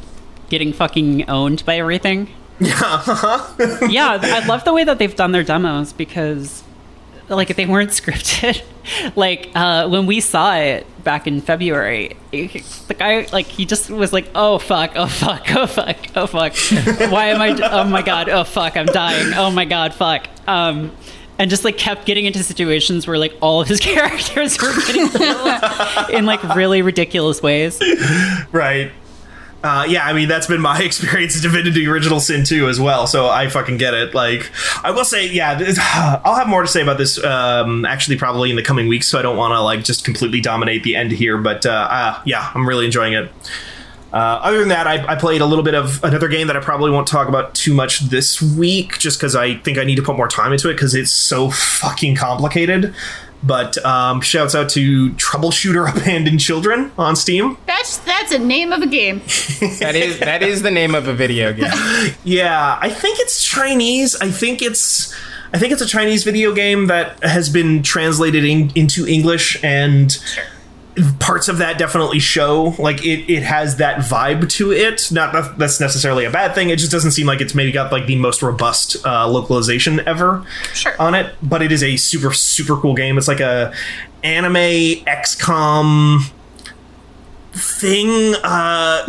getting 0.49 0.73
fucking 0.73 1.29
owned 1.29 1.65
by 1.67 1.77
everything. 1.77 2.29
yeah, 2.63 3.55
yeah, 3.89 4.19
I 4.23 4.45
love 4.47 4.65
the 4.65 4.73
way 4.73 4.85
that 4.85 4.99
they've 4.99 5.17
done 5.17 5.33
their 5.33 5.43
demos 5.43 5.93
because, 5.93 6.62
like, 7.37 7.51
if 7.51 7.57
they 7.57 7.67
weren't 7.67 7.91
scripted. 8.01 8.63
like 9.17 9.51
uh, 9.55 9.89
when 9.89 10.07
we 10.07 10.21
saw 10.21 10.57
it 10.57 10.87
back 11.05 11.27
in 11.27 11.41
February, 11.41 12.17
the 12.31 12.95
guy 12.99 13.27
like 13.33 13.47
he 13.47 13.65
just 13.65 13.91
was 13.91 14.13
like, 14.13 14.29
"Oh 14.35 14.59
fuck! 14.59 14.93
Oh 14.97 15.07
fuck! 15.07 15.55
Oh 15.55 15.67
fuck! 15.67 15.97
Oh 16.17 16.27
fuck! 16.27 16.55
Why 17.11 17.27
am 17.27 17.41
I? 17.41 17.59
Oh 17.71 17.85
my 17.85 18.03
god! 18.03 18.29
Oh 18.29 18.45
fuck! 18.45 18.77
I'm 18.77 18.87
dying! 18.87 19.33
Oh 19.35 19.51
my 19.51 19.65
god! 19.65 19.95
Fuck!" 19.95 20.29
Um, 20.49 20.93
and 21.39 21.51
just 21.51 21.65
like 21.65 21.77
kept 21.77 22.07
getting 22.07 22.25
into 22.25 22.43
situations 22.43 23.07
where 23.07 23.19
like 23.19 23.35
all 23.41 23.61
of 23.61 23.69
his 23.69 23.81
characters 23.91 24.61
were 24.61 24.73
getting 24.87 25.09
killed 25.09 26.11
in 26.11 26.27
like 26.27 26.43
really 26.55 26.83
ridiculous 26.83 27.43
ways. 27.43 27.81
right. 28.53 28.93
Uh, 29.63 29.87
yeah, 29.89 30.05
I 30.05 30.13
mean 30.13 30.29
that's 30.29 30.49
been 30.49 30.61
my 30.61 30.81
experience 30.83 31.37
in 31.37 31.43
Divinity 31.43 31.87
Original 31.87 32.19
Sin 32.19 32.45
2 32.45 32.69
as 32.69 32.81
well, 32.81 33.07
so 33.07 33.29
I 33.29 33.49
fucking 33.49 33.77
get 33.77 33.95
it. 33.95 34.13
Like, 34.15 34.51
I 34.83 34.91
will 34.91 35.05
say, 35.05 35.29
yeah, 35.29 35.55
this- 35.55 35.79
I'll 35.95 36.35
have 36.35 36.49
more 36.49 36.63
to 36.63 36.69
say 36.69 36.83
about 36.83 36.99
this 36.99 37.23
um, 37.23 37.85
actually 37.85 38.17
probably 38.17 38.51
in 38.51 38.57
the 38.57 38.63
coming 38.63 38.89
weeks, 38.89 39.07
so 39.07 39.19
I 39.19 39.23
don't 39.23 39.37
want 39.37 39.53
to 39.53 39.61
like 39.61 39.85
just 39.85 40.05
completely 40.05 40.41
dominate 40.41 40.83
the 40.83 40.97
end 40.97 41.13
here. 41.13 41.39
But 41.39 41.65
uh, 41.65 41.89
uh, 41.91 42.21
yeah, 42.25 42.51
I'm 42.55 42.69
really 42.69 42.87
enjoying 42.87 43.13
it. 43.13 43.31
Uh, 44.13 44.17
other 44.43 44.59
than 44.59 44.69
that, 44.69 44.87
I, 44.87 45.07
I 45.07 45.15
played 45.17 45.41
a 45.41 45.47
little 45.47 45.65
bit 45.65 45.75
of 45.75 46.03
another 46.05 46.29
game 46.29 46.49
that 46.49 46.57
I 46.57 46.61
probably 46.61 46.91
won't 46.91 47.09
talk 47.09 47.29
about 47.29 47.55
too 47.55 47.73
much 47.73 48.01
this 48.01 48.43
week, 48.43 48.99
just 48.99 49.19
because 49.19 49.35
I 49.35 49.55
think 49.55 49.79
I 49.79 49.85
need 49.85 49.97
to 49.97 50.03
put 50.03 50.17
more 50.17 50.29
time 50.29 50.53
into 50.53 50.69
it 50.69 50.75
because 50.75 50.95
it's 50.95 51.11
so 51.11 51.51
fucking 51.51 52.17
complicated. 52.17 52.95
But 53.43 53.85
um, 53.85 54.21
shouts 54.21 54.55
out 54.55 54.69
to 54.71 55.11
Troubleshooter 55.11 55.97
Abandoned 55.97 56.41
Children 56.41 56.93
on 56.97 57.17
Steam. 57.17 57.59
That's 57.67 57.99
that's 57.99 58.33
a 58.33 58.39
name 58.39 58.73
of 58.73 58.83
a 58.83 58.87
game. 58.87 59.21
That 59.79 59.95
is 59.95 60.19
that 60.21 60.43
is 60.43 60.63
the 60.63 60.71
name 60.71 60.95
of 60.95 61.09
a 61.09 61.13
video 61.13 61.53
game. 61.53 61.71
Yeah, 62.25 62.79
I 62.81 62.91
think 62.91 63.19
it's 63.21 63.45
Chinese. 63.45 64.15
I 64.17 64.31
think 64.31 64.63
it's 64.63 65.15
I 65.53 65.59
think 65.59 65.73
it's 65.73 65.83
a 65.83 65.87
Chinese 65.87 66.25
video 66.25 66.55
game 66.55 66.87
that 66.87 67.23
has 67.23 67.49
been 67.51 67.83
translated 67.83 68.45
in, 68.45 68.71
into 68.75 69.07
English 69.07 69.63
and 69.63 70.17
parts 71.21 71.49
of 71.49 71.59
that 71.59 71.79
definitely 71.79 72.19
show 72.19 72.75
like 72.79 73.03
it, 73.05 73.33
it 73.33 73.43
has 73.43 73.77
that 73.77 73.99
vibe 74.01 74.49
to 74.51 74.73
it. 74.73 75.11
Not 75.11 75.59
that's 75.59 75.81
necessarily 75.81 76.25
a 76.25 76.31
bad 76.31 76.55
thing. 76.55 76.69
It 76.71 76.79
just 76.79 76.93
doesn't 76.93 77.13
seem 77.13 77.27
like 77.27 77.41
it's 77.41 77.55
maybe 77.55 77.73
got 77.73 77.91
like 77.93 78.07
the 78.07 78.17
most 78.17 78.43
robust 78.43 78.97
uh, 79.07 79.27
localization 79.29 80.01
ever 80.07 80.45
Sure. 80.75 80.95
on 80.99 81.15
it 81.15 81.35
but 81.43 81.63
it 81.63 81.73
is 81.73 81.83
a 81.83 81.97
super 81.97 82.33
super 82.33 82.77
cool 82.77 82.95
game. 82.95 83.17
It's 83.17 83.29
like 83.29 83.41
a 83.41 83.73
anime 84.23 84.55
xcom 85.07 86.31
thing 87.55 88.35
uh 88.45 89.05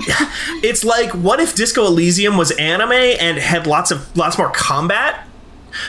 it's 0.64 0.84
like 0.84 1.12
what 1.12 1.40
if 1.40 1.56
disco 1.56 1.86
elysium 1.86 2.36
was 2.36 2.52
anime 2.52 2.92
and 2.92 3.38
had 3.38 3.66
lots 3.68 3.90
of 3.92 4.16
lots 4.18 4.38
more 4.38 4.50
combat 4.52 5.28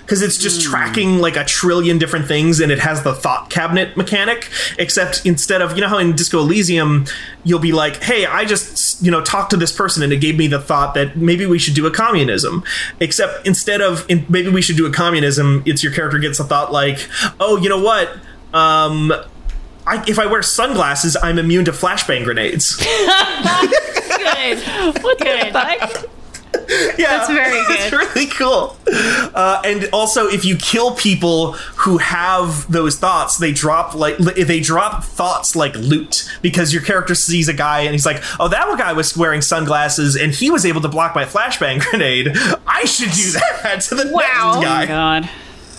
because 0.00 0.22
it's 0.22 0.38
just 0.38 0.62
tracking 0.62 1.18
like 1.18 1.36
a 1.36 1.44
trillion 1.44 1.98
different 1.98 2.26
things 2.26 2.60
and 2.60 2.70
it 2.72 2.78
has 2.78 3.02
the 3.02 3.14
thought 3.14 3.50
cabinet 3.50 3.96
mechanic 3.96 4.50
except 4.78 5.24
instead 5.26 5.62
of 5.62 5.74
you 5.74 5.80
know 5.80 5.88
how 5.88 5.98
in 5.98 6.14
disco 6.14 6.38
elysium 6.40 7.04
you'll 7.44 7.58
be 7.58 7.72
like 7.72 8.02
hey 8.02 8.26
i 8.26 8.44
just 8.44 9.02
you 9.02 9.10
know 9.10 9.20
talked 9.22 9.50
to 9.50 9.56
this 9.56 9.72
person 9.72 10.02
and 10.02 10.12
it 10.12 10.18
gave 10.18 10.36
me 10.36 10.46
the 10.46 10.60
thought 10.60 10.94
that 10.94 11.16
maybe 11.16 11.46
we 11.46 11.58
should 11.58 11.74
do 11.74 11.86
a 11.86 11.90
communism 11.90 12.62
except 13.00 13.46
instead 13.46 13.80
of 13.80 14.08
in, 14.10 14.24
maybe 14.28 14.48
we 14.48 14.62
should 14.62 14.76
do 14.76 14.86
a 14.86 14.92
communism 14.92 15.62
it's 15.66 15.82
your 15.82 15.92
character 15.92 16.18
gets 16.18 16.38
a 16.40 16.44
thought 16.44 16.72
like 16.72 17.08
oh 17.40 17.56
you 17.56 17.68
know 17.68 17.80
what 17.80 18.16
um 18.52 19.12
I, 19.86 20.02
if 20.08 20.18
I 20.18 20.24
wear 20.24 20.40
sunglasses, 20.42 21.14
I'm 21.22 21.38
immune 21.38 21.66
to 21.66 21.70
flashbang 21.70 22.24
grenades. 22.24 22.76
Good. 22.76 22.86
What 25.02 25.18
the 25.18 25.24
Good. 25.24 25.52
fuck? 25.52 26.10
Yeah, 26.98 27.18
That's 27.18 27.28
very 27.30 27.50
good. 27.66 27.80
It's 27.80 27.92
really 27.92 28.26
cool. 28.26 28.76
Uh, 29.34 29.60
and 29.64 29.88
also, 29.92 30.26
if 30.26 30.44
you 30.44 30.56
kill 30.56 30.94
people 30.94 31.52
who 31.52 31.98
have 31.98 32.70
those 32.70 32.96
thoughts, 32.98 33.38
they 33.38 33.52
drop 33.52 33.94
like 33.94 34.16
they 34.18 34.60
drop 34.60 35.02
thoughts 35.04 35.56
like 35.56 35.74
loot 35.76 36.30
because 36.42 36.72
your 36.72 36.82
character 36.82 37.14
sees 37.14 37.48
a 37.48 37.52
guy 37.52 37.80
and 37.80 37.92
he's 37.92 38.06
like, 38.06 38.22
"Oh, 38.38 38.48
that 38.48 38.66
guy 38.78 38.92
was 38.92 39.16
wearing 39.16 39.42
sunglasses 39.42 40.16
and 40.16 40.32
he 40.32 40.50
was 40.50 40.64
able 40.64 40.80
to 40.82 40.88
block 40.88 41.14
my 41.14 41.24
flashbang 41.24 41.80
grenade. 41.90 42.28
I 42.66 42.84
should 42.84 43.10
do 43.10 43.30
that 43.62 43.80
to 43.88 43.94
the 43.96 44.10
Wow. 44.12 44.60
next 44.60 44.64
guy." 44.64 44.86
God. 44.86 45.30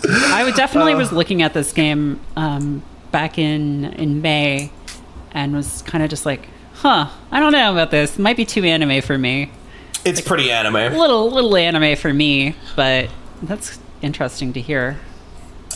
I 0.08 0.44
would 0.44 0.56
definitely 0.56 0.96
was 0.96 1.12
looking 1.12 1.42
at 1.42 1.54
this 1.54 1.72
game 1.74 2.20
um, 2.36 2.84
back 3.12 3.38
in 3.40 3.86
in 3.94 4.22
May 4.22 4.70
and 5.32 5.54
was 5.56 5.82
kind 5.84 6.04
of 6.04 6.10
just 6.10 6.26
like, 6.26 6.48
huh, 6.74 7.10
I 7.32 7.40
don't 7.40 7.52
know 7.54 7.72
about 7.72 7.90
this. 7.92 8.20
Might 8.20 8.38
be 8.38 8.46
too 8.46 8.64
anime 8.64 9.02
for 9.02 9.18
me. 9.18 9.52
It's 10.06 10.22
pretty 10.22 10.52
anime. 10.52 10.98
Little 10.98 11.32
little 11.32 11.56
anime 11.58 11.98
for 11.98 12.14
me, 12.14 12.56
but 12.76 13.10
that's 13.42 13.80
interesting 14.02 14.54
to 14.54 14.62
hear. 14.62 15.00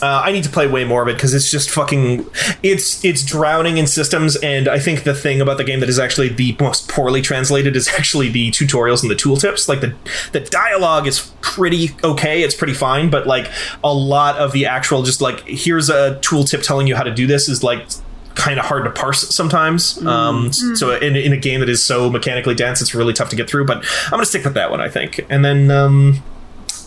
Uh, 0.02 0.22
I 0.24 0.32
need 0.32 0.44
to 0.44 0.50
play 0.50 0.66
way 0.66 0.84
more 0.84 1.02
of 1.02 1.08
it 1.08 1.14
because 1.16 1.34
it's 1.34 1.50
just 1.50 1.70
fucking. 1.70 2.26
It's 2.62 3.04
it's 3.04 3.22
drowning 3.22 3.76
in 3.76 3.86
systems, 3.86 4.36
and 4.36 4.66
I 4.66 4.78
think 4.78 5.04
the 5.04 5.14
thing 5.14 5.40
about 5.40 5.58
the 5.58 5.64
game 5.64 5.80
that 5.80 5.90
is 5.90 5.98
actually 5.98 6.28
the 6.28 6.56
most 6.58 6.88
poorly 6.88 7.20
translated 7.20 7.76
is 7.76 7.88
actually 7.88 8.30
the 8.30 8.50
tutorials 8.50 9.02
and 9.02 9.10
the 9.10 9.14
tooltips. 9.14 9.68
Like 9.68 9.80
the 9.80 9.94
the 10.32 10.40
dialogue 10.40 11.06
is 11.06 11.32
pretty 11.42 11.90
okay, 12.02 12.42
it's 12.42 12.54
pretty 12.54 12.72
fine, 12.72 13.10
but 13.10 13.26
like 13.26 13.50
a 13.84 13.92
lot 13.92 14.38
of 14.38 14.52
the 14.52 14.64
actual 14.64 15.02
just 15.02 15.20
like 15.20 15.40
here's 15.46 15.90
a 15.90 16.18
tooltip 16.22 16.62
telling 16.62 16.86
you 16.86 16.96
how 16.96 17.02
to 17.02 17.12
do 17.12 17.26
this 17.26 17.48
is 17.48 17.62
like 17.62 17.86
kind 18.34 18.58
of 18.58 18.66
hard 18.66 18.84
to 18.84 18.90
parse 18.90 19.34
sometimes. 19.34 20.04
Um, 20.06 20.52
so 20.52 20.96
in, 20.96 21.16
in 21.16 21.32
a 21.32 21.36
game 21.36 21.60
that 21.60 21.68
is 21.68 21.82
so 21.82 22.08
mechanically 22.10 22.54
dense, 22.54 22.80
it's 22.80 22.94
really 22.94 23.12
tough 23.12 23.28
to 23.30 23.36
get 23.36 23.48
through. 23.50 23.66
But 23.66 23.78
I'm 24.06 24.10
gonna 24.12 24.24
stick 24.26 24.44
with 24.44 24.54
that 24.54 24.70
one, 24.70 24.80
I 24.80 24.88
think, 24.88 25.20
and 25.28 25.44
then. 25.44 25.70
Um, 25.70 26.22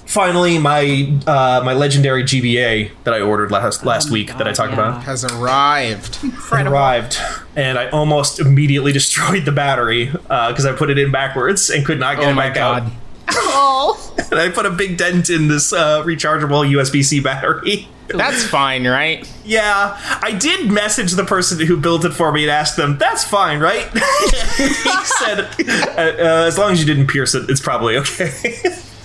finally, 0.05 0.59
my 0.59 1.19
uh, 1.25 1.61
my 1.65 1.73
legendary 1.73 2.23
GBA 2.23 2.91
that 3.03 3.13
I 3.13 3.21
ordered 3.21 3.51
last 3.51 3.83
last 3.85 4.11
week 4.11 4.37
that 4.37 4.47
I 4.47 4.51
talked 4.53 4.73
yeah. 4.73 4.89
about 4.91 5.03
Has 5.03 5.23
arrived. 5.25 6.19
arrived, 6.51 7.17
and 7.55 7.77
I 7.79 7.89
almost 7.89 8.39
immediately 8.39 8.91
destroyed 8.99 9.45
the 9.45 9.51
battery 9.51 10.05
because 10.05 10.65
I 10.65 10.73
put 10.73 10.89
it 10.89 10.97
in 10.99 11.11
backwards 11.11 11.69
and 11.69 11.85
could 11.85 11.99
not 11.99 12.17
get 12.17 12.27
Oh 12.27 12.31
it 12.31 12.35
my 12.35 12.47
back 12.49 12.55
god. 12.55 12.83
out. 12.83 12.91
Oh, 13.29 14.13
And 14.31 14.39
I 14.39 14.49
put 14.49 14.65
a 14.65 14.71
big 14.71 14.97
dent 14.97 15.29
in 15.29 15.47
this 15.47 15.71
uh, 15.73 16.01
rechargeable 16.03 16.67
USB 16.69 17.03
C 17.03 17.19
battery. 17.19 17.87
That's 18.07 18.43
fine, 18.47 18.85
right? 18.87 19.29
Yeah, 19.45 19.97
I 20.21 20.31
did 20.31 20.71
message 20.71 21.11
the 21.11 21.23
person 21.23 21.65
who 21.65 21.77
built 21.77 22.03
it 22.03 22.11
for 22.11 22.31
me 22.31 22.43
and 22.43 22.51
asked 22.51 22.75
them, 22.75 22.97
"That's 22.97 23.23
fine, 23.23 23.59
right?" 23.59 23.87
he 24.57 24.67
said, 24.67 25.39
uh, 25.39 25.99
uh, 25.99 26.45
"As 26.47 26.57
long 26.57 26.71
as 26.71 26.79
you 26.79 26.85
didn't 26.85 27.07
pierce 27.07 27.35
it, 27.35 27.49
it's 27.49 27.61
probably 27.61 27.97
okay." 27.97 28.31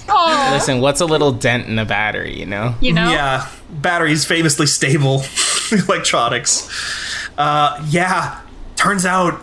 oh, 0.08 0.50
Listen, 0.52 0.80
what's 0.80 1.00
a 1.00 1.06
little 1.06 1.32
dent 1.32 1.66
in 1.66 1.78
a 1.78 1.84
battery, 1.84 2.38
you 2.38 2.46
know? 2.46 2.74
you 2.80 2.92
know. 2.92 3.10
yeah, 3.10 3.48
batteries 3.70 4.24
famously 4.24 4.66
stable 4.66 5.22
electronics. 5.72 6.68
Uh, 7.36 7.84
yeah, 7.88 8.40
turns 8.76 9.04
out 9.06 9.40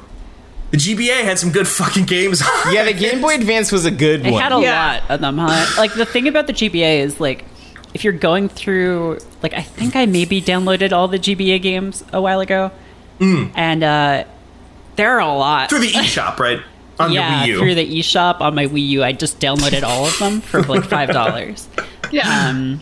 the 0.75 0.93
GBA 0.95 1.23
had 1.23 1.39
some 1.39 1.51
good 1.51 1.67
fucking 1.67 2.05
games. 2.05 2.41
on 2.41 2.47
Yeah, 2.73 2.83
the 2.83 2.89
it. 2.91 2.99
Game 2.99 3.21
Boy 3.21 3.35
Advance 3.35 3.71
was 3.71 3.85
a 3.85 3.91
good 3.91 4.25
It 4.25 4.31
one. 4.31 4.41
had 4.41 4.51
a 4.51 4.59
Yeah. 4.61 4.99
lot 4.99 5.11
of 5.11 5.21
them, 5.21 5.37
huh? 5.37 5.65
Like 5.77 5.93
the 5.93 6.05
thing 6.05 6.27
about 6.27 6.47
the 6.47 6.53
GBA 6.53 6.99
is 6.99 7.19
like 7.19 7.45
if 7.93 8.03
you're 8.03 8.13
going 8.13 8.49
through 8.49 9.19
like 9.41 9.53
I 9.53 9.61
think 9.61 9.95
I 9.95 10.05
maybe 10.05 10.41
downloaded 10.41 10.91
all 10.91 11.07
the 11.07 11.19
GBA 11.19 11.61
games 11.61 12.03
a 12.11 12.19
while 12.21 12.39
ago. 12.41 12.71
And 13.19 13.83
uh 13.83 14.25
there 14.97 15.11
are 15.11 15.19
a 15.19 15.33
lot. 15.33 15.69
through 15.69 15.79
the 15.79 15.91
eShop, 15.91 16.39
right? 16.39 16.59
On 16.99 17.11
yeah, 17.11 17.45
the 17.45 17.45
Wii 17.45 17.47
U. 17.53 17.59
through 17.59 17.75
the 17.75 17.99
eShop 17.99 18.39
on 18.39 18.55
my 18.55 18.67
Wii 18.67 18.87
U. 18.89 19.03
I 19.03 19.11
just 19.11 19.39
downloaded 19.41 19.83
all 19.83 20.05
of 20.05 20.17
them 20.19 20.39
for 20.41 20.61
like 20.63 20.83
five 20.85 21.09
dollars. 21.09 21.67
Yeah. 22.11 22.49
Um 22.49 22.81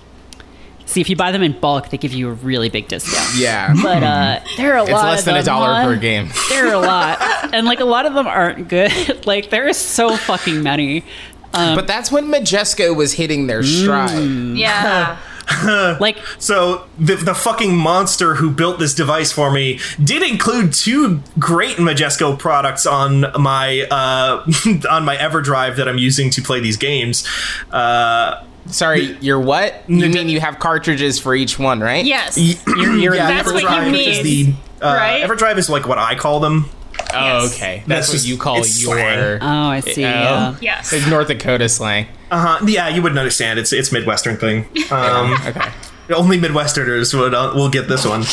see 0.85 1.01
if 1.01 1.09
you 1.09 1.15
buy 1.15 1.31
them 1.31 1.41
in 1.43 1.53
bulk, 1.59 1.89
they 1.89 1.97
give 1.97 2.13
you 2.13 2.29
a 2.29 2.33
really 2.33 2.69
big 2.69 2.87
discount. 2.87 3.29
Yeah. 3.37 3.73
But 3.81 4.03
uh 4.03 4.39
there 4.57 4.73
are 4.73 4.77
a 4.79 4.83
It's 4.83 4.91
lot 4.91 5.05
It's 5.05 5.11
less 5.11 5.19
of 5.21 5.25
than 5.25 5.35
a 5.37 5.43
dollar 5.43 5.73
huh? 5.73 5.83
per 5.85 5.95
game. 5.97 6.29
There 6.49 6.67
are 6.69 6.73
a 6.73 6.79
lot. 6.79 7.19
and 7.53 7.65
like 7.65 7.79
a 7.79 7.85
lot 7.85 8.05
of 8.05 8.13
them 8.13 8.27
aren't 8.27 8.67
good. 8.67 9.25
like 9.25 9.49
there 9.49 9.67
are 9.67 9.73
so 9.73 10.15
fucking 10.17 10.61
many. 10.63 11.03
But 11.51 11.85
that's 11.85 12.11
when 12.11 12.25
Majesco 12.29 12.95
was 12.95 13.13
hitting 13.13 13.45
their 13.47 13.61
stride. 13.63 14.17
yeah. 14.57 15.17
Like 15.99 16.17
So 16.39 16.87
the, 16.97 17.15
the 17.15 17.35
fucking 17.35 17.75
monster 17.75 18.35
who 18.35 18.49
built 18.49 18.79
this 18.79 18.95
device 18.95 19.31
for 19.31 19.51
me 19.51 19.79
did 20.03 20.23
include 20.23 20.71
two 20.73 21.21
great 21.37 21.75
Majesco 21.77 22.39
products 22.39 22.85
on 22.87 23.25
my 23.39 23.81
uh, 23.91 24.45
on 24.89 25.03
my 25.05 25.17
EverDrive 25.17 25.75
that 25.75 25.87
I'm 25.87 25.97
using 25.97 26.29
to 26.31 26.41
play 26.41 26.59
these 26.61 26.77
games. 26.77 27.27
Uh, 27.71 28.43
Sorry, 28.67 29.17
you're 29.19 29.39
what? 29.39 29.83
You 29.89 30.09
mean 30.09 30.29
you 30.29 30.39
have 30.39 30.59
cartridges 30.59 31.19
for 31.19 31.35
each 31.35 31.59
one, 31.59 31.79
right? 31.81 32.03
Yes. 32.05 32.37
you're, 32.37 32.95
you're 32.95 33.15
yeah, 33.15 33.27
That's 33.27 33.51
what 33.51 33.61
you 33.61 33.67
EverDrive 33.69 33.91
need, 33.91 34.07
is 34.07 34.23
the 34.23 34.53
uh, 34.81 34.93
right? 34.93 35.23
EverDrive 35.23 35.57
is 35.57 35.69
like 35.69 35.87
what 35.87 35.97
I 35.97 36.15
call 36.15 36.39
them. 36.39 36.69
Oh, 37.13 37.43
Yes. 37.43 37.55
okay. 37.55 37.83
That's 37.87 38.07
That's, 38.11 38.23
what 38.23 38.27
you 38.29 38.37
call 38.37 38.57
it's 38.59 38.81
your. 38.81 38.95
slang. 38.95 39.39
Oh, 39.41 39.45
I 39.69 39.79
see. 39.81 40.05
Oh. 40.05 40.09
Yeah. 40.09 40.55
Yes. 40.61 40.93
It's 40.93 41.07
North 41.07 41.27
Dakota 41.27 41.67
slang. 41.69 42.07
Uh 42.31 42.57
huh. 42.59 42.65
Yeah, 42.67 42.87
you 42.89 43.01
wouldn't 43.01 43.19
understand. 43.19 43.59
It's 43.59 43.71
it's 43.73 43.91
Midwestern 43.91 44.37
thing. 44.37 44.65
Um, 44.91 45.33
Okay. 45.45 45.69
only 46.15 46.39
Midwesterners 46.39 47.13
would 47.17 47.33
uh, 47.33 47.51
will 47.55 47.69
get 47.69 47.87
this 47.87 48.05
one. 48.05 48.23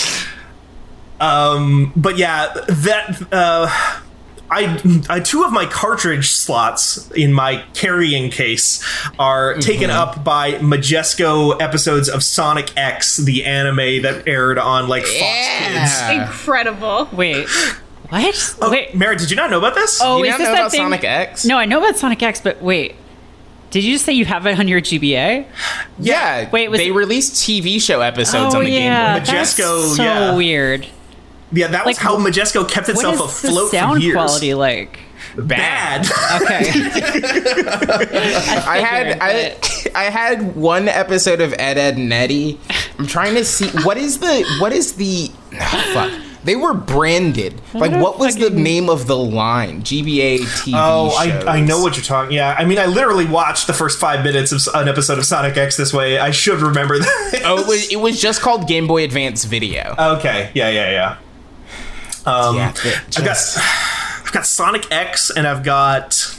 Um, 1.20 1.93
but 1.97 2.16
yeah, 2.16 2.52
that 2.69 3.27
uh, 3.32 4.01
I, 4.51 5.05
I 5.09 5.20
two 5.20 5.44
of 5.44 5.52
my 5.52 5.66
cartridge 5.66 6.31
slots 6.31 7.10
in 7.12 7.32
my 7.32 7.64
carrying 7.74 8.31
case 8.31 8.85
are 9.18 9.55
taken 9.55 9.90
mm-hmm. 9.90 10.18
up 10.18 10.24
by 10.24 10.55
Majesco 10.55 11.60
episodes 11.60 12.09
of 12.09 12.24
Sonic 12.24 12.77
X, 12.77 13.16
the 13.16 13.44
anime 13.44 14.02
that 14.02 14.27
aired 14.27 14.59
on 14.59 14.89
like 14.89 15.02
Fox 15.02 15.12
Kids. 15.12 15.74
Yeah. 15.74 16.22
Incredible. 16.22 17.09
Wait. 17.12 17.47
What? 18.10 18.56
Oh, 18.60 18.72
wait. 18.72 18.93
Mary, 18.93 19.14
did 19.14 19.31
you 19.31 19.36
not 19.36 19.51
know 19.51 19.59
about 19.59 19.77
this? 19.77 20.01
Oh, 20.02 20.18
You 20.18 20.24
is 20.24 20.31
not 20.31 20.39
this 20.39 20.48
know 20.48 20.52
that 20.52 20.60
about 20.62 20.70
thing? 20.72 20.81
Sonic 20.81 21.05
X? 21.05 21.44
No, 21.44 21.56
I 21.56 21.64
know 21.64 21.78
about 21.78 21.97
Sonic 21.97 22.20
X, 22.20 22.40
but 22.40 22.60
wait. 22.60 22.97
Did 23.70 23.85
you 23.85 23.93
just 23.93 24.05
say 24.05 24.12
you 24.14 24.24
have 24.24 24.47
it 24.47 24.59
on 24.59 24.66
your 24.66 24.81
GBA? 24.81 25.47
Yeah. 26.01 26.51
Wait, 26.51 26.68
was 26.70 26.81
they 26.81 26.89
it- 26.89 26.93
released 26.93 27.35
TV 27.35 27.81
show 27.81 28.01
episodes 28.01 28.52
oh 28.52 28.59
on 28.59 28.64
the 28.64 28.70
yeah, 28.70 29.14
Game 29.14 29.22
Boy. 29.22 29.31
that's 29.31 29.55
Majesco, 29.55 29.97
so 29.97 30.02
yeah. 30.02 30.35
weird. 30.35 30.89
Yeah, 31.52 31.68
that 31.68 31.85
was 31.85 31.97
like, 31.97 32.02
how 32.05 32.16
Majesco 32.16 32.68
kept 32.68 32.89
itself 32.89 33.14
is 33.14 33.51
afloat 33.51 33.70
the 33.72 33.77
sound 33.78 33.98
for 33.98 34.05
years. 34.05 34.14
quality 34.14 34.55
like? 34.55 34.98
Bad. 35.36 36.06
Okay. 36.43 36.70
I 38.66 38.78
had 38.78 39.18
I, 39.20 39.56
I 39.94 40.05
had 40.05 40.56
one 40.56 40.89
episode 40.89 41.40
of 41.40 41.52
Ed, 41.55 41.78
Edd 41.78 41.94
n 41.98 42.10
Eddy. 42.12 42.59
I'm 42.98 43.06
trying 43.06 43.35
to 43.35 43.44
see 43.44 43.68
what 43.85 43.97
is 43.97 44.18
the 44.18 44.44
what 44.60 44.72
is 44.72 44.94
the 44.94 45.31
oh, 45.55 45.90
fuck. 45.94 46.12
They 46.43 46.56
were 46.56 46.72
branded. 46.72 47.60
Like 47.74 47.93
what 47.93 48.18
was 48.18 48.36
the 48.36 48.48
name 48.51 48.89
of 48.89 49.06
the 49.06 49.16
line? 49.16 49.82
GBA 49.82 50.39
TV 50.39 50.72
Oh, 50.74 51.10
shows. 51.10 51.44
I, 51.47 51.56
I 51.59 51.60
know 51.60 51.81
what 51.82 51.97
you're 51.97 52.05
talking. 52.05 52.35
Yeah, 52.35 52.56
I 52.59 52.64
mean, 52.64 52.78
I 52.78 52.86
literally 52.86 53.27
watched 53.27 53.66
the 53.66 53.74
first 53.74 53.98
five 54.01 54.24
minutes 54.24 54.51
of 54.52 54.74
an 54.74 54.89
episode 54.89 55.18
of 55.18 55.27
Sonic 55.27 55.56
X 55.59 55.77
this 55.77 55.93
way. 55.93 56.18
I 56.18 56.31
should 56.31 56.60
remember 56.60 56.98
that. 56.98 57.43
Oh, 57.44 57.59
it 57.60 57.66
was, 57.66 57.93
it 57.93 57.97
was 57.97 58.20
just 58.20 58.40
called 58.40 58.66
Game 58.66 58.86
Boy 58.86 59.05
Advance 59.05 59.44
Video. 59.44 59.94
okay. 59.98 60.51
Yeah, 60.55 60.70
yeah, 60.70 60.90
yeah. 60.90 61.18
Um, 62.31 62.57
Yeah, 62.57 62.73
I've 63.16 63.24
got 63.24 63.36
I've 64.24 64.32
got 64.32 64.47
Sonic 64.47 64.90
X, 64.93 65.31
and 65.31 65.47
I've 65.47 65.62
got 65.65 66.36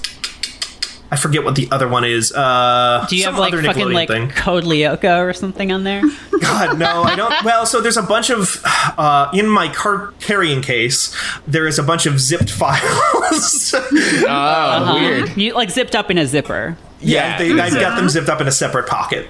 I 1.13 1.17
forget 1.17 1.43
what 1.43 1.55
the 1.55 1.67
other 1.71 1.89
one 1.89 2.05
is. 2.05 2.31
Uh, 2.31 3.05
Do 3.09 3.17
you 3.17 3.25
have 3.25 3.37
like 3.37 3.51
other 3.53 3.61
fucking 3.63 3.91
like 3.91 4.07
thing. 4.07 4.29
Code 4.29 4.63
Lyoko 4.63 5.19
or 5.19 5.33
something 5.33 5.69
on 5.73 5.83
there? 5.83 6.01
God, 6.41 6.79
no, 6.79 7.03
I 7.03 7.15
don't. 7.17 7.33
Well, 7.43 7.65
so 7.65 7.81
there's 7.81 7.97
a 7.97 8.01
bunch 8.01 8.29
of 8.29 8.61
uh, 8.97 9.29
in 9.33 9.49
my 9.49 9.67
car 9.67 10.13
carrying 10.21 10.61
case. 10.61 11.13
There 11.45 11.67
is 11.67 11.77
a 11.77 11.83
bunch 11.83 12.05
of 12.05 12.17
zipped 12.21 12.49
files. 12.61 13.73
Oh, 13.75 14.25
Uh-huh. 14.27 14.93
weird. 14.95 15.35
You 15.37 15.53
like 15.53 15.69
zipped 15.69 15.95
up 15.95 16.09
in 16.09 16.17
a 16.17 16.25
zipper. 16.25 16.77
Yeah, 17.01 17.37
Yeah. 17.41 17.55
they, 17.55 17.61
I've 17.61 17.73
got 17.73 17.97
them 17.97 18.07
zipped 18.07 18.29
up 18.29 18.39
in 18.39 18.47
a 18.47 18.51
separate 18.51 18.87
pocket, 18.87 19.27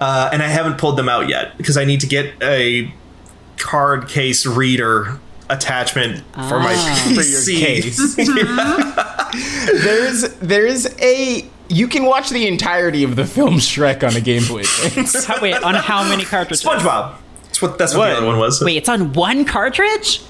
uh, 0.00 0.30
and 0.32 0.42
I 0.42 0.46
haven't 0.48 0.78
pulled 0.78 0.96
them 0.96 1.08
out 1.10 1.28
yet 1.28 1.58
because 1.58 1.76
I 1.76 1.84
need 1.84 2.00
to 2.00 2.06
get 2.06 2.32
a 2.42 2.90
card 3.58 4.08
case 4.08 4.46
reader 4.46 5.18
attachment 5.50 6.24
for 6.34 6.58
my 6.60 6.74
Ah. 6.76 7.02
For 7.14 7.22
your 7.22 7.40
PC. 7.40 7.58
case. 7.58 8.16
there's 9.84 10.22
there's 10.38 10.86
a 11.00 11.44
you 11.68 11.86
can 11.88 12.04
watch 12.04 12.30
the 12.30 12.46
entirety 12.48 13.04
of 13.04 13.16
the 13.16 13.24
film 13.24 13.54
Shrek 13.54 14.02
on 14.06 14.16
a 14.16 14.20
Game 14.20 14.42
Boy 14.48 14.62
wait, 15.42 15.62
on 15.62 15.74
how 15.74 16.02
many 16.08 16.24
cartridges? 16.24 16.64
SpongeBob. 16.64 17.14
That's 17.44 17.62
what. 17.62 17.78
That's 17.78 17.94
what, 17.94 18.00
What? 18.00 18.08
the 18.10 18.16
other 18.18 18.26
one 18.26 18.38
was. 18.38 18.60
Wait, 18.60 18.76
it's 18.76 18.88
on 18.88 19.12
one 19.12 19.44
cartridge? 19.44 20.22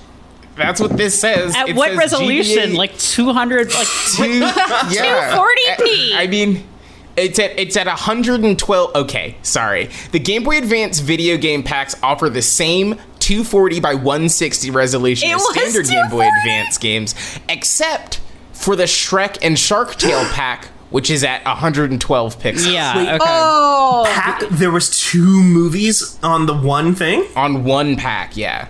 That's 0.57 0.81
what 0.81 0.97
this 0.99 1.19
says. 1.19 1.55
At 1.57 1.71
It 1.71 1.77
what 1.77 1.89
says 1.91 1.99
resolution? 1.99 2.71
GBA 2.73 2.77
Like 2.77 2.99
200 2.99 3.73
like 3.73 3.87
two, 4.17 4.39
yeah. 4.41 5.35
240p. 5.35 6.13
I 6.15 6.27
mean, 6.29 6.67
it's 7.16 7.39
at 7.39 7.59
it's 7.59 7.77
at 7.77 7.87
112. 7.87 8.95
Okay, 8.95 9.37
sorry. 9.43 9.91
The 10.12 10.19
Game 10.19 10.43
Boy 10.45 10.59
Advance 10.59 11.01
video 11.01 11.37
game 11.37 11.62
packs 11.62 11.95
offer 12.03 12.28
the 12.28 12.43
same 12.43 12.95
240 13.20 13.81
by 13.81 13.95
160 13.95 14.70
resolution 14.70 15.28
It 15.31 15.35
as 15.35 15.47
standard 15.49 15.87
Game 15.87 16.09
Boy 16.11 16.28
Advance 16.41 16.78
games, 16.78 17.15
except 17.49 18.20
for 18.53 18.77
the 18.77 18.85
Shrek 18.85 19.39
and 19.43 19.59
Shark 19.59 19.97
Tale 19.97 20.24
pack, 20.27 20.66
which 20.91 21.11
is 21.11 21.24
at 21.24 21.45
112 21.45 22.39
pixels. 22.39 22.73
Yeah, 22.73 23.15
okay. 23.15 23.19
oh, 23.20 24.05
Pack, 24.07 24.43
there 24.51 24.70
was 24.70 25.01
two 25.01 25.43
movies 25.43 26.19
on 26.23 26.47
the 26.47 26.57
one 26.57 26.95
thing. 26.95 27.27
On 27.37 27.65
one 27.65 27.97
pack, 27.97 28.37
yeah. 28.37 28.69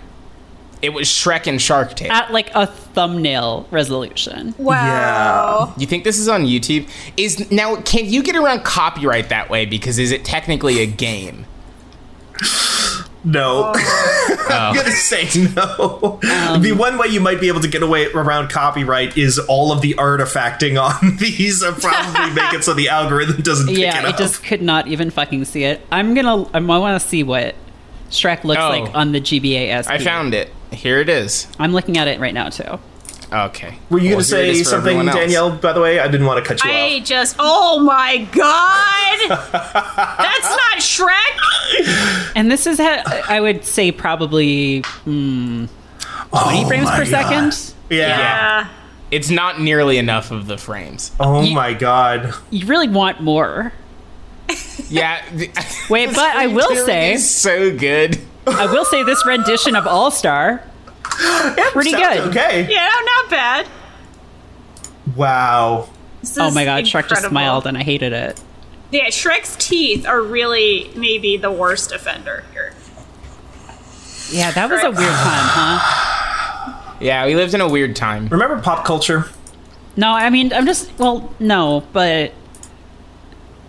It 0.81 0.89
was 0.93 1.07
Shrek 1.07 1.45
and 1.47 1.61
Shark 1.61 1.95
Tale. 1.95 2.11
At 2.11 2.31
like 2.31 2.49
a 2.55 2.65
thumbnail 2.67 3.67
resolution. 3.71 4.55
wow. 4.57 5.67
Yeah. 5.75 5.79
You 5.79 5.85
think 5.87 6.03
this 6.03 6.17
is 6.17 6.27
on 6.27 6.45
YouTube? 6.45 6.89
Is 7.17 7.51
now 7.51 7.75
can 7.81 8.05
you 8.05 8.23
get 8.23 8.35
around 8.35 8.63
copyright 8.63 9.29
that 9.29 9.49
way 9.49 9.65
because 9.65 9.99
is 9.99 10.11
it 10.11 10.25
technically 10.25 10.79
a 10.81 10.85
game? 10.87 11.45
No, 13.23 13.71
Oh. 13.75 14.45
I'm 14.49 14.75
gonna 14.75 14.89
say 14.91 15.25
no. 15.55 16.19
Um, 16.23 16.63
the 16.63 16.71
one 16.75 16.97
way 16.97 17.05
you 17.07 17.19
might 17.19 17.39
be 17.39 17.49
able 17.49 17.59
to 17.59 17.67
get 17.67 17.83
away 17.83 18.07
around 18.11 18.49
copyright 18.49 19.15
is 19.15 19.37
all 19.37 19.71
of 19.71 19.81
the 19.81 19.93
artifacting 19.93 20.81
on 20.81 21.17
these 21.19 21.61
are 21.61 21.71
probably 21.71 22.31
make 22.41 22.51
it 22.55 22.63
so 22.63 22.73
the 22.73 22.89
algorithm 22.89 23.39
doesn't 23.43 23.67
pick 23.67 23.77
it 23.77 23.81
Yeah, 23.81 23.99
up. 24.07 24.15
it 24.15 24.17
just 24.17 24.43
could 24.43 24.63
not 24.63 24.87
even 24.87 25.11
fucking 25.11 25.45
see 25.45 25.65
it. 25.65 25.81
I'm 25.91 26.15
gonna. 26.15 26.49
I 26.51 26.59
want 26.61 26.99
to 26.99 27.07
see 27.07 27.21
what 27.21 27.53
Shrek 28.09 28.43
looks 28.43 28.59
Oh. 28.59 28.69
like 28.69 28.95
on 28.95 29.11
the 29.11 29.21
GBA 29.21 29.83
SP. 29.85 29.91
I 29.91 29.99
found 29.99 30.33
it. 30.33 30.51
Here 30.71 30.99
it 30.99 31.09
is. 31.09 31.47
I'm 31.59 31.73
looking 31.73 31.97
at 31.97 32.07
it 32.07 32.19
right 32.19 32.33
now 32.33 32.49
too. 32.49 32.79
Okay. 33.33 33.77
Were 33.89 33.99
you 33.99 34.09
Well, 34.09 34.15
gonna 34.17 34.23
say 34.25 34.63
something, 34.63 34.97
everyone. 34.97 35.15
Danielle? 35.15 35.51
By 35.55 35.71
the 35.73 35.79
way, 35.79 35.99
I 35.99 36.07
didn't 36.09 36.25
want 36.27 36.43
to 36.43 36.47
cut 36.47 36.63
you 36.63 36.69
I 36.69 36.73
off. 36.73 36.91
I 36.91 36.99
just, 36.99 37.35
oh 37.39 37.79
my 37.79 38.17
god! 38.33 39.29
That's 40.19 40.49
not 40.49 40.77
Shrek! 40.79 42.31
And 42.35 42.51
this 42.51 42.67
is, 42.67 42.77
ha- 42.77 43.23
I 43.29 43.39
would 43.39 43.63
say, 43.63 43.91
probably 43.93 44.81
hmm, 45.05 45.65
20 45.65 45.69
Oh 46.33 46.67
frames 46.67 46.89
per 46.91 47.05
God. 47.05 47.07
second. 47.53 47.73
Yeah. 47.89 48.07
Yeah. 48.19 48.69
It's 49.11 49.29
not 49.29 49.61
nearly 49.61 49.97
enough 49.97 50.31
of 50.31 50.47
the 50.47 50.57
frames. 50.57 51.11
Oh 51.19 51.41
Ye- 51.41 51.53
my 51.55 51.73
god. 51.73 52.33
You 52.49 52.65
really 52.65 52.87
want 52.89 53.21
more. 53.21 53.71
Yeah. 54.89 55.21
Wait, 55.89 56.07
but 56.13 56.19
I 56.35 56.47
will 56.47 56.75
say, 56.85 57.13
is 57.13 57.29
so 57.33 57.75
good. 57.77 58.19
I 58.47 58.65
will 58.71 58.85
say 58.85 59.03
this 59.03 59.25
rendition 59.25 59.75
of 59.75 59.85
All 59.87 60.11
Star, 60.11 60.63
pretty 61.71 61.91
good. 61.91 62.19
Okay. 62.29 62.67
Yeah, 62.69 62.89
not 63.05 63.29
bad. 63.29 63.67
Wow. 65.15 65.89
This 66.21 66.37
Oh 66.37 66.51
my 66.51 66.65
god, 66.65 66.83
Shrek 66.85 67.07
just 67.09 67.25
smiled 67.25 67.67
and 67.67 67.77
I 67.77 67.83
hated 67.83 68.13
it. 68.13 68.41
Yeah, 68.91 69.07
Shrek's 69.07 69.55
teeth 69.55 70.05
are 70.05 70.21
really 70.21 70.91
maybe 70.95 71.37
the 71.37 71.51
worst 71.51 71.91
offender 71.91 72.43
here. 72.51 72.73
Yeah, 74.31 74.51
that 74.51 74.69
was 74.69 74.81
a 74.83 74.91
weird 74.91 74.97
time, 74.97 75.47
huh? 75.49 76.77
Yeah, 77.01 77.25
we 77.25 77.35
lived 77.35 77.55
in 77.55 77.61
a 77.61 77.67
weird 77.67 77.95
time. 77.95 78.27
Remember 78.27 78.61
pop 78.61 78.85
culture? 78.85 79.25
No, 79.97 80.11
I 80.11 80.29
mean, 80.29 80.53
I'm 80.53 80.67
just, 80.67 80.97
well, 80.99 81.33
no, 81.39 81.83
but 81.93 82.31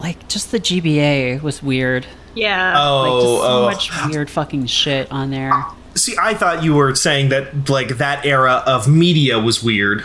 like, 0.00 0.28
just 0.28 0.52
the 0.52 0.60
GBA 0.60 1.40
was 1.40 1.62
weird. 1.62 2.06
Yeah. 2.34 2.74
Oh, 2.76 3.02
Like, 3.02 3.12
just 3.12 3.26
so 3.26 3.42
oh, 3.42 3.62
oh. 3.62 3.70
much 3.70 4.12
weird 4.12 4.30
fucking 4.30 4.66
shit 4.66 5.10
on 5.12 5.30
there. 5.30 5.52
See, 5.94 6.14
I 6.20 6.34
thought 6.34 6.62
you 6.62 6.74
were 6.74 6.94
saying 6.94 7.28
that 7.28 7.68
like 7.68 7.98
that 7.98 8.24
era 8.24 8.62
of 8.66 8.88
media 8.88 9.38
was 9.38 9.62
weird. 9.62 10.04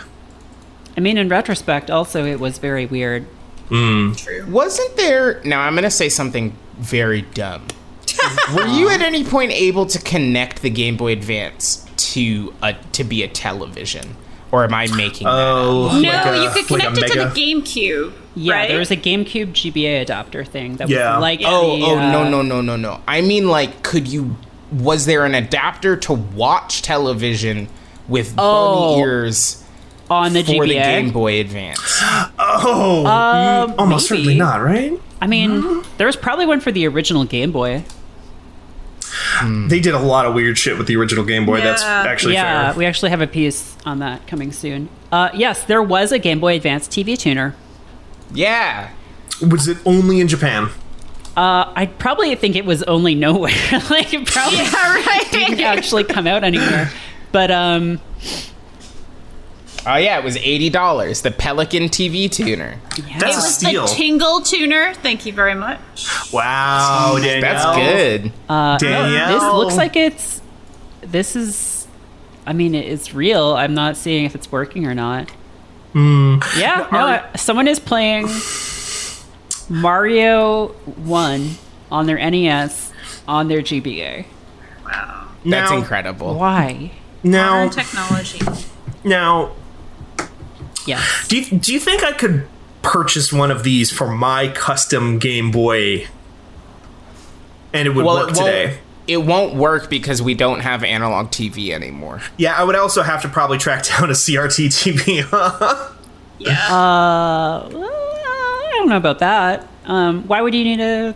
I 0.96 1.00
mean, 1.00 1.16
in 1.16 1.28
retrospect, 1.28 1.90
also, 1.90 2.24
it 2.24 2.40
was 2.40 2.58
very 2.58 2.84
weird. 2.84 3.24
Hmm. 3.68 4.12
True. 4.12 4.44
Wasn't 4.48 4.96
there? 4.96 5.40
Now 5.44 5.60
I'm 5.60 5.74
gonna 5.74 5.90
say 5.90 6.08
something 6.08 6.54
very 6.78 7.22
dumb. 7.22 7.66
Were 8.54 8.66
you 8.66 8.88
at 8.88 9.00
any 9.00 9.24
point 9.24 9.52
able 9.52 9.86
to 9.86 9.98
connect 10.00 10.62
the 10.62 10.70
Game 10.70 10.96
Boy 10.96 11.12
Advance 11.12 11.86
to 11.96 12.52
a 12.62 12.74
to 12.92 13.04
be 13.04 13.22
a 13.22 13.28
television, 13.28 14.16
or 14.52 14.64
am 14.64 14.74
I 14.74 14.86
making 14.96 15.26
that? 15.26 15.30
up? 15.32 15.56
Oh, 15.64 16.00
no, 16.00 16.08
like 16.10 16.26
a- 16.26 16.42
you 16.42 16.50
could 16.50 16.70
like 16.70 16.82
connect 16.94 16.98
it 16.98 17.12
to 17.12 17.18
the 17.20 17.24
GameCube. 17.26 18.12
Yeah, 18.34 18.54
right? 18.54 18.68
there 18.68 18.78
was 18.78 18.90
a 18.90 18.96
GameCube 18.96 19.48
GBA 19.52 20.02
adapter 20.02 20.44
thing 20.44 20.76
that 20.76 20.88
Yeah. 20.88 21.16
was 21.16 21.22
like 21.22 21.40
Oh, 21.44 21.76
the, 21.76 21.82
oh 21.84 21.98
uh, 21.98 22.12
no, 22.12 22.28
no, 22.30 22.42
no, 22.42 22.60
no, 22.60 22.76
no. 22.76 23.00
I 23.08 23.20
mean, 23.20 23.48
like, 23.48 23.82
could 23.82 24.06
you? 24.08 24.36
Was 24.72 25.06
there 25.06 25.24
an 25.24 25.34
adapter 25.34 25.96
to 25.96 26.12
watch 26.12 26.82
television 26.82 27.68
with 28.06 28.34
Oh, 28.38 28.90
bunny 28.96 29.00
ears 29.02 29.64
on 30.10 30.32
the 30.34 30.42
for 30.42 30.52
GBA. 30.52 30.68
the 30.68 30.74
Game 30.74 31.10
Boy 31.10 31.40
Advance? 31.40 31.80
Oh, 32.38 33.04
Um, 33.06 33.74
almost 33.78 34.10
maybe. 34.10 34.22
certainly 34.22 34.38
not, 34.38 34.62
right? 34.62 34.92
I 35.20 35.26
mean, 35.26 35.82
there 35.96 36.06
was 36.06 36.16
probably 36.16 36.46
one 36.46 36.60
for 36.60 36.70
the 36.70 36.86
original 36.86 37.24
Game 37.24 37.50
Boy. 37.50 37.82
They 39.68 39.80
did 39.80 39.94
a 39.94 39.98
lot 39.98 40.26
of 40.26 40.34
weird 40.34 40.58
shit 40.58 40.78
with 40.78 40.86
the 40.86 40.96
original 40.96 41.24
Game 41.24 41.46
Boy. 41.46 41.60
That's 41.60 41.82
actually 41.82 42.34
yeah, 42.34 42.72
fair. 42.72 42.78
we 42.78 42.86
actually 42.86 43.10
have 43.10 43.20
a 43.20 43.26
piece 43.26 43.76
on 43.84 43.98
that 44.00 44.26
coming 44.26 44.52
soon. 44.52 44.88
Uh, 45.10 45.30
yes, 45.34 45.64
there 45.64 45.82
was 45.82 46.12
a 46.12 46.18
Game 46.18 46.40
Boy 46.40 46.56
Advance 46.56 46.88
TV 46.88 47.16
tuner. 47.18 47.54
Yeah. 48.32 48.90
Was 49.40 49.68
it 49.68 49.78
only 49.86 50.20
in 50.20 50.28
Japan? 50.28 50.70
Uh, 51.36 51.72
I 51.76 51.86
probably 51.86 52.34
think 52.34 52.56
it 52.56 52.64
was 52.64 52.82
only 52.84 53.14
nowhere. 53.14 53.52
like, 53.90 54.12
it 54.12 54.26
probably 54.26 54.58
didn't 55.30 55.60
actually 55.60 56.04
come 56.04 56.26
out 56.26 56.42
anywhere. 56.42 56.90
But 57.30 57.50
um, 57.50 58.00
Oh 59.86 59.96
yeah, 59.96 60.18
it 60.18 60.24
was 60.24 60.36
eighty 60.38 60.68
dollars. 60.70 61.22
The 61.22 61.30
Pelican 61.30 61.84
TV 61.84 62.30
tuner. 62.30 62.76
That's 62.90 62.98
It 63.00 63.22
a 63.22 63.26
was 63.36 63.54
steal. 63.54 63.86
the 63.86 63.94
Tingle 63.94 64.40
Tuner. 64.42 64.92
Thank 64.94 65.24
you 65.24 65.32
very 65.32 65.54
much. 65.54 65.78
wow, 66.32 67.16
Danielle. 67.18 67.40
That's 67.40 67.76
good. 67.76 68.32
Uh, 68.48 68.76
Danielle. 68.78 69.32
this 69.32 69.42
looks 69.54 69.76
like 69.76 69.96
it's. 69.96 70.42
This 71.00 71.36
is. 71.36 71.86
I 72.46 72.52
mean, 72.52 72.74
it's 72.74 73.14
real. 73.14 73.54
I'm 73.54 73.74
not 73.74 73.96
seeing 73.96 74.24
if 74.24 74.34
it's 74.34 74.50
working 74.50 74.86
or 74.86 74.94
not. 74.94 75.30
Yeah, 75.94 76.86
no, 76.92 76.98
Are- 76.98 77.14
uh, 77.32 77.36
someone 77.36 77.66
is 77.66 77.78
playing 77.80 78.28
Mario 79.68 80.68
1 80.68 81.50
on 81.90 82.06
their 82.06 82.16
NES 82.30 82.92
on 83.26 83.48
their 83.48 83.60
GBA. 83.60 84.24
Wow, 84.84 85.28
that's 85.44 85.70
Now- 85.70 85.76
incredible. 85.76 86.34
Why? 86.34 86.92
now. 87.22 87.64
Modern 87.64 87.70
technology. 87.70 88.40
Now, 89.04 89.52
Yes. 90.88 91.28
do 91.28 91.38
you, 91.40 91.58
do 91.58 91.72
you 91.72 91.78
think 91.78 92.02
I 92.02 92.12
could 92.12 92.46
purchase 92.82 93.32
one 93.32 93.50
of 93.50 93.62
these 93.62 93.92
for 93.92 94.08
my 94.10 94.48
custom 94.48 95.18
Game 95.18 95.50
Boy, 95.50 96.06
and 97.72 97.86
it 97.86 97.90
would 97.94 98.04
Well, 98.04 98.16
work 98.16 98.30
it 98.30 98.34
today? 98.34 98.78
it 99.06 99.18
won't 99.18 99.54
work 99.54 99.88
because 99.90 100.20
we 100.22 100.34
don't 100.34 100.60
have 100.60 100.82
analog 100.84 101.28
TV 101.30 101.70
anymore. 101.70 102.20
Yeah, 102.36 102.54
I 102.56 102.64
would 102.64 102.76
also 102.76 103.02
have 103.02 103.22
to 103.22 103.28
probably 103.28 103.58
track 103.58 103.84
down 103.98 104.10
a 104.10 104.14
CRT 104.14 104.66
TV. 104.68 105.90
Yeah. 106.38 106.68
Uh, 106.72 107.68
well, 107.72 107.84
I 107.90 108.70
don't 108.76 108.88
know 108.88 108.96
about 108.96 109.18
that. 109.18 109.66
Um, 109.86 110.22
why 110.28 110.40
would 110.40 110.54
you 110.54 110.62
need 110.62 110.78
a? 110.78 111.12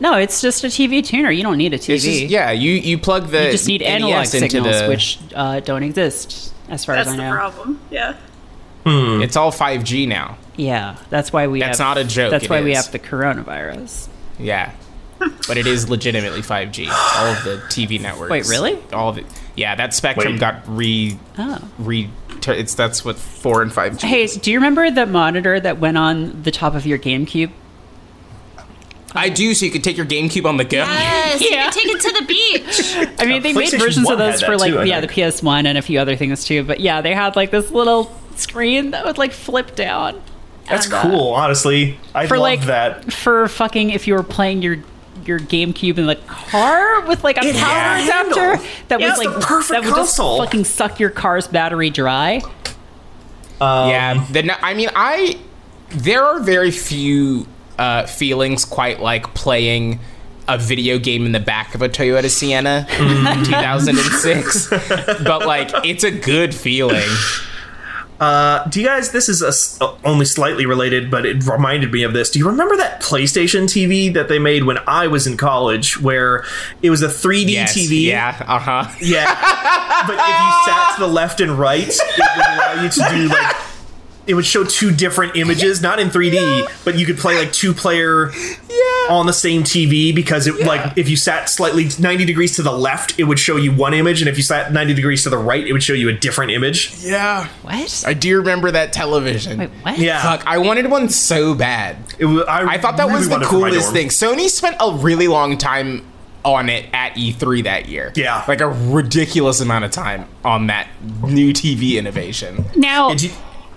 No, 0.00 0.14
it's 0.16 0.40
just 0.40 0.64
a 0.64 0.68
TV 0.68 1.04
tuner. 1.04 1.30
You 1.30 1.42
don't 1.42 1.58
need 1.58 1.74
a 1.74 1.78
TV. 1.78 1.94
It's 1.96 2.04
just, 2.04 2.22
yeah, 2.22 2.52
you 2.52 2.70
you 2.72 2.96
plug 2.96 3.28
the 3.28 3.44
you 3.44 3.50
just 3.50 3.68
need 3.68 3.82
NES 3.82 3.90
analog 3.90 4.14
into 4.24 4.28
signals, 4.38 4.80
the, 4.80 4.88
which 4.88 5.18
uh, 5.34 5.60
don't 5.60 5.82
exist, 5.82 6.53
as 6.68 6.84
far 6.84 6.94
That's 6.96 7.08
as 7.08 7.14
I 7.14 7.16
know. 7.16 7.22
That's 7.22 7.28
the 7.28 7.30
know. 7.30 7.32
problem. 7.34 7.80
Yeah. 7.90 8.16
Hmm. 8.84 9.22
it's 9.22 9.36
all 9.36 9.50
5G 9.50 10.06
now. 10.06 10.36
Yeah, 10.56 10.96
that's 11.10 11.32
why 11.32 11.46
we. 11.46 11.58
That's 11.60 11.78
have, 11.78 11.96
not 11.96 11.98
a 11.98 12.04
joke, 12.04 12.30
That's 12.30 12.44
it 12.44 12.50
why 12.50 12.62
we 12.62 12.74
have 12.74 12.92
the 12.92 12.98
coronavirus. 12.98 14.08
Yeah. 14.38 14.72
But 15.48 15.56
it 15.56 15.66
is 15.66 15.88
legitimately 15.88 16.42
5G. 16.42 16.88
All 16.90 17.26
of 17.32 17.44
the 17.44 17.56
TV 17.68 18.00
networks. 18.00 18.30
Wait, 18.30 18.46
really? 18.48 18.78
All 18.92 19.08
of 19.08 19.16
it. 19.18 19.24
Yeah, 19.56 19.74
that 19.76 19.94
spectrum 19.94 20.34
Wait. 20.34 20.40
got 20.40 20.62
re 20.66 21.18
Oh. 21.38 21.58
re 21.78 22.10
it's 22.46 22.74
that's 22.74 23.04
what 23.04 23.16
4 23.16 23.62
and 23.62 23.70
5G. 23.72 24.02
Hey, 24.02 24.24
is. 24.24 24.36
do 24.36 24.52
you 24.52 24.58
remember 24.58 24.90
the 24.90 25.06
monitor 25.06 25.58
that 25.58 25.78
went 25.78 25.96
on 25.96 26.42
the 26.42 26.50
top 26.50 26.74
of 26.74 26.84
your 26.84 26.98
GameCube? 26.98 27.50
I 29.14 29.28
do 29.28 29.54
so 29.54 29.64
you 29.66 29.70
could 29.70 29.84
take 29.84 29.96
your 29.96 30.06
GameCube 30.06 30.44
on 30.44 30.56
the 30.56 30.64
go. 30.64 30.78
Yes. 30.78 31.40
Yeah. 31.40 31.66
You 31.66 31.70
can 31.70 31.72
take 31.72 31.86
it 31.86 32.00
to 32.00 32.12
the 32.20 32.26
beach. 32.26 33.18
I 33.20 33.26
mean, 33.26 33.42
they 33.42 33.52
made 33.52 33.70
versions 33.72 34.10
of 34.10 34.18
those 34.18 34.42
for 34.42 34.56
like 34.56 34.72
too, 34.72 34.84
yeah, 34.84 35.00
the. 35.00 35.06
PS1 35.08 35.66
and 35.66 35.78
a 35.78 35.82
few 35.82 35.98
other 36.00 36.16
things 36.16 36.44
too. 36.44 36.64
But 36.64 36.80
yeah, 36.80 37.00
they 37.00 37.14
had 37.14 37.36
like 37.36 37.50
this 37.50 37.70
little 37.70 38.10
screen 38.36 38.90
that 38.90 39.04
would 39.04 39.16
like 39.18 39.32
flip 39.32 39.76
down. 39.76 40.20
That's 40.68 40.86
And, 40.86 40.94
uh, 40.94 41.02
cool, 41.02 41.28
honestly. 41.28 41.98
I 42.14 42.26
for 42.26 42.36
love 42.38 42.42
like 42.42 42.62
that. 42.62 43.12
for 43.12 43.46
fucking 43.48 43.90
if 43.90 44.06
you 44.08 44.14
were 44.14 44.22
playing 44.22 44.62
your 44.62 44.78
your 45.24 45.38
GameCube 45.38 45.96
in 45.98 46.06
the 46.06 46.16
car 46.26 47.02
with 47.06 47.22
like 47.24 47.36
a 47.38 47.46
It 47.46 47.54
power 47.56 47.96
adapter 48.02 48.62
that 48.88 49.00
Yeah, 49.00 49.10
was 49.16 49.18
like 49.24 49.40
perfect 49.42 49.70
that 49.72 49.84
would 49.84 49.94
console. 49.94 50.38
just 50.38 50.46
fucking 50.50 50.64
suck 50.64 50.98
your 51.00 51.10
car's 51.10 51.46
battery 51.46 51.88
dry. 51.90 52.42
yeah, 53.60 54.26
the, 54.30 54.64
I 54.64 54.74
mean, 54.74 54.90
I 54.94 55.38
there 55.90 56.24
are 56.24 56.40
very 56.40 56.70
few 56.70 57.46
uh, 57.78 58.06
feelings 58.06 58.64
quite 58.64 59.00
like 59.00 59.34
playing 59.34 60.00
a 60.46 60.58
video 60.58 60.98
game 60.98 61.24
in 61.26 61.32
the 61.32 61.40
back 61.40 61.74
of 61.74 61.80
a 61.82 61.88
Toyota 61.88 62.28
Sienna 62.30 62.86
in 62.98 63.44
2006, 63.44 64.68
but 65.24 65.46
like 65.46 65.70
it's 65.84 66.04
a 66.04 66.10
good 66.10 66.54
feeling. 66.54 67.08
Uh, 68.20 68.64
do 68.68 68.80
you 68.80 68.86
guys? 68.86 69.10
This 69.10 69.28
is 69.28 69.42
a 69.42 69.84
uh, 69.84 69.96
only 70.04 70.24
slightly 70.24 70.66
related, 70.66 71.10
but 71.10 71.26
it 71.26 71.44
reminded 71.46 71.90
me 71.92 72.04
of 72.04 72.12
this. 72.12 72.30
Do 72.30 72.38
you 72.38 72.46
remember 72.46 72.76
that 72.76 73.02
PlayStation 73.02 73.64
TV 73.64 74.12
that 74.14 74.28
they 74.28 74.38
made 74.38 74.64
when 74.64 74.78
I 74.86 75.08
was 75.08 75.26
in 75.26 75.36
college, 75.36 76.00
where 76.00 76.44
it 76.80 76.90
was 76.90 77.02
a 77.02 77.08
3D 77.08 77.50
Yes, 77.50 77.76
TV? 77.76 78.02
yeah, 78.04 78.40
uh 78.46 78.58
huh. 78.60 78.88
Yeah. 79.00 79.24
but 80.06 80.14
if 80.14 80.28
you 80.28 80.72
sat 80.72 80.94
to 80.94 81.00
the 81.00 81.08
left 81.08 81.40
and 81.40 81.58
right, 81.58 81.88
it 81.88 81.98
would 82.36 82.46
allow 82.46 82.82
you 82.84 82.88
to 82.88 83.08
do 83.10 83.28
like 83.34 83.56
it 84.26 84.34
would 84.34 84.46
show 84.46 84.64
two 84.64 84.90
different 84.90 85.36
images, 85.36 85.82
not 85.82 85.98
in 86.00 86.08
3D, 86.08 86.66
but 86.84 86.98
you 86.98 87.04
could 87.06 87.18
play 87.18 87.36
like 87.38 87.52
two 87.52 87.74
player 87.74 88.30
on 89.10 89.26
the 89.26 89.32
same 89.32 89.62
TV 89.62 90.14
because 90.14 90.46
it 90.46 90.64
like 90.66 90.96
if 90.96 91.08
you 91.08 91.16
sat 91.16 91.48
slightly 91.50 91.88
90 91.98 92.24
degrees 92.24 92.56
to 92.56 92.62
the 92.62 92.72
left, 92.72 93.18
it 93.18 93.24
would 93.24 93.38
show 93.38 93.56
you 93.56 93.72
one 93.72 93.92
image, 93.94 94.22
and 94.22 94.28
if 94.28 94.36
you 94.36 94.42
sat 94.42 94.72
90 94.72 94.94
degrees 94.94 95.22
to 95.24 95.30
the 95.30 95.36
right, 95.38 95.66
it 95.66 95.72
would 95.72 95.82
show 95.82 95.92
you 95.92 96.08
a 96.08 96.12
different 96.12 96.52
image. 96.52 96.94
Yeah, 97.00 97.48
What? 97.62 98.04
I 98.06 98.14
do 98.14 98.38
remember 98.38 98.70
that 98.70 98.92
television. 98.92 99.58
Wait, 99.58 99.70
what? 99.82 99.98
Yeah. 99.98 100.22
Fuck, 100.22 100.46
I 100.46 100.58
wanted 100.58 100.90
one 100.90 101.08
so 101.10 101.54
bad. 101.54 101.96
It 102.18 102.24
was, 102.24 102.44
I, 102.44 102.74
I 102.74 102.78
thought 102.78 102.96
that 102.96 103.06
really 103.06 103.18
was 103.18 103.28
the 103.28 103.32
wanted 103.32 103.44
it 103.46 103.48
for 103.50 103.58
my 103.60 103.68
coolest 103.70 103.92
thing. 103.92 104.08
Sony 104.08 104.48
spent 104.48 104.76
a 104.80 104.92
really 104.96 105.28
long 105.28 105.58
time 105.58 106.04
on 106.44 106.68
it 106.68 106.86
at 106.92 107.14
E3 107.14 107.64
that 107.64 107.88
year. 107.88 108.12
Yeah. 108.14 108.44
Like 108.46 108.60
a 108.60 108.68
ridiculous 108.68 109.60
amount 109.60 109.84
of 109.86 109.90
time 109.90 110.26
on 110.44 110.66
that 110.68 110.88
new 111.22 111.52
TV 111.52 111.96
innovation. 111.98 112.64
Now, 112.76 113.08
Did 113.10 113.22
you- 113.22 113.30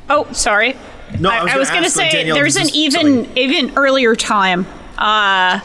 oh, 0.09 0.31
sorry. 0.33 0.75
no, 1.19 1.29
I, 1.29 1.53
I 1.53 1.57
was 1.57 1.69
going 1.69 1.83
to 1.83 1.89
say 1.89 2.09
Danielle, 2.09 2.35
there's 2.35 2.55
an 2.55 2.69
even 2.73 3.25
something- 3.25 3.37
even 3.37 3.77
earlier 3.77 4.15
time. 4.15 4.65
Uh, 4.97 5.61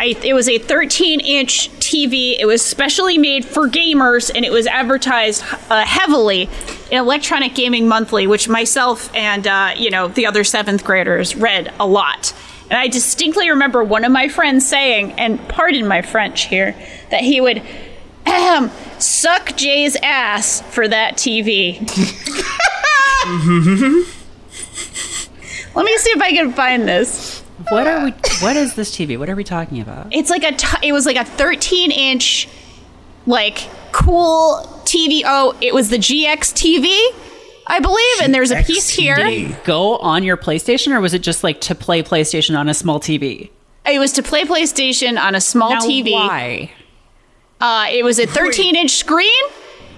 I, 0.00 0.16
it 0.22 0.32
was 0.32 0.48
a 0.48 0.58
13 0.58 1.18
inch 1.20 1.70
TV. 1.80 2.36
It 2.38 2.46
was 2.46 2.62
specially 2.62 3.18
made 3.18 3.44
for 3.44 3.66
gamers, 3.66 4.30
and 4.32 4.44
it 4.44 4.52
was 4.52 4.68
advertised 4.68 5.42
uh, 5.70 5.84
heavily 5.84 6.48
in 6.90 6.98
Electronic 6.98 7.54
Gaming 7.56 7.88
Monthly, 7.88 8.28
which 8.28 8.48
myself 8.48 9.12
and 9.14 9.46
uh, 9.46 9.72
you 9.76 9.90
know 9.90 10.06
the 10.06 10.26
other 10.26 10.44
seventh 10.44 10.84
graders 10.84 11.34
read 11.34 11.72
a 11.80 11.86
lot. 11.86 12.32
And 12.70 12.78
I 12.78 12.86
distinctly 12.86 13.48
remember 13.50 13.82
one 13.82 14.04
of 14.04 14.12
my 14.12 14.28
friends 14.28 14.68
saying, 14.68 15.12
and 15.12 15.40
pardon 15.48 15.88
my 15.88 16.02
French 16.02 16.44
here, 16.44 16.76
that 17.10 17.22
he 17.22 17.40
would 17.40 17.62
suck 18.98 19.56
Jay's 19.56 19.96
ass 20.02 20.60
for 20.60 20.86
that 20.86 21.16
TV. 21.16 21.78
Let 25.74 25.84
me 25.84 25.96
see 25.98 26.10
if 26.10 26.22
I 26.22 26.30
can 26.32 26.52
find 26.52 26.88
this. 26.88 27.40
What 27.68 27.86
are 27.86 28.06
we? 28.06 28.12
What 28.40 28.56
is 28.56 28.74
this 28.74 28.90
TV? 28.96 29.18
What 29.18 29.28
are 29.28 29.36
we 29.36 29.44
talking 29.44 29.80
about? 29.82 30.06
It's 30.10 30.30
like 30.30 30.44
a 30.44 30.52
t- 30.52 30.88
it 30.88 30.92
was 30.92 31.04
like 31.04 31.16
a 31.16 31.24
13 31.24 31.90
inch 31.90 32.48
like 33.26 33.68
cool 33.92 34.62
TV. 34.84 35.22
Oh, 35.26 35.54
it 35.60 35.74
was 35.74 35.90
the 35.90 35.98
GX 35.98 36.54
TV, 36.54 36.86
I 37.66 37.80
believe, 37.80 38.20
and 38.22 38.34
there's 38.34 38.50
a 38.50 38.62
piece 38.62 38.88
here. 38.88 39.54
Go 39.64 39.98
on 39.98 40.22
your 40.22 40.38
PlayStation, 40.38 40.92
or 40.92 41.00
was 41.00 41.12
it 41.12 41.22
just 41.22 41.44
like 41.44 41.60
to 41.62 41.74
play 41.74 42.02
PlayStation 42.02 42.58
on 42.58 42.68
a 42.68 42.74
small 42.74 42.98
TV? 42.98 43.50
It 43.84 43.98
was 43.98 44.12
to 44.12 44.22
play 44.22 44.44
PlayStation 44.44 45.20
on 45.20 45.34
a 45.34 45.40
small 45.40 45.70
Now, 45.70 45.80
TV. 45.80 46.12
Why? 46.12 46.72
Uh, 47.60 47.86
it 47.90 48.04
was 48.04 48.18
a 48.18 48.26
13 48.26 48.74
inch 48.74 48.92
screen. 48.92 49.28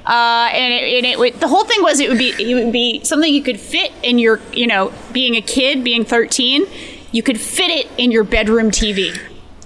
Uh, 0.07 0.49
and 0.53 0.73
it, 0.73 0.97
and 0.97 1.07
it 1.07 1.19
would, 1.19 1.35
the 1.41 1.49
whole 1.49 1.65
thing 1.65 1.83
was 1.83 2.01
it 2.01 2.09
would 2.09 2.19
be 2.19 2.31
it 2.31 2.55
would 2.55 2.73
be 2.73 3.03
something 3.05 3.33
you 3.33 3.43
could 3.43 3.61
fit 3.61 3.93
in 4.03 4.19
your 4.19 4.41
you 4.53 4.67
know 4.67 4.93
being 5.13 5.37
a 5.37 5.43
kid 5.43 5.85
being 5.85 6.05
13 6.05 6.65
you 7.13 7.23
could 7.23 7.39
fit 7.41 7.71
it 7.71 7.87
in 7.99 8.11
your 8.11 8.25
bedroom 8.25 8.71
TV 8.71 9.17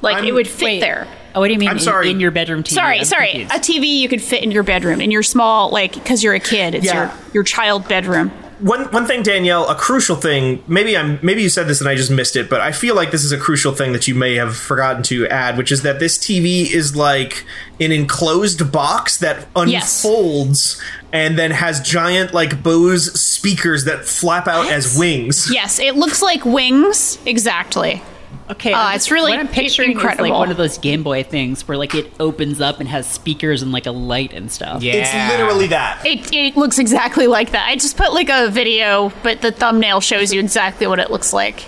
like 0.02 0.16
I'm- 0.16 0.24
it 0.26 0.32
would 0.32 0.48
fit 0.48 0.64
Wait. 0.64 0.80
there 0.80 1.06
Oh, 1.36 1.40
what 1.40 1.48
do 1.48 1.52
you 1.52 1.58
mean? 1.58 1.68
I'm 1.68 1.78
in- 1.78 1.82
sorry. 1.82 2.10
In, 2.10 2.20
your 2.20 2.30
bedroom 2.30 2.62
TV? 2.62 2.74
sorry 2.74 2.98
I'm 3.00 3.04
sorry 3.04 3.30
confused. 3.46 3.52
a 3.54 3.58
TV 3.58 3.98
you 3.98 4.08
could 4.08 4.22
fit 4.22 4.42
in 4.44 4.50
your 4.50 4.62
bedroom 4.64 5.00
in 5.00 5.10
your 5.10 5.22
small 5.22 5.70
like 5.70 5.94
because 5.94 6.22
you're 6.24 6.34
a 6.34 6.40
kid 6.40 6.74
it's 6.74 6.86
Yeah. 6.86 6.94
your 7.12 7.12
your 7.32 7.42
child 7.44 7.86
bedroom 7.88 8.30
One 8.64 8.84
one 8.92 9.04
thing, 9.04 9.22
Danielle, 9.22 9.68
a 9.68 9.74
crucial 9.74 10.16
thing. 10.16 10.64
Maybe 10.66 10.96
I'm 10.96 11.18
maybe 11.22 11.42
you 11.42 11.50
said 11.50 11.68
this 11.68 11.80
and 11.80 11.88
I 11.88 11.94
just 11.96 12.10
missed 12.10 12.34
it, 12.34 12.48
but 12.48 12.62
I 12.62 12.72
feel 12.72 12.94
like 12.94 13.10
this 13.10 13.22
is 13.22 13.30
a 13.30 13.36
crucial 13.36 13.72
thing 13.74 13.92
that 13.92 14.08
you 14.08 14.14
may 14.14 14.36
have 14.36 14.56
forgotten 14.56 15.02
to 15.04 15.28
add, 15.28 15.58
which 15.58 15.70
is 15.70 15.82
that 15.82 15.98
this 16.00 16.16
TV 16.16 16.72
is 16.72 16.96
like 16.96 17.44
an 17.78 17.92
enclosed 17.92 18.72
box 18.72 19.18
that 19.18 19.46
Yes. 19.66 20.02
unfolds 20.02 20.80
and 21.12 21.38
then 21.38 21.50
has 21.50 21.80
giant 21.82 22.32
like 22.32 22.62
Bose 22.62 23.12
speakers 23.20 23.84
that 23.84 24.06
flap 24.06 24.48
out 24.48 24.70
as 24.70 24.96
wings. 24.98 25.50
yes 25.52 25.78
it 25.78 25.94
looks 25.96 26.22
like 26.22 26.44
wings 26.46 27.18
exactly 27.26 28.02
Okay, 28.50 28.72
Uh, 28.72 28.78
I'm 28.78 28.96
it's 28.96 29.10
really 29.10 29.30
what 29.32 29.40
I'm 29.40 29.48
picturing 29.48 29.92
is 29.92 29.94
incredible. 29.96 30.24
like 30.30 30.38
one 30.38 30.50
of 30.50 30.56
those 30.58 30.76
Game 30.78 31.02
Boy 31.02 31.22
things 31.22 31.66
where 31.66 31.78
like 31.78 31.94
it 31.94 32.12
opens 32.20 32.60
up 32.60 32.78
and 32.78 32.88
has 32.88 33.06
speakers 33.06 33.62
and 33.62 33.72
like 33.72 33.86
a 33.86 33.90
light 33.90 34.32
and 34.34 34.52
stuff. 34.52 34.82
Yeah. 34.82 34.94
It's 34.96 35.32
literally 35.32 35.66
that. 35.68 36.04
it, 36.04 36.30
it 36.32 36.56
looks 36.56 36.78
exactly 36.78 37.26
like 37.26 37.52
that 37.52 37.66
I 37.66 37.76
just 37.76 37.96
put 37.96 38.12
like 38.12 38.28
a 38.28 38.50
video 38.50 39.12
but 39.22 39.40
the 39.40 39.50
thumbnail 39.50 40.00
shows 40.00 40.32
you 40.32 40.40
exactly 40.40 40.86
what 40.86 40.98
it 40.98 41.10
looks 41.10 41.32
like 41.32 41.64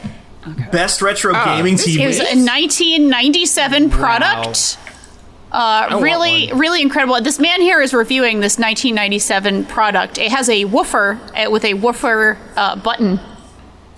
Best 0.70 1.00
retro 1.02 1.32
Oh, 1.34 1.44
gaming 1.44 1.74
TV. 1.74 1.98
It 2.04 2.06
was 2.06 2.18
a 2.20 2.36
1997 2.36 3.90
product. 3.90 4.78
Uh, 5.50 5.98
really, 6.02 6.52
really 6.52 6.82
incredible. 6.82 7.20
This 7.20 7.38
man 7.38 7.60
here 7.60 7.80
is 7.80 7.94
reviewing 7.94 8.40
this 8.40 8.58
1997 8.58 9.64
product. 9.66 10.18
It 10.18 10.30
has 10.30 10.48
a 10.48 10.64
woofer 10.66 11.18
uh, 11.34 11.50
with 11.50 11.64
a 11.64 11.74
woofer 11.74 12.36
uh, 12.56 12.76
button, 12.76 13.18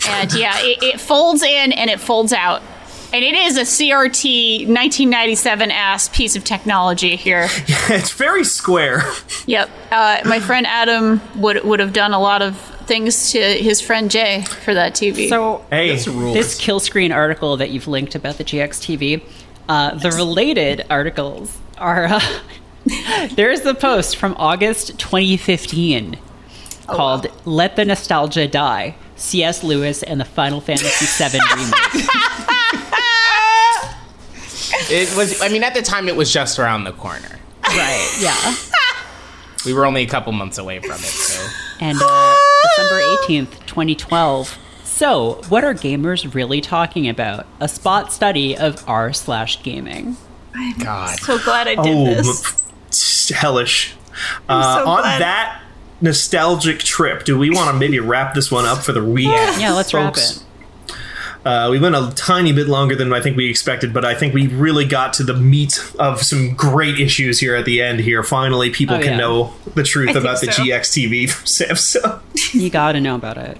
and 0.08 0.32
yeah, 0.34 0.54
it, 0.58 0.82
it 0.82 1.00
folds 1.00 1.42
in 1.42 1.72
and 1.72 1.90
it 1.90 2.00
folds 2.00 2.32
out. 2.32 2.62
And 3.10 3.24
it 3.24 3.34
is 3.34 3.56
a 3.56 3.62
CRT 3.62 4.66
1997 4.66 5.70
ass 5.70 6.10
piece 6.10 6.36
of 6.36 6.44
technology 6.44 7.16
here. 7.16 7.46
it's 7.88 8.12
very 8.12 8.44
square. 8.44 9.02
Yep. 9.46 9.70
Uh, 9.90 10.20
my 10.26 10.40
friend 10.40 10.66
Adam 10.66 11.22
would 11.36 11.64
would 11.64 11.80
have 11.80 11.94
done 11.94 12.12
a 12.12 12.20
lot 12.20 12.42
of 12.42 12.58
things 12.86 13.32
to 13.32 13.38
his 13.40 13.80
friend 13.80 14.10
Jay 14.10 14.42
for 14.42 14.74
that 14.74 14.92
TV. 14.92 15.26
So 15.30 15.64
Hey, 15.70 15.96
this 15.96 16.58
kill 16.58 16.80
screen 16.80 17.12
article 17.12 17.56
that 17.56 17.70
you've 17.70 17.88
linked 17.88 18.14
about 18.14 18.36
the 18.36 18.44
GX 18.44 18.68
TV, 18.68 19.22
uh, 19.70 19.94
the 19.94 20.10
related 20.10 20.84
articles 20.90 21.56
are 21.78 22.04
uh, 22.04 22.20
there's 23.36 23.62
the 23.62 23.74
post 23.74 24.16
from 24.16 24.34
August 24.36 24.98
2015 24.98 26.18
called 26.86 27.28
"Let 27.46 27.76
the 27.76 27.86
Nostalgia 27.86 28.46
Die." 28.48 28.94
C.S. 29.18 29.62
Lewis 29.62 30.02
and 30.02 30.20
the 30.20 30.24
Final 30.24 30.60
Fantasy 30.60 31.06
VII 31.28 31.38
remake. 31.56 32.08
It 34.90 35.14
was. 35.16 35.40
I 35.42 35.48
mean, 35.48 35.62
at 35.62 35.74
the 35.74 35.82
time, 35.82 36.08
it 36.08 36.16
was 36.16 36.32
just 36.32 36.58
around 36.58 36.84
the 36.84 36.92
corner. 36.92 37.38
right? 37.64 38.16
Yeah. 38.20 38.54
We 39.66 39.72
were 39.74 39.84
only 39.84 40.02
a 40.02 40.06
couple 40.06 40.32
months 40.32 40.56
away 40.58 40.78
from 40.78 40.92
it. 40.92 40.98
So 41.00 41.46
And 41.80 41.98
uh, 42.00 42.34
December 42.76 43.00
18th, 43.26 43.66
2012. 43.66 44.56
So, 44.84 45.40
what 45.48 45.64
are 45.64 45.74
gamers 45.74 46.32
really 46.34 46.60
talking 46.60 47.08
about? 47.08 47.46
A 47.60 47.68
spot 47.68 48.12
study 48.12 48.56
of 48.56 48.82
r 48.88 49.12
slash 49.12 49.62
gaming. 49.62 50.16
God. 50.80 51.18
so 51.18 51.38
glad 51.38 51.68
I 51.68 51.74
did 51.76 51.94
Oh, 51.94 52.04
this. 52.04 53.32
m- 53.32 53.36
hellish. 53.36 53.94
Uh, 54.48 54.78
so 54.78 54.86
on 54.88 55.02
glad. 55.02 55.20
that 55.20 55.62
nostalgic 56.00 56.80
trip, 56.80 57.24
do 57.24 57.38
we 57.38 57.50
want 57.50 57.70
to 57.70 57.78
maybe 57.78 57.98
wrap 58.00 58.34
this 58.34 58.50
one 58.50 58.64
up 58.64 58.84
for 58.84 58.92
the 58.92 59.04
week? 59.04 59.26
Yeah, 59.26 59.72
let's 59.72 59.92
wrap 59.94 60.14
folks? 60.14 60.38
it. 60.38 60.42
Uh, 61.48 61.68
we 61.70 61.78
went 61.78 61.94
a 61.94 62.12
tiny 62.14 62.52
bit 62.52 62.68
longer 62.68 62.94
than 62.94 63.10
I 63.10 63.22
think 63.22 63.34
we 63.36 63.48
expected, 63.48 63.94
but 63.94 64.04
I 64.04 64.14
think 64.14 64.34
we 64.34 64.48
really 64.48 64.84
got 64.84 65.14
to 65.14 65.22
the 65.24 65.32
meat 65.32 65.80
of 65.98 66.22
some 66.22 66.54
great 66.54 66.98
issues 67.00 67.40
here 67.40 67.56
at 67.56 67.64
the 67.64 67.80
end. 67.80 68.00
Here, 68.00 68.22
finally, 68.22 68.68
people 68.68 68.96
Oh, 68.96 69.02
can 69.02 69.16
know 69.16 69.54
the 69.74 69.82
truth 69.82 70.08
think 70.12 70.18
about 70.18 70.40
the 70.42 70.52
so. 70.52 70.62
GX 70.62 70.80
TV 70.92 71.26
from 71.30 71.46
Samsung. 71.46 72.20
You 72.54 72.68
gotta 72.70 73.00
know 73.00 73.14
about 73.14 73.38
it. 73.38 73.56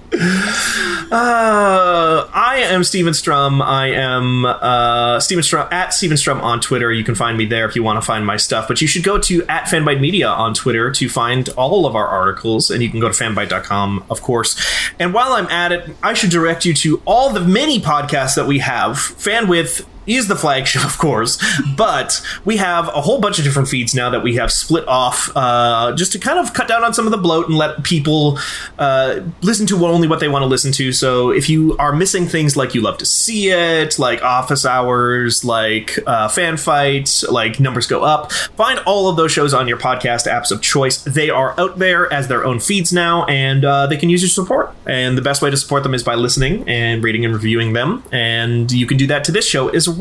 Uh, 1.11 2.29
I 2.35 2.59
am 2.69 2.85
Steven 2.85 3.15
Strom. 3.15 3.63
I 3.63 3.87
am 3.93 4.45
uh, 4.45 5.19
Steven 5.21 5.43
Strom 5.43 5.67
at 5.73 5.95
Steven 5.95 6.17
Strom 6.19 6.41
on 6.43 6.61
Twitter. 6.61 6.93
You 6.93 7.05
can 7.05 7.15
find 7.15 7.39
me 7.39 7.47
there 7.47 7.67
if 7.67 7.75
you 7.75 7.83
want 7.83 7.97
to 8.01 8.07
find 8.07 8.27
my 8.27 8.37
stuff. 8.37 8.69
But 8.69 8.83
you 8.83 8.87
should 8.87 9.05
go 9.05 9.19
to 9.19 9.47
at 9.47 9.65
Fanbyte 9.65 10.01
Media 10.01 10.29
on 10.29 10.53
Twitter 10.55 10.91
to 10.91 11.09
find 11.09 11.49
all 11.51 11.87
of 11.87 11.97
our 11.97 12.07
articles, 12.07 12.71
and 12.71 12.83
you 12.83 12.91
can 12.91 13.01
go 13.01 13.09
to 13.11 13.15
fanbyte.com, 13.25 14.05
of 14.11 14.21
course. 14.21 14.61
And 14.99 15.15
while 15.15 15.33
I'm 15.33 15.47
at 15.47 15.73
it, 15.73 15.89
I 16.03 16.13
should 16.13 16.31
direct 16.31 16.65
you 16.67 16.75
to 16.75 17.01
all 17.07 17.31
the 17.31 17.41
many 17.41 17.78
podcasts 17.81 18.37
that 18.37 18.47
we 18.47 18.59
have. 18.59 18.97
Fanwidth 18.97 19.85
is 20.09 20.29
the 20.29 20.37
flagship, 20.37 20.85
of 20.89 20.99
course, 20.99 21.39
but 21.77 22.21
we 22.45 22.57
have 22.57 22.89
a 22.89 23.01
whole 23.01 23.21
bunch 23.21 23.39
of 23.39 23.45
different 23.45 23.69
feeds 23.69 23.95
now 23.95 24.11
that 24.11 24.23
we 24.23 24.37
have 24.37 24.51
split 24.51 24.87
off 24.89 25.31
uh, 25.37 25.93
just 25.95 26.13
to 26.13 26.19
kind 26.19 26.39
of 26.39 26.55
cut 26.55 26.67
down 26.69 26.83
on 26.83 26.95
some 26.95 27.07
of 27.07 27.11
the 27.11 27.19
bloat 27.19 27.49
and 27.49 27.57
let 27.57 27.83
people 27.85 28.39
uh, 28.79 29.21
listen 29.43 29.67
to 29.67 29.87
only 29.87 30.09
what 30.09 30.21
they 30.21 30.29
want 30.29 30.43
to 30.43 30.47
listen 30.47 30.73
to. 30.73 30.93
So 30.93 31.31
if 31.31 31.49
you 31.49 31.77
are 31.79 31.95
missing 31.95 32.27
things 32.27 32.57
like 32.57 32.75
You 32.75 32.81
Love 32.81 32.99
to 32.99 33.07
See 33.07 33.51
It, 33.51 33.99
like 33.99 34.23
Office 34.23 34.65
Hours, 34.65 35.45
like 35.45 35.99
uh, 36.07 36.29
Fan 36.29 36.57
fights, 36.57 37.23
like 37.25 37.61
Numbers 37.61 37.87
Go 37.87 38.03
Up, 38.03 38.33
find 38.33 38.79
all 38.81 39.09
of 39.09 39.17
those 39.17 39.33
shows 39.33 39.55
on 39.55 39.69
your 39.69 39.79
podcast 39.79 40.27
apps 40.27 40.51
of 40.51 40.63
choice. 40.63 41.03
They 41.03 41.31
are 41.31 41.59
out 41.59 41.79
there 41.79 42.13
as 42.13 42.29
their 42.29 42.45
own 42.45 42.61
feeds 42.61 42.93
now, 42.93 43.25
and 43.27 43.65
uh, 43.65 43.87
they 43.87 43.97
can 43.97 44.11
use 44.11 44.23
your 44.23 44.31
support. 44.31 44.75
And 44.87 45.17
the 45.17 45.23
best 45.23 45.43
way 45.43 45.51
to 45.51 45.57
support 45.57 45.83
them 45.83 45.95
is 45.95 46.03
by 46.03 46.15
listening 46.15 46.69
and 46.69 47.03
reading 47.03 47.25
and 47.25 47.35
reviewing 47.35 47.73
them. 47.73 48.03
And 48.11 48.71
you 48.73 48.87
can 48.87 48.97
do 48.97 49.07
that 49.09 49.25
to 49.25 49.33
this 49.33 49.47
show 49.47 49.69
as 49.69 49.89
well. 49.89 49.98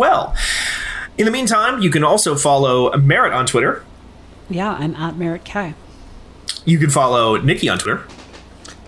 In 1.18 1.26
the 1.26 1.32
meantime, 1.32 1.82
you 1.82 1.90
can 1.90 2.04
also 2.04 2.36
follow 2.36 2.96
Merritt 2.98 3.34
on 3.34 3.46
Twitter. 3.46 3.84
Yeah, 4.50 4.72
I'm 4.72 4.96
at 4.96 5.18
Merritt 5.18 5.44
K. 5.44 5.74
You 6.66 6.78
can 6.78 6.90
follow 6.90 7.38
Nikki 7.38 7.68
on 7.70 7.80
Twitter. 7.80 8.06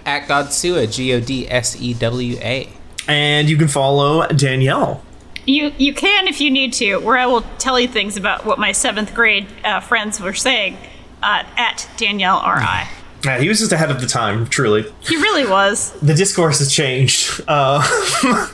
At 0.06 0.28
Godsewa, 0.28 0.92
G 0.92 1.14
O 1.14 1.20
D 1.20 1.50
S 1.50 1.80
E 1.82 1.94
W 1.96 2.38
A. 2.42 2.70
And 3.08 3.50
you 3.50 3.58
can 3.58 3.68
follow 3.68 4.28
Danielle. 4.28 5.04
You 5.46 5.74
you 5.78 5.94
can 5.94 6.28
if 6.28 6.40
you 6.40 6.52
need 6.52 6.74
to, 6.74 6.98
where 6.98 7.18
I 7.18 7.26
will 7.26 7.42
tell 7.58 7.80
you 7.80 7.88
things 7.88 8.16
about 8.16 8.46
what 8.46 8.60
my 8.60 8.72
seventh 8.72 9.16
grade 9.16 9.48
uh, 9.64 9.80
friends 9.80 10.20
were 10.20 10.34
saying 10.34 10.78
uh, 11.24 11.44
at 11.58 11.90
Danielle 11.98 12.38
R.I. 12.38 12.90
Yeah, 13.26 13.40
he 13.40 13.50
was 13.50 13.60
just 13.60 13.72
ahead 13.72 13.92
of 13.92 14.00
the 14.00 14.08
time, 14.08 14.48
truly. 14.48 14.86
He 15.02 15.16
really 15.18 15.46
was. 15.46 15.92
The 16.02 16.14
discourse 16.14 16.60
has 16.60 16.74
changed. 16.74 17.42
Uh, 17.48 17.84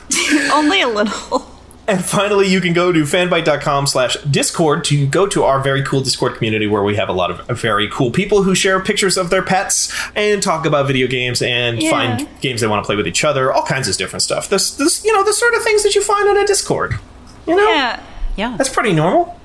Only 0.52 0.80
a 0.80 0.88
little. 0.88 1.55
And 1.88 2.04
finally, 2.04 2.46
you 2.48 2.60
can 2.60 2.72
go 2.72 2.92
to 2.92 3.02
fanbyte.com 3.02 3.86
slash 3.86 4.16
discord 4.30 4.84
to 4.84 5.06
go 5.06 5.26
to 5.26 5.44
our 5.44 5.60
very 5.60 5.82
cool 5.84 6.00
Discord 6.00 6.34
community 6.36 6.66
where 6.66 6.82
we 6.82 6.96
have 6.96 7.08
a 7.08 7.12
lot 7.12 7.30
of 7.30 7.60
very 7.60 7.88
cool 7.90 8.10
people 8.10 8.42
who 8.42 8.54
share 8.54 8.80
pictures 8.80 9.16
of 9.16 9.30
their 9.30 9.42
pets 9.42 9.92
and 10.14 10.42
talk 10.42 10.66
about 10.66 10.86
video 10.86 11.06
games 11.06 11.42
and 11.42 11.80
Yeah. 11.82 11.90
find 11.90 12.28
games 12.40 12.60
they 12.60 12.66
want 12.66 12.82
to 12.82 12.86
play 12.86 12.96
with 12.96 13.06
each 13.06 13.24
other, 13.24 13.52
all 13.52 13.62
kinds 13.64 13.88
of 13.88 13.96
different 13.96 14.22
stuff. 14.22 14.48
This, 14.48 14.72
this, 14.72 15.04
you 15.04 15.12
know, 15.12 15.24
the 15.24 15.32
sort 15.32 15.54
of 15.54 15.62
things 15.62 15.82
that 15.82 15.94
you 15.94 16.02
find 16.02 16.28
on 16.28 16.36
a 16.36 16.46
Discord. 16.46 16.98
You 17.46 17.56
know? 17.56 17.68
Yeah. 17.68 18.02
Yeah. 18.36 18.56
That's 18.56 18.70
pretty 18.70 18.92
normal. 18.92 19.38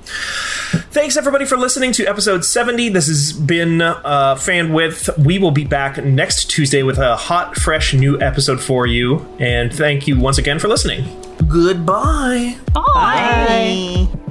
Thanks 0.92 1.16
everybody 1.16 1.46
for 1.46 1.56
listening 1.56 1.94
to 1.94 2.06
episode 2.06 2.44
70. 2.44 2.90
This 2.90 3.08
has 3.08 3.32
been 3.32 3.82
uh, 3.82 4.36
Fanwidth. 4.36 5.18
We 5.18 5.40
will 5.40 5.52
be 5.52 5.64
back 5.64 6.04
next 6.04 6.52
Tuesday 6.52 6.84
with 6.84 6.98
a 6.98 7.16
hot, 7.16 7.56
fresh 7.56 7.94
new 7.94 8.20
episode 8.22 8.62
for 8.62 8.86
you. 8.86 9.26
And 9.40 9.74
thank 9.74 10.06
you 10.06 10.20
once 10.20 10.38
again 10.38 10.60
for 10.60 10.68
listening. 10.68 11.06
Goodbye. 11.48 12.58
Bye. 12.74 14.08
Bye. 14.14 14.31